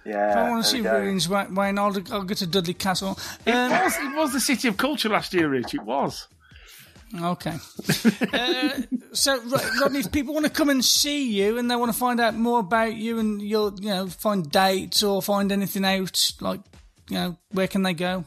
Yeah. 0.07 0.31
If 0.33 0.37
I 0.37 0.51
want 0.51 0.65
to 0.65 0.71
see 0.71 0.79
we 0.79 0.83
go. 0.85 0.99
ruins, 0.99 1.29
Wayne, 1.29 1.55
Wayne, 1.55 1.79
I'll, 1.79 1.97
I'll 2.13 2.25
go 2.25 2.35
to 2.35 2.47
Dudley 2.47 2.75
Castle. 2.75 3.19
It 3.47 3.55
Um, 3.55 3.71
was 3.71 3.97
it 3.99 4.17
was 4.17 4.33
the 4.33 4.41
city 4.41 4.69
of 4.69 4.77
culture 4.77 5.09
last 5.09 5.33
year, 5.35 5.49
Rich. 5.49 5.75
It 5.75 5.83
was. 5.83 6.29
Okay. 7.23 7.55
uh, 8.33 8.71
so, 9.13 9.41
Rodney, 9.81 10.01
if 10.01 10.11
people 10.11 10.35
want 10.35 10.47
to 10.47 10.51
come 10.53 10.69
and 10.69 10.85
see 10.85 11.31
you 11.31 11.59
and 11.59 11.71
they 11.71 11.77
want 11.77 11.93
to 11.93 11.99
find 11.99 12.21
out 12.21 12.35
more 12.35 12.59
about 12.59 12.97
you 12.97 13.21
and 13.21 13.41
you'll, 13.41 13.73
you 13.81 13.91
know, 13.91 14.09
find 14.09 14.51
dates 14.51 15.01
or 15.05 15.23
find 15.23 15.53
anything 15.53 15.85
out, 15.85 16.33
like, 16.41 16.59
you 17.09 17.17
know, 17.17 17.39
where 17.53 17.69
can 17.69 17.85
they 17.85 17.95
go? 17.95 18.25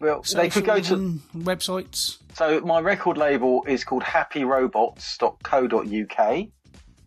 Well, 0.00 0.22
they 0.34 0.48
could 0.50 0.64
go 0.66 0.80
to. 0.80 1.20
websites. 1.36 2.16
So 2.34 2.60
my 2.62 2.80
record 2.80 3.16
label 3.16 3.62
is 3.66 3.84
called 3.84 4.02
happyrobots.co.uk. 4.02 6.46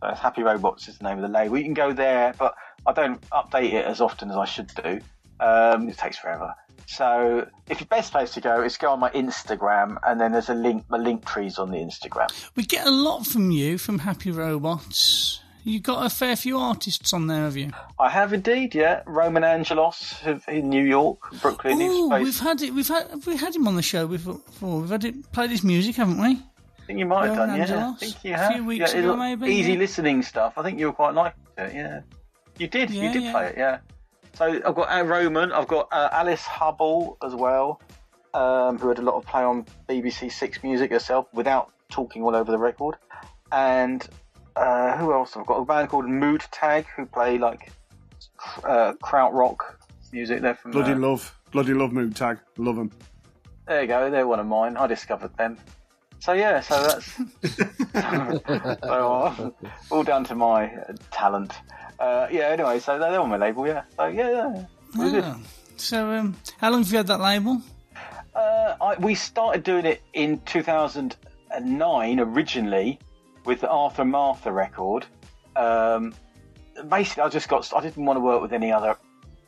That's 0.01 0.19
Happy 0.21 0.41
Robots 0.43 0.87
is 0.87 0.97
the 0.97 1.03
name 1.03 1.17
of 1.17 1.21
the 1.23 1.27
label. 1.27 1.57
You 1.57 1.65
can 1.65 1.73
go 1.73 1.91
there, 1.91 2.33
but 2.39 2.55
I 2.85 2.93
don't 2.93 3.21
update 3.29 3.73
it 3.73 3.85
as 3.85 4.01
often 4.01 4.29
as 4.29 4.37
I 4.37 4.45
should 4.45 4.71
do. 4.83 4.99
Um, 5.39 5.89
it 5.89 5.97
takes 5.97 6.17
forever. 6.17 6.53
So 6.85 7.47
if 7.69 7.79
the 7.79 7.85
best 7.85 8.11
place 8.11 8.33
to 8.33 8.41
go 8.41 8.63
is 8.63 8.77
go 8.77 8.91
on 8.91 8.99
my 8.99 9.11
Instagram, 9.11 9.97
and 10.05 10.19
then 10.19 10.31
there's 10.31 10.49
a 10.49 10.55
link. 10.55 10.85
My 10.89 10.97
link 10.97 11.25
trees 11.25 11.59
on 11.59 11.71
the 11.71 11.77
Instagram. 11.77 12.29
We 12.55 12.63
get 12.63 12.87
a 12.87 12.91
lot 12.91 13.27
from 13.27 13.51
you 13.51 13.77
from 13.77 13.99
Happy 13.99 14.31
Robots. 14.31 15.41
You've 15.63 15.83
got 15.83 16.05
a 16.05 16.09
fair 16.09 16.35
few 16.35 16.57
artists 16.57 17.13
on 17.13 17.27
there, 17.27 17.43
have 17.43 17.57
you? 17.57 17.71
I 17.99 18.09
have 18.09 18.33
indeed, 18.33 18.73
yeah. 18.73 19.03
Roman 19.05 19.43
Angelos 19.43 20.15
in 20.47 20.69
New 20.69 20.83
York, 20.83 21.19
Brooklyn. 21.41 21.77
Oh, 21.81 22.09
based- 22.09 22.23
we've 22.23 22.39
had 22.39 22.61
it. 22.61 22.73
We've 22.73 22.87
had 22.87 23.07
have 23.09 23.27
we 23.27 23.35
had 23.35 23.55
him 23.55 23.67
on 23.67 23.75
the 23.75 23.81
show 23.81 24.07
before. 24.07 24.39
We've 24.81 24.89
had 24.89 25.03
it 25.03 25.31
played 25.31 25.51
his 25.51 25.63
music, 25.63 25.95
haven't 25.95 26.19
we? 26.19 26.29
I 26.29 26.85
think 26.87 26.97
you 26.97 27.05
might 27.05 27.27
have 27.27 27.37
Roman 27.37 27.59
done, 27.59 27.69
yeah. 27.69 27.89
I 27.91 27.93
think 27.97 28.23
you 28.23 28.33
have. 28.33 28.51
a 28.51 28.53
few 28.55 28.65
weeks 28.65 28.93
yeah, 28.93 28.99
ago, 28.99 29.15
maybe, 29.15 29.47
Easy 29.47 29.73
yeah. 29.73 29.77
listening 29.77 30.23
stuff. 30.23 30.53
I 30.57 30.63
think 30.63 30.79
you 30.79 30.87
were 30.87 30.93
quite 30.93 31.13
like 31.13 31.35
it, 31.55 31.75
yeah. 31.75 32.01
You 32.59 32.67
did, 32.67 32.91
Yeah, 32.91 33.03
you 33.03 33.13
did 33.13 33.23
yeah. 33.23 33.31
play 33.31 33.47
it, 33.47 33.55
yeah. 33.57 33.79
So 34.33 34.45
I've 34.45 34.75
got 34.75 34.89
uh, 34.91 35.03
Roman, 35.03 35.51
I've 35.51 35.67
got 35.67 35.87
uh, 35.91 36.09
Alice 36.11 36.43
Hubble 36.43 37.17
as 37.23 37.33
well, 37.33 37.81
um, 38.33 38.77
who 38.77 38.89
had 38.89 38.99
a 38.99 39.01
lot 39.01 39.15
of 39.15 39.25
play 39.25 39.41
on 39.43 39.65
BBC 39.87 40.31
Six 40.31 40.61
Music 40.61 40.91
herself 40.91 41.27
without 41.33 41.71
talking 41.89 42.21
all 42.21 42.35
over 42.35 42.51
the 42.51 42.57
record. 42.57 42.95
And 43.51 44.07
uh, 44.55 44.97
who 44.97 45.13
else? 45.13 45.35
I've 45.35 45.45
got 45.45 45.55
a 45.55 45.65
band 45.65 45.89
called 45.89 46.05
Mood 46.07 46.43
Tag 46.51 46.85
who 46.95 47.05
play 47.05 47.37
like 47.37 47.71
uh, 48.63 48.93
krautrock 49.01 49.57
music. 50.11 50.41
They're 50.41 50.55
from 50.55 50.71
Bloody 50.71 50.93
uh, 50.93 50.97
love, 50.97 51.33
bloody 51.51 51.73
love 51.73 51.91
mood 51.93 52.15
tag. 52.15 52.39
Love 52.57 52.75
them. 52.75 52.91
there 53.67 53.81
you 53.81 53.87
go. 53.87 54.11
They're 54.11 54.27
one 54.27 54.39
of 54.39 54.47
mine. 54.47 54.77
I 54.77 54.85
discovered 54.87 55.35
them. 55.37 55.57
So 56.19 56.33
yeah, 56.33 56.59
so 56.59 56.83
that's 56.83 57.15
so, 58.83 59.13
uh, 59.13 59.49
all 59.89 60.03
down 60.03 60.23
to 60.25 60.35
my 60.35 60.67
uh, 60.67 60.93
talent. 61.11 61.53
Uh, 61.99 62.27
yeah. 62.31 62.47
Anyway, 62.49 62.79
so 62.79 62.97
they're 62.97 63.19
on 63.19 63.29
my 63.29 63.37
label. 63.37 63.67
Yeah. 63.67 63.83
So 63.97 64.05
yeah, 64.07 64.29
yeah. 64.29 65.21
Ah. 65.23 65.39
So, 65.77 66.11
um, 66.11 66.35
how 66.57 66.71
long 66.71 66.83
have 66.83 66.91
you 66.91 66.97
had 66.97 67.07
that 67.07 67.21
label? 67.21 67.61
Uh, 68.35 68.75
I, 68.81 68.95
we 68.99 69.15
started 69.15 69.63
doing 69.63 69.85
it 69.85 70.01
in 70.13 70.39
2009 70.41 72.19
originally 72.19 72.99
with 73.45 73.61
the 73.61 73.69
Arthur 73.69 74.03
Martha 74.05 74.51
record. 74.51 75.05
Um, 75.55 76.13
basically, 76.89 77.23
I 77.23 77.29
just 77.29 77.47
got 77.49 77.71
I 77.73 77.81
didn't 77.81 78.05
want 78.05 78.17
to 78.17 78.21
work 78.21 78.41
with 78.41 78.51
any 78.53 78.71
other 78.71 78.97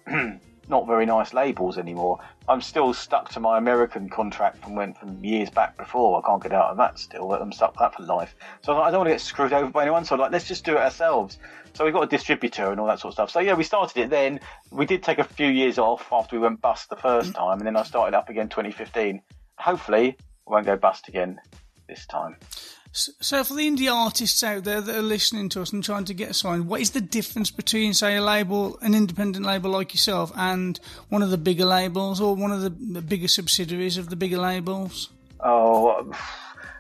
not 0.71 0.87
very 0.87 1.05
nice 1.05 1.33
labels 1.33 1.77
anymore. 1.77 2.19
I'm 2.49 2.61
still 2.61 2.93
stuck 2.93 3.29
to 3.33 3.39
my 3.39 3.59
American 3.59 4.09
contract 4.09 4.63
from 4.63 4.75
when 4.75 4.93
from 4.93 5.23
years 5.23 5.51
back 5.51 5.77
before. 5.77 6.17
I 6.17 6.25
can't 6.25 6.41
get 6.41 6.53
out 6.53 6.71
of 6.71 6.77
that 6.77 6.97
still. 6.97 7.31
I'm 7.33 7.51
stuck 7.51 7.77
that 7.77 7.93
for 7.93 8.03
life. 8.03 8.33
So 8.63 8.81
I 8.81 8.89
don't 8.89 9.01
want 9.01 9.09
to 9.09 9.13
get 9.13 9.21
screwed 9.21 9.53
over 9.53 9.69
by 9.69 9.83
anyone. 9.83 10.05
So 10.05 10.15
like, 10.15 10.31
let's 10.31 10.47
just 10.47 10.65
do 10.65 10.71
it 10.71 10.79
ourselves. 10.79 11.37
So 11.73 11.85
we've 11.85 11.93
got 11.93 12.03
a 12.03 12.07
distributor 12.07 12.71
and 12.71 12.79
all 12.79 12.87
that 12.87 12.99
sort 12.99 13.11
of 13.11 13.13
stuff. 13.13 13.31
So 13.31 13.39
yeah, 13.39 13.53
we 13.53 13.63
started 13.63 14.01
it 14.01 14.09
then. 14.09 14.39
We 14.71 14.85
did 14.85 15.03
take 15.03 15.19
a 15.19 15.23
few 15.23 15.47
years 15.47 15.77
off 15.77 16.07
after 16.11 16.35
we 16.35 16.41
went 16.41 16.61
bust 16.61 16.89
the 16.89 16.95
first 16.95 17.31
mm. 17.31 17.35
time, 17.35 17.59
and 17.59 17.67
then 17.67 17.75
I 17.75 17.83
started 17.83 18.17
up 18.17 18.29
again 18.29 18.49
2015. 18.49 19.21
Hopefully, 19.57 20.17
we 20.47 20.53
won't 20.53 20.65
go 20.65 20.75
bust 20.75 21.07
again 21.07 21.39
this 21.87 22.05
time. 22.05 22.37
So, 22.93 23.43
for 23.45 23.53
the 23.53 23.69
indie 23.69 23.89
artists 23.89 24.43
out 24.43 24.65
there 24.65 24.81
that 24.81 24.95
are 24.95 25.01
listening 25.01 25.47
to 25.49 25.61
us 25.61 25.71
and 25.71 25.81
trying 25.81 26.03
to 26.05 26.13
get 26.13 26.35
signed, 26.35 26.67
what 26.67 26.81
is 26.81 26.91
the 26.91 26.99
difference 26.99 27.49
between, 27.49 27.93
say, 27.93 28.17
a 28.17 28.21
label, 28.21 28.77
an 28.81 28.93
independent 28.93 29.45
label 29.45 29.71
like 29.71 29.93
yourself, 29.93 30.29
and 30.35 30.77
one 31.07 31.23
of 31.23 31.29
the 31.29 31.37
bigger 31.37 31.63
labels 31.63 32.19
or 32.19 32.35
one 32.35 32.51
of 32.51 32.61
the 32.61 32.69
bigger 33.01 33.29
subsidiaries 33.29 33.97
of 33.97 34.09
the 34.09 34.17
bigger 34.17 34.37
labels? 34.37 35.09
Oh, 35.39 36.13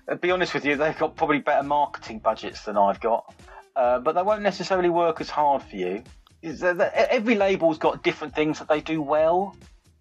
to 0.09 0.17
be 0.17 0.31
honest 0.31 0.53
with 0.53 0.65
you, 0.65 0.75
they've 0.75 0.97
got 0.97 1.15
probably 1.15 1.39
better 1.39 1.63
marketing 1.63 2.19
budgets 2.19 2.63
than 2.63 2.77
I've 2.77 2.99
got, 2.99 3.33
uh, 3.77 3.99
but 3.99 4.13
they 4.13 4.21
won't 4.21 4.41
necessarily 4.41 4.89
work 4.89 5.21
as 5.21 5.29
hard 5.29 5.63
for 5.63 5.77
you. 5.77 6.03
Every 6.43 7.35
label's 7.35 7.77
got 7.77 8.03
different 8.03 8.35
things 8.35 8.59
that 8.59 8.67
they 8.67 8.81
do 8.81 9.01
well. 9.01 9.55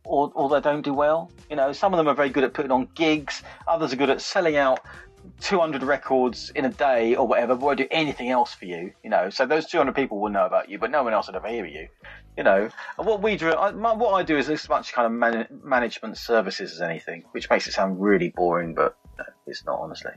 Or, 0.04 0.32
or 0.34 0.48
they 0.48 0.62
don't 0.62 0.80
do 0.80 0.94
well. 0.94 1.30
You 1.50 1.56
know, 1.56 1.72
some 1.72 1.92
of 1.92 1.98
them 1.98 2.08
are 2.08 2.14
very 2.14 2.30
good 2.30 2.42
at 2.42 2.54
putting 2.54 2.72
on 2.72 2.88
gigs. 2.94 3.42
Others 3.68 3.92
are 3.92 3.96
good 3.96 4.08
at 4.08 4.22
selling 4.22 4.56
out 4.56 4.80
200 5.40 5.82
records 5.82 6.50
in 6.54 6.64
a 6.64 6.68
day 6.68 7.14
or 7.14 7.26
whatever, 7.26 7.54
but 7.54 7.64
won't 7.64 7.78
do 7.78 7.86
anything 7.90 8.30
else 8.30 8.54
for 8.54 8.66
you, 8.66 8.92
you 9.02 9.10
know. 9.10 9.30
So 9.30 9.46
those 9.46 9.66
200 9.66 9.94
people 9.94 10.20
will 10.20 10.30
know 10.30 10.46
about 10.46 10.68
you, 10.68 10.78
but 10.78 10.90
no 10.90 11.02
one 11.02 11.12
else 11.12 11.26
would 11.26 11.36
ever 11.36 11.48
hear 11.48 11.66
you, 11.66 11.88
you 12.36 12.44
know. 12.44 12.68
And 12.98 13.06
what 13.06 13.22
we 13.22 13.36
do, 13.36 13.52
I, 13.52 13.70
my, 13.70 13.92
what 13.92 14.12
I 14.12 14.22
do 14.22 14.36
is 14.36 14.48
as 14.50 14.68
much 14.68 14.92
kind 14.92 15.06
of 15.06 15.12
man, 15.12 15.46
management 15.62 16.18
services 16.18 16.72
as 16.72 16.80
anything, 16.80 17.24
which 17.32 17.48
makes 17.48 17.66
it 17.66 17.72
sound 17.72 18.00
really 18.00 18.30
boring, 18.30 18.74
but 18.74 18.96
no, 19.18 19.24
it's 19.46 19.64
not, 19.64 19.80
honestly. 19.80 20.12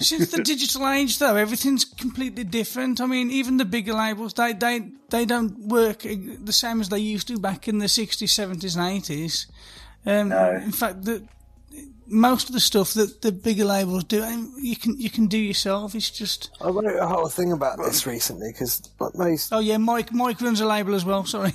Since 0.00 0.30
the 0.30 0.42
digital 0.42 0.88
age, 0.88 1.18
though, 1.18 1.36
everything's 1.36 1.84
completely 1.84 2.44
different. 2.44 3.00
I 3.00 3.06
mean, 3.06 3.30
even 3.30 3.56
the 3.56 3.64
bigger 3.64 3.92
labels, 3.92 4.34
they, 4.34 4.52
they, 4.52 4.90
they 5.10 5.24
don't 5.24 5.68
work 5.68 6.00
the 6.00 6.52
same 6.52 6.80
as 6.80 6.88
they 6.88 6.98
used 6.98 7.28
to 7.28 7.38
back 7.38 7.68
in 7.68 7.78
the 7.78 7.86
60s, 7.86 8.22
70s, 8.24 8.76
and 8.76 9.02
80s. 9.02 9.46
Um, 10.06 10.28
no. 10.30 10.50
In 10.54 10.72
fact, 10.72 11.04
the, 11.04 11.22
most 12.10 12.48
of 12.48 12.52
the 12.52 12.60
stuff 12.60 12.94
that 12.94 13.22
the 13.22 13.32
bigger 13.32 13.64
labels 13.64 14.04
do, 14.04 14.18
you 14.58 14.76
can 14.76 14.98
you 15.00 15.08
can 15.08 15.26
do 15.26 15.38
yourself. 15.38 15.94
It's 15.94 16.10
just. 16.10 16.50
I 16.60 16.68
wrote 16.68 16.96
a 16.98 17.06
whole 17.06 17.28
thing 17.28 17.52
about 17.52 17.78
this 17.78 18.06
recently 18.06 18.50
because 18.52 18.82
most. 19.14 19.52
Oh 19.52 19.60
yeah, 19.60 19.78
Mike. 19.78 20.12
Mike 20.12 20.40
runs 20.40 20.60
a 20.60 20.66
label 20.66 20.94
as 20.94 21.04
well. 21.04 21.24
Sorry. 21.24 21.54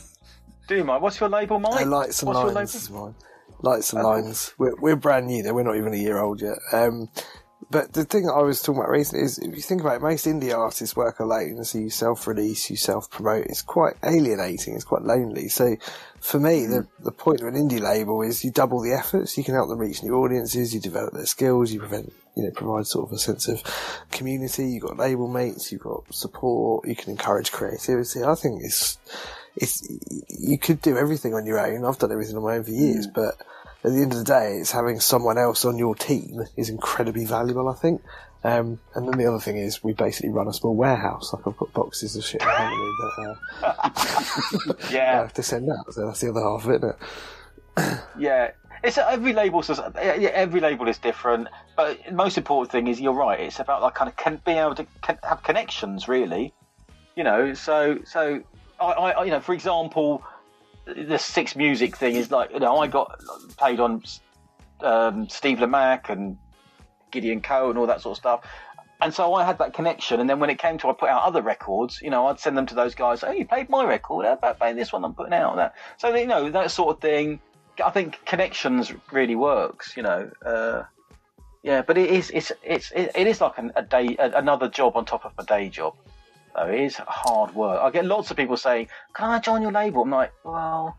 Do 0.68 0.78
you, 0.78 0.84
Mike? 0.84 1.02
What's 1.02 1.20
your 1.20 1.30
label, 1.30 1.60
Mike? 1.60 1.86
Uh, 1.86 1.90
Lights 1.90 2.24
and 2.24 2.34
What's 2.34 2.54
Lines 2.54 2.76
is 2.76 2.90
mine. 2.90 3.16
Lights 3.62 3.94
and 3.94 4.04
Lines. 4.04 4.54
We're, 4.58 4.76
we're 4.78 4.96
brand 4.96 5.28
new. 5.28 5.44
Though 5.44 5.54
we're 5.54 5.64
not 5.64 5.76
even 5.76 5.94
a 5.94 5.98
year 5.98 6.20
old 6.20 6.42
yet. 6.42 6.58
Um, 6.72 7.10
but 7.70 7.94
the 7.94 8.06
thing 8.06 8.30
I 8.30 8.42
was 8.42 8.62
talking 8.62 8.80
about 8.80 8.92
recently 8.92 9.26
is, 9.26 9.40
if 9.40 9.56
you 9.56 9.62
think 9.62 9.82
about 9.82 9.96
it, 9.96 10.02
most 10.02 10.26
indie 10.26 10.56
artists 10.56 10.96
work 10.96 11.20
alone. 11.20 11.64
So 11.64 11.80
you 11.80 11.90
self-release, 11.90 12.70
you 12.70 12.78
self-promote. 12.78 13.46
It's 13.48 13.62
quite 13.62 13.96
alienating. 14.04 14.76
It's 14.76 14.84
quite 14.84 15.02
lonely. 15.02 15.50
So 15.50 15.76
for 16.26 16.40
me, 16.40 16.66
the, 16.66 16.88
the 17.04 17.12
point 17.12 17.42
of 17.42 17.48
an 17.48 17.54
indie 17.54 17.80
label 17.80 18.24
is 18.24 18.44
you 18.44 18.50
double 18.50 18.82
the 18.82 18.94
efforts. 18.94 19.38
You 19.38 19.44
can 19.44 19.54
help 19.54 19.70
them 19.70 19.78
reach 19.78 20.02
new 20.02 20.16
audiences. 20.16 20.74
You 20.74 20.80
develop 20.80 21.14
their 21.14 21.28
skills. 21.28 21.72
You 21.72 21.80
prevent, 21.80 22.12
you 22.36 22.44
know, 22.44 22.50
provide 22.50 22.88
sort 22.88 23.08
of 23.08 23.14
a 23.14 23.20
sense 23.20 23.48
of 23.48 23.62
community. 24.10 24.68
You've 24.68 24.82
got 24.82 24.98
label 24.98 25.28
mates. 25.28 25.72
You've 25.72 25.84
got 25.84 26.12
support. 26.12 26.88
You 26.88 26.96
can 26.96 27.12
encourage 27.12 27.52
creativity. 27.52 28.24
I 28.24 28.34
think 28.34 28.64
it's, 28.64 28.98
it's, 29.56 29.88
you 30.30 30.58
could 30.58 30.82
do 30.82 30.98
everything 30.98 31.36
on 31.36 31.46
your 31.46 31.60
own. 31.60 31.86
I've 31.86 32.00
done 32.00 32.12
everything 32.12 32.38
on 32.38 32.44
my 32.44 32.56
own 32.56 32.64
for 32.64 32.72
years, 32.72 33.06
mm. 33.06 33.14
but 33.14 33.36
at 33.84 33.92
the 33.92 34.02
end 34.02 34.14
of 34.14 34.18
the 34.18 34.24
day, 34.24 34.58
it's 34.58 34.72
having 34.72 35.00
someone 35.00 35.38
else 35.38 35.64
on 35.64 35.78
your 35.78 35.94
team 35.94 36.42
is 36.58 36.70
incredibly 36.70 37.26
valuable, 37.26 37.70
I 37.70 37.76
think. 37.76 38.02
Um, 38.46 38.80
and 38.94 39.08
then 39.08 39.18
the 39.18 39.26
other 39.26 39.40
thing 39.40 39.58
is, 39.58 39.84
we 39.84 39.94
basically 39.94 40.30
run 40.30 40.48
a 40.48 40.54
small 40.54 40.76
warehouse. 40.76 41.34
Like 41.34 41.48
I've 41.48 41.58
got 41.58 41.74
boxes 41.74 42.16
of 42.16 42.24
shit 42.24 42.44
in 42.44 42.48
front 42.48 42.74
of 42.74 42.80
me 42.80 42.94
that 43.00 43.38
uh, 43.64 44.74
yeah. 44.92 45.14
I 45.14 45.16
have 45.24 45.34
to 45.34 45.42
send 45.42 45.68
out. 45.68 45.92
So 45.92 46.06
that's 46.06 46.22
the 46.22 46.30
other 46.30 46.42
half 46.42 46.64
of 46.64 46.70
it, 46.70 46.84
isn't 46.84 46.90
it? 46.90 48.00
yeah, 48.20 48.52
it's 48.84 49.00
every 49.00 49.34
label. 49.34 49.64
Yeah, 49.96 50.30
every 50.32 50.60
label 50.60 50.88
is 50.88 51.00
different, 51.00 51.48
but 51.76 51.98
the 52.06 52.14
most 52.14 52.38
important 52.38 52.72
thing 52.72 52.86
is 52.86 53.02
you're 53.02 53.14
right. 53.14 53.40
It's 53.40 53.60
about 53.60 53.82
like 53.82 53.96
kind 53.96 54.10
of 54.10 54.16
can, 54.16 54.40
being 54.46 54.60
able 54.60 54.76
to 54.76 54.86
can, 55.02 55.18
have 55.24 55.42
connections, 55.42 56.08
really. 56.08 56.54
You 57.16 57.24
know, 57.24 57.56
so 57.56 57.98
so 58.06 58.44
I, 58.80 58.86
I 58.86 59.24
you 59.24 59.32
know, 59.32 59.40
for 59.40 59.56
example, 59.56 60.22
the 60.86 61.18
six 61.18 61.56
music 61.56 61.98
thing 61.98 62.16
is 62.16 62.30
like 62.30 62.52
you 62.54 62.60
know 62.60 62.78
I 62.78 62.86
got 62.86 63.20
played 63.58 63.80
on 63.80 64.04
um, 64.82 65.28
Steve 65.30 65.58
Lamacq 65.58 66.12
and 66.12 66.38
Gideon 67.12 67.42
Coe 67.42 67.70
and 67.70 67.78
all 67.78 67.88
that 67.88 68.02
sort 68.02 68.18
of 68.18 68.22
stuff. 68.22 68.42
And 69.02 69.14
so 69.14 69.34
I 69.34 69.44
had 69.44 69.58
that 69.58 69.74
connection, 69.74 70.20
and 70.20 70.30
then 70.30 70.40
when 70.40 70.50
it 70.50 70.58
came 70.58 70.78
to 70.80 70.90
I 70.90 70.94
put 70.94 71.10
out 71.10 71.24
other 71.24 71.42
records, 71.42 72.00
you 72.02 72.10
know, 72.10 72.28
I'd 72.28 72.40
send 72.40 72.58
them 72.58 72.66
to 72.68 72.76
those 72.76 72.96
guys. 72.96 73.24
Oh, 73.24 73.32
you 73.32 73.46
played 73.46 73.70
my 73.70 73.84
record. 73.84 74.26
How 74.26 74.34
about 74.34 74.58
playing 74.58 74.78
this 74.78 74.94
one 74.94 75.04
I'm 75.04 75.14
putting 75.14 75.34
out? 75.34 75.56
That 75.58 75.76
so 75.98 76.16
you 76.16 76.28
know 76.28 76.50
that 76.50 76.72
sort 76.72 76.96
of 76.96 77.02
thing. 77.02 77.40
I 77.84 77.90
think 77.90 78.24
connections 78.26 78.94
really 79.12 79.36
works. 79.36 79.98
You 79.98 80.04
know, 80.04 80.32
uh, 80.46 80.84
yeah. 81.62 81.82
But 81.82 81.98
it 81.98 82.10
is 82.10 82.32
it's 82.34 82.54
it's 82.64 82.92
it 82.96 83.28
is 83.28 83.42
like 83.42 83.58
an, 83.58 83.74
a 83.76 83.84
day 83.84 84.16
another 84.18 84.70
job 84.70 84.96
on 84.96 85.04
top 85.04 85.26
of 85.26 85.34
a 85.38 85.44
day 85.44 85.68
job. 85.68 85.94
So 86.56 86.66
it 86.68 86.80
is 86.80 86.96
hard 86.96 87.54
work. 87.54 87.82
I 87.82 87.90
get 87.90 88.06
lots 88.06 88.32
of 88.32 88.38
people 88.38 88.56
saying, 88.56 88.88
"Can 89.14 89.30
I 89.30 89.40
join 89.40 89.62
your 89.62 89.74
label?" 89.74 90.04
I'm 90.04 90.10
like, 90.10 90.32
well, 90.46 90.96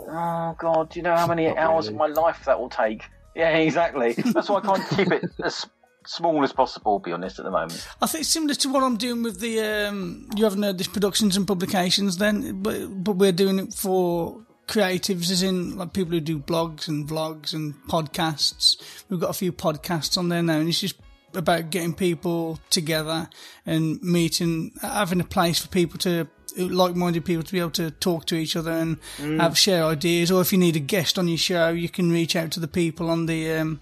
oh 0.00 0.56
god, 0.58 0.90
do 0.90 0.98
you 0.98 1.04
know 1.04 1.14
how 1.14 1.28
many 1.28 1.56
hours 1.56 1.86
really. 1.86 1.94
of 1.94 1.98
my 1.98 2.22
life 2.22 2.44
that 2.46 2.58
will 2.58 2.70
take? 2.70 3.04
Yeah, 3.36 3.50
exactly. 3.58 4.14
That's 4.14 4.48
why 4.48 4.58
I 4.58 4.60
can't 4.62 4.88
keep 4.96 5.12
it 5.12 5.24
as 5.44 5.66
small 6.06 6.42
as 6.42 6.54
possible. 6.54 6.98
Be 6.98 7.12
honest, 7.12 7.38
at 7.38 7.44
the 7.44 7.50
moment. 7.50 7.86
I 8.00 8.06
think 8.06 8.24
similar 8.24 8.54
to 8.54 8.72
what 8.72 8.82
I'm 8.82 8.96
doing 8.96 9.22
with 9.22 9.40
the 9.40 9.60
um, 9.60 10.28
you 10.34 10.44
haven't 10.44 10.62
heard 10.62 10.78
this 10.78 10.88
productions 10.88 11.36
and 11.36 11.46
publications, 11.46 12.16
then, 12.16 12.62
but 12.62 12.86
but 13.04 13.16
we're 13.16 13.32
doing 13.32 13.58
it 13.58 13.74
for 13.74 14.40
creatives, 14.66 15.30
as 15.30 15.42
in 15.42 15.76
like 15.76 15.92
people 15.92 16.12
who 16.12 16.20
do 16.20 16.38
blogs 16.38 16.88
and 16.88 17.06
vlogs 17.06 17.52
and 17.52 17.74
podcasts. 17.88 18.80
We've 19.10 19.20
got 19.20 19.30
a 19.30 19.34
few 19.34 19.52
podcasts 19.52 20.16
on 20.16 20.30
there 20.30 20.42
now, 20.42 20.58
and 20.58 20.68
it's 20.70 20.80
just 20.80 20.96
about 21.34 21.68
getting 21.68 21.92
people 21.92 22.58
together 22.70 23.28
and 23.66 24.00
meeting, 24.00 24.72
having 24.80 25.20
a 25.20 25.24
place 25.24 25.58
for 25.58 25.68
people 25.68 25.98
to 25.98 26.26
like-minded 26.56 27.24
people 27.24 27.42
to 27.42 27.52
be 27.52 27.60
able 27.60 27.70
to 27.70 27.90
talk 27.90 28.26
to 28.26 28.34
each 28.34 28.56
other 28.56 28.72
and 28.72 29.00
mm. 29.18 29.40
have 29.40 29.58
share 29.58 29.84
ideas. 29.84 30.30
Or 30.30 30.40
if 30.40 30.52
you 30.52 30.58
need 30.58 30.76
a 30.76 30.80
guest 30.80 31.18
on 31.18 31.28
your 31.28 31.38
show, 31.38 31.70
you 31.70 31.88
can 31.88 32.10
reach 32.10 32.36
out 32.36 32.50
to 32.52 32.60
the 32.60 32.68
people 32.68 33.10
on 33.10 33.26
the 33.26 33.52
um, 33.52 33.80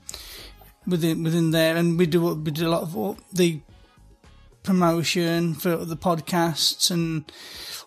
within 0.86 1.22
within 1.22 1.51
there, 1.51 1.76
and 1.76 1.98
we 1.98 2.06
do 2.06 2.34
we 2.34 2.51
do 2.51 2.66
a 2.66 2.70
lot 2.70 2.82
of 2.82 3.18
the 3.32 3.60
promotion 4.62 5.55
for 5.55 5.76
the 5.76 5.96
podcasts 5.96 6.90
and 6.90 7.30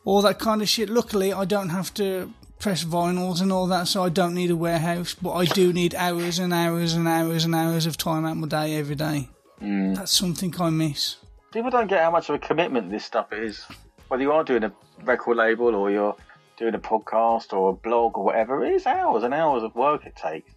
all 0.05 0.22
that 0.22 0.39
kind 0.39 0.61
of 0.61 0.69
shit. 0.69 0.89
Luckily, 0.89 1.34
I 1.34 1.45
don't 1.45 1.69
have 1.69 1.93
to 1.95 2.34
press 2.59 2.84
vinyls 2.84 3.41
and 3.41 3.51
all 3.51 3.68
that, 3.68 3.88
so 3.88 4.03
I 4.03 4.09
don't 4.09 4.34
need 4.34 4.51
a 4.51 4.55
warehouse, 4.55 5.15
but 5.15 5.34
I 5.34 5.45
do 5.45 5.73
need 5.73 5.93
hours 5.95 6.39
and 6.39 6.53
hours 6.53 6.93
and 6.93 7.07
hours 7.07 7.45
and 7.45 7.53
hours 7.53 7.85
of 7.85 7.97
time 7.97 8.26
out 8.26 8.38
my 8.38 8.47
day 8.47 8.76
every 8.77 8.95
day. 8.95 9.30
Mm. 9.61 9.95
That's 9.95 10.15
something 10.15 10.53
I 10.59 10.69
miss. 10.69 11.18
People 11.51 11.72
don't 11.72 11.88
get 11.88 12.01
how 12.01 12.11
much 12.11 12.30
of 12.30 12.35
a 12.35 12.39
commitment 12.39 12.89
this 12.91 13.05
stuff 13.05 13.34
is. 13.34 13.65
Whether 14.07 14.23
you 14.23 14.31
are 14.31 14.43
doing 14.43 14.63
a 14.63 14.71
record 15.03 15.38
label 15.38 15.75
or 15.75 15.91
you're 15.91 16.15
doing 16.57 16.73
a 16.73 16.79
podcast 16.79 17.53
or 17.53 17.71
a 17.71 17.73
blog 17.73 18.17
or 18.17 18.23
whatever, 18.23 18.65
it 18.65 18.73
is 18.73 18.85
hours 18.85 19.23
and 19.23 19.34
hours 19.34 19.63
of 19.63 19.75
work 19.75 20.05
it 20.05 20.15
takes. 20.15 20.51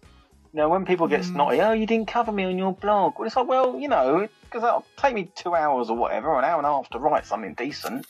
You 0.53 0.57
know, 0.57 0.69
when 0.69 0.85
people 0.85 1.07
get 1.07 1.21
mm. 1.21 1.31
snotty, 1.31 1.61
oh, 1.61 1.71
you 1.71 1.85
didn't 1.85 2.07
cover 2.07 2.31
me 2.31 2.43
on 2.43 2.57
your 2.57 2.73
blog. 2.73 3.17
Well, 3.17 3.25
it's 3.25 3.35
like, 3.35 3.47
well, 3.47 3.79
you 3.79 3.87
know, 3.87 4.27
because 4.43 4.63
it'll 4.63 4.85
take 4.97 5.13
me 5.13 5.31
two 5.35 5.55
hours 5.55 5.89
or 5.89 5.95
whatever, 5.95 6.37
an 6.37 6.43
hour 6.43 6.57
and 6.57 6.65
a 6.65 6.69
half 6.69 6.89
to 6.89 6.99
write 6.99 7.25
something 7.25 7.53
decent, 7.53 8.05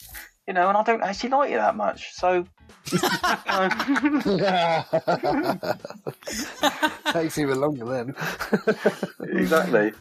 you 0.47 0.53
know, 0.53 0.67
and 0.67 0.77
I 0.77 0.83
don't 0.83 1.03
actually 1.03 1.29
like 1.29 1.51
you 1.51 1.57
that 1.57 1.75
much. 1.75 2.13
So, 2.13 2.47
takes 7.13 7.37
even 7.37 7.61
longer 7.61 7.85
then. 7.85 8.15
exactly. 9.21 9.93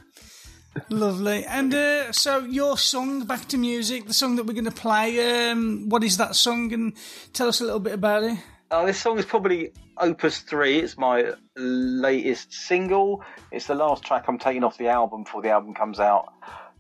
Lovely. 0.89 1.45
And 1.45 1.75
uh, 1.75 2.13
so 2.13 2.41
your 2.41 2.79
song, 2.79 3.25
Back 3.25 3.47
to 3.49 3.59
Music, 3.59 4.07
the 4.07 4.15
song 4.15 4.37
that 4.37 4.45
we're 4.45 4.53
going 4.55 4.65
to 4.65 4.71
play, 4.71 5.51
um, 5.51 5.89
what 5.89 6.05
is 6.05 6.17
that 6.19 6.37
song? 6.37 6.73
And 6.73 6.95
tell 7.33 7.49
us 7.49 7.61
a 7.61 7.65
little 7.65 7.81
bit 7.81 7.93
about 7.93 8.25
it. 8.25 8.39
Uh, 8.71 8.85
this 8.85 9.01
song 9.01 9.19
is 9.19 9.25
probably 9.25 9.73
Opus 9.99 10.39
3. 10.41 10.79
It's 10.79 10.97
my 10.97 11.33
latest 11.57 12.53
single. 12.53 13.25
It's 13.51 13.67
the 13.67 13.75
last 13.75 14.05
track 14.05 14.27
I'm 14.29 14.39
taking 14.39 14.63
off 14.63 14.79
the 14.79 14.89
album 14.89 15.25
before 15.25 15.43
the 15.43 15.51
album 15.51 15.75
comes 15.75 15.99
out. 15.99 16.33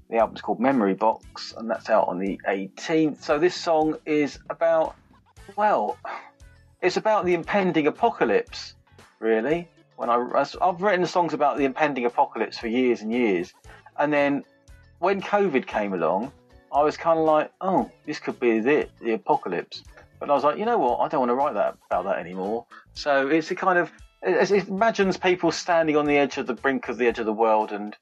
The 0.08 0.18
album's 0.18 0.40
called 0.40 0.60
Memory 0.60 0.94
Box, 0.94 1.52
and 1.56 1.68
that's 1.68 1.90
out 1.90 2.08
on 2.08 2.18
the 2.18 2.40
18th. 2.48 3.22
So 3.22 3.38
this 3.38 3.54
song 3.54 3.96
is 4.06 4.38
about, 4.50 4.94
well, 5.56 5.98
it's 6.80 6.96
about 6.96 7.24
the 7.24 7.34
impending 7.34 7.88
apocalypse, 7.88 8.74
really. 9.18 9.68
When 9.96 10.08
I, 10.08 10.44
I've 10.62 10.80
written 10.80 11.04
songs 11.06 11.34
about 11.34 11.58
the 11.58 11.64
impending 11.64 12.06
apocalypse 12.06 12.56
for 12.56 12.68
years 12.68 13.02
and 13.02 13.12
years, 13.12 13.52
and 14.00 14.12
then 14.12 14.44
when 14.98 15.20
COVID 15.22 15.66
came 15.66 15.92
along, 15.92 16.32
I 16.72 16.82
was 16.82 16.96
kind 16.96 17.18
of 17.18 17.24
like, 17.24 17.52
oh, 17.60 17.90
this 18.06 18.18
could 18.18 18.40
be 18.40 18.50
it, 18.50 18.90
the 19.00 19.12
apocalypse. 19.12 19.84
But 20.18 20.30
I 20.30 20.34
was 20.34 20.44
like, 20.44 20.58
you 20.58 20.64
know 20.64 20.78
what? 20.78 20.98
I 20.98 21.08
don't 21.08 21.20
want 21.20 21.30
to 21.30 21.34
write 21.34 21.54
that 21.54 21.76
about 21.86 22.04
that 22.04 22.18
anymore. 22.18 22.66
So 22.94 23.28
it's 23.28 23.50
a 23.50 23.54
kind 23.54 23.78
of 23.78 23.90
it, 24.22 24.50
it 24.50 24.68
imagines 24.68 25.16
people 25.16 25.52
standing 25.52 25.96
on 25.96 26.06
the 26.06 26.16
edge 26.16 26.36
of 26.38 26.46
the 26.46 26.54
brink 26.54 26.88
of 26.88 26.98
the 26.98 27.06
edge 27.06 27.18
of 27.18 27.26
the 27.26 27.32
world 27.32 27.72
and 27.72 27.96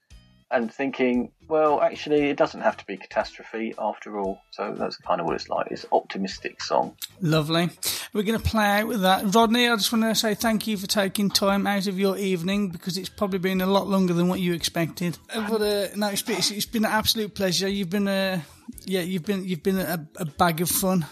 and 0.50 0.72
thinking, 0.72 1.30
well, 1.46 1.80
actually, 1.80 2.30
it 2.30 2.36
doesn't 2.36 2.62
have 2.62 2.76
to 2.78 2.86
be 2.86 2.96
catastrophe 2.96 3.74
after 3.78 4.18
all. 4.18 4.40
So 4.50 4.74
that's 4.76 4.96
kind 4.96 5.20
of 5.20 5.26
what 5.26 5.34
it's 5.34 5.48
like. 5.48 5.68
It's 5.70 5.84
optimistic 5.92 6.62
song. 6.62 6.96
Lovely. 7.20 7.70
We're 8.12 8.22
going 8.22 8.38
to 8.38 8.44
play 8.44 8.80
out 8.80 8.88
with 8.88 9.02
that. 9.02 9.34
Rodney, 9.34 9.68
I 9.68 9.76
just 9.76 9.92
want 9.92 10.04
to 10.04 10.14
say 10.14 10.34
thank 10.34 10.66
you 10.66 10.78
for 10.78 10.86
taking 10.86 11.28
time 11.28 11.66
out 11.66 11.86
of 11.86 11.98
your 11.98 12.16
evening 12.16 12.70
because 12.70 12.96
it's 12.96 13.10
probably 13.10 13.38
been 13.38 13.60
a 13.60 13.66
lot 13.66 13.88
longer 13.88 14.14
than 14.14 14.28
what 14.28 14.40
you 14.40 14.54
expected. 14.54 15.18
But 15.34 15.60
uh, 15.60 15.88
no, 15.96 16.08
it's 16.08 16.22
been, 16.22 16.38
it's 16.38 16.66
been 16.66 16.84
an 16.84 16.92
absolute 16.92 17.34
pleasure. 17.34 17.68
You've 17.68 17.90
been 17.90 18.08
a 18.08 18.42
yeah, 18.84 19.00
you've 19.00 19.24
been 19.24 19.44
you've 19.44 19.62
been 19.62 19.78
a, 19.78 20.06
a 20.16 20.24
bag 20.24 20.60
of 20.60 20.70
fun. 20.70 21.06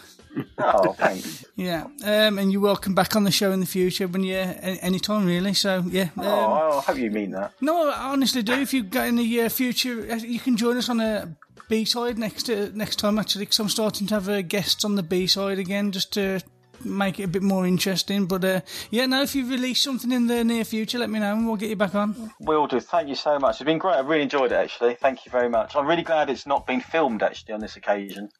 Oh, 0.59 0.93
thanks. 0.99 1.45
Yeah, 1.57 1.87
um, 2.05 2.39
and 2.39 2.53
you're 2.53 2.61
welcome 2.61 2.95
back 2.95 3.17
on 3.17 3.25
the 3.25 3.31
show 3.31 3.53
in 3.53 3.61
the 3.61 3.67
future 3.67 4.07
when 4.07 4.25
you 4.25 4.37
any 4.37 4.99
time 4.99 5.27
really. 5.27 5.55
So 5.55 5.85
yeah. 5.89 6.11
Um, 6.17 6.25
oh, 6.25 6.79
I 6.79 6.81
hope 6.83 6.99
you 6.99 7.11
mean 7.11 7.31
that. 7.33 7.53
No, 7.61 7.91
I 7.91 8.13
honestly 8.13 8.43
do. 8.43 8.55
If 8.55 8.75
you've 8.75 8.91
got 8.91 9.07
any 9.07 9.41
uh, 9.41 9.49
future, 9.49 10.07
uh, 10.11 10.17
you 10.17 10.41
can 10.41 10.57
join 10.57 10.77
us 10.77 10.89
on 10.89 11.01
a 11.01 11.37
B 11.69 11.85
side 11.85 12.19
next 12.19 12.49
uh, 12.51 12.71
next 12.75 12.97
time 12.97 13.19
actually, 13.19 13.47
because 13.47 13.59
I'm 13.59 13.69
starting 13.69 14.07
to 14.09 14.15
have 14.15 14.29
uh, 14.29 14.43
guests 14.43 14.85
on 14.85 14.97
the 14.97 15.03
B 15.03 15.27
side 15.27 15.59
again, 15.59 15.93
just 15.93 16.13
to 16.15 16.41
make 16.85 17.19
it 17.19 17.25
a 17.25 17.29
bit 17.29 17.43
more 17.43 17.67
interesting. 17.67 18.27
But 18.27 18.45
uh, 18.45 18.61
yeah, 18.91 19.07
no, 19.07 19.23
if 19.23 19.35
you 19.35 19.49
release 19.49 19.83
something 19.83 20.13
in 20.13 20.27
the 20.27 20.45
near 20.45 20.65
future, 20.65 20.99
let 20.99 21.11
me 21.11 21.19
know 21.19 21.35
and 21.35 21.47
we'll 21.47 21.57
get 21.57 21.71
you 21.71 21.77
back 21.77 21.95
on. 21.95 22.33
We 22.41 22.57
will 22.57 22.67
do. 22.67 22.81
Thank 22.81 23.09
you 23.09 23.15
so 23.15 23.39
much. 23.39 23.57
It's 23.57 23.65
been 23.65 23.79
great. 23.79 23.97
I 23.97 24.01
really 24.01 24.23
enjoyed 24.23 24.53
it, 24.53 24.57
actually. 24.57 24.95
Thank 24.95 25.25
you 25.25 25.33
very 25.33 25.49
much. 25.49 25.75
I'm 25.77 25.87
really 25.87 26.03
glad 26.03 26.31
it's 26.31 26.47
not 26.47 26.67
been 26.67 26.81
filmed, 26.81 27.23
actually, 27.23 27.55
on 27.55 27.61
this 27.61 27.77
occasion. 27.77 28.31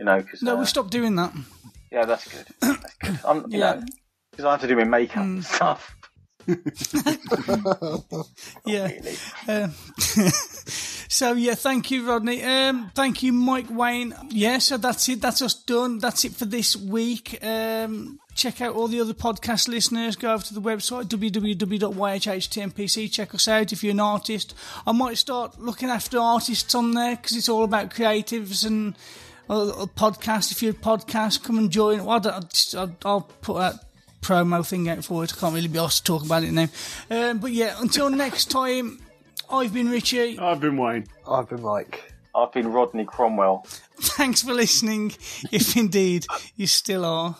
You 0.00 0.06
know, 0.06 0.18
because 0.20 0.42
No, 0.42 0.56
we 0.56 0.64
stopped 0.64 0.90
doing 0.90 1.14
that. 1.16 1.32
yeah, 1.92 2.06
that's 2.06 2.26
good. 2.26 2.46
That's 2.60 2.94
good. 2.94 3.20
I'm, 3.24 3.38
you 3.52 3.58
Yeah. 3.60 3.74
know, 3.74 3.82
because 4.32 4.44
I 4.46 4.50
have 4.52 4.60
to 4.62 4.66
do 4.66 4.74
my 4.76 4.84
makeup 4.84 5.18
and 5.18 5.44
stuff. 5.44 5.94
Yeah. 8.64 8.90
Um, 9.46 9.70
so 11.08 11.32
yeah, 11.34 11.54
thank 11.54 11.90
you, 11.90 12.08
Rodney. 12.08 12.42
Um, 12.42 12.90
thank 12.94 13.22
you, 13.22 13.32
Mike 13.32 13.66
Wayne. 13.70 14.14
Yeah, 14.30 14.58
so 14.58 14.76
that's 14.78 15.08
it. 15.08 15.20
That's 15.20 15.42
us 15.42 15.54
done. 15.54 15.98
That's 15.98 16.24
it 16.24 16.32
for 16.32 16.46
this 16.46 16.74
week. 16.76 17.38
Um, 17.44 18.18
check 18.34 18.60
out 18.60 18.74
all 18.74 18.88
the 18.88 19.00
other 19.00 19.14
podcast 19.14 19.68
listeners. 19.68 20.16
Go 20.16 20.32
over 20.32 20.42
to 20.44 20.54
the 20.54 20.60
website 20.62 21.04
www.yhhtmpc. 21.04 23.12
Check 23.12 23.34
us 23.34 23.48
out 23.48 23.72
if 23.72 23.84
you're 23.84 23.92
an 23.92 24.00
artist. 24.00 24.54
I 24.86 24.92
might 24.92 25.18
start 25.18 25.58
looking 25.60 25.90
after 25.90 26.18
artists 26.18 26.74
on 26.74 26.92
there 26.94 27.16
because 27.16 27.36
it's 27.36 27.48
all 27.48 27.64
about 27.64 27.90
creatives 27.90 28.64
and 28.66 28.96
uh, 29.50 29.86
podcasts. 29.96 30.52
If 30.52 30.62
you're 30.62 30.72
a 30.72 30.74
podcast, 30.74 31.42
come 31.42 31.58
and 31.58 31.70
join. 31.70 32.04
Well, 32.04 32.20
I 32.24 32.40
I'll, 32.76 32.96
I'll 33.04 33.20
put 33.20 33.58
that 33.58 33.84
promo 34.22 34.66
thing 34.66 34.88
out 34.88 35.04
for 35.04 35.24
it. 35.24 35.32
I 35.36 35.40
can't 35.40 35.54
really 35.54 35.68
be 35.68 35.78
asked 35.78 36.06
to 36.06 36.12
talk 36.12 36.24
about 36.24 36.44
it 36.44 36.52
now. 36.52 36.68
Um, 37.10 37.38
but 37.38 37.52
yeah, 37.52 37.76
until 37.80 38.10
next 38.26 38.46
time, 38.46 39.00
I've 39.50 39.74
been 39.74 39.90
Richie. 39.90 40.38
I've 40.38 40.60
been 40.60 40.76
Wayne. 40.76 41.06
I've 41.28 41.48
been 41.48 41.62
Mike. 41.62 42.12
I've 42.34 42.52
been 42.52 42.68
Rodney 42.72 43.04
Cromwell. 43.04 43.66
Thanks 44.00 44.42
for 44.42 44.54
listening, 44.54 45.12
if 45.50 45.76
indeed 45.76 46.26
you 46.56 46.68
still 46.68 47.04
are. 47.04 47.36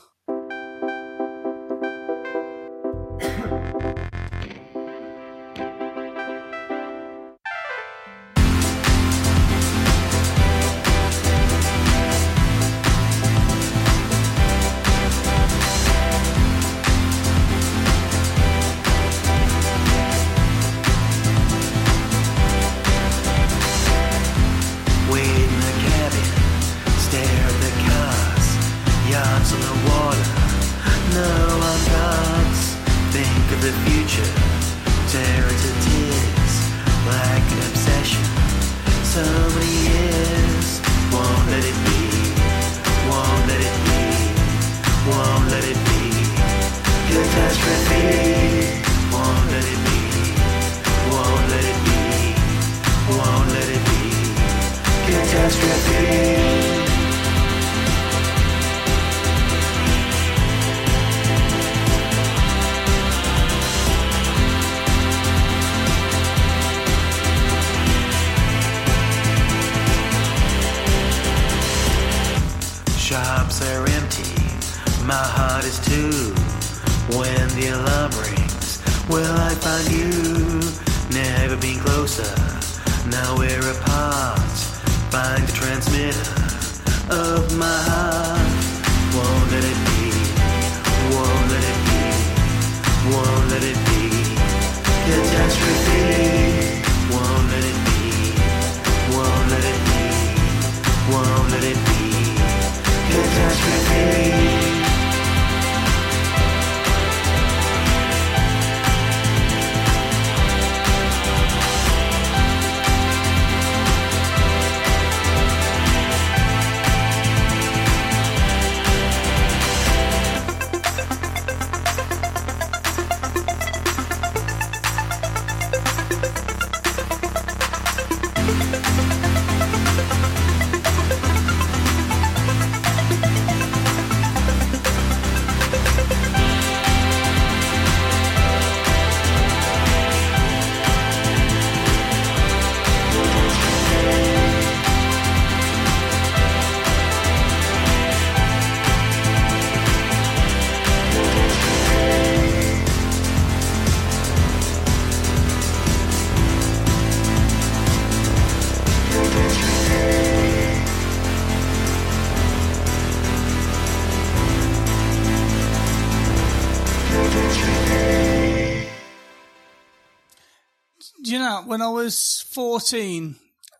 When 171.70 171.82
I 171.82 171.88
was 171.88 172.44
14, 172.50 173.36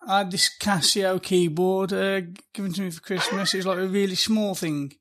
I 0.07 0.19
had 0.19 0.31
this 0.31 0.49
Casio 0.61 1.21
keyboard 1.21 1.93
uh, 1.93 2.21
given 2.55 2.73
to 2.75 2.83
me 2.83 2.91
for 2.91 3.01
Christmas. 3.01 3.53
It 3.53 3.57
was 3.57 3.67
like 3.67 3.79
a 3.79 3.89
really 3.89 4.15
small 4.15 4.55
thing. 4.55 4.93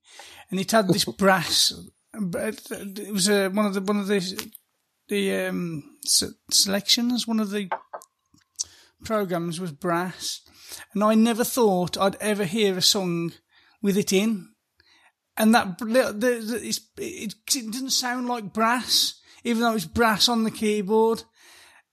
And 0.50 0.60
it 0.60 0.72
had 0.72 0.88
this 0.88 1.06
brass. 1.20 1.72
but 2.20 2.60
It 2.72 3.14
was 3.14 3.30
uh, 3.30 3.52
one 3.54 3.68
of 3.68 3.76
the, 3.76 3.82
one 3.82 4.00
of 4.00 4.08
the, 4.08 4.52
the, 5.08 5.36
um, 5.36 5.84
se- 6.04 6.34
selections, 6.50 7.28
one 7.28 7.40
of 7.40 7.52
the 7.52 7.70
programs 9.06 9.60
was 9.60 9.72
brass. 9.72 10.42
And 10.96 11.04
I 11.04 11.14
never 11.14 11.44
thought 11.44 11.96
I'd 11.96 12.16
ever 12.16 12.46
hear 12.46 12.76
a 12.76 12.82
song 12.82 13.34
with 13.84 13.98
it 14.00 14.12
in. 14.12 14.50
and 15.38 15.54
that 15.54 15.78
the, 15.78 15.86
the, 16.12 16.68
it, 16.68 16.80
it 16.98 17.36
didn't 17.46 17.92
sound 17.92 18.28
like 18.28 18.52
brass, 18.52 19.22
even 19.44 19.62
though 19.62 19.70
it 19.70 19.76
was 19.76 19.86
brass 19.86 20.28
on 20.28 20.44
the 20.44 20.50
keyboard, 20.50 21.22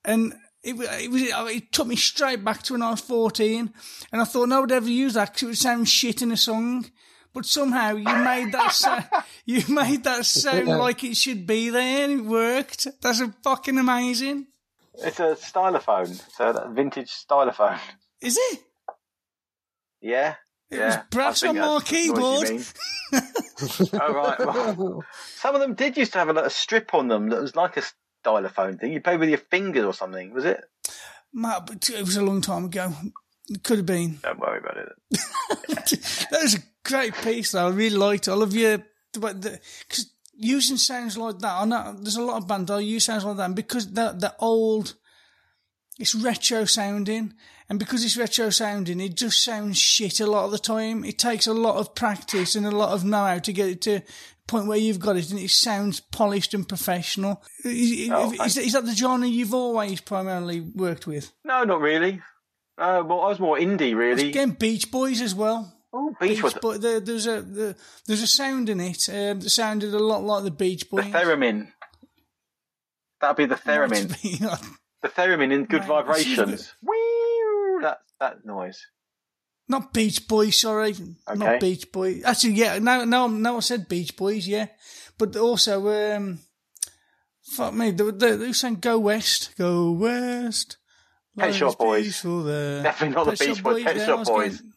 and. 0.02 0.32
It, 0.66 0.76
wa- 0.76 0.84
it 0.90 1.10
was. 1.12 1.22
Uh, 1.22 1.48
it 1.48 1.70
took 1.70 1.86
me 1.86 1.94
straight 1.94 2.44
back 2.44 2.64
to 2.64 2.72
when 2.72 2.82
I 2.82 2.90
was 2.90 3.01
fourteen, 3.01 3.72
and 4.10 4.20
I 4.20 4.24
thought 4.24 4.48
no 4.48 4.56
one 4.56 4.62
would 4.62 4.72
ever 4.72 4.88
use 4.88 5.14
that 5.14 5.28
because 5.28 5.43
it 5.44 5.47
would 5.47 5.59
sound 5.59 5.88
shit 5.88 6.22
in 6.22 6.32
a 6.32 6.36
song. 6.36 6.86
But 7.32 7.47
somehow 7.47 7.93
you 7.93 8.05
made 8.05 8.51
that 8.51 8.72
sa- 8.72 9.05
you 9.44 9.62
made 9.72 10.02
that 10.02 10.26
sound 10.26 10.66
like 10.66 11.05
it 11.05 11.16
should 11.16 11.47
be 11.47 11.70
there, 11.70 12.05
and 12.05 12.20
it 12.20 12.24
worked. 12.24 12.88
That's 13.01 13.20
a 13.20 13.32
fucking 13.44 13.78
amazing. 13.78 14.48
It's 14.94 15.20
a 15.20 15.36
stylophone. 15.36 16.20
So 16.36 16.52
that 16.52 16.70
vintage 16.70 17.12
stylophone. 17.12 17.78
Is 18.20 18.36
it? 18.36 18.60
Yeah. 20.01 20.34
It 20.68 20.78
yeah. 20.78 20.86
was 20.86 20.97
brass 21.10 21.43
I 21.44 21.47
think 21.47 21.60
on 21.60 21.64
my 21.64 21.78
that's 21.78 21.90
the 21.90 22.09
noise 22.09 22.74
you 23.12 23.20
keyboard. 23.20 24.02
oh 24.02 24.12
right. 24.14 24.38
Well, 24.40 25.05
some 25.36 25.55
of 25.55 25.60
them 25.60 25.74
did 25.74 25.97
used 25.97 26.12
to 26.14 26.18
have 26.18 26.28
a, 26.28 26.32
little 26.32 26.51
strip 26.51 26.93
on 26.93 27.06
them 27.06 27.28
that 27.28 27.40
was 27.40 27.55
like 27.55 27.76
a 27.76 27.82
stylophone 28.27 28.78
thing. 28.78 28.93
You 28.93 29.01
play 29.01 29.16
with 29.16 29.28
your 29.28 29.39
fingers 29.39 29.85
or 29.85 29.94
something. 29.94 30.32
Was 30.32 30.44
it? 30.44 30.65
Matt, 31.32 31.66
but 31.66 31.89
it 31.90 32.01
was 32.01 32.16
a 32.16 32.24
long 32.24 32.40
time 32.40 32.65
ago. 32.65 32.93
It 33.48 33.62
could 33.62 33.78
have 33.78 33.86
been. 33.86 34.19
Don't 34.23 34.40
worry 34.40 34.59
about 34.59 34.77
it. 34.77 34.93
that 36.31 36.43
was 36.43 36.55
a 36.57 36.62
great 36.85 37.15
piece, 37.15 37.53
though. 37.53 37.66
I 37.66 37.70
really 37.70 37.97
liked 37.97 38.27
it. 38.27 38.32
I 38.32 38.35
love 38.35 38.55
your, 38.55 38.78
because 39.12 40.12
using 40.35 40.77
sounds 40.77 41.16
like 41.16 41.39
that, 41.39 41.55
I 41.55 41.65
know 41.65 41.97
there's 41.98 42.16
a 42.16 42.23
lot 42.23 42.39
of 42.39 42.48
bands 42.48 42.69
that 42.69 42.82
use 42.82 43.05
sounds 43.05 43.24
like 43.24 43.36
that, 43.36 43.44
and 43.44 43.57
because 43.57 43.93
they're, 43.93 44.12
they're 44.12 44.35
old, 44.39 44.94
it's 45.98 46.15
retro 46.15 46.65
sounding, 46.65 47.35
and 47.69 47.78
because 47.78 48.05
it's 48.05 48.16
retro 48.16 48.51
sounding, 48.51 49.01
it 49.01 49.16
just 49.16 49.43
sounds 49.44 49.78
shit 49.78 50.20
a 50.20 50.27
lot 50.27 50.47
of 50.47 50.51
the 50.51 50.59
time. 50.59 51.05
It 51.05 51.19
takes 51.19 51.47
a 51.47 51.55
lot 51.55 51.77
of 51.77 51.94
practice 51.94 52.57
and 52.57 52.66
a 52.66 52.70
lot 52.70 52.93
of 52.93 53.05
know-how 53.05 53.39
to 53.39 53.53
get 53.53 53.69
it 53.69 53.81
to 53.82 54.03
point 54.47 54.66
where 54.66 54.78
you've 54.78 55.01
got 55.01 55.16
it, 55.16 55.31
and 55.31 55.40
it 55.40 55.51
sounds 55.51 56.01
polished 56.01 56.55
and 56.55 56.68
professional. 56.68 57.43
Is, 57.64 58.10
Oh, 58.10 58.32
is, 58.44 58.56
is 58.56 58.73
that 58.73 58.85
the 58.86 58.94
genre 58.94 59.27
you've 59.27 59.55
always 59.55 60.01
primarily 60.01 60.60
worked 60.60 61.06
with? 61.06 61.32
No, 61.44 61.64
not 61.64 61.81
really. 61.81 62.20
Uh, 62.78 63.02
well, 63.06 63.23
I 63.23 63.28
was 63.28 63.40
more 63.40 63.56
indie, 63.59 63.97
really. 63.97 64.28
Again, 64.28 64.51
Beach 64.51 64.90
Boys 64.90 65.20
as 65.20 65.35
well. 65.35 65.73
Oh, 65.93 66.14
Beach 66.20 66.43
Boys. 66.43 66.55
But 66.60 66.82
there, 66.82 67.01
there's 67.01 67.27
a 67.27 67.40
there, 67.40 67.74
there's 68.06 68.23
a 68.23 68.27
sound 68.27 68.68
in 68.68 68.81
it 68.81 69.09
um, 69.09 69.40
that 69.40 69.51
sounded 69.51 69.94
a 69.94 69.98
lot 69.98 70.23
like 70.23 70.44
the 70.44 70.51
Beach 70.51 70.89
Boys. 70.90 71.05
The 71.05 71.10
theremin. 71.10 71.68
That'd 73.20 73.36
be 73.36 73.47
the 73.47 73.55
theremin. 73.56 74.68
The 75.02 75.09
theremin 75.10 75.52
in 75.52 75.66
Good 75.66 75.85
Vibrations. 75.85 76.73
Whee! 76.82 77.78
That 77.82 77.98
that 78.18 78.44
noise. 78.47 78.86
Not 79.68 79.93
Beach 79.93 80.28
Boys, 80.28 80.60
sorry, 80.60 80.90
Okay. 81.28 81.38
not 81.38 81.60
Beach 81.60 81.90
Boys. 81.90 82.22
Actually, 82.24 82.55
yeah, 82.55 82.78
no, 82.78 83.05
no, 83.05 83.26
no, 83.26 83.56
I 83.56 83.60
said 83.60 83.88
Beach 83.88 84.16
Boys, 84.16 84.47
yeah, 84.47 84.66
but 85.18 85.34
also, 85.36 85.88
um, 86.16 86.38
fuck 87.43 87.74
me, 87.74 87.90
they, 87.90 88.10
they, 88.12 88.36
they 88.36 88.52
sang 88.52 88.76
"Go 88.76 88.98
West, 89.01 89.55
Go 89.59 89.90
West." 89.93 90.76
Pet 91.36 91.47
Life's 91.48 91.59
Shop 91.59 91.78
Boys. 91.78 92.05
peaceful 92.05 92.44
there. 92.44 92.82
Definitely 92.82 93.14
not 93.16 93.24
the 93.26 93.30
Beach 93.32 93.56
Shop 93.56 93.62
Boys. 93.64 93.84
Pet 93.84 94.06
Shop 94.06 94.24
Boys. 94.26 94.52
getting- 94.56 94.72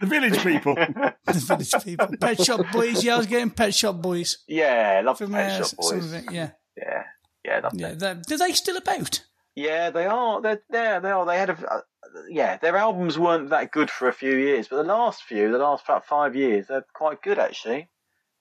The 0.00 0.06
village 0.06 0.38
people. 0.44 0.74
the 1.26 1.32
village 1.32 1.84
people. 1.84 2.08
Pet 2.20 2.40
Shop 2.44 2.66
Boys, 2.72 3.02
yeah, 3.04 3.14
I 3.14 3.18
was 3.18 3.26
getting 3.26 3.50
Pet 3.50 3.74
Shop 3.74 3.96
Boys. 4.00 4.38
Yeah, 4.46 5.00
love 5.04 5.18
From, 5.18 5.32
Pet 5.32 5.52
uh, 5.52 5.56
Shop 5.64 5.66
some 5.82 5.98
Boys. 5.98 6.04
of 6.12 6.14
it, 6.14 6.24
yeah. 6.32 6.50
Yeah, 6.76 7.02
yeah, 7.44 7.68
Yeah, 7.72 7.94
that, 7.94 8.30
are 8.30 8.38
they 8.38 8.52
still 8.52 8.76
about? 8.76 9.24
Yeah, 9.56 9.90
they 9.90 10.06
are. 10.06 10.40
They're 10.40 10.62
there. 10.70 11.00
They 11.00 11.10
are. 11.10 11.26
They 11.26 11.36
had 11.38 11.50
a. 11.50 11.82
Yeah, 12.28 12.56
their 12.58 12.76
albums 12.76 13.18
weren't 13.18 13.50
that 13.50 13.70
good 13.70 13.90
for 13.90 14.08
a 14.08 14.12
few 14.12 14.36
years, 14.36 14.68
but 14.68 14.76
the 14.76 14.82
last 14.82 15.22
few, 15.22 15.50
the 15.50 15.58
last 15.58 15.84
about 15.84 16.06
five 16.06 16.34
years, 16.36 16.66
they're 16.66 16.86
quite 16.94 17.22
good 17.22 17.38
actually. 17.38 17.88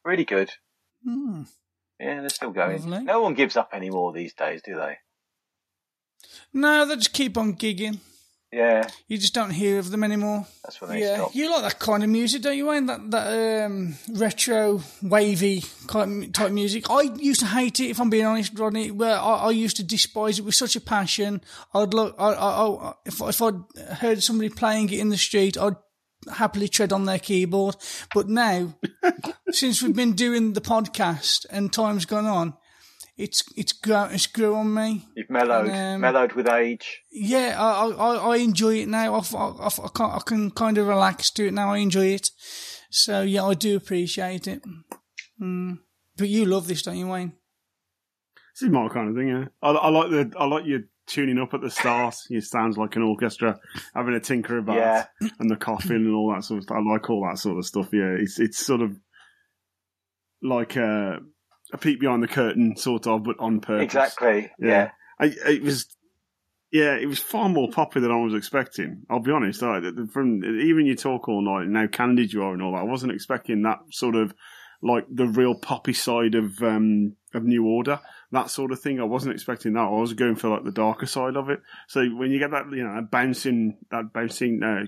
Really 0.04 0.26
good. 0.26 0.52
Hmm. 1.04 1.44
Yeah, 2.00 2.22
they're 2.22 2.30
still 2.30 2.52
going. 2.52 2.90
Lovely. 2.90 3.06
No 3.06 3.22
one 3.22 3.34
gives 3.34 3.58
up 3.58 3.70
anymore 3.74 4.14
these 4.14 4.34
days, 4.34 4.62
do 4.62 4.76
they? 4.76 4.98
No, 6.54 6.86
they 6.86 6.96
just 6.96 7.14
keep 7.14 7.38
on 7.38 7.56
gigging. 7.56 8.00
Yeah, 8.52 8.88
You 9.10 9.18
just 9.18 9.34
don't 9.34 9.50
hear 9.50 9.78
of 9.78 9.92
them 9.92 10.06
anymore. 10.06 10.48
that's 10.64 10.80
when 10.80 10.92
they 10.92 11.02
Yeah, 11.02 11.28
you 11.34 11.52
like 11.52 11.64
that 11.64 11.80
kind 11.80 12.02
of 12.02 12.10
music, 12.10 12.42
don't 12.42 12.56
you, 12.56 12.68
Wayne? 12.68 12.86
That 12.86 13.12
that 13.12 13.66
um, 13.66 13.96
retro, 14.10 14.82
wavy 15.02 15.64
kind 15.88 16.34
type 16.34 16.54
music. 16.54 16.90
I 16.90 17.02
used 17.02 17.42
to 17.42 17.46
hate 17.46 17.82
it, 17.82 17.90
if 17.90 18.00
I'm 18.00 18.10
being 18.10 18.26
honest, 18.26 18.58
Rodney. 18.58 18.90
Where 18.92 19.18
I, 19.18 19.36
I 19.36 19.50
used 19.52 19.76
to 19.78 19.84
despise 19.84 20.40
it 20.40 20.46
with 20.46 20.56
such 20.56 20.78
a 20.78 20.82
passion. 20.82 21.42
I'd 21.74 21.94
look, 21.94 22.16
I, 22.18 22.32
I, 22.32 22.66
I, 22.66 22.94
if 23.06 23.20
if 23.20 23.42
I'd 23.42 23.60
heard 23.98 24.24
somebody 24.24 24.50
playing 24.50 24.90
it 24.94 25.00
in 25.00 25.10
the 25.10 25.18
street, 25.18 25.58
I'd 25.58 25.76
happily 26.34 26.70
tread 26.70 26.94
on 26.94 27.04
their 27.04 27.20
keyboard. 27.20 27.76
But 28.14 28.30
now, 28.30 28.76
since 29.52 29.82
we've 29.82 29.96
been 29.96 30.14
doing 30.14 30.54
the 30.54 30.62
podcast 30.62 31.46
and 31.50 31.72
time's 31.72 32.06
gone 32.06 32.26
on, 32.26 32.54
it's 33.18 33.44
it's 33.56 33.74
grown 33.74 34.12
it's 34.14 34.28
grew 34.28 34.56
on 34.56 34.74
me. 34.74 35.08
You've 35.16 35.30
mellowed, 35.30 35.70
Um, 35.70 36.02
mellowed 36.02 36.34
with 36.34 36.48
age. 36.48 37.02
Yeah, 37.12 37.56
I 37.58 37.88
I, 37.90 38.16
I 38.16 38.38
enjoy 38.38 38.76
it 38.76 38.88
now. 38.88 39.16
I, 39.16 39.20
I, 39.36 39.68
I, 39.68 39.90
can, 39.94 40.06
I 40.12 40.20
can 40.26 40.52
kind 40.52 40.78
of 40.78 40.88
relax 40.88 41.32
to 41.32 41.48
it 41.48 41.54
now. 41.54 41.72
I 41.74 41.78
enjoy 41.78 42.08
it. 42.08 42.30
So 42.90 43.22
yeah, 43.24 43.44
I 43.44 43.54
do 43.54 43.76
appreciate 43.76 44.48
it. 44.48 44.62
Mm. 45.42 45.80
But 46.18 46.30
you 46.30 46.46
love 46.46 46.68
this, 46.68 46.82
don't 46.82 46.98
you, 46.98 47.08
Wayne? 47.08 47.34
This 48.54 48.68
is 48.68 48.70
my 48.74 48.88
kind 48.90 49.10
of 49.10 49.16
thing. 49.16 49.28
Yeah, 49.28 49.46
I, 49.62 49.70
I 49.72 49.90
like 49.90 50.10
the 50.10 50.32
I 50.40 50.46
like 50.46 50.66
you 50.66 50.84
tuning 51.08 51.40
up 51.40 51.54
at 51.54 51.62
the 51.62 51.70
start. 51.70 52.16
It 52.30 52.44
sounds 52.44 52.78
like 52.78 52.96
an 52.96 53.02
orchestra 53.04 53.60
having 53.96 54.14
a 54.14 54.20
tinker 54.20 54.58
about, 54.58 54.76
Yeah. 54.78 55.06
and 55.40 55.50
the 55.50 55.56
coughing 55.56 55.96
and 56.06 56.14
all 56.14 56.34
that 56.34 56.44
sort 56.44 56.58
of 56.60 56.64
stuff. 56.64 56.78
I 56.78 56.92
like 56.92 57.10
all 57.10 57.28
that 57.30 57.38
sort 57.40 57.58
of 57.58 57.66
stuff. 57.66 57.90
Yeah, 57.94 58.16
it's 58.20 58.40
it's 58.40 58.58
sort 58.66 58.82
of 58.82 58.98
like 60.42 60.76
a, 60.76 61.18
a 61.74 61.78
peek 61.78 62.00
behind 62.00 62.24
the 62.24 62.28
curtain, 62.28 62.76
sort 62.78 63.08
of, 63.08 63.24
but 63.24 63.38
on 63.40 63.60
purpose. 63.60 63.84
Exactly. 63.84 64.52
Yeah. 64.60 64.92
I, 65.20 65.34
it 65.46 65.64
was. 65.64 65.88
Yeah, 66.70 66.98
it 66.98 67.06
was 67.06 67.20
far 67.20 67.48
more 67.48 67.70
poppy 67.72 68.02
than 68.02 68.12
I 68.12 68.18
was 68.18 68.34
expecting. 68.34 69.04
I'll 69.10 69.22
be 69.22 69.32
honest. 69.32 69.64
I, 69.64 69.80
from 70.12 70.44
even 70.44 70.86
you 70.86 70.98
talk 70.98 71.30
all 71.30 71.42
night 71.42 71.66
and 71.66 71.78
how 71.78 71.88
candid 71.88 72.34
you 72.34 72.44
are 72.44 72.52
and 72.52 72.62
all 72.62 72.74
that, 72.74 72.80
I 72.80 72.84
wasn't 72.84 73.14
expecting 73.14 73.62
that 73.62 73.80
sort 73.90 74.16
of 74.16 74.34
like 74.82 75.06
the 75.10 75.28
real 75.28 75.56
poppy 75.56 75.94
side 75.94 76.36
of 76.36 76.62
um, 76.62 77.16
of 77.34 77.46
New 77.46 77.66
Order, 77.66 78.02
that 78.32 78.50
sort 78.50 78.74
of 78.74 78.82
thing. 78.82 79.00
I 79.00 79.06
wasn't 79.06 79.34
expecting 79.34 79.74
that. 79.74 79.80
I 79.80 79.90
was 79.90 80.14
going 80.14 80.36
for 80.36 80.50
like 80.50 80.66
the 80.66 80.72
darker 80.72 81.06
side 81.06 81.38
of 81.38 81.50
it. 81.50 81.62
So 81.88 82.06
when 82.06 82.32
you 82.32 82.40
get 82.40 82.52
that, 82.52 82.66
you 82.70 82.84
know, 82.84 82.96
that 82.96 83.12
bouncing, 83.12 83.78
that 83.90 84.12
bouncing, 84.14 84.62
uh, 84.62 84.86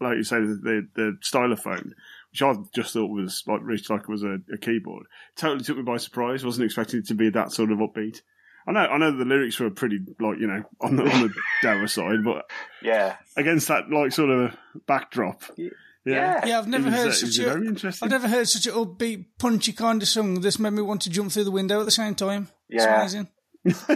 like 0.00 0.16
you 0.16 0.24
say, 0.24 0.40
the 0.40 0.58
the, 0.62 0.88
the 0.96 1.16
stylophone, 1.22 1.92
which 2.32 2.42
I 2.42 2.54
just 2.74 2.92
thought 2.92 3.10
was 3.10 3.42
like 3.46 3.60
reached 3.62 3.90
like 3.90 4.02
it 4.02 4.08
was 4.08 4.22
a, 4.22 4.38
a 4.52 4.58
keyboard, 4.58 5.06
totally 5.36 5.64
took 5.64 5.76
me 5.76 5.82
by 5.82 5.96
surprise. 5.96 6.44
wasn't 6.44 6.64
expecting 6.66 7.00
it 7.00 7.06
to 7.08 7.14
be 7.14 7.30
that 7.30 7.52
sort 7.52 7.72
of 7.72 7.78
upbeat. 7.78 8.22
I 8.68 8.72
know, 8.72 8.80
I 8.80 8.98
know 8.98 9.10
the 9.16 9.24
lyrics 9.24 9.58
were 9.58 9.70
pretty 9.70 9.98
like 10.20 10.38
you 10.38 10.46
know 10.46 10.62
on 10.80 10.96
the 10.96 11.02
on 11.04 11.22
the 11.22 11.34
dour 11.62 11.86
side, 11.86 12.22
but 12.24 12.44
Yeah. 12.82 13.16
against 13.36 13.68
that 13.68 13.90
like 13.90 14.12
sort 14.12 14.30
of 14.30 14.56
backdrop, 14.86 15.42
yeah, 15.56 16.40
Yeah, 16.46 16.58
I've 16.58 16.68
never 16.68 16.88
It 16.88 16.92
heard 16.92 17.02
uh, 17.04 17.06
was 17.08 17.20
such 17.20 17.38
a. 17.44 17.48
very 17.48 17.66
interesting. 17.66 18.06
I've 18.06 18.10
never 18.12 18.28
heard 18.28 18.48
such 18.48 18.66
an 18.66 18.72
upbeat, 18.74 19.24
punchy 19.38 19.72
kind 19.72 20.00
of 20.02 20.08
song 20.08 20.40
This 20.40 20.58
made 20.58 20.72
me 20.74 20.82
want 20.82 21.02
to 21.02 21.10
jump 21.10 21.32
through 21.32 21.44
the 21.44 21.50
window 21.50 21.80
at 21.80 21.84
the 21.84 21.90
same 21.90 22.14
time. 22.14 22.48
It's 22.68 22.84
Yeah. 22.84 23.00
amazing. 23.00 23.28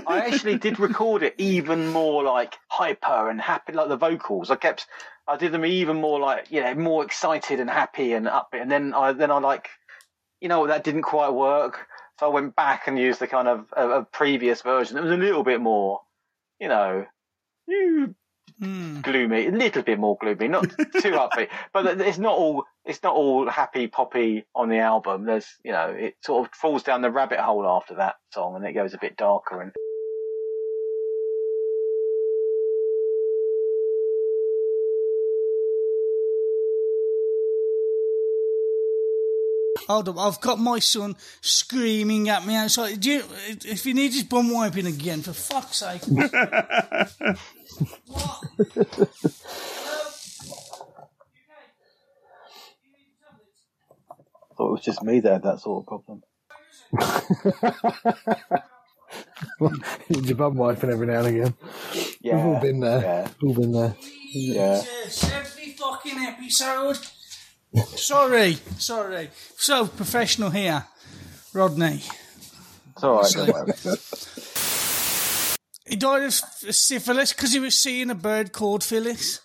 I 0.06 0.27
actually 0.27 0.59
did 0.59 0.78
record 0.78 1.23
it 1.23 1.35
even 1.39 1.89
more 1.89 2.23
like 2.23 2.55
hyper 2.69 3.31
and 3.31 3.40
happy, 3.40 3.73
like 3.73 3.89
the 3.89 3.97
vocals. 3.97 4.51
I 4.51 4.56
kept, 4.56 4.86
I 5.27 5.37
did 5.37 5.53
them 5.53 5.65
even 5.65 6.01
more 6.01 6.21
like, 6.21 6.51
you 6.51 6.61
know, 6.61 6.75
more 6.75 7.05
excited 7.05 7.61
and 7.61 7.71
happy 7.71 8.13
and 8.13 8.27
upbeat. 8.27 8.63
And 8.63 8.71
then 8.71 8.93
I, 8.95 9.13
then 9.13 9.31
I 9.31 9.39
like, 9.39 9.69
you 10.41 10.49
know, 10.49 10.67
that 10.67 10.85
didn't 10.85 11.03
quite 11.03 11.33
work. 11.33 11.87
So 12.21 12.27
I 12.27 12.29
went 12.29 12.55
back 12.55 12.87
and 12.87 12.99
used 12.99 13.21
the 13.21 13.27
kind 13.27 13.49
of 13.49 13.67
a, 13.77 13.89
a 13.89 14.05
previous 14.05 14.63
version. 14.63 14.97
It 14.97 15.03
was 15.03 15.13
a 15.13 15.17
little 15.17 15.43
bit 15.43 15.61
more, 15.61 16.01
you 16.61 16.69
know, 16.69 17.07
you 17.67 18.15
Hmm. 18.61 19.01
gloomy, 19.01 19.49
a 19.49 19.51
little 19.51 19.83
bit 19.83 19.99
more 19.99 20.17
gloomy, 20.21 20.47
not 20.49 20.69
too 21.01 21.11
upbeat. 21.13 21.49
But 21.73 22.01
it's 22.01 22.19
not 22.19 22.37
all, 22.37 22.65
it's 22.85 23.03
not 23.03 23.15
all 23.15 23.49
happy 23.49 23.89
poppy 23.89 24.45
on 24.55 24.69
the 24.69 24.79
album. 24.79 25.25
There's, 25.25 25.49
you 25.65 25.73
know, 25.73 25.89
it 25.89 26.15
sort 26.23 26.47
of 26.47 26.55
falls 26.55 26.83
down 26.83 27.03
the 27.03 27.11
rabbit 27.11 27.41
hole 27.41 27.67
after 27.67 27.97
that 27.97 28.17
song 28.33 28.57
and 28.57 28.65
it 28.65 28.73
goes 28.73 28.95
a 28.95 28.99
bit 28.99 29.17
darker 29.17 29.61
and. 29.61 29.73
Hold 39.89 40.09
up, 40.09 40.19
I've 40.19 40.40
got 40.40 40.59
my 40.59 40.78
son 40.78 41.15
screaming 41.40 42.28
at 42.28 42.47
me 42.47 42.55
outside. 42.56 43.01
Do 43.01 43.11
you, 43.11 43.23
if 43.66 43.85
he 43.85 43.93
needs 43.93 44.15
his 44.15 44.24
bum 44.24 44.51
wiping 44.51 44.86
again, 44.86 45.23
for 45.23 45.32
fuck's 45.32 45.78
sake. 45.78 46.02
I 54.11 54.55
thought 54.56 54.69
it 54.69 54.73
was 54.73 54.81
just 54.85 55.02
me 55.02 55.20
that 55.20 55.32
had 55.32 55.43
that 55.43 55.61
sort 55.61 55.82
of 55.82 55.86
problem. 55.89 56.23
Need 60.09 60.27
your 60.27 60.36
bum 60.36 60.56
wiping 60.56 60.90
every 60.90 61.06
now 61.06 61.20
and 61.24 61.27
again. 61.27 61.55
Yeah, 62.20 62.36
We've 62.36 62.44
all 62.55 62.61
been 62.61 62.81
there. 62.81 63.01
yeah. 63.01 63.28
All 63.43 63.55
been 63.55 63.73
there. 63.73 63.97
Yeah. 64.32 64.82
Jesus, 64.82 65.32
every 65.32 65.73
fucking 65.73 66.19
episode. 66.19 66.98
Sorry, 67.97 68.59
sorry. 68.79 69.31
So 69.57 69.87
professional 69.87 70.51
here, 70.51 70.85
Rodney. 71.53 72.03
It's 72.93 73.03
all 73.03 73.21
right. 73.21 73.77
So- 73.77 73.97
He 75.87 75.97
died 75.97 76.23
of 76.23 76.33
syphilis 76.33 77.33
because 77.33 77.53
he 77.53 77.61
was 77.61 77.77
seeing 77.79 78.11
a 78.11 78.15
bird 78.15 78.53
called 78.53 78.83
Phyllis. 78.85 79.41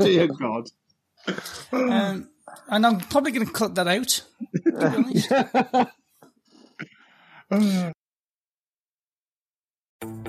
Dear 0.00 0.28
God. 0.28 0.68
Um, 1.72 2.28
and 2.68 2.86
I'm 2.86 2.98
probably 3.00 3.32
going 3.32 3.46
to 3.46 3.52
cut 3.52 3.74
that 3.76 3.88
out. 3.88 4.22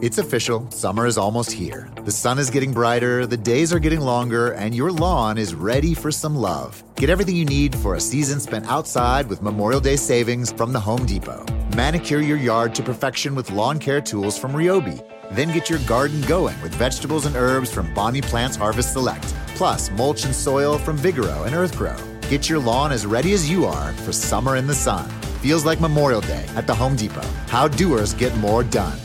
It's 0.02 0.18
official. 0.18 0.70
Summer 0.72 1.08
is 1.08 1.18
almost 1.18 1.52
here. 1.52 1.90
The 2.04 2.12
sun 2.12 2.38
is 2.38 2.50
getting 2.50 2.74
brighter, 2.74 3.26
the 3.26 3.38
days 3.38 3.74
are 3.74 3.80
getting 3.80 4.02
longer, 4.02 4.52
and 4.52 4.76
your 4.76 4.92
lawn 4.92 5.38
is 5.38 5.56
ready 5.56 5.94
for 5.94 6.12
some 6.12 6.36
love. 6.36 6.84
Get 6.96 7.10
everything 7.10 7.36
you 7.36 7.46
need 7.46 7.76
for 7.76 7.96
a 7.96 8.00
season 8.00 8.40
spent 8.40 8.68
outside 8.68 9.28
with 9.28 9.42
Memorial 9.42 9.80
Day 9.80 9.96
savings 9.96 10.52
from 10.52 10.74
the 10.74 10.80
Home 10.80 11.06
Depot. 11.06 11.46
Manicure 11.76 12.22
your 12.22 12.38
yard 12.38 12.76
to 12.76 12.84
perfection 12.84 13.36
with 13.36 13.52
lawn 13.52 13.80
care 13.80 14.02
tools 14.02 14.38
from 14.38 14.54
Ryobi. 14.54 15.04
Then 15.32 15.52
get 15.54 15.70
your 15.70 15.80
garden 15.80 16.22
going 16.22 16.62
with 16.62 16.76
vegetables 16.76 17.26
and 17.26 17.36
herbs 17.36 17.72
from 17.72 17.94
Bonnie 17.94 18.22
Plants 18.22 18.56
Harvest 18.56 18.94
Select. 18.94 19.34
Plus, 19.56 19.90
mulch 19.92 20.26
and 20.26 20.36
soil 20.36 20.78
from 20.78 20.98
Vigoro 20.98 21.46
and 21.46 21.56
Earthgro. 21.56 21.96
Get 22.30 22.50
your 22.50 22.60
lawn 22.60 22.92
as 22.92 23.06
ready 23.06 23.34
as 23.34 23.50
you 23.50 23.66
are 23.66 23.94
for 23.94 24.12
summer 24.12 24.56
in 24.56 24.68
the 24.68 24.76
sun. 24.76 25.10
Feels 25.42 25.66
like 25.66 25.82
Memorial 25.82 26.22
Day 26.22 26.46
at 26.56 26.68
the 26.68 26.76
Home 26.76 26.96
Depot. 26.96 27.28
How 27.48 27.68
doers 27.68 28.14
get 28.14 28.36
more 28.38 28.64
done. 28.64 29.05